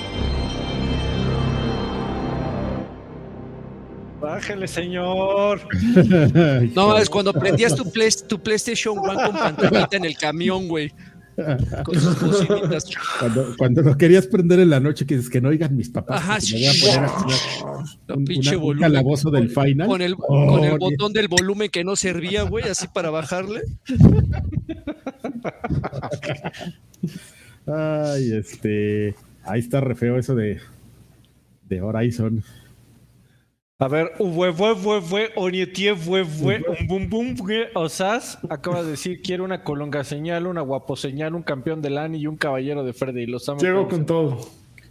Bájale, 4.32 4.68
señor. 4.68 5.60
No, 6.76 6.98
es 6.98 7.10
cuando 7.10 7.34
prendías 7.34 7.76
tu, 7.76 7.92
Play- 7.92 8.10
tu 8.28 8.40
PlayStation 8.42 8.98
One 8.98 9.22
con 9.26 9.34
pantallita 9.34 9.98
en 9.98 10.06
el 10.06 10.18
camión, 10.18 10.68
güey. 10.70 10.92
Con 11.84 12.00
sus 12.00 12.20
bocinitas. 12.22 12.86
Cuando, 13.20 13.56
cuando 13.58 13.82
lo 13.82 13.98
querías 13.98 14.28
prender 14.28 14.60
en 14.60 14.70
la 14.70 14.80
noche, 14.80 15.06
que 15.06 15.16
dices 15.16 15.30
que 15.30 15.42
no 15.42 15.50
oigan 15.50 15.76
mis 15.76 15.90
papás. 15.90 16.22
Ajá, 16.22 16.38
porque 16.40 16.54
me 16.54 16.60
voy 16.60 16.68
a 16.68 16.74
poner 16.82 17.04
a 17.04 17.08
jugar 17.10 17.38
La 18.08 18.16
un, 18.16 18.26
pinche 18.26 18.50
una- 18.50 18.58
un 18.58 18.64
volumen. 18.64 18.90
calabozo 18.92 19.32
del 19.32 19.50
final. 19.50 19.88
Con 19.88 20.02
el, 20.02 20.14
Oh, 20.18 20.48
con 20.48 20.64
el 20.64 20.72
ni- 20.74 20.78
botón 20.78 21.14
del 21.14 21.28
volumen 21.28 21.70
que 21.70 21.84
no 21.84 21.96
servía, 21.96 22.44
güey, 22.44 22.66
así 22.70 22.88
para 22.88 23.10
bajarle. 23.10 23.62
Ay, 27.68 28.34
este. 28.34 29.16
Ahí 29.44 29.60
está 29.60 29.82
re 29.82 29.96
feo 29.96 30.18
eso 30.18 30.36
de, 30.36 30.60
de 31.68 31.82
Horizon. 31.82 32.44
A 33.82 33.88
ver, 33.88 34.12
fue, 34.16 34.54
fue, 34.54 34.76
fue, 34.76 35.02
fue, 35.02 35.30
onietie, 35.36 35.96
fue, 35.96 36.24
fue, 36.24 36.64
un 36.88 37.10
boom, 37.10 37.36
fue, 37.36 37.70
osas. 37.74 38.38
Acaba 38.48 38.84
de 38.84 38.92
decir, 38.92 39.24
quiero 39.24 39.44
una 39.44 39.64
colonga 39.64 40.04
señal, 40.04 40.46
una 40.46 40.62
guapo 40.62 40.96
señal, 40.96 41.34
un 41.34 41.42
campeón 41.42 41.82
del 41.82 41.98
ANI 41.98 42.20
y 42.20 42.28
un 42.28 42.38
caballero 42.38 42.84
de 42.84 42.94
Freddy. 42.94 43.26
Los 43.26 43.50
amo. 43.50 43.60
Llego 43.60 43.88
con 43.88 44.06
todo. 44.06 44.38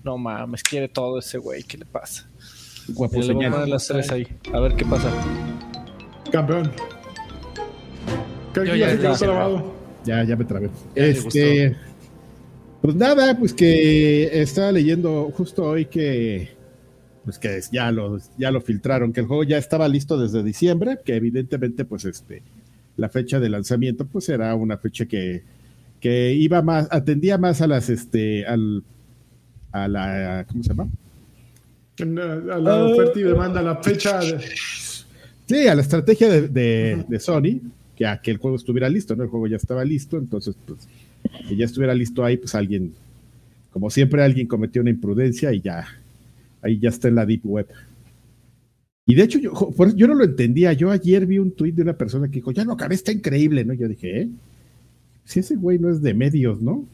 No 0.03 0.19
mames, 0.19 0.65
quiere 0.65 0.89
todo 0.89 1.21
ese 1.21 1.39
güey. 1.39 1.63
¿Qué 1.63 1.79
le 1.79 1.87
pasa? 1.87 2.29
Guapo 2.89 3.21
Le 3.21 3.21
voy 3.21 3.31
a 3.31 3.33
señal. 3.35 3.53
poner 3.53 3.69
las 3.69 3.87
tres 3.87 4.11
ahí. 4.11 4.27
A 4.53 4.59
ver 4.59 4.75
qué 4.75 4.85
pasa. 4.85 5.09
Campeón. 6.33 6.73
¿Qué 8.53 8.67
Yo 8.67 8.73
aquí 8.73 8.79
ya- 8.81 8.95
ya 8.97 9.15
se 9.15 9.25
trabado? 9.25 9.73
Ya, 10.05 10.25
ya 10.25 10.35
me 10.35 10.45
trabé. 10.45 10.69
Ya 10.97 11.05
este. 11.05 11.77
Pues 12.83 12.97
nada, 12.97 13.39
pues 13.39 13.55
que 13.55 14.41
estaba 14.43 14.73
leyendo 14.73 15.31
justo 15.37 15.63
hoy 15.63 15.85
que. 15.87 16.59
Pues 17.25 17.39
que 17.39 17.61
ya 17.71 17.91
lo, 17.93 18.19
ya 18.39 18.51
lo 18.51 18.61
filtraron, 18.61 19.13
que 19.13 19.21
el 19.21 19.27
juego 19.27 19.45
ya 19.45 19.59
estaba 19.59 19.89
listo 19.89 20.19
desde 20.19 20.43
diciembre, 20.43 20.99
que 21.05 21.17
evidentemente, 21.17 21.85
pues 21.85 22.05
este. 22.05 22.43
La 22.97 23.09
fecha 23.09 23.39
de 23.41 23.49
lanzamiento, 23.49 24.07
pues 24.07 24.29
era 24.29 24.55
una 24.55 24.77
fecha 24.79 25.07
que, 25.07 25.43
que 26.01 26.33
iba 26.33 26.61
más, 26.63 26.89
atendía 26.91 27.39
más 27.39 27.61
a 27.63 27.67
las, 27.67 27.89
este, 27.91 28.45
al, 28.47 28.83
a 29.73 29.87
la, 29.89 30.47
¿cómo 30.49 30.63
se 30.63 30.71
llama? 30.71 30.89
A 32.01 32.59
la 32.59 32.85
oferta 32.85 33.21
y 33.21 33.23
demanda, 33.23 33.63
la 33.63 33.77
fecha. 33.77 34.19
de- 34.21 34.41
Sí, 35.47 35.67
a 35.67 35.75
la 35.75 35.83
estrategia 35.83 36.29
de, 36.29 36.49
de- 36.49 37.05
de 37.09 37.21
Sony, 37.21 37.61
que 37.97 38.07
a 38.07 38.21
que 38.21 38.31
el 38.31 38.39
juego 38.39 38.57
estuviera 38.57 38.89
listo, 38.89 39.15
¿no? 39.17 39.25
El 39.25 39.29
juego 39.29 39.47
ya 39.47 39.57
estaba 39.57 39.85
listo, 39.85 40.17
entonces, 40.17 40.55
pues, 40.67 40.89
que 41.49 41.57
ya 41.57 41.65
estuviera 41.67 41.93
listo 41.95 42.25
ahí, 42.25 42.37
pues 42.39 42.55
alguien, 42.55 42.95
como 43.73 43.91
siempre, 43.91 44.23
alguien 44.23 44.47
cometió 44.47 44.81
una 44.81 44.91
imprudencia 44.91 45.53
y 45.53 45.61
ya, 45.61 45.87
ahí 46.63 46.79
ya 46.79 46.89
está 46.91 47.09
en 47.09 47.15
la 47.17 47.27
Deep 47.27 47.43
Web. 47.45 47.67
Y 49.07 49.15
de 49.15 49.23
hecho, 49.25 49.39
yo, 49.39 50.07
no 50.07 50.15
lo 50.15 50.25
entendía. 50.25 50.73
Yo 50.73 50.91
ayer 50.91 51.27
vi 51.27 51.39
un 51.39 51.51
tuit 51.53 51.75
de 51.75 51.83
una 51.83 51.95
persona 51.95 52.29
que 52.29 52.35
dijo, 52.35 52.53
ya 52.53 52.65
lo 52.65 52.73
acabé, 52.75 52.95
está 52.95 53.11
increíble, 53.13 53.65
¿no? 53.65 53.73
Yo 53.75 53.89
dije, 53.89 54.21
¿eh? 54.23 54.29
Si 55.25 55.41
ese 55.41 55.57
güey 55.57 55.79
no 55.79 55.91
es 55.91 56.01
de 56.01 56.15
medios, 56.15 56.61
¿no? 56.63 56.85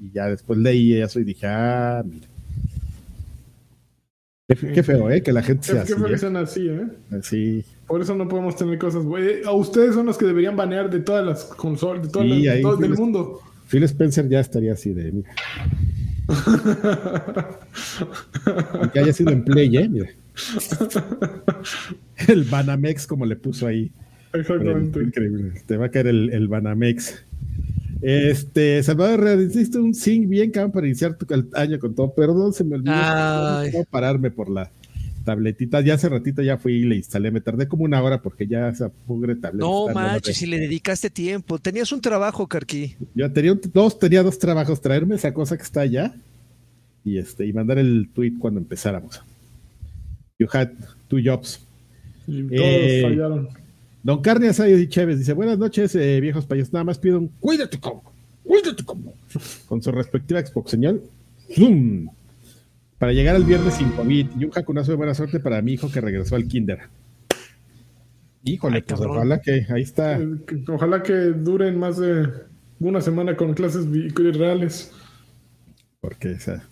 Y 0.00 0.10
ya 0.12 0.26
después 0.28 0.58
leí 0.58 0.94
eso 0.94 1.20
y 1.20 1.24
dije, 1.24 1.46
ah, 1.46 2.02
mira. 2.04 2.26
Qué, 4.48 4.56
fe- 4.56 4.72
qué 4.72 4.82
feo, 4.82 5.10
¿eh? 5.10 5.22
Que 5.22 5.32
la 5.32 5.42
gente 5.42 5.62
sea 5.64 5.76
que 5.84 5.92
así. 5.92 5.92
fue 5.94 6.08
que 6.08 6.14
¿eh? 6.14 6.18
sean 6.18 6.36
así, 6.36 6.68
¿eh? 6.68 6.86
Así. 7.12 7.64
Por 7.86 8.02
eso 8.02 8.14
no 8.14 8.28
podemos 8.28 8.56
tener 8.56 8.78
cosas, 8.78 9.04
güey. 9.04 9.42
A 9.44 9.52
ustedes 9.52 9.94
son 9.94 10.06
los 10.06 10.18
que 10.18 10.26
deberían 10.26 10.56
banear 10.56 10.90
de 10.90 11.00
todas 11.00 11.24
las 11.24 11.44
consolas, 11.44 12.02
de 12.02 12.08
todas 12.08 12.28
Sí, 12.28 12.42
las, 12.44 12.60
todo- 12.60 12.76
del 12.76 12.94
mundo. 12.94 13.40
Phil 13.68 13.82
Spencer 13.84 14.28
ya 14.28 14.40
estaría 14.40 14.74
así 14.74 14.92
de, 14.92 15.10
mira. 15.12 15.30
Aunque 18.80 19.00
haya 19.00 19.12
sido 19.12 19.30
en 19.32 19.44
Play, 19.44 19.76
¿eh? 19.76 19.88
Mira. 19.88 20.08
El 22.28 22.44
Banamex, 22.44 23.06
como 23.06 23.26
le 23.26 23.36
puso 23.36 23.66
ahí. 23.66 23.92
Exactamente. 24.32 25.00
Increíble. 25.00 25.52
Te 25.66 25.76
va 25.76 25.86
a 25.86 25.90
caer 25.90 26.08
el, 26.08 26.30
el 26.32 26.48
Banamex. 26.48 27.24
Este, 28.02 28.82
Salvador 28.82 29.20
Herrera, 29.20 29.42
hiciste 29.42 29.78
un 29.78 29.94
sing 29.94 30.28
bien, 30.28 30.50
cabrón, 30.50 30.72
para 30.72 30.86
iniciar 30.86 31.16
tu 31.16 31.32
el 31.32 31.48
año 31.54 31.78
con 31.78 31.94
todo. 31.94 32.12
Perdón, 32.14 32.52
se 32.52 32.64
me 32.64 32.74
olvidó. 32.76 32.94
Ay. 32.94 33.70
No 33.72 33.84
pararme 33.84 34.30
por 34.30 34.50
la 34.50 34.70
tabletita. 35.24 35.80
Ya 35.80 35.94
hace 35.94 36.08
ratito 36.08 36.42
ya 36.42 36.58
fui 36.58 36.74
y 36.74 36.84
le 36.84 36.96
instalé. 36.96 37.30
Me 37.30 37.40
tardé 37.40 37.66
como 37.68 37.84
una 37.84 38.02
hora 38.02 38.20
porque 38.22 38.46
ya 38.46 38.68
esa 38.68 38.88
pugre 38.90 39.34
tableta. 39.36 39.64
No 39.66 39.88
manches, 39.88 40.36
si 40.36 40.46
le 40.46 40.58
dedicaste 40.60 41.10
tiempo. 41.10 41.58
Tenías 41.58 41.90
un 41.92 42.00
trabajo, 42.00 42.46
Carqui. 42.46 42.94
Yo 43.14 43.32
tenía 43.32 43.52
un- 43.52 43.60
dos, 43.72 43.98
tenía 43.98 44.22
dos 44.22 44.38
trabajos, 44.38 44.80
traerme 44.80 45.14
esa 45.16 45.32
cosa 45.34 45.56
que 45.56 45.62
está 45.62 45.80
allá 45.80 46.14
y 47.04 47.18
este, 47.18 47.46
y 47.46 47.52
mandar 47.52 47.78
el 47.78 48.08
tweet 48.14 48.34
cuando 48.38 48.60
empezáramos. 48.60 49.20
You 50.38 50.46
had 50.52 50.70
two 51.08 51.18
jobs. 51.24 51.60
Y 52.26 52.42
todos 52.42 52.50
Eh, 52.62 53.02
fallaron. 53.02 53.48
Don 54.02 54.20
Carne 54.20 54.48
Asayos 54.48 54.80
y 54.80 54.88
Chévez 54.88 55.18
dice: 55.18 55.32
Buenas 55.32 55.58
noches, 55.58 55.94
eh, 55.94 56.20
viejos 56.20 56.44
payasos. 56.44 56.72
Nada 56.72 56.84
más 56.84 56.98
pido 56.98 57.18
un 57.18 57.28
cuídate 57.40 57.78
como, 57.78 58.02
cuídate 58.42 58.84
como. 58.84 59.14
Con 59.66 59.82
su 59.82 59.90
respectiva 59.92 60.44
Xbox 60.44 60.70
señal. 60.70 61.00
Zoom. 61.54 62.08
Para 62.98 63.12
llegar 63.12 63.34
al 63.36 63.44
viernes 63.44 63.74
sin 63.74 63.90
COVID 63.90 64.26
y 64.38 64.44
un 64.44 64.50
jacunazo 64.50 64.92
de 64.92 64.96
buena 64.96 65.14
suerte 65.14 65.40
para 65.40 65.60
mi 65.62 65.72
hijo 65.72 65.90
que 65.90 66.00
regresó 66.00 66.36
al 66.36 66.46
kinder. 66.46 66.78
Híjole, 68.44 68.76
Ay, 68.76 68.82
pues 68.82 69.00
cabrón. 69.00 69.16
ojalá 69.16 69.40
que 69.40 69.66
ahí 69.68 69.82
está. 69.82 70.18
Eh, 70.20 70.28
Ojalá 70.68 71.02
que 71.02 71.12
duren 71.12 71.78
más 71.78 71.96
de 71.98 72.28
una 72.78 73.00
semana 73.00 73.36
con 73.36 73.54
clases 73.54 73.86
reales. 74.36 74.92
Porque 76.00 76.32
o 76.32 76.40
sea, 76.40 76.62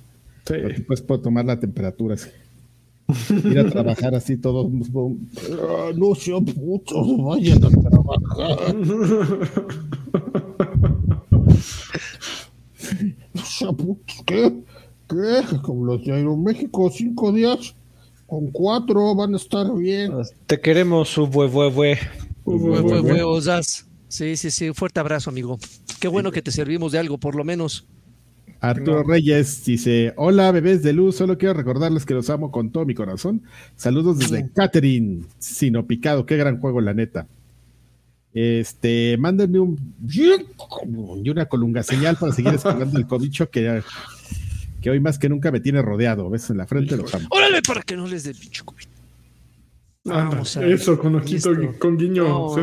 Sí. 0.47 0.55
Después 0.55 1.01
puedo 1.03 1.21
tomar 1.23 1.45
la 1.45 1.59
temperatura. 1.61 2.15
así. 2.15 2.31
Ir 3.49 3.59
a 3.61 3.69
trabajar 3.71 4.15
así 4.15 4.37
todos. 4.37 4.71
Ah, 5.61 5.91
no 5.97 6.15
sean 6.15 6.45
putos, 6.45 7.07
vayan 7.25 7.59
a 7.65 7.71
trabajar. 7.71 8.77
No 13.35 13.43
sean 13.45 13.77
putos, 13.77 14.23
¿qué? 14.27 14.53
¿Qué? 15.13 15.59
Como 15.59 15.85
los 15.85 16.05
de 16.05 16.13
Aeroméxico, 16.13 16.91
cinco 16.91 17.33
días 17.33 17.75
con 18.27 18.51
cuatro 18.51 19.15
van 19.15 19.35
a 19.35 19.37
estar 19.37 19.75
bien. 19.75 20.13
Te 20.47 20.59
queremos, 20.59 21.17
bue, 21.31 21.49
bue, 21.49 21.71
bue. 21.71 21.99
Sí, 24.09 24.37
sí, 24.37 24.51
sí. 24.51 24.73
Fuerte 24.73 25.01
abrazo, 25.01 25.31
amigo. 25.31 25.59
Qué 26.01 26.09
bueno 26.09 26.33
que 26.33 26.43
te 26.43 26.51
servimos 26.51 26.93
de 26.93 26.99
algo, 26.99 27.19
por 27.19 27.35
lo 27.35 27.45
menos. 27.45 27.87
Arturo 28.61 29.03
Reyes 29.03 29.65
dice: 29.65 30.15
Hola, 30.17 30.51
bebés 30.51 30.83
de 30.83 30.93
luz. 30.93 31.17
Solo 31.17 31.37
quiero 31.37 31.55
recordarles 31.55 32.07
que 32.07 32.15
los 32.15 32.31
amo 32.31 32.51
con 32.51 32.71
todo 32.71 32.87
mi 32.87 32.95
corazón. 32.95 33.43
Saludos 33.77 34.19
desde 34.19 34.51
Catherine, 34.51 35.25
Sino 35.39 35.87
Picado. 35.87 36.25
Qué 36.27 36.37
gran 36.37 36.61
juego, 36.61 36.81
la 36.81 36.95
neta. 36.95 37.27
Este, 38.33 39.17
mándenme 39.19 39.59
un 39.59 39.95
y 41.23 41.29
una 41.29 41.47
colunga 41.47 41.83
señal 41.83 42.17
para 42.17 42.33
seguir 42.33 42.55
escalando 42.55 42.99
el 42.99 43.07
cobicho 43.07 43.51
que 43.51 43.83
que 44.83 44.91
hoy 44.91 45.01
más 45.01 45.19
que 45.19 45.29
nunca 45.29 45.51
me 45.51 45.61
tiene 45.61 45.81
rodeado. 45.81 46.29
¿Ves? 46.29 46.51
En 46.51 46.59
la 46.59 46.67
frente 46.67 46.97
los 46.97 47.15
amo. 47.15 47.27
Órale, 47.31 47.63
para 47.63 47.83
que 47.83 47.97
no 47.97 48.07
les 48.07 48.25
dé 48.25 48.35
pinche 48.35 48.63
COVID. 48.65 48.85
Vamos 50.05 50.57
a 50.57 50.67
Eso, 50.67 50.99
con 50.99 51.15
ojito, 51.15 51.53
Listo. 51.53 51.79
con 51.79 51.97
guiño. 51.97 52.25
No, 52.25 52.55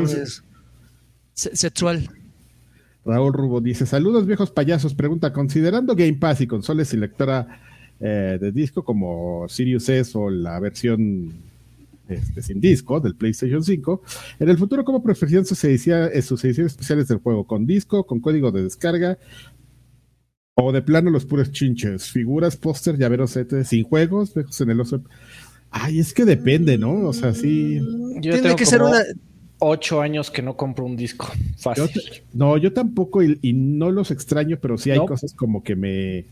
sexual. 1.34 2.10
Raúl 3.06 3.34
Rubo 3.34 3.62
dice: 3.62 3.86
Saludos, 3.86 4.28
viejos 4.28 4.52
payasos. 4.52 4.94
Pregunta: 4.94 5.34
Considerando 5.34 5.96
Game 5.96 6.14
Pass 6.14 6.42
y 6.42 6.48
consolas 6.48 6.94
y 6.94 6.98
lectora 6.98 7.62
eh, 8.00 8.38
de 8.40 8.52
disco 8.52 8.84
como 8.84 9.48
Sirius 9.48 9.88
S 9.90 10.18
o 10.18 10.30
la 10.30 10.60
versión 10.60 11.34
este, 12.10 12.42
sin 12.42 12.60
disco 12.60 13.00
del 13.00 13.16
PlayStation 13.16 13.64
5, 13.64 14.02
en 14.40 14.50
el 14.50 14.58
futuro, 14.58 14.84
¿cómo 14.84 15.04
sus, 15.46 15.64
eh, 15.64 16.22
sus 16.22 16.44
ediciones 16.44 16.72
especiales 16.74 17.08
del 17.08 17.20
juego? 17.20 17.46
¿Con 17.46 17.68
disco, 17.68 18.06
con 18.06 18.20
código 18.20 18.52
de 18.52 18.64
descarga? 18.64 19.18
¿O 20.62 20.72
de 20.72 20.82
plano 20.82 21.10
los 21.10 21.26
puros 21.26 21.52
chinches? 21.52 22.10
¿Figuras, 22.10 22.56
póster, 22.58 22.98
llaveros, 22.98 23.36
etc. 23.38 23.64
¿Sin 23.66 23.84
juegos? 23.84 24.34
¿Viejos 24.34 24.60
en 24.62 24.70
el 24.72 24.80
oso? 24.82 25.02
Ay, 25.72 26.00
es 26.00 26.14
que 26.14 26.26
depende, 26.26 26.78
¿no? 26.78 27.08
O 27.08 27.14
sea, 27.14 27.34
sí. 27.34 27.80
Yo 28.16 28.22
Tiene 28.22 28.42
tengo 28.42 28.56
que 28.56 28.66
ser 28.66 28.82
una. 28.82 29.02
ocho 29.60 30.02
años 30.02 30.32
que 30.32 30.42
no 30.42 30.56
compro 30.58 30.86
un 30.86 30.96
disco. 30.98 31.28
Yo 31.36 31.54
Fácil. 31.58 31.86
te- 31.94 32.24
no, 32.34 32.58
yo 32.58 32.74
tampoco 32.74 33.22
y, 33.24 33.38
y 33.42 33.54
no 33.54 33.92
los 33.92 34.10
extraño, 34.12 34.58
pero 34.62 34.78
sí 34.78 34.90
hay 34.92 34.98
No. 35.00 35.06
cosas 35.06 35.34
como 35.34 35.64
que 35.64 35.76
me 35.76 36.26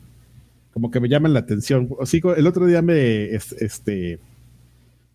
como 0.73 0.91
que 0.91 0.99
me 0.99 1.09
llaman 1.09 1.33
la 1.33 1.39
atención. 1.39 1.89
O 1.91 2.33
el 2.35 2.47
otro 2.47 2.65
día 2.65 2.81
me 2.81 3.25
es- 3.35 3.51
este 3.53 4.19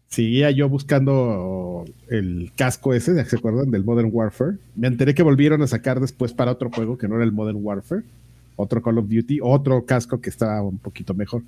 seguía 0.08 0.50
yo 0.50 0.68
buscando 0.68 1.84
el 2.10 2.52
casco 2.54 2.92
ese, 2.92 3.24
¿se 3.24 3.36
acuerdan 3.36 3.70
del 3.70 3.82
Modern 3.84 4.10
Warfare? 4.12 4.58
Me 4.76 4.88
enteré 4.88 5.14
que 5.14 5.22
volvieron 5.22 5.62
a 5.62 5.66
sacar 5.66 6.00
después 6.00 6.32
para 6.34 6.52
otro 6.52 6.70
juego 6.70 6.98
que 6.98 7.08
no 7.08 7.14
era 7.16 7.24
el 7.24 7.32
Modern 7.32 7.58
Warfare, 7.62 8.02
otro 8.62 8.82
Call 8.82 8.98
of 8.98 9.08
Duty, 9.08 9.38
otro 9.42 9.84
casco 9.84 10.20
que 10.20 10.30
estaba 10.30 10.62
un 10.62 10.78
poquito 10.78 11.14
mejor. 11.14 11.42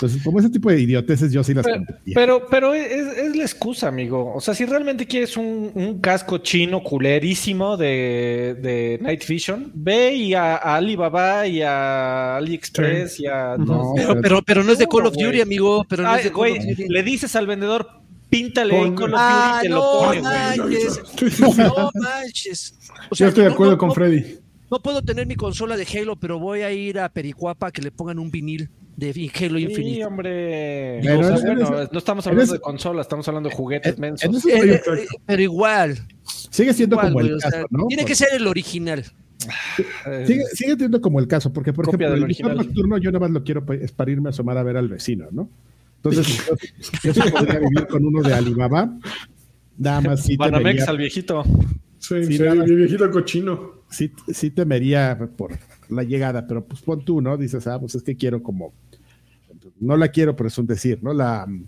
Entonces, 0.00 0.22
como 0.22 0.38
ese 0.38 0.48
tipo 0.48 0.70
de 0.70 0.80
idioteces 0.80 1.32
yo 1.32 1.42
sí 1.42 1.52
las 1.54 1.66
Pero, 1.66 1.84
pero, 2.14 2.46
pero 2.48 2.72
es, 2.74 3.18
es 3.18 3.34
la 3.34 3.42
excusa, 3.42 3.88
amigo. 3.88 4.32
O 4.32 4.40
sea, 4.40 4.54
si 4.54 4.64
realmente 4.64 5.06
quieres 5.08 5.36
un, 5.36 5.72
un 5.74 5.98
casco 6.00 6.38
chino 6.38 6.84
culerísimo 6.84 7.76
de, 7.76 8.56
de 8.62 9.00
Night 9.02 9.26
Vision, 9.26 9.72
ve 9.74 10.14
y 10.14 10.34
a, 10.34 10.54
a 10.54 10.76
Alibaba 10.76 11.48
y 11.48 11.62
a 11.62 12.36
AliExpress 12.36 13.18
y 13.18 13.26
a... 13.26 13.56
No, 13.58 13.92
Pero, 13.96 14.20
pero, 14.22 14.42
pero 14.42 14.62
no 14.62 14.70
es 14.70 14.78
de 14.78 14.86
Call 14.86 15.06
of. 15.06 15.14
Duty, 15.16 15.40
amigo. 15.40 15.84
Pero 15.88 16.04
no 16.04 16.10
Ay, 16.10 16.18
es 16.18 16.24
de 16.26 16.30
Call 16.30 16.36
güey, 16.38 16.58
of 16.58 16.64
Duty. 16.64 16.84
le 16.88 17.02
dices 17.02 17.34
al 17.34 17.48
vendedor, 17.48 17.88
píntale 18.30 18.74
Pon- 18.78 18.94
Call 18.94 19.14
of 19.14 19.20
Duty 19.20 19.20
Ah, 19.20 19.58
y 19.58 19.62
te 19.64 19.68
lo 19.70 19.74
no, 19.76 19.98
pone, 19.98 20.20
güey. 20.20 20.32
manches. 20.32 21.02
No 21.40 21.90
manches. 21.94 22.74
O 23.10 23.14
Yo 23.16 23.26
estoy 23.28 23.44
de 23.44 23.50
acuerdo 23.50 23.72
no- 23.72 23.78
con 23.78 23.88
no- 23.88 23.94
Freddy. 23.94 24.38
No 24.70 24.80
puedo 24.82 25.02
tener 25.02 25.26
mi 25.26 25.34
consola 25.34 25.76
de 25.76 25.86
Halo, 25.86 26.16
pero 26.16 26.38
voy 26.38 26.60
a 26.60 26.72
ir 26.72 26.98
a 26.98 27.08
Pericuapa 27.08 27.68
a 27.68 27.70
que 27.70 27.80
le 27.82 27.90
pongan 27.90 28.18
un 28.18 28.30
vinil 28.30 28.68
de 28.96 29.10
Halo 29.10 29.58
Sí, 29.58 29.64
Infinite. 29.64 30.04
hombre. 30.04 31.00
Pero 31.02 31.20
O 31.20 31.22
sea, 31.22 31.30
en 31.30 31.36
ese- 31.36 31.46
bueno, 31.46 31.88
no 31.92 31.98
estamos 31.98 32.26
hablando 32.26 32.52
de 32.52 32.60
consolas, 32.60 33.04
estamos 33.06 33.26
hablando 33.28 33.48
de 33.48 33.54
juguetes 33.54 33.94
En- 33.94 34.00
mensos. 34.00 34.44
en 34.46 34.68
Eh, 34.70 34.74
eh, 34.74 35.06
pero 35.24 35.42
igual, 35.42 35.98
sigue 36.50 36.72
siendo 36.74 36.96
igual, 36.96 37.12
como 37.12 37.20
el 37.20 37.34
o 37.34 37.40
sea, 37.40 37.50
caso, 37.50 37.66
¿no? 37.70 37.86
tiene 37.86 38.04
que 38.04 38.14
ser 38.14 38.28
el 38.34 38.46
original. 38.46 39.04
Sigue, 40.26 40.44
sigue 40.52 40.72
teniendo 40.72 41.00
como 41.00 41.20
el 41.20 41.28
caso, 41.28 41.52
porque 41.52 41.72
por 41.72 41.84
Copia 41.86 42.08
ejemplo, 42.08 42.14
del 42.14 42.22
el 42.22 42.26
visor 42.28 42.54
nocturno 42.56 42.98
yo 42.98 43.10
nada 43.12 43.20
más 43.20 43.30
lo 43.30 43.44
quiero 43.44 43.64
es 43.72 43.92
para 43.92 44.10
irme 44.10 44.28
a 44.28 44.30
asomar 44.30 44.58
a 44.58 44.62
ver 44.64 44.76
al 44.76 44.88
vecino, 44.88 45.26
¿no? 45.30 45.48
Entonces, 46.02 46.26
yo, 46.46 46.54
yo 47.04 47.14
sí 47.14 47.30
podría 47.30 47.58
vivir 47.60 47.86
con 47.88 48.04
uno 48.04 48.20
de 48.22 48.34
Alibaba, 48.34 48.92
nada 49.78 50.00
más 50.00 50.24
sí 50.24 50.36
Banamex 50.36 50.62
temería, 50.64 50.84
al 50.90 50.98
viejito. 50.98 51.44
Sí, 52.08 52.24
Sí, 52.24 52.36
sí, 52.36 52.42
nada 52.42 52.54
más. 52.56 52.68
mi 52.68 52.76
viejito 52.76 53.10
cochino. 53.10 53.72
sí, 53.90 54.12
sí 54.32 54.50
temería 54.50 55.18
por 55.36 55.52
la 55.88 56.02
llegada, 56.02 56.46
pero 56.46 56.64
pues 56.64 56.80
pon 56.82 57.04
tú, 57.04 57.20
¿no? 57.20 57.36
Dices, 57.36 57.66
ah, 57.66 57.78
pues 57.80 57.94
es 57.94 58.02
que 58.02 58.16
quiero 58.16 58.42
como, 58.42 58.72
no 59.80 59.96
la 59.96 60.08
quiero, 60.08 60.34
pero 60.36 60.48
es 60.48 60.58
un 60.58 60.66
decir, 60.66 60.98
¿no? 61.02 61.12
La 61.14 61.46
mm, 61.46 61.64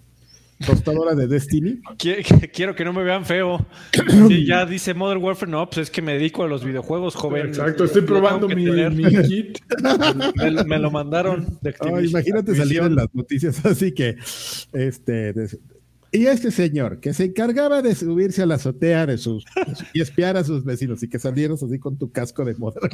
tostadora 0.66 1.14
de 1.14 1.26
Destiny, 1.26 1.80
Qui- 1.98 2.50
Quiero 2.52 2.74
que 2.74 2.84
no 2.84 2.92
me 2.92 3.02
vean 3.02 3.24
feo. 3.24 3.64
Sí, 4.28 4.44
ya 4.46 4.66
dice 4.66 4.92
Modern 4.94 5.22
Warfare, 5.22 5.50
no, 5.50 5.68
pues 5.68 5.78
es 5.78 5.90
que 5.90 6.02
me 6.02 6.12
dedico 6.14 6.44
a 6.44 6.48
los 6.48 6.64
videojuegos, 6.64 7.14
joven. 7.14 7.46
Exacto, 7.48 7.84
estoy 7.84 8.02
probando 8.02 8.48
mi, 8.48 8.64
kit. 9.26 9.58
Me, 10.36 10.64
me 10.64 10.78
lo 10.78 10.90
mandaron 10.90 11.58
de 11.62 11.70
Activision. 11.70 12.04
imagínate 12.06 12.54
salir 12.54 12.80
en 12.82 12.94
las 12.94 13.06
noticias 13.14 13.64
así 13.66 13.92
que, 13.92 14.16
este, 14.72 15.34
y 16.12 16.26
este 16.26 16.50
señor 16.50 16.98
que 17.00 17.12
se 17.14 17.24
encargaba 17.24 17.82
de 17.82 17.94
subirse 17.94 18.42
a 18.42 18.46
la 18.46 18.56
azotea 18.56 19.06
de 19.06 19.16
sus 19.18 19.44
y 19.94 20.00
espiar 20.00 20.36
a 20.36 20.44
sus 20.44 20.64
vecinos 20.64 21.02
y 21.02 21.08
que 21.08 21.18
salieras 21.18 21.62
así 21.62 21.78
con 21.78 21.96
tu 21.96 22.10
casco 22.10 22.44
de 22.44 22.54
moda, 22.56 22.80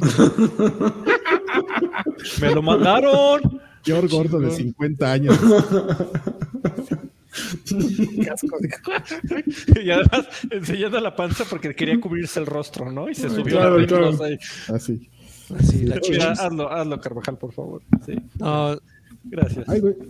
Me 2.41 2.53
lo 2.53 2.61
mandaron. 2.61 3.41
señor 3.83 4.07
gordo 4.09 4.39
de 4.39 4.51
50 4.51 5.11
años. 5.11 5.37
casco 8.25 8.57
de- 8.59 9.83
Y 9.83 9.91
además 9.91 10.27
enseñando 10.49 10.99
la 10.99 11.15
panza 11.15 11.43
porque 11.49 11.75
quería 11.75 11.99
cubrirse 11.99 12.39
el 12.39 12.45
rostro, 12.45 12.91
¿no? 12.91 13.09
Y 13.09 13.15
se 13.15 13.29
subió 13.29 13.57
claro, 13.57 13.77
la 13.79 13.87
claro. 13.87 14.23
ahí. 14.23 14.37
así. 14.73 15.09
Así, 15.57 15.85
la 15.85 15.97
Mira, 16.09 16.31
hazlo, 16.31 16.69
hazlo, 16.69 16.99
Carvajal, 16.99 17.37
por 17.37 17.53
favor. 17.53 17.81
Sí, 18.05 18.15
No, 18.37 18.77
gracias. 19.29 19.67
Ay, 19.69 19.81
güey. 19.81 19.95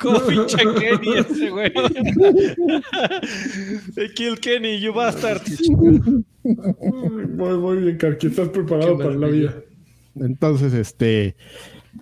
Como 0.00 0.20
pinche 0.26 0.56
Kenny 0.78 1.18
ese 1.18 1.50
güey. 1.50 1.72
Kill 4.14 4.38
Kenny, 4.40 4.80
you 4.80 4.92
bastard. 4.92 5.40
Muy, 6.44 7.58
muy 7.58 7.76
bien, 7.78 7.96
Karki. 7.98 8.28
Estás 8.28 8.48
preparado 8.50 8.98
para 8.98 9.14
la 9.14 9.28
vida. 9.28 9.54
Entonces, 10.16 10.72
este. 10.74 11.36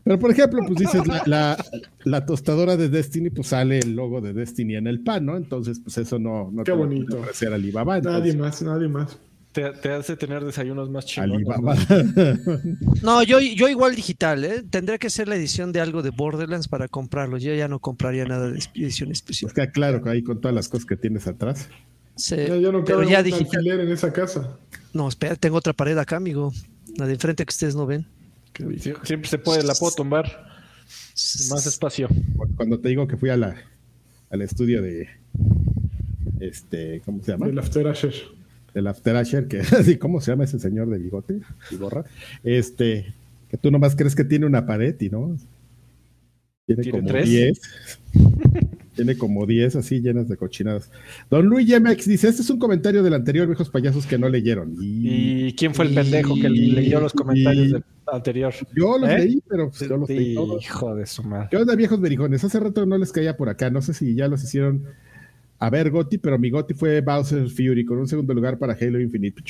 Pero 0.04 0.18
por 0.18 0.30
ejemplo, 0.30 0.60
pues 0.66 0.78
dices, 0.78 1.06
la, 1.06 1.22
la, 1.26 1.56
la 2.04 2.26
tostadora 2.26 2.76
de 2.76 2.88
Destiny, 2.88 3.30
pues 3.30 3.48
sale 3.48 3.78
el 3.78 3.94
logo 3.96 4.20
de 4.20 4.32
Destiny 4.34 4.76
en 4.76 4.86
el 4.86 5.00
pan, 5.02 5.24
¿no? 5.24 5.36
Entonces, 5.36 5.80
pues 5.80 5.96
eso 5.98 6.18
no, 6.18 6.50
no 6.52 6.64
Qué 6.64 6.72
te 6.72 6.78
bonito. 6.78 7.06
puede 7.08 7.22
ofrecer 7.22 7.52
Alibaba. 7.52 8.00
Nadie 8.00 8.32
entonces, 8.32 8.36
más, 8.36 8.62
nadie 8.62 8.88
más. 8.88 9.18
Te, 9.56 9.70
te 9.72 9.90
hace 9.90 10.16
tener 10.18 10.44
desayunos 10.44 10.90
más. 10.90 11.16
Alibaba. 11.16 11.74
no 13.02 13.22
yo, 13.22 13.40
yo 13.40 13.68
igual 13.70 13.94
digital, 13.96 14.44
¿eh? 14.44 14.62
Tendría 14.68 14.98
que 14.98 15.08
ser 15.08 15.28
la 15.28 15.36
edición 15.36 15.72
de 15.72 15.80
algo 15.80 16.02
de 16.02 16.10
Borderlands 16.10 16.68
para 16.68 16.88
comprarlo. 16.88 17.38
Yo 17.38 17.54
ya 17.54 17.66
no 17.66 17.78
compraría 17.78 18.26
nada 18.26 18.50
de 18.50 18.58
edición 18.74 19.10
especial. 19.12 19.48
Está 19.48 19.70
claro 19.70 20.02
que 20.02 20.10
ahí 20.10 20.22
con 20.22 20.42
todas 20.42 20.54
las 20.54 20.68
cosas 20.68 20.84
que 20.84 20.96
tienes 20.98 21.26
atrás. 21.26 21.70
Sí, 22.16 22.36
Ya, 22.36 22.56
ya 22.58 22.70
no 22.70 22.84
pero 22.84 23.02
ya 23.02 23.22
digital. 23.22 23.66
en 23.66 23.90
esa 23.90 24.12
casa. 24.12 24.58
No, 24.92 25.08
espera, 25.08 25.36
tengo 25.36 25.56
otra 25.56 25.72
pared 25.72 25.96
acá, 25.96 26.16
amigo. 26.16 26.52
La 26.98 27.06
de 27.06 27.14
enfrente 27.14 27.46
que 27.46 27.50
ustedes 27.50 27.74
no 27.74 27.86
ven. 27.86 28.06
Sie- 28.58 28.94
Siempre 29.04 29.30
se 29.30 29.38
puede, 29.38 29.62
la 29.62 29.74
puedo 29.74 29.94
tumbar. 29.94 30.50
Más 31.48 31.66
espacio. 31.66 32.08
Cuando 32.56 32.78
te 32.78 32.90
digo 32.90 33.08
que 33.08 33.16
fui 33.16 33.30
a 33.30 33.38
la, 33.38 33.56
al 34.28 34.42
estudio 34.42 34.82
de. 34.82 35.08
Este, 36.40 37.00
¿cómo 37.06 37.22
se 37.22 37.32
llama? 37.32 37.46
Del 37.46 37.58
After 37.58 37.86
Asher. 37.88 38.12
Del 38.76 38.88
After 38.88 39.16
Asher, 39.16 39.48
que 39.48 39.60
así, 39.78 39.96
¿cómo 39.96 40.20
se 40.20 40.32
llama 40.32 40.44
ese 40.44 40.58
señor 40.58 40.90
de 40.90 40.98
bigote 40.98 41.40
y 41.70 41.76
gorra? 41.76 42.04
Este, 42.44 43.14
que 43.48 43.56
tú 43.56 43.70
nomás 43.70 43.96
crees 43.96 44.14
que 44.14 44.22
tiene 44.22 44.44
una 44.44 44.66
pared 44.66 44.94
y 45.00 45.08
no. 45.08 45.34
Tiene, 46.66 46.82
¿Tiene 46.82 46.98
como 46.98 47.08
tres? 47.08 47.26
10. 47.26 47.60
tiene 48.94 49.16
como 49.16 49.46
10 49.46 49.76
así 49.76 50.02
llenas 50.02 50.28
de 50.28 50.36
cochinadas. 50.36 50.90
Don 51.30 51.46
Luis 51.46 51.66
Yemex 51.66 52.06
dice: 52.06 52.28
Este 52.28 52.42
es 52.42 52.50
un 52.50 52.58
comentario 52.58 53.02
del 53.02 53.14
anterior, 53.14 53.46
viejos 53.46 53.70
payasos 53.70 54.06
que 54.06 54.18
no 54.18 54.28
leyeron. 54.28 54.76
Y, 54.78 55.46
¿Y 55.46 55.52
quién 55.54 55.74
fue 55.74 55.86
el 55.86 55.94
pendejo 55.94 56.34
que 56.34 56.50
leyó 56.50 57.00
los 57.00 57.14
comentarios 57.14 57.72
del 57.72 57.84
anterior? 58.12 58.52
yo 58.74 58.98
los 58.98 59.08
¿Eh? 59.08 59.18
leí, 59.20 59.42
pero 59.48 59.70
pues, 59.70 59.88
yo 59.88 59.96
los 59.96 60.08
leí 60.10 60.34
todos. 60.34 60.62
Hijo 60.62 60.94
de 60.94 61.06
su 61.06 61.22
madre. 61.22 61.48
¿Qué 61.50 61.56
onda, 61.56 61.74
viejos 61.74 61.98
berijones? 61.98 62.44
Hace 62.44 62.60
rato 62.60 62.84
no 62.84 62.98
les 62.98 63.10
caía 63.10 63.38
por 63.38 63.48
acá. 63.48 63.70
No 63.70 63.80
sé 63.80 63.94
si 63.94 64.14
ya 64.14 64.28
los 64.28 64.44
hicieron 64.44 64.84
a 65.58 65.70
ver 65.70 65.90
Goti, 65.90 66.18
pero 66.18 66.38
mi 66.38 66.50
Goti 66.50 66.74
fue 66.74 67.00
Bowser 67.00 67.48
Fury 67.48 67.84
con 67.84 67.98
un 67.98 68.06
segundo 68.06 68.34
lugar 68.34 68.58
para 68.58 68.74
Halo 68.74 69.00
Infinite. 69.00 69.42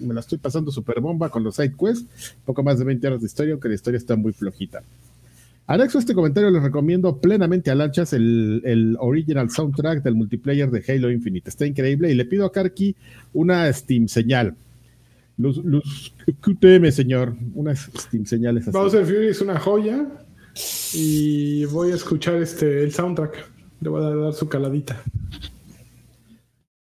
Me 0.00 0.14
la 0.14 0.20
estoy 0.20 0.38
pasando 0.38 0.70
super 0.70 1.00
bomba 1.00 1.28
con 1.28 1.44
los 1.44 1.56
side 1.56 1.74
quests. 1.78 2.34
Poco 2.44 2.62
más 2.62 2.78
de 2.78 2.84
20 2.84 3.06
horas 3.06 3.20
de 3.20 3.26
historia, 3.26 3.52
aunque 3.52 3.68
la 3.68 3.74
historia 3.74 3.98
está 3.98 4.16
muy 4.16 4.32
flojita. 4.32 4.82
Anexo 5.66 5.98
a 5.98 6.00
este 6.00 6.14
comentario, 6.14 6.50
les 6.50 6.62
recomiendo 6.62 7.18
plenamente 7.18 7.70
a 7.70 7.74
Lanchas 7.74 8.14
el, 8.14 8.96
original 8.98 9.50
soundtrack 9.50 10.02
del 10.02 10.14
multiplayer 10.14 10.70
de 10.70 10.82
Halo 10.88 11.10
Infinite. 11.10 11.50
Está 11.50 11.66
increíble 11.66 12.10
y 12.10 12.14
le 12.14 12.24
pido 12.24 12.46
a 12.46 12.52
Karki 12.52 12.96
una 13.34 13.70
Steam 13.70 14.08
señal. 14.08 14.54
Luz, 15.36 15.58
luz 15.62 16.14
QTM, 16.40 16.90
señor. 16.90 17.36
Una 17.54 17.76
Steam 17.76 18.24
señal. 18.24 18.58
Bowser 18.72 19.04
Fury 19.04 19.28
es 19.28 19.42
una 19.42 19.60
joya. 19.60 20.06
Y 20.94 21.66
voy 21.66 21.92
a 21.92 21.96
escuchar 21.96 22.36
este 22.36 22.82
el 22.82 22.90
soundtrack. 22.90 23.57
Le 23.80 23.88
voy 23.88 24.04
a 24.04 24.14
dar 24.14 24.32
su 24.32 24.48
caladita. 24.48 25.02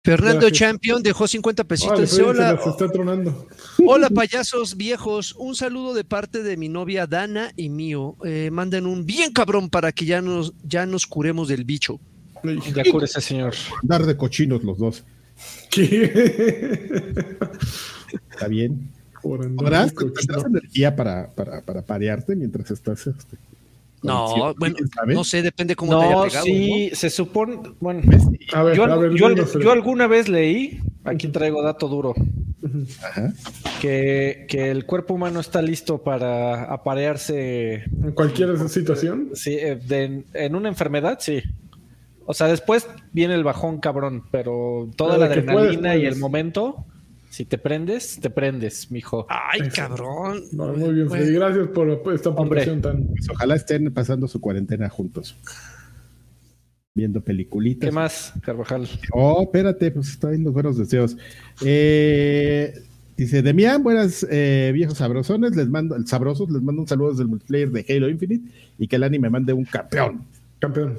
Fernando 0.04 0.48
Gracias. 0.48 0.60
Champion 0.60 1.04
dejó 1.04 1.28
50 1.28 1.66
pesitos. 1.66 2.10
Se 2.10 2.24
hola, 2.24 2.58
está 2.66 2.90
tronando. 2.90 3.46
hola 3.86 4.10
payasos 4.16 4.78
viejos. 4.78 5.36
Un 5.38 5.54
saludo 5.54 5.94
de 5.94 6.06
parte 6.06 6.44
de 6.44 6.56
mi 6.56 6.70
novia 6.70 7.08
Dana 7.08 7.52
y 7.58 7.68
mío. 7.68 8.16
Eh, 8.24 8.50
manden 8.50 8.86
un 8.86 9.06
bien 9.06 9.34
cabrón 9.34 9.70
para 9.70 9.92
que 9.92 10.06
ya 10.06 10.22
nos, 10.22 10.54
ya 10.64 10.86
nos 10.86 11.06
curemos 11.06 11.50
del 11.50 11.66
bicho. 11.66 12.00
Ya 12.74 12.84
cúrese, 12.90 13.20
señor. 13.20 13.54
Dar 13.84 14.06
de 14.06 14.16
cochinos 14.16 14.64
los 14.64 14.78
dos. 14.78 15.04
¿Qué? 15.70 17.04
Está 18.32 18.48
bien. 18.48 18.90
Por 19.22 19.54
¿Podrás 19.56 19.90
endorfico, 19.90 20.14
tendrás 20.14 20.46
energía 20.46 20.96
para, 20.96 21.32
para, 21.32 21.62
para 21.62 21.82
parearte 21.82 22.34
mientras 22.36 22.72
estás 22.72 23.08
este, 23.08 23.38
No, 24.04 24.54
bueno, 24.58 24.76
no 25.08 25.24
sé, 25.24 25.42
depende 25.42 25.76
cómo 25.76 25.98
te 26.00 26.06
haya 26.06 26.16
No, 26.16 26.24
pegado. 26.24 26.46
sí, 26.46 26.90
se 26.94 27.10
supone. 27.10 27.60
Bueno, 27.80 28.02
A 28.54 28.64
ver, 28.64 28.76
yo, 28.78 28.84
a 28.84 28.96
ver, 28.98 29.14
yo- 29.16 29.60
yo 29.60 29.72
alguna 29.72 30.06
vez 30.08 30.30
leí, 30.30 30.80
aquí 31.04 31.28
traigo 31.30 31.64
dato 31.64 31.88
duro, 31.88 32.14
Ajá. 33.04 33.34
que, 33.82 34.46
que 34.48 34.70
el 34.70 34.86
cuerpo 34.86 35.16
humano 35.16 35.40
está 35.40 35.62
listo 35.62 35.98
para 36.04 36.66
aparearse 36.66 37.84
en 38.04 38.12
cualquier 38.14 38.58
situación. 38.70 39.30
sí, 39.34 39.54
eh, 39.60 39.76
de- 39.76 40.24
en 40.34 40.56
una 40.56 40.70
enfermedad, 40.70 41.18
sí. 41.20 41.42
O 42.26 42.34
sea, 42.34 42.48
después 42.48 42.88
viene 43.14 43.34
el 43.36 43.44
bajón 43.44 43.80
cabrón, 43.80 44.24
pero 44.32 44.90
toda 44.96 45.12
Pero 45.16 45.20
la 45.22 45.26
adrenalina 45.28 45.82
puedes, 45.90 46.04
y 46.04 46.06
el 46.06 46.18
momento, 46.18 46.86
si 47.38 47.46
te 47.46 47.60
prendes, 47.60 48.20
te 48.20 48.32
prendes, 48.32 48.90
mijo. 48.90 49.28
Ay, 49.30 49.62
Eso. 49.62 49.76
cabrón. 49.76 50.42
No, 50.54 50.74
muy 50.74 50.92
bien, 50.92 51.08
Freddy. 51.08 51.34
Gracias 51.34 51.68
por 51.68 51.88
esta 52.12 52.30
aportación 52.32 52.82
tan. 52.82 53.06
Pues 53.06 53.30
ojalá 53.30 53.54
estén 53.54 53.94
pasando 53.94 54.28
su 54.28 54.42
cuarentena 54.42 54.90
juntos. 54.90 55.38
Viendo 56.96 57.22
peliculitas. 57.22 57.88
¿Qué 57.88 57.94
más, 57.94 58.34
Carvajal? 58.42 58.90
Oh, 59.12 59.44
espérate, 59.44 59.92
pues 59.92 60.10
están 60.10 60.44
los 60.44 60.52
buenos 60.52 60.80
deseos. 60.80 61.16
Eh, 61.64 62.74
dice 63.16 63.44
Demian, 63.44 63.84
buenas 63.84 64.26
eh, 64.32 64.72
viejos 64.74 64.98
sabrosones, 64.98 65.56
les 65.56 65.70
mando, 65.70 65.96
sabrosos, 66.08 66.50
les 66.50 66.64
mando 66.64 66.82
un 66.82 66.88
saludo 66.88 67.12
desde 67.12 67.22
el 67.22 67.30
multiplayer 67.30 67.70
de 67.70 67.86
Halo 67.88 68.10
Infinite 68.10 68.50
y 68.80 68.88
que 68.88 68.96
el 68.96 69.04
anime 69.04 69.30
mande 69.30 69.54
un 69.54 69.66
campeón. 69.66 70.26
Campeón. 70.58 70.98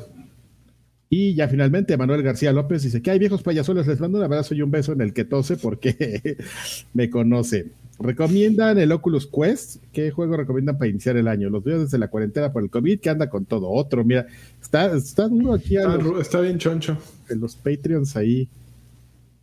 Y 1.11 1.35
ya 1.35 1.49
finalmente 1.49 1.97
Manuel 1.97 2.23
García 2.23 2.53
López 2.53 2.83
dice 2.83 3.01
que 3.01 3.11
hay 3.11 3.19
viejos 3.19 3.43
payasones, 3.43 3.87
les 3.87 3.99
mando 3.99 4.19
un 4.19 4.25
abrazo 4.25 4.55
y 4.55 4.61
un 4.63 4.71
beso 4.71 4.93
en 4.93 5.01
el 5.01 5.15
que 5.15 5.25
tose 5.25 5.57
porque 5.57 6.37
me 6.95 7.09
conoce. 7.09 7.67
Recomiendan 7.99 8.79
el 8.79 8.93
Oculus 8.93 9.27
Quest. 9.27 9.77
¿Qué 9.93 10.11
juego 10.11 10.37
recomiendan 10.37 10.77
para 10.79 10.91
iniciar 10.91 11.17
el 11.17 11.27
año? 11.27 11.49
Los 11.51 11.65
veo 11.65 11.81
desde 11.83 11.99
la 11.99 12.09
cuarentena 12.09 12.53
por 12.53 12.63
el 12.63 12.71
COVID, 12.71 13.01
que 13.01 13.11
anda 13.11 13.29
con 13.31 13.45
todo. 13.47 13.71
Otro, 13.71 14.05
mira, 14.05 14.27
está, 14.63 14.95
está 14.95 15.27
duro 15.29 15.55
aquí 15.55 15.77
a 15.77 15.81
Está, 15.81 15.95
los- 15.97 16.05
ru- 16.05 16.21
está 16.21 16.41
bien 16.41 16.59
choncho. 16.59 16.97
en 17.29 17.41
los 17.41 17.57
Patreons 17.57 18.15
ahí 18.17 18.47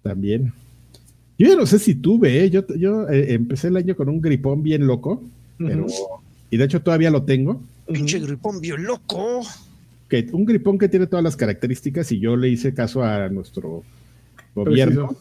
también. 0.03 0.53
Yo 1.37 1.47
ya 1.49 1.55
no 1.55 1.65
sé 1.65 1.79
si 1.79 1.95
tuve, 1.95 2.45
¿eh? 2.45 2.49
yo, 2.49 2.65
yo 2.77 3.09
eh, 3.09 3.33
empecé 3.33 3.67
el 3.67 3.75
año 3.77 3.95
con 3.95 4.07
un 4.07 4.21
gripón 4.21 4.63
bien 4.63 4.87
loco, 4.87 5.21
pero, 5.57 5.87
y 6.49 6.55
de 6.57 6.63
hecho 6.63 6.81
todavía 6.81 7.09
lo 7.11 7.23
tengo, 7.23 7.61
Pinche 7.91 8.19
gripón 8.19 8.61
bio 8.61 8.77
loco. 8.77 9.41
Que 10.07 10.27
un 10.31 10.45
gripón 10.45 10.77
que 10.77 10.89
tiene 10.89 11.07
todas 11.07 11.23
las 11.23 11.35
características 11.35 12.11
y 12.11 12.19
yo 12.19 12.35
le 12.35 12.49
hice 12.49 12.73
caso 12.73 13.03
a 13.03 13.29
nuestro 13.29 13.83
gobierno, 14.53 15.15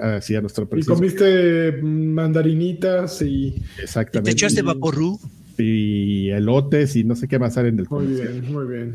así 0.00 0.34
a 0.36 0.40
nuestro 0.40 0.68
Y 0.76 0.84
comiste 0.84 1.72
mandarinitas 1.82 3.22
y. 3.22 3.62
¿Te 3.76 3.82
Exactamente. 3.82 4.30
echaste 4.30 4.62
vaporru? 4.62 5.18
Y 5.58 6.30
elotes 6.30 6.94
y 6.94 7.04
no 7.04 7.16
sé 7.16 7.26
qué 7.26 7.38
más 7.38 7.54
salen 7.54 7.76
del 7.76 7.88
Muy 7.90 8.04
comercial. 8.04 8.40
bien, 8.40 8.52
muy 8.52 8.66
bien. 8.66 8.94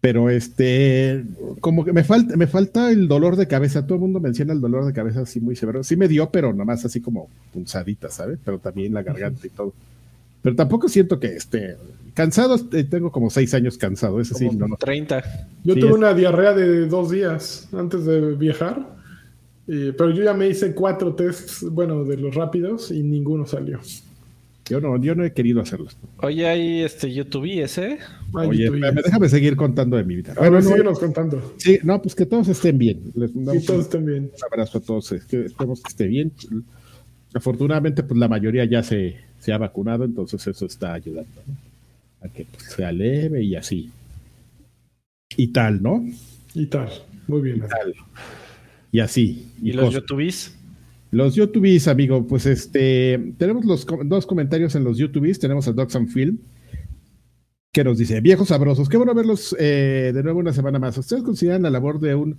Pero 0.00 0.28
este, 0.30 1.24
como 1.60 1.84
que 1.84 1.92
me 1.92 2.04
falta, 2.04 2.36
me 2.36 2.46
falta 2.46 2.90
el 2.90 3.08
dolor 3.08 3.36
de 3.36 3.46
cabeza. 3.48 3.86
Todo 3.86 3.94
el 3.94 4.00
mundo 4.00 4.20
menciona 4.20 4.52
el 4.52 4.60
dolor 4.60 4.84
de 4.84 4.92
cabeza 4.92 5.22
así 5.22 5.40
muy 5.40 5.56
severo. 5.56 5.82
Sí 5.82 5.96
me 5.96 6.06
dio, 6.08 6.30
pero 6.30 6.52
nomás 6.52 6.84
así 6.84 7.00
como 7.00 7.28
punzadita, 7.52 8.08
¿sabes? 8.10 8.38
Pero 8.44 8.58
también 8.58 8.92
la 8.94 9.02
garganta 9.02 9.46
y 9.46 9.50
todo. 9.50 9.72
Pero 10.46 10.54
tampoco 10.54 10.88
siento 10.88 11.18
que 11.18 11.26
esté 11.34 11.76
cansado. 12.14 12.54
eh, 12.72 12.84
Tengo 12.84 13.10
como 13.10 13.30
seis 13.30 13.52
años 13.52 13.76
cansado. 13.76 14.20
Eso 14.20 14.36
sí, 14.36 14.46
Como 14.46 14.58
no, 14.60 14.68
no. 14.68 14.76
30. 14.76 15.24
Yo 15.64 15.74
Sí, 15.74 15.80
tuve 15.80 15.90
es- 15.90 15.96
una 15.96 16.14
diarrea 16.14 16.52
de 16.52 16.86
dos 16.86 17.10
días 17.10 17.68
antes 17.72 18.04
de 18.04 18.36
viajar. 18.36 18.94
eh, 19.68 19.92
pero 19.98 20.10
yo 20.10 20.22
ya 20.22 20.32
me 20.34 20.46
hice 20.46 20.72
cuatro 20.72 21.16
tests, 21.16 21.66
bueno, 21.68 22.04
de 22.04 22.16
los 22.16 22.32
rápidos 22.36 22.92
y 22.92 23.02
ninguno 23.02 23.44
salió. 23.44 23.80
Yo 24.68 24.80
no, 24.80 24.96
yo 25.00 25.16
no 25.16 25.24
he 25.24 25.32
querido 25.32 25.60
hacerlos. 25.60 25.96
Oye, 26.22 26.46
hay 26.46 26.82
este 26.82 27.12
YouTube 27.12 27.46
ese. 27.60 27.98
Ay, 28.34 28.48
Oye, 28.48 28.64
espérame, 28.66 29.00
déjame 29.04 29.28
seguir 29.28 29.56
contando 29.56 29.96
de 29.96 30.04
mi 30.04 30.14
vida. 30.14 30.34
A 30.36 30.42
ver, 30.42 30.50
Bueno, 30.52 30.64
no, 30.64 30.70
síguenos 30.70 30.98
contando. 31.00 31.54
sí, 31.56 31.78
no, 31.82 32.00
pues 32.00 32.14
que 32.14 32.24
todos 32.26 32.46
estén 32.46 32.78
bien. 32.78 33.00
Les 33.16 33.34
mandamos 33.34 33.64
todos 33.64 33.78
un 33.78 33.84
estén 33.84 34.06
bien. 34.06 34.30
abrazo 34.48 34.78
a 34.78 34.80
todos. 34.80 35.10
es 35.10 35.24
que 35.24 35.46
esperemos 35.46 35.82
que 35.82 35.88
esté 35.88 36.06
bien. 36.06 36.30
Afortunadamente, 37.34 38.02
pues 38.02 38.18
la 38.18 38.28
mayoría 38.28 38.64
ya 38.64 38.82
se, 38.82 39.16
se 39.46 39.52
ha 39.52 39.58
vacunado, 39.58 40.02
entonces 40.02 40.44
eso 40.44 40.66
está 40.66 40.92
ayudando 40.92 41.40
¿no? 41.46 42.26
a 42.26 42.28
que 42.28 42.46
pues, 42.46 42.64
sea 42.64 42.90
leve 42.90 43.44
y 43.44 43.54
así. 43.54 43.92
Y 45.36 45.46
tal, 45.52 45.80
¿no? 45.80 46.04
Y 46.52 46.66
tal. 46.66 46.88
Muy 47.28 47.42
bien. 47.42 47.60
Tal. 47.60 47.94
Y 48.90 48.98
así. 48.98 49.52
¿Y, 49.62 49.70
Y, 49.70 49.72
los 49.72 49.84
cosas. 49.84 50.00
YouTubes? 50.00 50.56
Los 51.12 51.36
YouTubes, 51.36 51.86
amigo, 51.86 52.26
pues 52.26 52.44
este, 52.46 53.34
tenemos 53.38 53.64
los 53.64 53.84
com- 53.84 54.08
dos 54.08 54.26
comentarios 54.26 54.74
en 54.74 54.82
los 54.82 54.98
YouTubes. 54.98 55.38
Tenemos 55.38 55.68
a 55.68 55.72
Docs 55.72 55.94
and 55.94 56.08
Film, 56.08 56.38
que 57.72 57.84
nos 57.84 57.98
dice, 57.98 58.20
viejos 58.20 58.48
sabrosos, 58.48 58.88
qué 58.88 58.96
bueno 58.96 59.14
verlos 59.14 59.54
eh, 59.60 60.10
de 60.12 60.22
nuevo 60.24 60.40
una 60.40 60.52
semana 60.52 60.80
más. 60.80 60.98
¿Ustedes 60.98 61.22
consideran 61.22 61.62
la 61.62 61.70
labor 61.70 62.00
de 62.00 62.16
un 62.16 62.36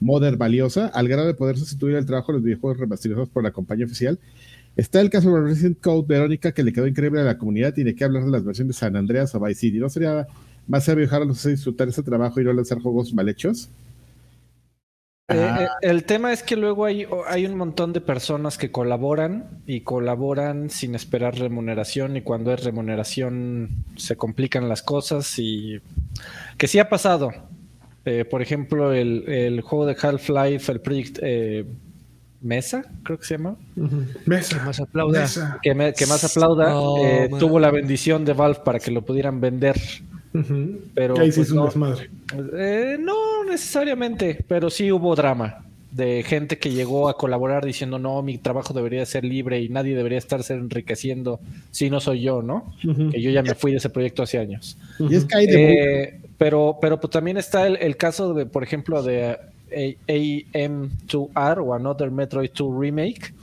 modder 0.00 0.38
valiosa 0.38 0.86
al 0.86 1.06
grado 1.06 1.26
de 1.26 1.34
poder 1.34 1.58
sustituir 1.58 1.96
el 1.96 2.06
trabajo 2.06 2.32
de 2.32 2.38
los 2.38 2.44
videojuegos 2.44 2.80
remasterizados 2.80 3.28
por 3.28 3.42
la 3.42 3.50
compañía 3.50 3.84
oficial? 3.84 4.18
Está 4.76 5.00
el 5.00 5.08
caso 5.10 5.34
de 5.34 5.40
Resident 5.40 5.80
Code 5.80 6.04
Verónica, 6.06 6.52
que 6.52 6.62
le 6.62 6.72
quedó 6.72 6.86
increíble 6.86 7.20
a 7.22 7.24
la 7.24 7.38
comunidad, 7.38 7.72
tiene 7.74 7.94
que 7.94 8.04
hablar 8.04 8.24
de 8.24 8.30
las 8.30 8.44
versiones 8.44 8.76
de 8.76 8.78
San 8.78 8.94
Andreas 8.94 9.34
o 9.34 9.40
Vice 9.40 9.60
City. 9.60 9.78
¿No 9.78 9.88
sería 9.88 10.26
más 10.66 10.84
sabio 10.84 11.02
dejarlos 11.02 11.44
a 11.46 11.48
disfrutar 11.48 11.88
ese 11.88 12.02
trabajo 12.02 12.40
y 12.40 12.44
no 12.44 12.52
lanzar 12.52 12.78
juegos 12.80 13.14
mal 13.14 13.28
hechos? 13.28 13.70
Eh, 15.28 15.34
Ah. 15.34 15.64
eh, 15.64 15.68
el 15.82 16.04
tema 16.04 16.32
es 16.32 16.42
que 16.42 16.56
luego 16.56 16.84
hay, 16.84 17.06
hay 17.26 17.46
un 17.46 17.56
montón 17.56 17.92
de 17.92 18.00
personas 18.00 18.58
que 18.58 18.70
colaboran 18.70 19.62
y 19.66 19.80
colaboran 19.80 20.70
sin 20.70 20.94
esperar 20.94 21.36
remuneración 21.36 22.16
y 22.16 22.20
cuando 22.22 22.52
es 22.52 22.62
remuneración 22.62 23.70
se 23.96 24.16
complican 24.16 24.68
las 24.68 24.82
cosas 24.82 25.34
y 25.38 25.80
que 26.58 26.68
sí 26.68 26.78
ha 26.78 26.88
pasado. 26.88 27.32
Eh, 28.04 28.24
por 28.24 28.40
ejemplo, 28.40 28.92
el, 28.92 29.24
el 29.28 29.62
juego 29.62 29.86
de 29.86 29.96
Half-Life, 30.00 30.70
el 30.70 30.80
Project 30.80 31.18
eh, 31.22 31.64
Mesa, 32.46 32.84
creo 33.02 33.18
que 33.18 33.24
se 33.26 33.36
llama, 33.36 33.56
Ujú. 33.76 34.04
Que 34.24 34.30
Mesa. 34.30 34.64
más 34.64 34.80
aplauda. 34.80 35.20
Mesa. 35.22 35.58
que, 35.62 35.74
me- 35.74 35.92
que 35.92 36.06
más 36.06 36.24
aplauda, 36.24 36.76
Oh, 36.78 37.04
eh, 37.04 37.28
tuvo 37.38 37.58
la 37.58 37.70
bendición 37.70 38.24
de 38.24 38.32
Valve 38.32 38.60
para 38.64 38.78
que 38.78 38.90
lo 38.90 39.02
pudieran 39.02 39.40
vender. 39.40 39.76
Pero, 40.94 41.18
Ahí 41.18 41.32
sí 41.32 41.38
pues, 41.38 41.46
es 41.48 41.50
un 41.52 41.56
no. 41.58 41.64
desmadre. 41.66 42.10
Eh, 42.58 42.98
no 43.00 43.44
necesariamente, 43.44 44.44
pero 44.46 44.68
sí 44.70 44.92
hubo 44.92 45.14
drama 45.16 45.64
de 45.92 46.22
gente 46.24 46.58
que 46.58 46.70
llegó 46.72 47.08
a 47.08 47.16
colaborar 47.16 47.64
diciendo 47.64 47.98
no, 47.98 48.20
mi 48.20 48.36
trabajo 48.36 48.74
debería 48.74 49.06
ser 49.06 49.24
libre 49.24 49.60
y 49.62 49.70
nadie 49.70 49.96
debería 49.96 50.18
estarse 50.18 50.52
enriqueciendo 50.52 51.40
si 51.70 51.88
no 51.88 52.00
soy 52.00 52.20
yo, 52.20 52.42
¿no? 52.42 52.74
Que 53.10 53.22
yo 53.22 53.30
ya 53.30 53.42
me 53.42 53.54
fui 53.54 53.70
de 53.70 53.78
ese 53.78 53.88
proyecto 53.88 54.22
hace 54.22 54.38
años. 54.38 54.76
Y 54.98 55.14
es 55.14 55.24
que 55.24 55.36
hay 55.38 55.46
de 55.46 56.02
Eh, 56.02 56.20
pero, 56.36 56.76
pero 56.82 57.00
pues 57.00 57.10
también 57.10 57.38
está 57.38 57.66
el, 57.66 57.76
el 57.76 57.96
caso 57.96 58.34
de, 58.34 58.44
por 58.44 58.62
ejemplo, 58.62 59.02
de 59.02 59.38
AM2R 59.76 61.58
o 61.64 61.74
Another 61.74 62.10
Metroid 62.10 62.50
2 62.50 62.74
Remake, 62.78 63.34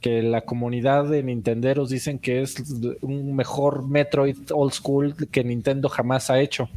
que 0.00 0.22
la 0.22 0.42
comunidad 0.42 1.08
de 1.08 1.22
Nintenderos 1.22 1.88
dicen 1.90 2.18
que 2.18 2.42
es 2.42 2.56
un 3.00 3.34
mejor 3.34 3.88
Metroid 3.88 4.36
old 4.52 4.72
school 4.72 5.14
que 5.30 5.44
Nintendo 5.44 5.88
jamás 5.88 6.28
ha 6.28 6.40
hecho. 6.40 6.68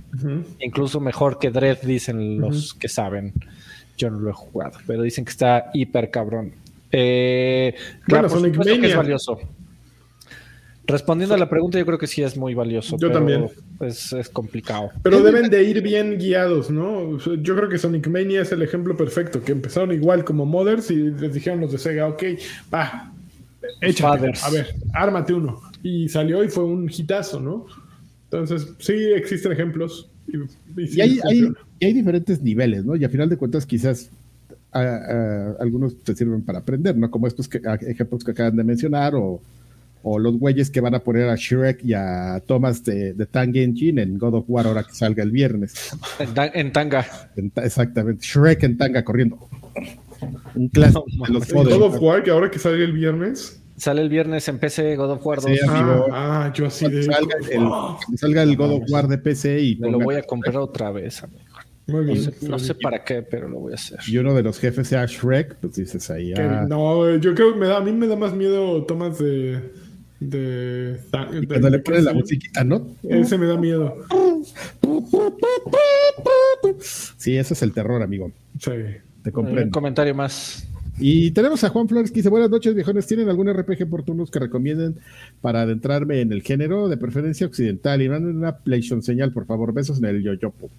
Incluso 0.59 0.99
mejor 0.99 1.39
que 1.39 1.51
Dread, 1.51 1.81
dicen 1.81 2.39
los 2.39 2.73
que 2.73 2.87
saben. 2.87 3.33
Yo 3.97 4.09
no 4.09 4.19
lo 4.19 4.29
he 4.29 4.33
jugado, 4.33 4.77
pero 4.85 5.01
dicen 5.01 5.25
que 5.25 5.31
está 5.31 5.71
hiper 5.73 6.11
cabrón. 6.11 6.53
Eh, 6.91 7.75
claro, 8.03 8.29
por 8.29 8.39
supuesto 8.39 8.79
que 8.79 8.87
es 8.87 8.95
valioso. 8.95 9.39
Respondiendo 10.87 11.33
a 11.35 11.37
la 11.37 11.49
pregunta, 11.49 11.77
yo 11.79 11.85
creo 11.85 11.97
que 11.97 12.07
sí 12.07 12.21
es 12.21 12.37
muy 12.37 12.53
valioso. 12.53 12.97
Yo 12.97 13.07
pero 13.07 13.13
también. 13.13 13.47
Es, 13.81 14.13
es 14.13 14.29
complicado. 14.29 14.89
Pero 15.03 15.21
deben 15.23 15.49
de 15.49 15.63
ir 15.63 15.81
bien 15.81 16.17
guiados, 16.17 16.69
¿no? 16.69 17.17
Yo 17.17 17.55
creo 17.55 17.69
que 17.69 17.77
Sonic 17.77 18.07
Mania 18.07 18.41
es 18.41 18.51
el 18.51 18.61
ejemplo 18.61 18.95
perfecto, 18.95 19.41
que 19.43 19.51
empezaron 19.51 19.91
igual 19.91 20.23
como 20.23 20.45
modders 20.45 20.91
y 20.91 20.95
les 20.95 21.33
dijeron 21.33 21.59
los 21.61 21.71
de 21.71 21.77
Sega, 21.79 22.07
ok, 22.07 22.23
va, 22.73 23.11
échate, 23.81 24.31
a 24.43 24.49
ver, 24.51 24.67
ármate 24.93 25.33
uno. 25.33 25.61
Y 25.83 26.09
salió 26.09 26.43
y 26.43 26.49
fue 26.49 26.63
un 26.65 26.89
hitazo, 26.89 27.39
¿no? 27.39 27.65
Entonces, 28.31 28.67
sí 28.79 28.93
existen 28.93 29.51
ejemplos. 29.51 30.09
Y, 30.27 30.81
y 30.81 30.87
sí 30.87 30.97
y 30.97 31.01
hay, 31.01 31.09
hay- 31.11 31.19
funciona. 31.41 31.55
y 31.79 31.85
hay 31.85 31.93
diferentes 31.93 32.41
niveles, 32.41 32.83
¿no? 32.85 32.95
Y 32.95 33.03
a 33.05 33.09
final 33.09 33.29
de 33.29 33.37
cuentas, 33.37 33.65
quizás 33.65 34.09
a- 34.71 34.81
a- 34.81 35.55
algunos 35.59 35.95
te 36.03 36.15
sirven 36.15 36.41
para 36.41 36.59
aprender, 36.59 36.97
¿no? 36.97 37.09
Como 37.11 37.27
estos 37.27 37.47
que, 37.47 37.61
ejemplos 37.81 38.23
que 38.23 38.31
acaban 38.31 38.55
de 38.55 38.63
mencionar, 38.63 39.13
o, 39.15 39.39
o 40.07 40.19
los 40.19 40.37
güeyes 40.37 40.69
que 40.69 40.81
van 40.81 40.93
a 40.93 40.99
poner 40.99 41.27
a 41.29 41.35
Shrek 41.35 41.83
y 41.83 41.93
a 41.93 42.39
Thomas 42.45 42.83
de, 42.83 43.13
de 43.13 43.25
Tang 43.25 43.55
Engine 43.55 43.99
en 44.03 44.19
God 44.19 44.35
of 44.35 44.45
War 44.47 44.67
ahora 44.67 44.83
que 44.83 44.93
salga 44.93 45.23
el 45.23 45.31
viernes. 45.31 45.73
En, 46.19 46.31
ta- 46.35 46.51
en 46.53 46.71
tanga. 46.71 47.07
En 47.35 47.49
ta- 47.49 47.65
exactamente, 47.65 48.23
Shrek 48.23 48.61
en 48.63 48.77
tanga 48.77 49.03
corriendo. 49.03 49.39
Un 50.53 50.67
clásico 50.69 51.05
de 51.27 51.33
los. 51.33 51.51
God 51.51 51.81
of 51.81 52.01
War, 52.01 52.21
que 52.23 52.29
ahora 52.29 52.51
que 52.51 52.59
sale 52.59 52.83
el 52.83 52.93
viernes. 52.93 53.61
Sale 53.77 54.01
el 54.03 54.09
viernes 54.09 54.47
en 54.47 54.59
PC 54.59 54.95
God 54.95 55.11
of 55.11 55.25
War 55.25 55.41
2. 55.41 55.45
Sí, 55.51 55.57
Ah, 55.67 55.79
amigo. 55.79 56.05
ah, 56.11 56.53
yo 56.55 56.67
así 56.67 56.87
de. 56.87 57.03
salga 57.03 57.35
el, 57.51 58.17
salga 58.17 58.43
el 58.43 58.55
God 58.55 58.71
of 58.73 58.83
War 58.89 59.07
de 59.07 59.17
PC 59.17 59.59
y 59.59 59.75
Me 59.77 59.89
lo 59.91 59.99
voy 59.99 60.15
a 60.15 60.21
comprar 60.23 60.55
otra 60.57 60.91
vez, 60.91 61.23
amigo. 61.23 61.41
Muy 61.87 62.05
No 62.05 62.13
bien. 62.13 62.23
sé, 62.23 62.47
no 62.49 62.57
sé 62.57 62.73
para 62.75 63.03
qué, 63.03 63.21
pero 63.21 63.47
lo 63.49 63.59
voy 63.59 63.73
a 63.73 63.75
hacer. 63.75 63.99
Y 64.07 64.17
uno 64.17 64.33
de 64.33 64.41
los 64.43 64.59
jefes 64.59 64.87
sea 64.87 65.05
Shrek, 65.05 65.55
pues 65.55 65.75
dices 65.75 66.09
ahí. 66.09 66.31
Ah, 66.37 66.65
No, 66.67 67.15
yo 67.17 67.35
creo 67.35 67.53
que 67.53 67.59
me 67.59 67.67
da, 67.67 67.77
a 67.77 67.81
mí 67.81 67.91
me 67.91 68.07
da 68.07 68.15
más 68.15 68.33
miedo 68.33 68.83
Thomas 68.85 69.17
de. 69.19 69.59
De. 70.19 70.93
de- 70.93 70.99
y 71.41 71.45
cuando 71.47 71.69
le 71.69 71.77
de- 71.77 71.83
ponen 71.83 72.05
la 72.05 72.13
musiquita, 72.13 72.63
¿no? 72.63 72.87
Ese 73.03 73.37
me 73.37 73.47
da 73.47 73.57
miedo. 73.57 73.97
Sí, 77.17 77.37
ese 77.37 77.53
es 77.53 77.61
el 77.61 77.73
terror, 77.73 78.01
amigo. 78.01 78.31
Sí. 78.59 78.71
Te 79.23 79.29
Un 79.29 79.33
comprendo. 79.33 79.71
comentario 79.71 80.13
más. 80.15 80.67
Y 80.97 81.31
tenemos 81.31 81.63
a 81.63 81.69
Juan 81.69 81.89
Flores 81.89 82.09
que 82.11 82.17
dice, 82.17 82.29
buenas 82.29 82.49
noches 82.49 82.73
viejones, 82.73 83.05
¿tienen 83.05 83.27
algún 83.27 83.49
RPG 83.51 83.83
oportunos 83.83 84.31
que 84.31 84.39
recomienden 84.39 84.97
para 85.41 85.61
adentrarme 85.63 86.21
en 86.21 86.31
el 86.31 86.41
género? 86.41 86.87
De 86.87 86.95
preferencia 86.95 87.45
occidental. 87.47 88.01
Y 88.01 88.07
manden 88.07 88.37
una 88.37 88.55
PlayStation 88.57 89.03
señal, 89.03 89.33
por 89.33 89.45
favor. 89.45 89.73
Besos 89.73 89.97
en 89.97 90.05
el 90.05 90.23
yoyopo. 90.23 90.69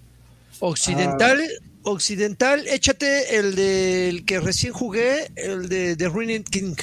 Occidental, 0.59 1.39
occidental, 1.83 2.61
échate 2.67 3.37
el 3.37 3.53
del 3.55 4.25
que 4.25 4.39
recién 4.39 4.73
jugué, 4.73 5.27
el 5.35 5.69
de 5.69 5.95
The 5.95 6.07
Ruined 6.09 6.45
King. 6.45 6.73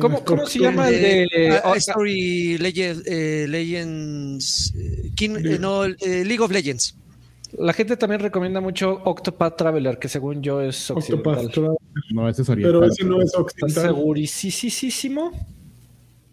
¿Cómo, 0.00 0.24
cómo 0.24 0.46
se 0.46 0.58
llama 0.58 0.88
el 0.88 1.00
de... 1.28 1.60
Ah, 1.64 1.70
oh, 1.70 1.74
Story 1.76 2.58
Legend- 2.58 3.02
eh, 3.06 3.46
Legends, 3.48 4.74
eh, 4.76 5.10
King- 5.14 5.36
eh, 5.44 5.58
no, 5.58 5.84
eh, 5.84 6.24
League 6.24 6.40
of 6.40 6.50
Legends. 6.50 6.94
la 7.58 7.72
gente 7.72 7.96
también 7.96 8.20
recomienda 8.20 8.60
mucho 8.60 9.00
Octopath 9.04 9.56
Traveler, 9.56 9.98
que 9.98 10.08
según 10.08 10.42
yo 10.42 10.60
es 10.60 10.90
occidental. 10.90 11.34
Octopath 11.36 11.52
Traveler. 11.52 11.78
No, 12.12 12.28
ese 12.28 12.42
es 12.42 12.48
oriental. 12.48 12.80
Pero 12.80 12.92
ese 12.92 13.04
no 13.04 13.18
es 13.20 13.26
¿Estás 13.26 13.40
occidental. 13.40 13.84
segurísimo? 13.94 15.30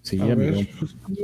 Sí, 0.02 0.20
A 0.20 0.26
ver. 0.26 0.50
amigo. 0.50 0.70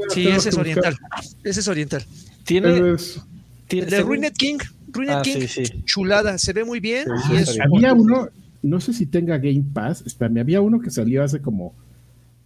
Sí, 0.10 0.24
Tengo 0.26 0.38
ese 0.38 0.50
es 0.50 0.58
oriental. 0.58 0.96
Ese 1.44 1.60
es 1.62 1.68
oriental. 1.68 2.06
Tiene... 2.46 2.94
es- 2.94 3.20
tiene 3.68 3.86
El 3.86 3.90
de 3.92 3.98
según- 3.98 4.10
Ruined 4.10 4.34
King, 4.34 4.58
Ruined 4.94 5.14
Ah, 5.16 5.22
King, 5.24 5.46
sí, 5.48 5.66
sí. 5.66 5.84
chulada, 5.84 6.38
se 6.38 6.54
ve 6.54 6.64
muy 6.64 6.80
bien. 6.80 7.06
Sí, 7.06 7.12
y 7.34 7.36
sí, 7.38 7.42
es- 7.44 7.50
sí. 7.50 7.60
Había 7.62 7.94
uno, 7.94 8.30
no 8.62 8.80
sé 8.80 8.94
si 8.94 9.06
tenga 9.08 9.38
Game 9.40 9.64
Pass, 9.74 10.04
espérame, 10.06 10.38
había 10.40 10.62
uno 10.62 10.80
que 10.80 10.90
salió 10.90 11.24
hace 11.24 11.42
como 11.42 11.74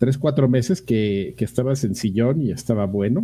3, 0.01 0.17
4 0.17 0.49
meses 0.49 0.81
que, 0.81 1.35
que 1.37 1.45
estaba 1.45 1.75
sencillón 1.75 2.41
y 2.41 2.49
estaba 2.49 2.87
bueno. 2.87 3.23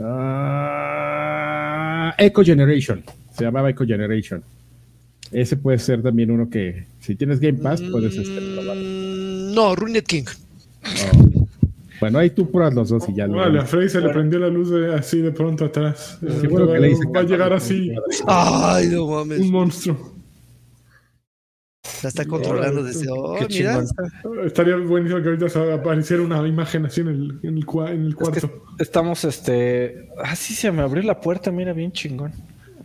Ah, 0.00 2.12
Echo 2.18 2.42
Generation, 2.42 3.04
se 3.32 3.44
llamaba 3.44 3.70
Echo 3.70 3.84
Generation. 3.86 4.42
Ese 5.30 5.56
puede 5.56 5.78
ser 5.78 6.02
también 6.02 6.32
uno 6.32 6.50
que, 6.50 6.86
si 6.98 7.14
tienes 7.14 7.38
Game 7.38 7.58
Pass, 7.58 7.82
puedes 7.82 8.16
este, 8.16 8.40
probarlo. 8.56 8.82
Mm, 8.82 9.54
no, 9.54 9.76
Ruined 9.76 10.02
King. 10.02 10.24
Oh. 10.84 11.46
Bueno, 12.00 12.18
ahí 12.18 12.30
tú 12.30 12.50
pruebas 12.50 12.74
los 12.74 12.88
dos 12.88 13.08
y 13.08 13.14
ya 13.14 13.28
lo 13.28 13.36
Vale, 13.36 13.60
a 13.60 13.64
Freddy 13.64 13.90
se 13.90 14.00
le 14.00 14.08
prendió 14.08 14.40
la 14.40 14.48
luz 14.48 14.70
de- 14.70 14.92
así 14.92 15.20
de 15.20 15.30
pronto 15.30 15.66
atrás. 15.66 16.18
Sí, 16.40 16.48
bueno, 16.48 16.66
va, 16.66 16.74
que 16.74 16.80
le 16.80 16.90
hice 16.90 17.04
va 17.14 17.20
a 17.20 17.22
llegar 17.22 17.52
así 17.52 17.92
Ay, 18.26 18.88
no 18.88 19.06
mames. 19.06 19.38
un 19.38 19.52
monstruo. 19.52 20.14
La 22.02 22.08
está 22.08 22.24
controlando 22.24 22.82
desde. 22.82 23.06
Oh, 23.10 23.34
Qué 23.38 23.46
mira. 23.48 23.84
chingón. 23.84 24.46
Estaría 24.46 24.76
buenísimo 24.76 25.20
que 25.22 25.28
ahorita 25.30 25.74
apareciera 25.74 26.22
una 26.22 26.46
imagen 26.48 26.86
así 26.86 27.00
en 27.02 27.08
el, 27.08 27.38
en 27.42 27.56
el, 27.58 27.66
cua- 27.66 27.90
en 27.92 28.02
el 28.06 28.08
Es 28.08 28.14
que 28.14 28.24
cuarto. 28.40 28.62
estamos, 28.78 29.24
este... 29.24 30.08
Ah, 30.22 30.34
sí, 30.36 30.54
se 30.54 30.70
me 30.72 30.82
abrió 30.82 31.02
la 31.02 31.20
puerta, 31.20 31.50
mira, 31.50 31.72
bien 31.72 31.92
chingón. 31.92 32.32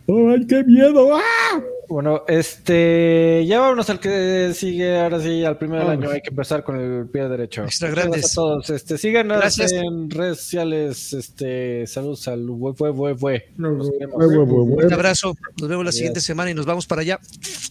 ¡Ay, 0.08 0.46
qué 0.46 0.62
miedo! 0.64 1.16
¡Ah! 1.16 1.60
Bueno, 1.88 2.22
este, 2.28 3.44
ya 3.46 3.60
vámonos 3.60 3.88
al 3.90 4.00
que 4.00 4.52
sigue, 4.54 4.98
ahora 5.00 5.20
sí, 5.20 5.44
al 5.44 5.56
primero 5.56 5.80
del 5.80 5.88
Vamos. 5.90 6.04
año 6.04 6.14
hay 6.14 6.20
que 6.20 6.30
empezar 6.30 6.64
con 6.64 6.76
el 6.80 7.06
pie 7.06 7.28
derecho. 7.28 7.62
Extra 7.62 7.88
Muchas 7.88 8.02
grandes. 8.04 8.20
gracias 8.22 8.32
a 8.32 8.34
todos, 8.40 8.70
este, 8.70 8.98
síganos 8.98 9.38
Gracias. 9.38 9.72
en 9.72 10.10
redes 10.10 10.38
sociales, 10.38 11.12
este, 11.12 11.86
saludos 11.86 12.26
al 12.28 12.44
bue, 12.44 12.72
bue. 13.12 13.48
No, 13.56 13.70
Nos 13.72 13.86
no, 13.88 13.92
vemos. 14.00 14.16
Hue, 14.16 14.26
hue, 14.26 14.44
hue, 14.44 14.62
hue. 14.76 14.84
Un 14.86 14.92
abrazo. 14.92 15.36
Nos 15.60 15.68
vemos 15.68 15.84
la 15.84 15.90
Adiós. 15.90 15.94
siguiente 15.94 16.20
semana 16.20 16.50
y 16.50 16.54
nos 16.54 16.66
vamos 16.66 16.86
para 16.86 17.02
allá. 17.02 17.20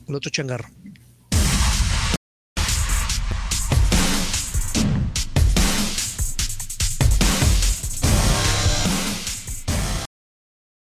El 0.08 0.16
otro 0.16 0.30
changarro. 0.32 0.70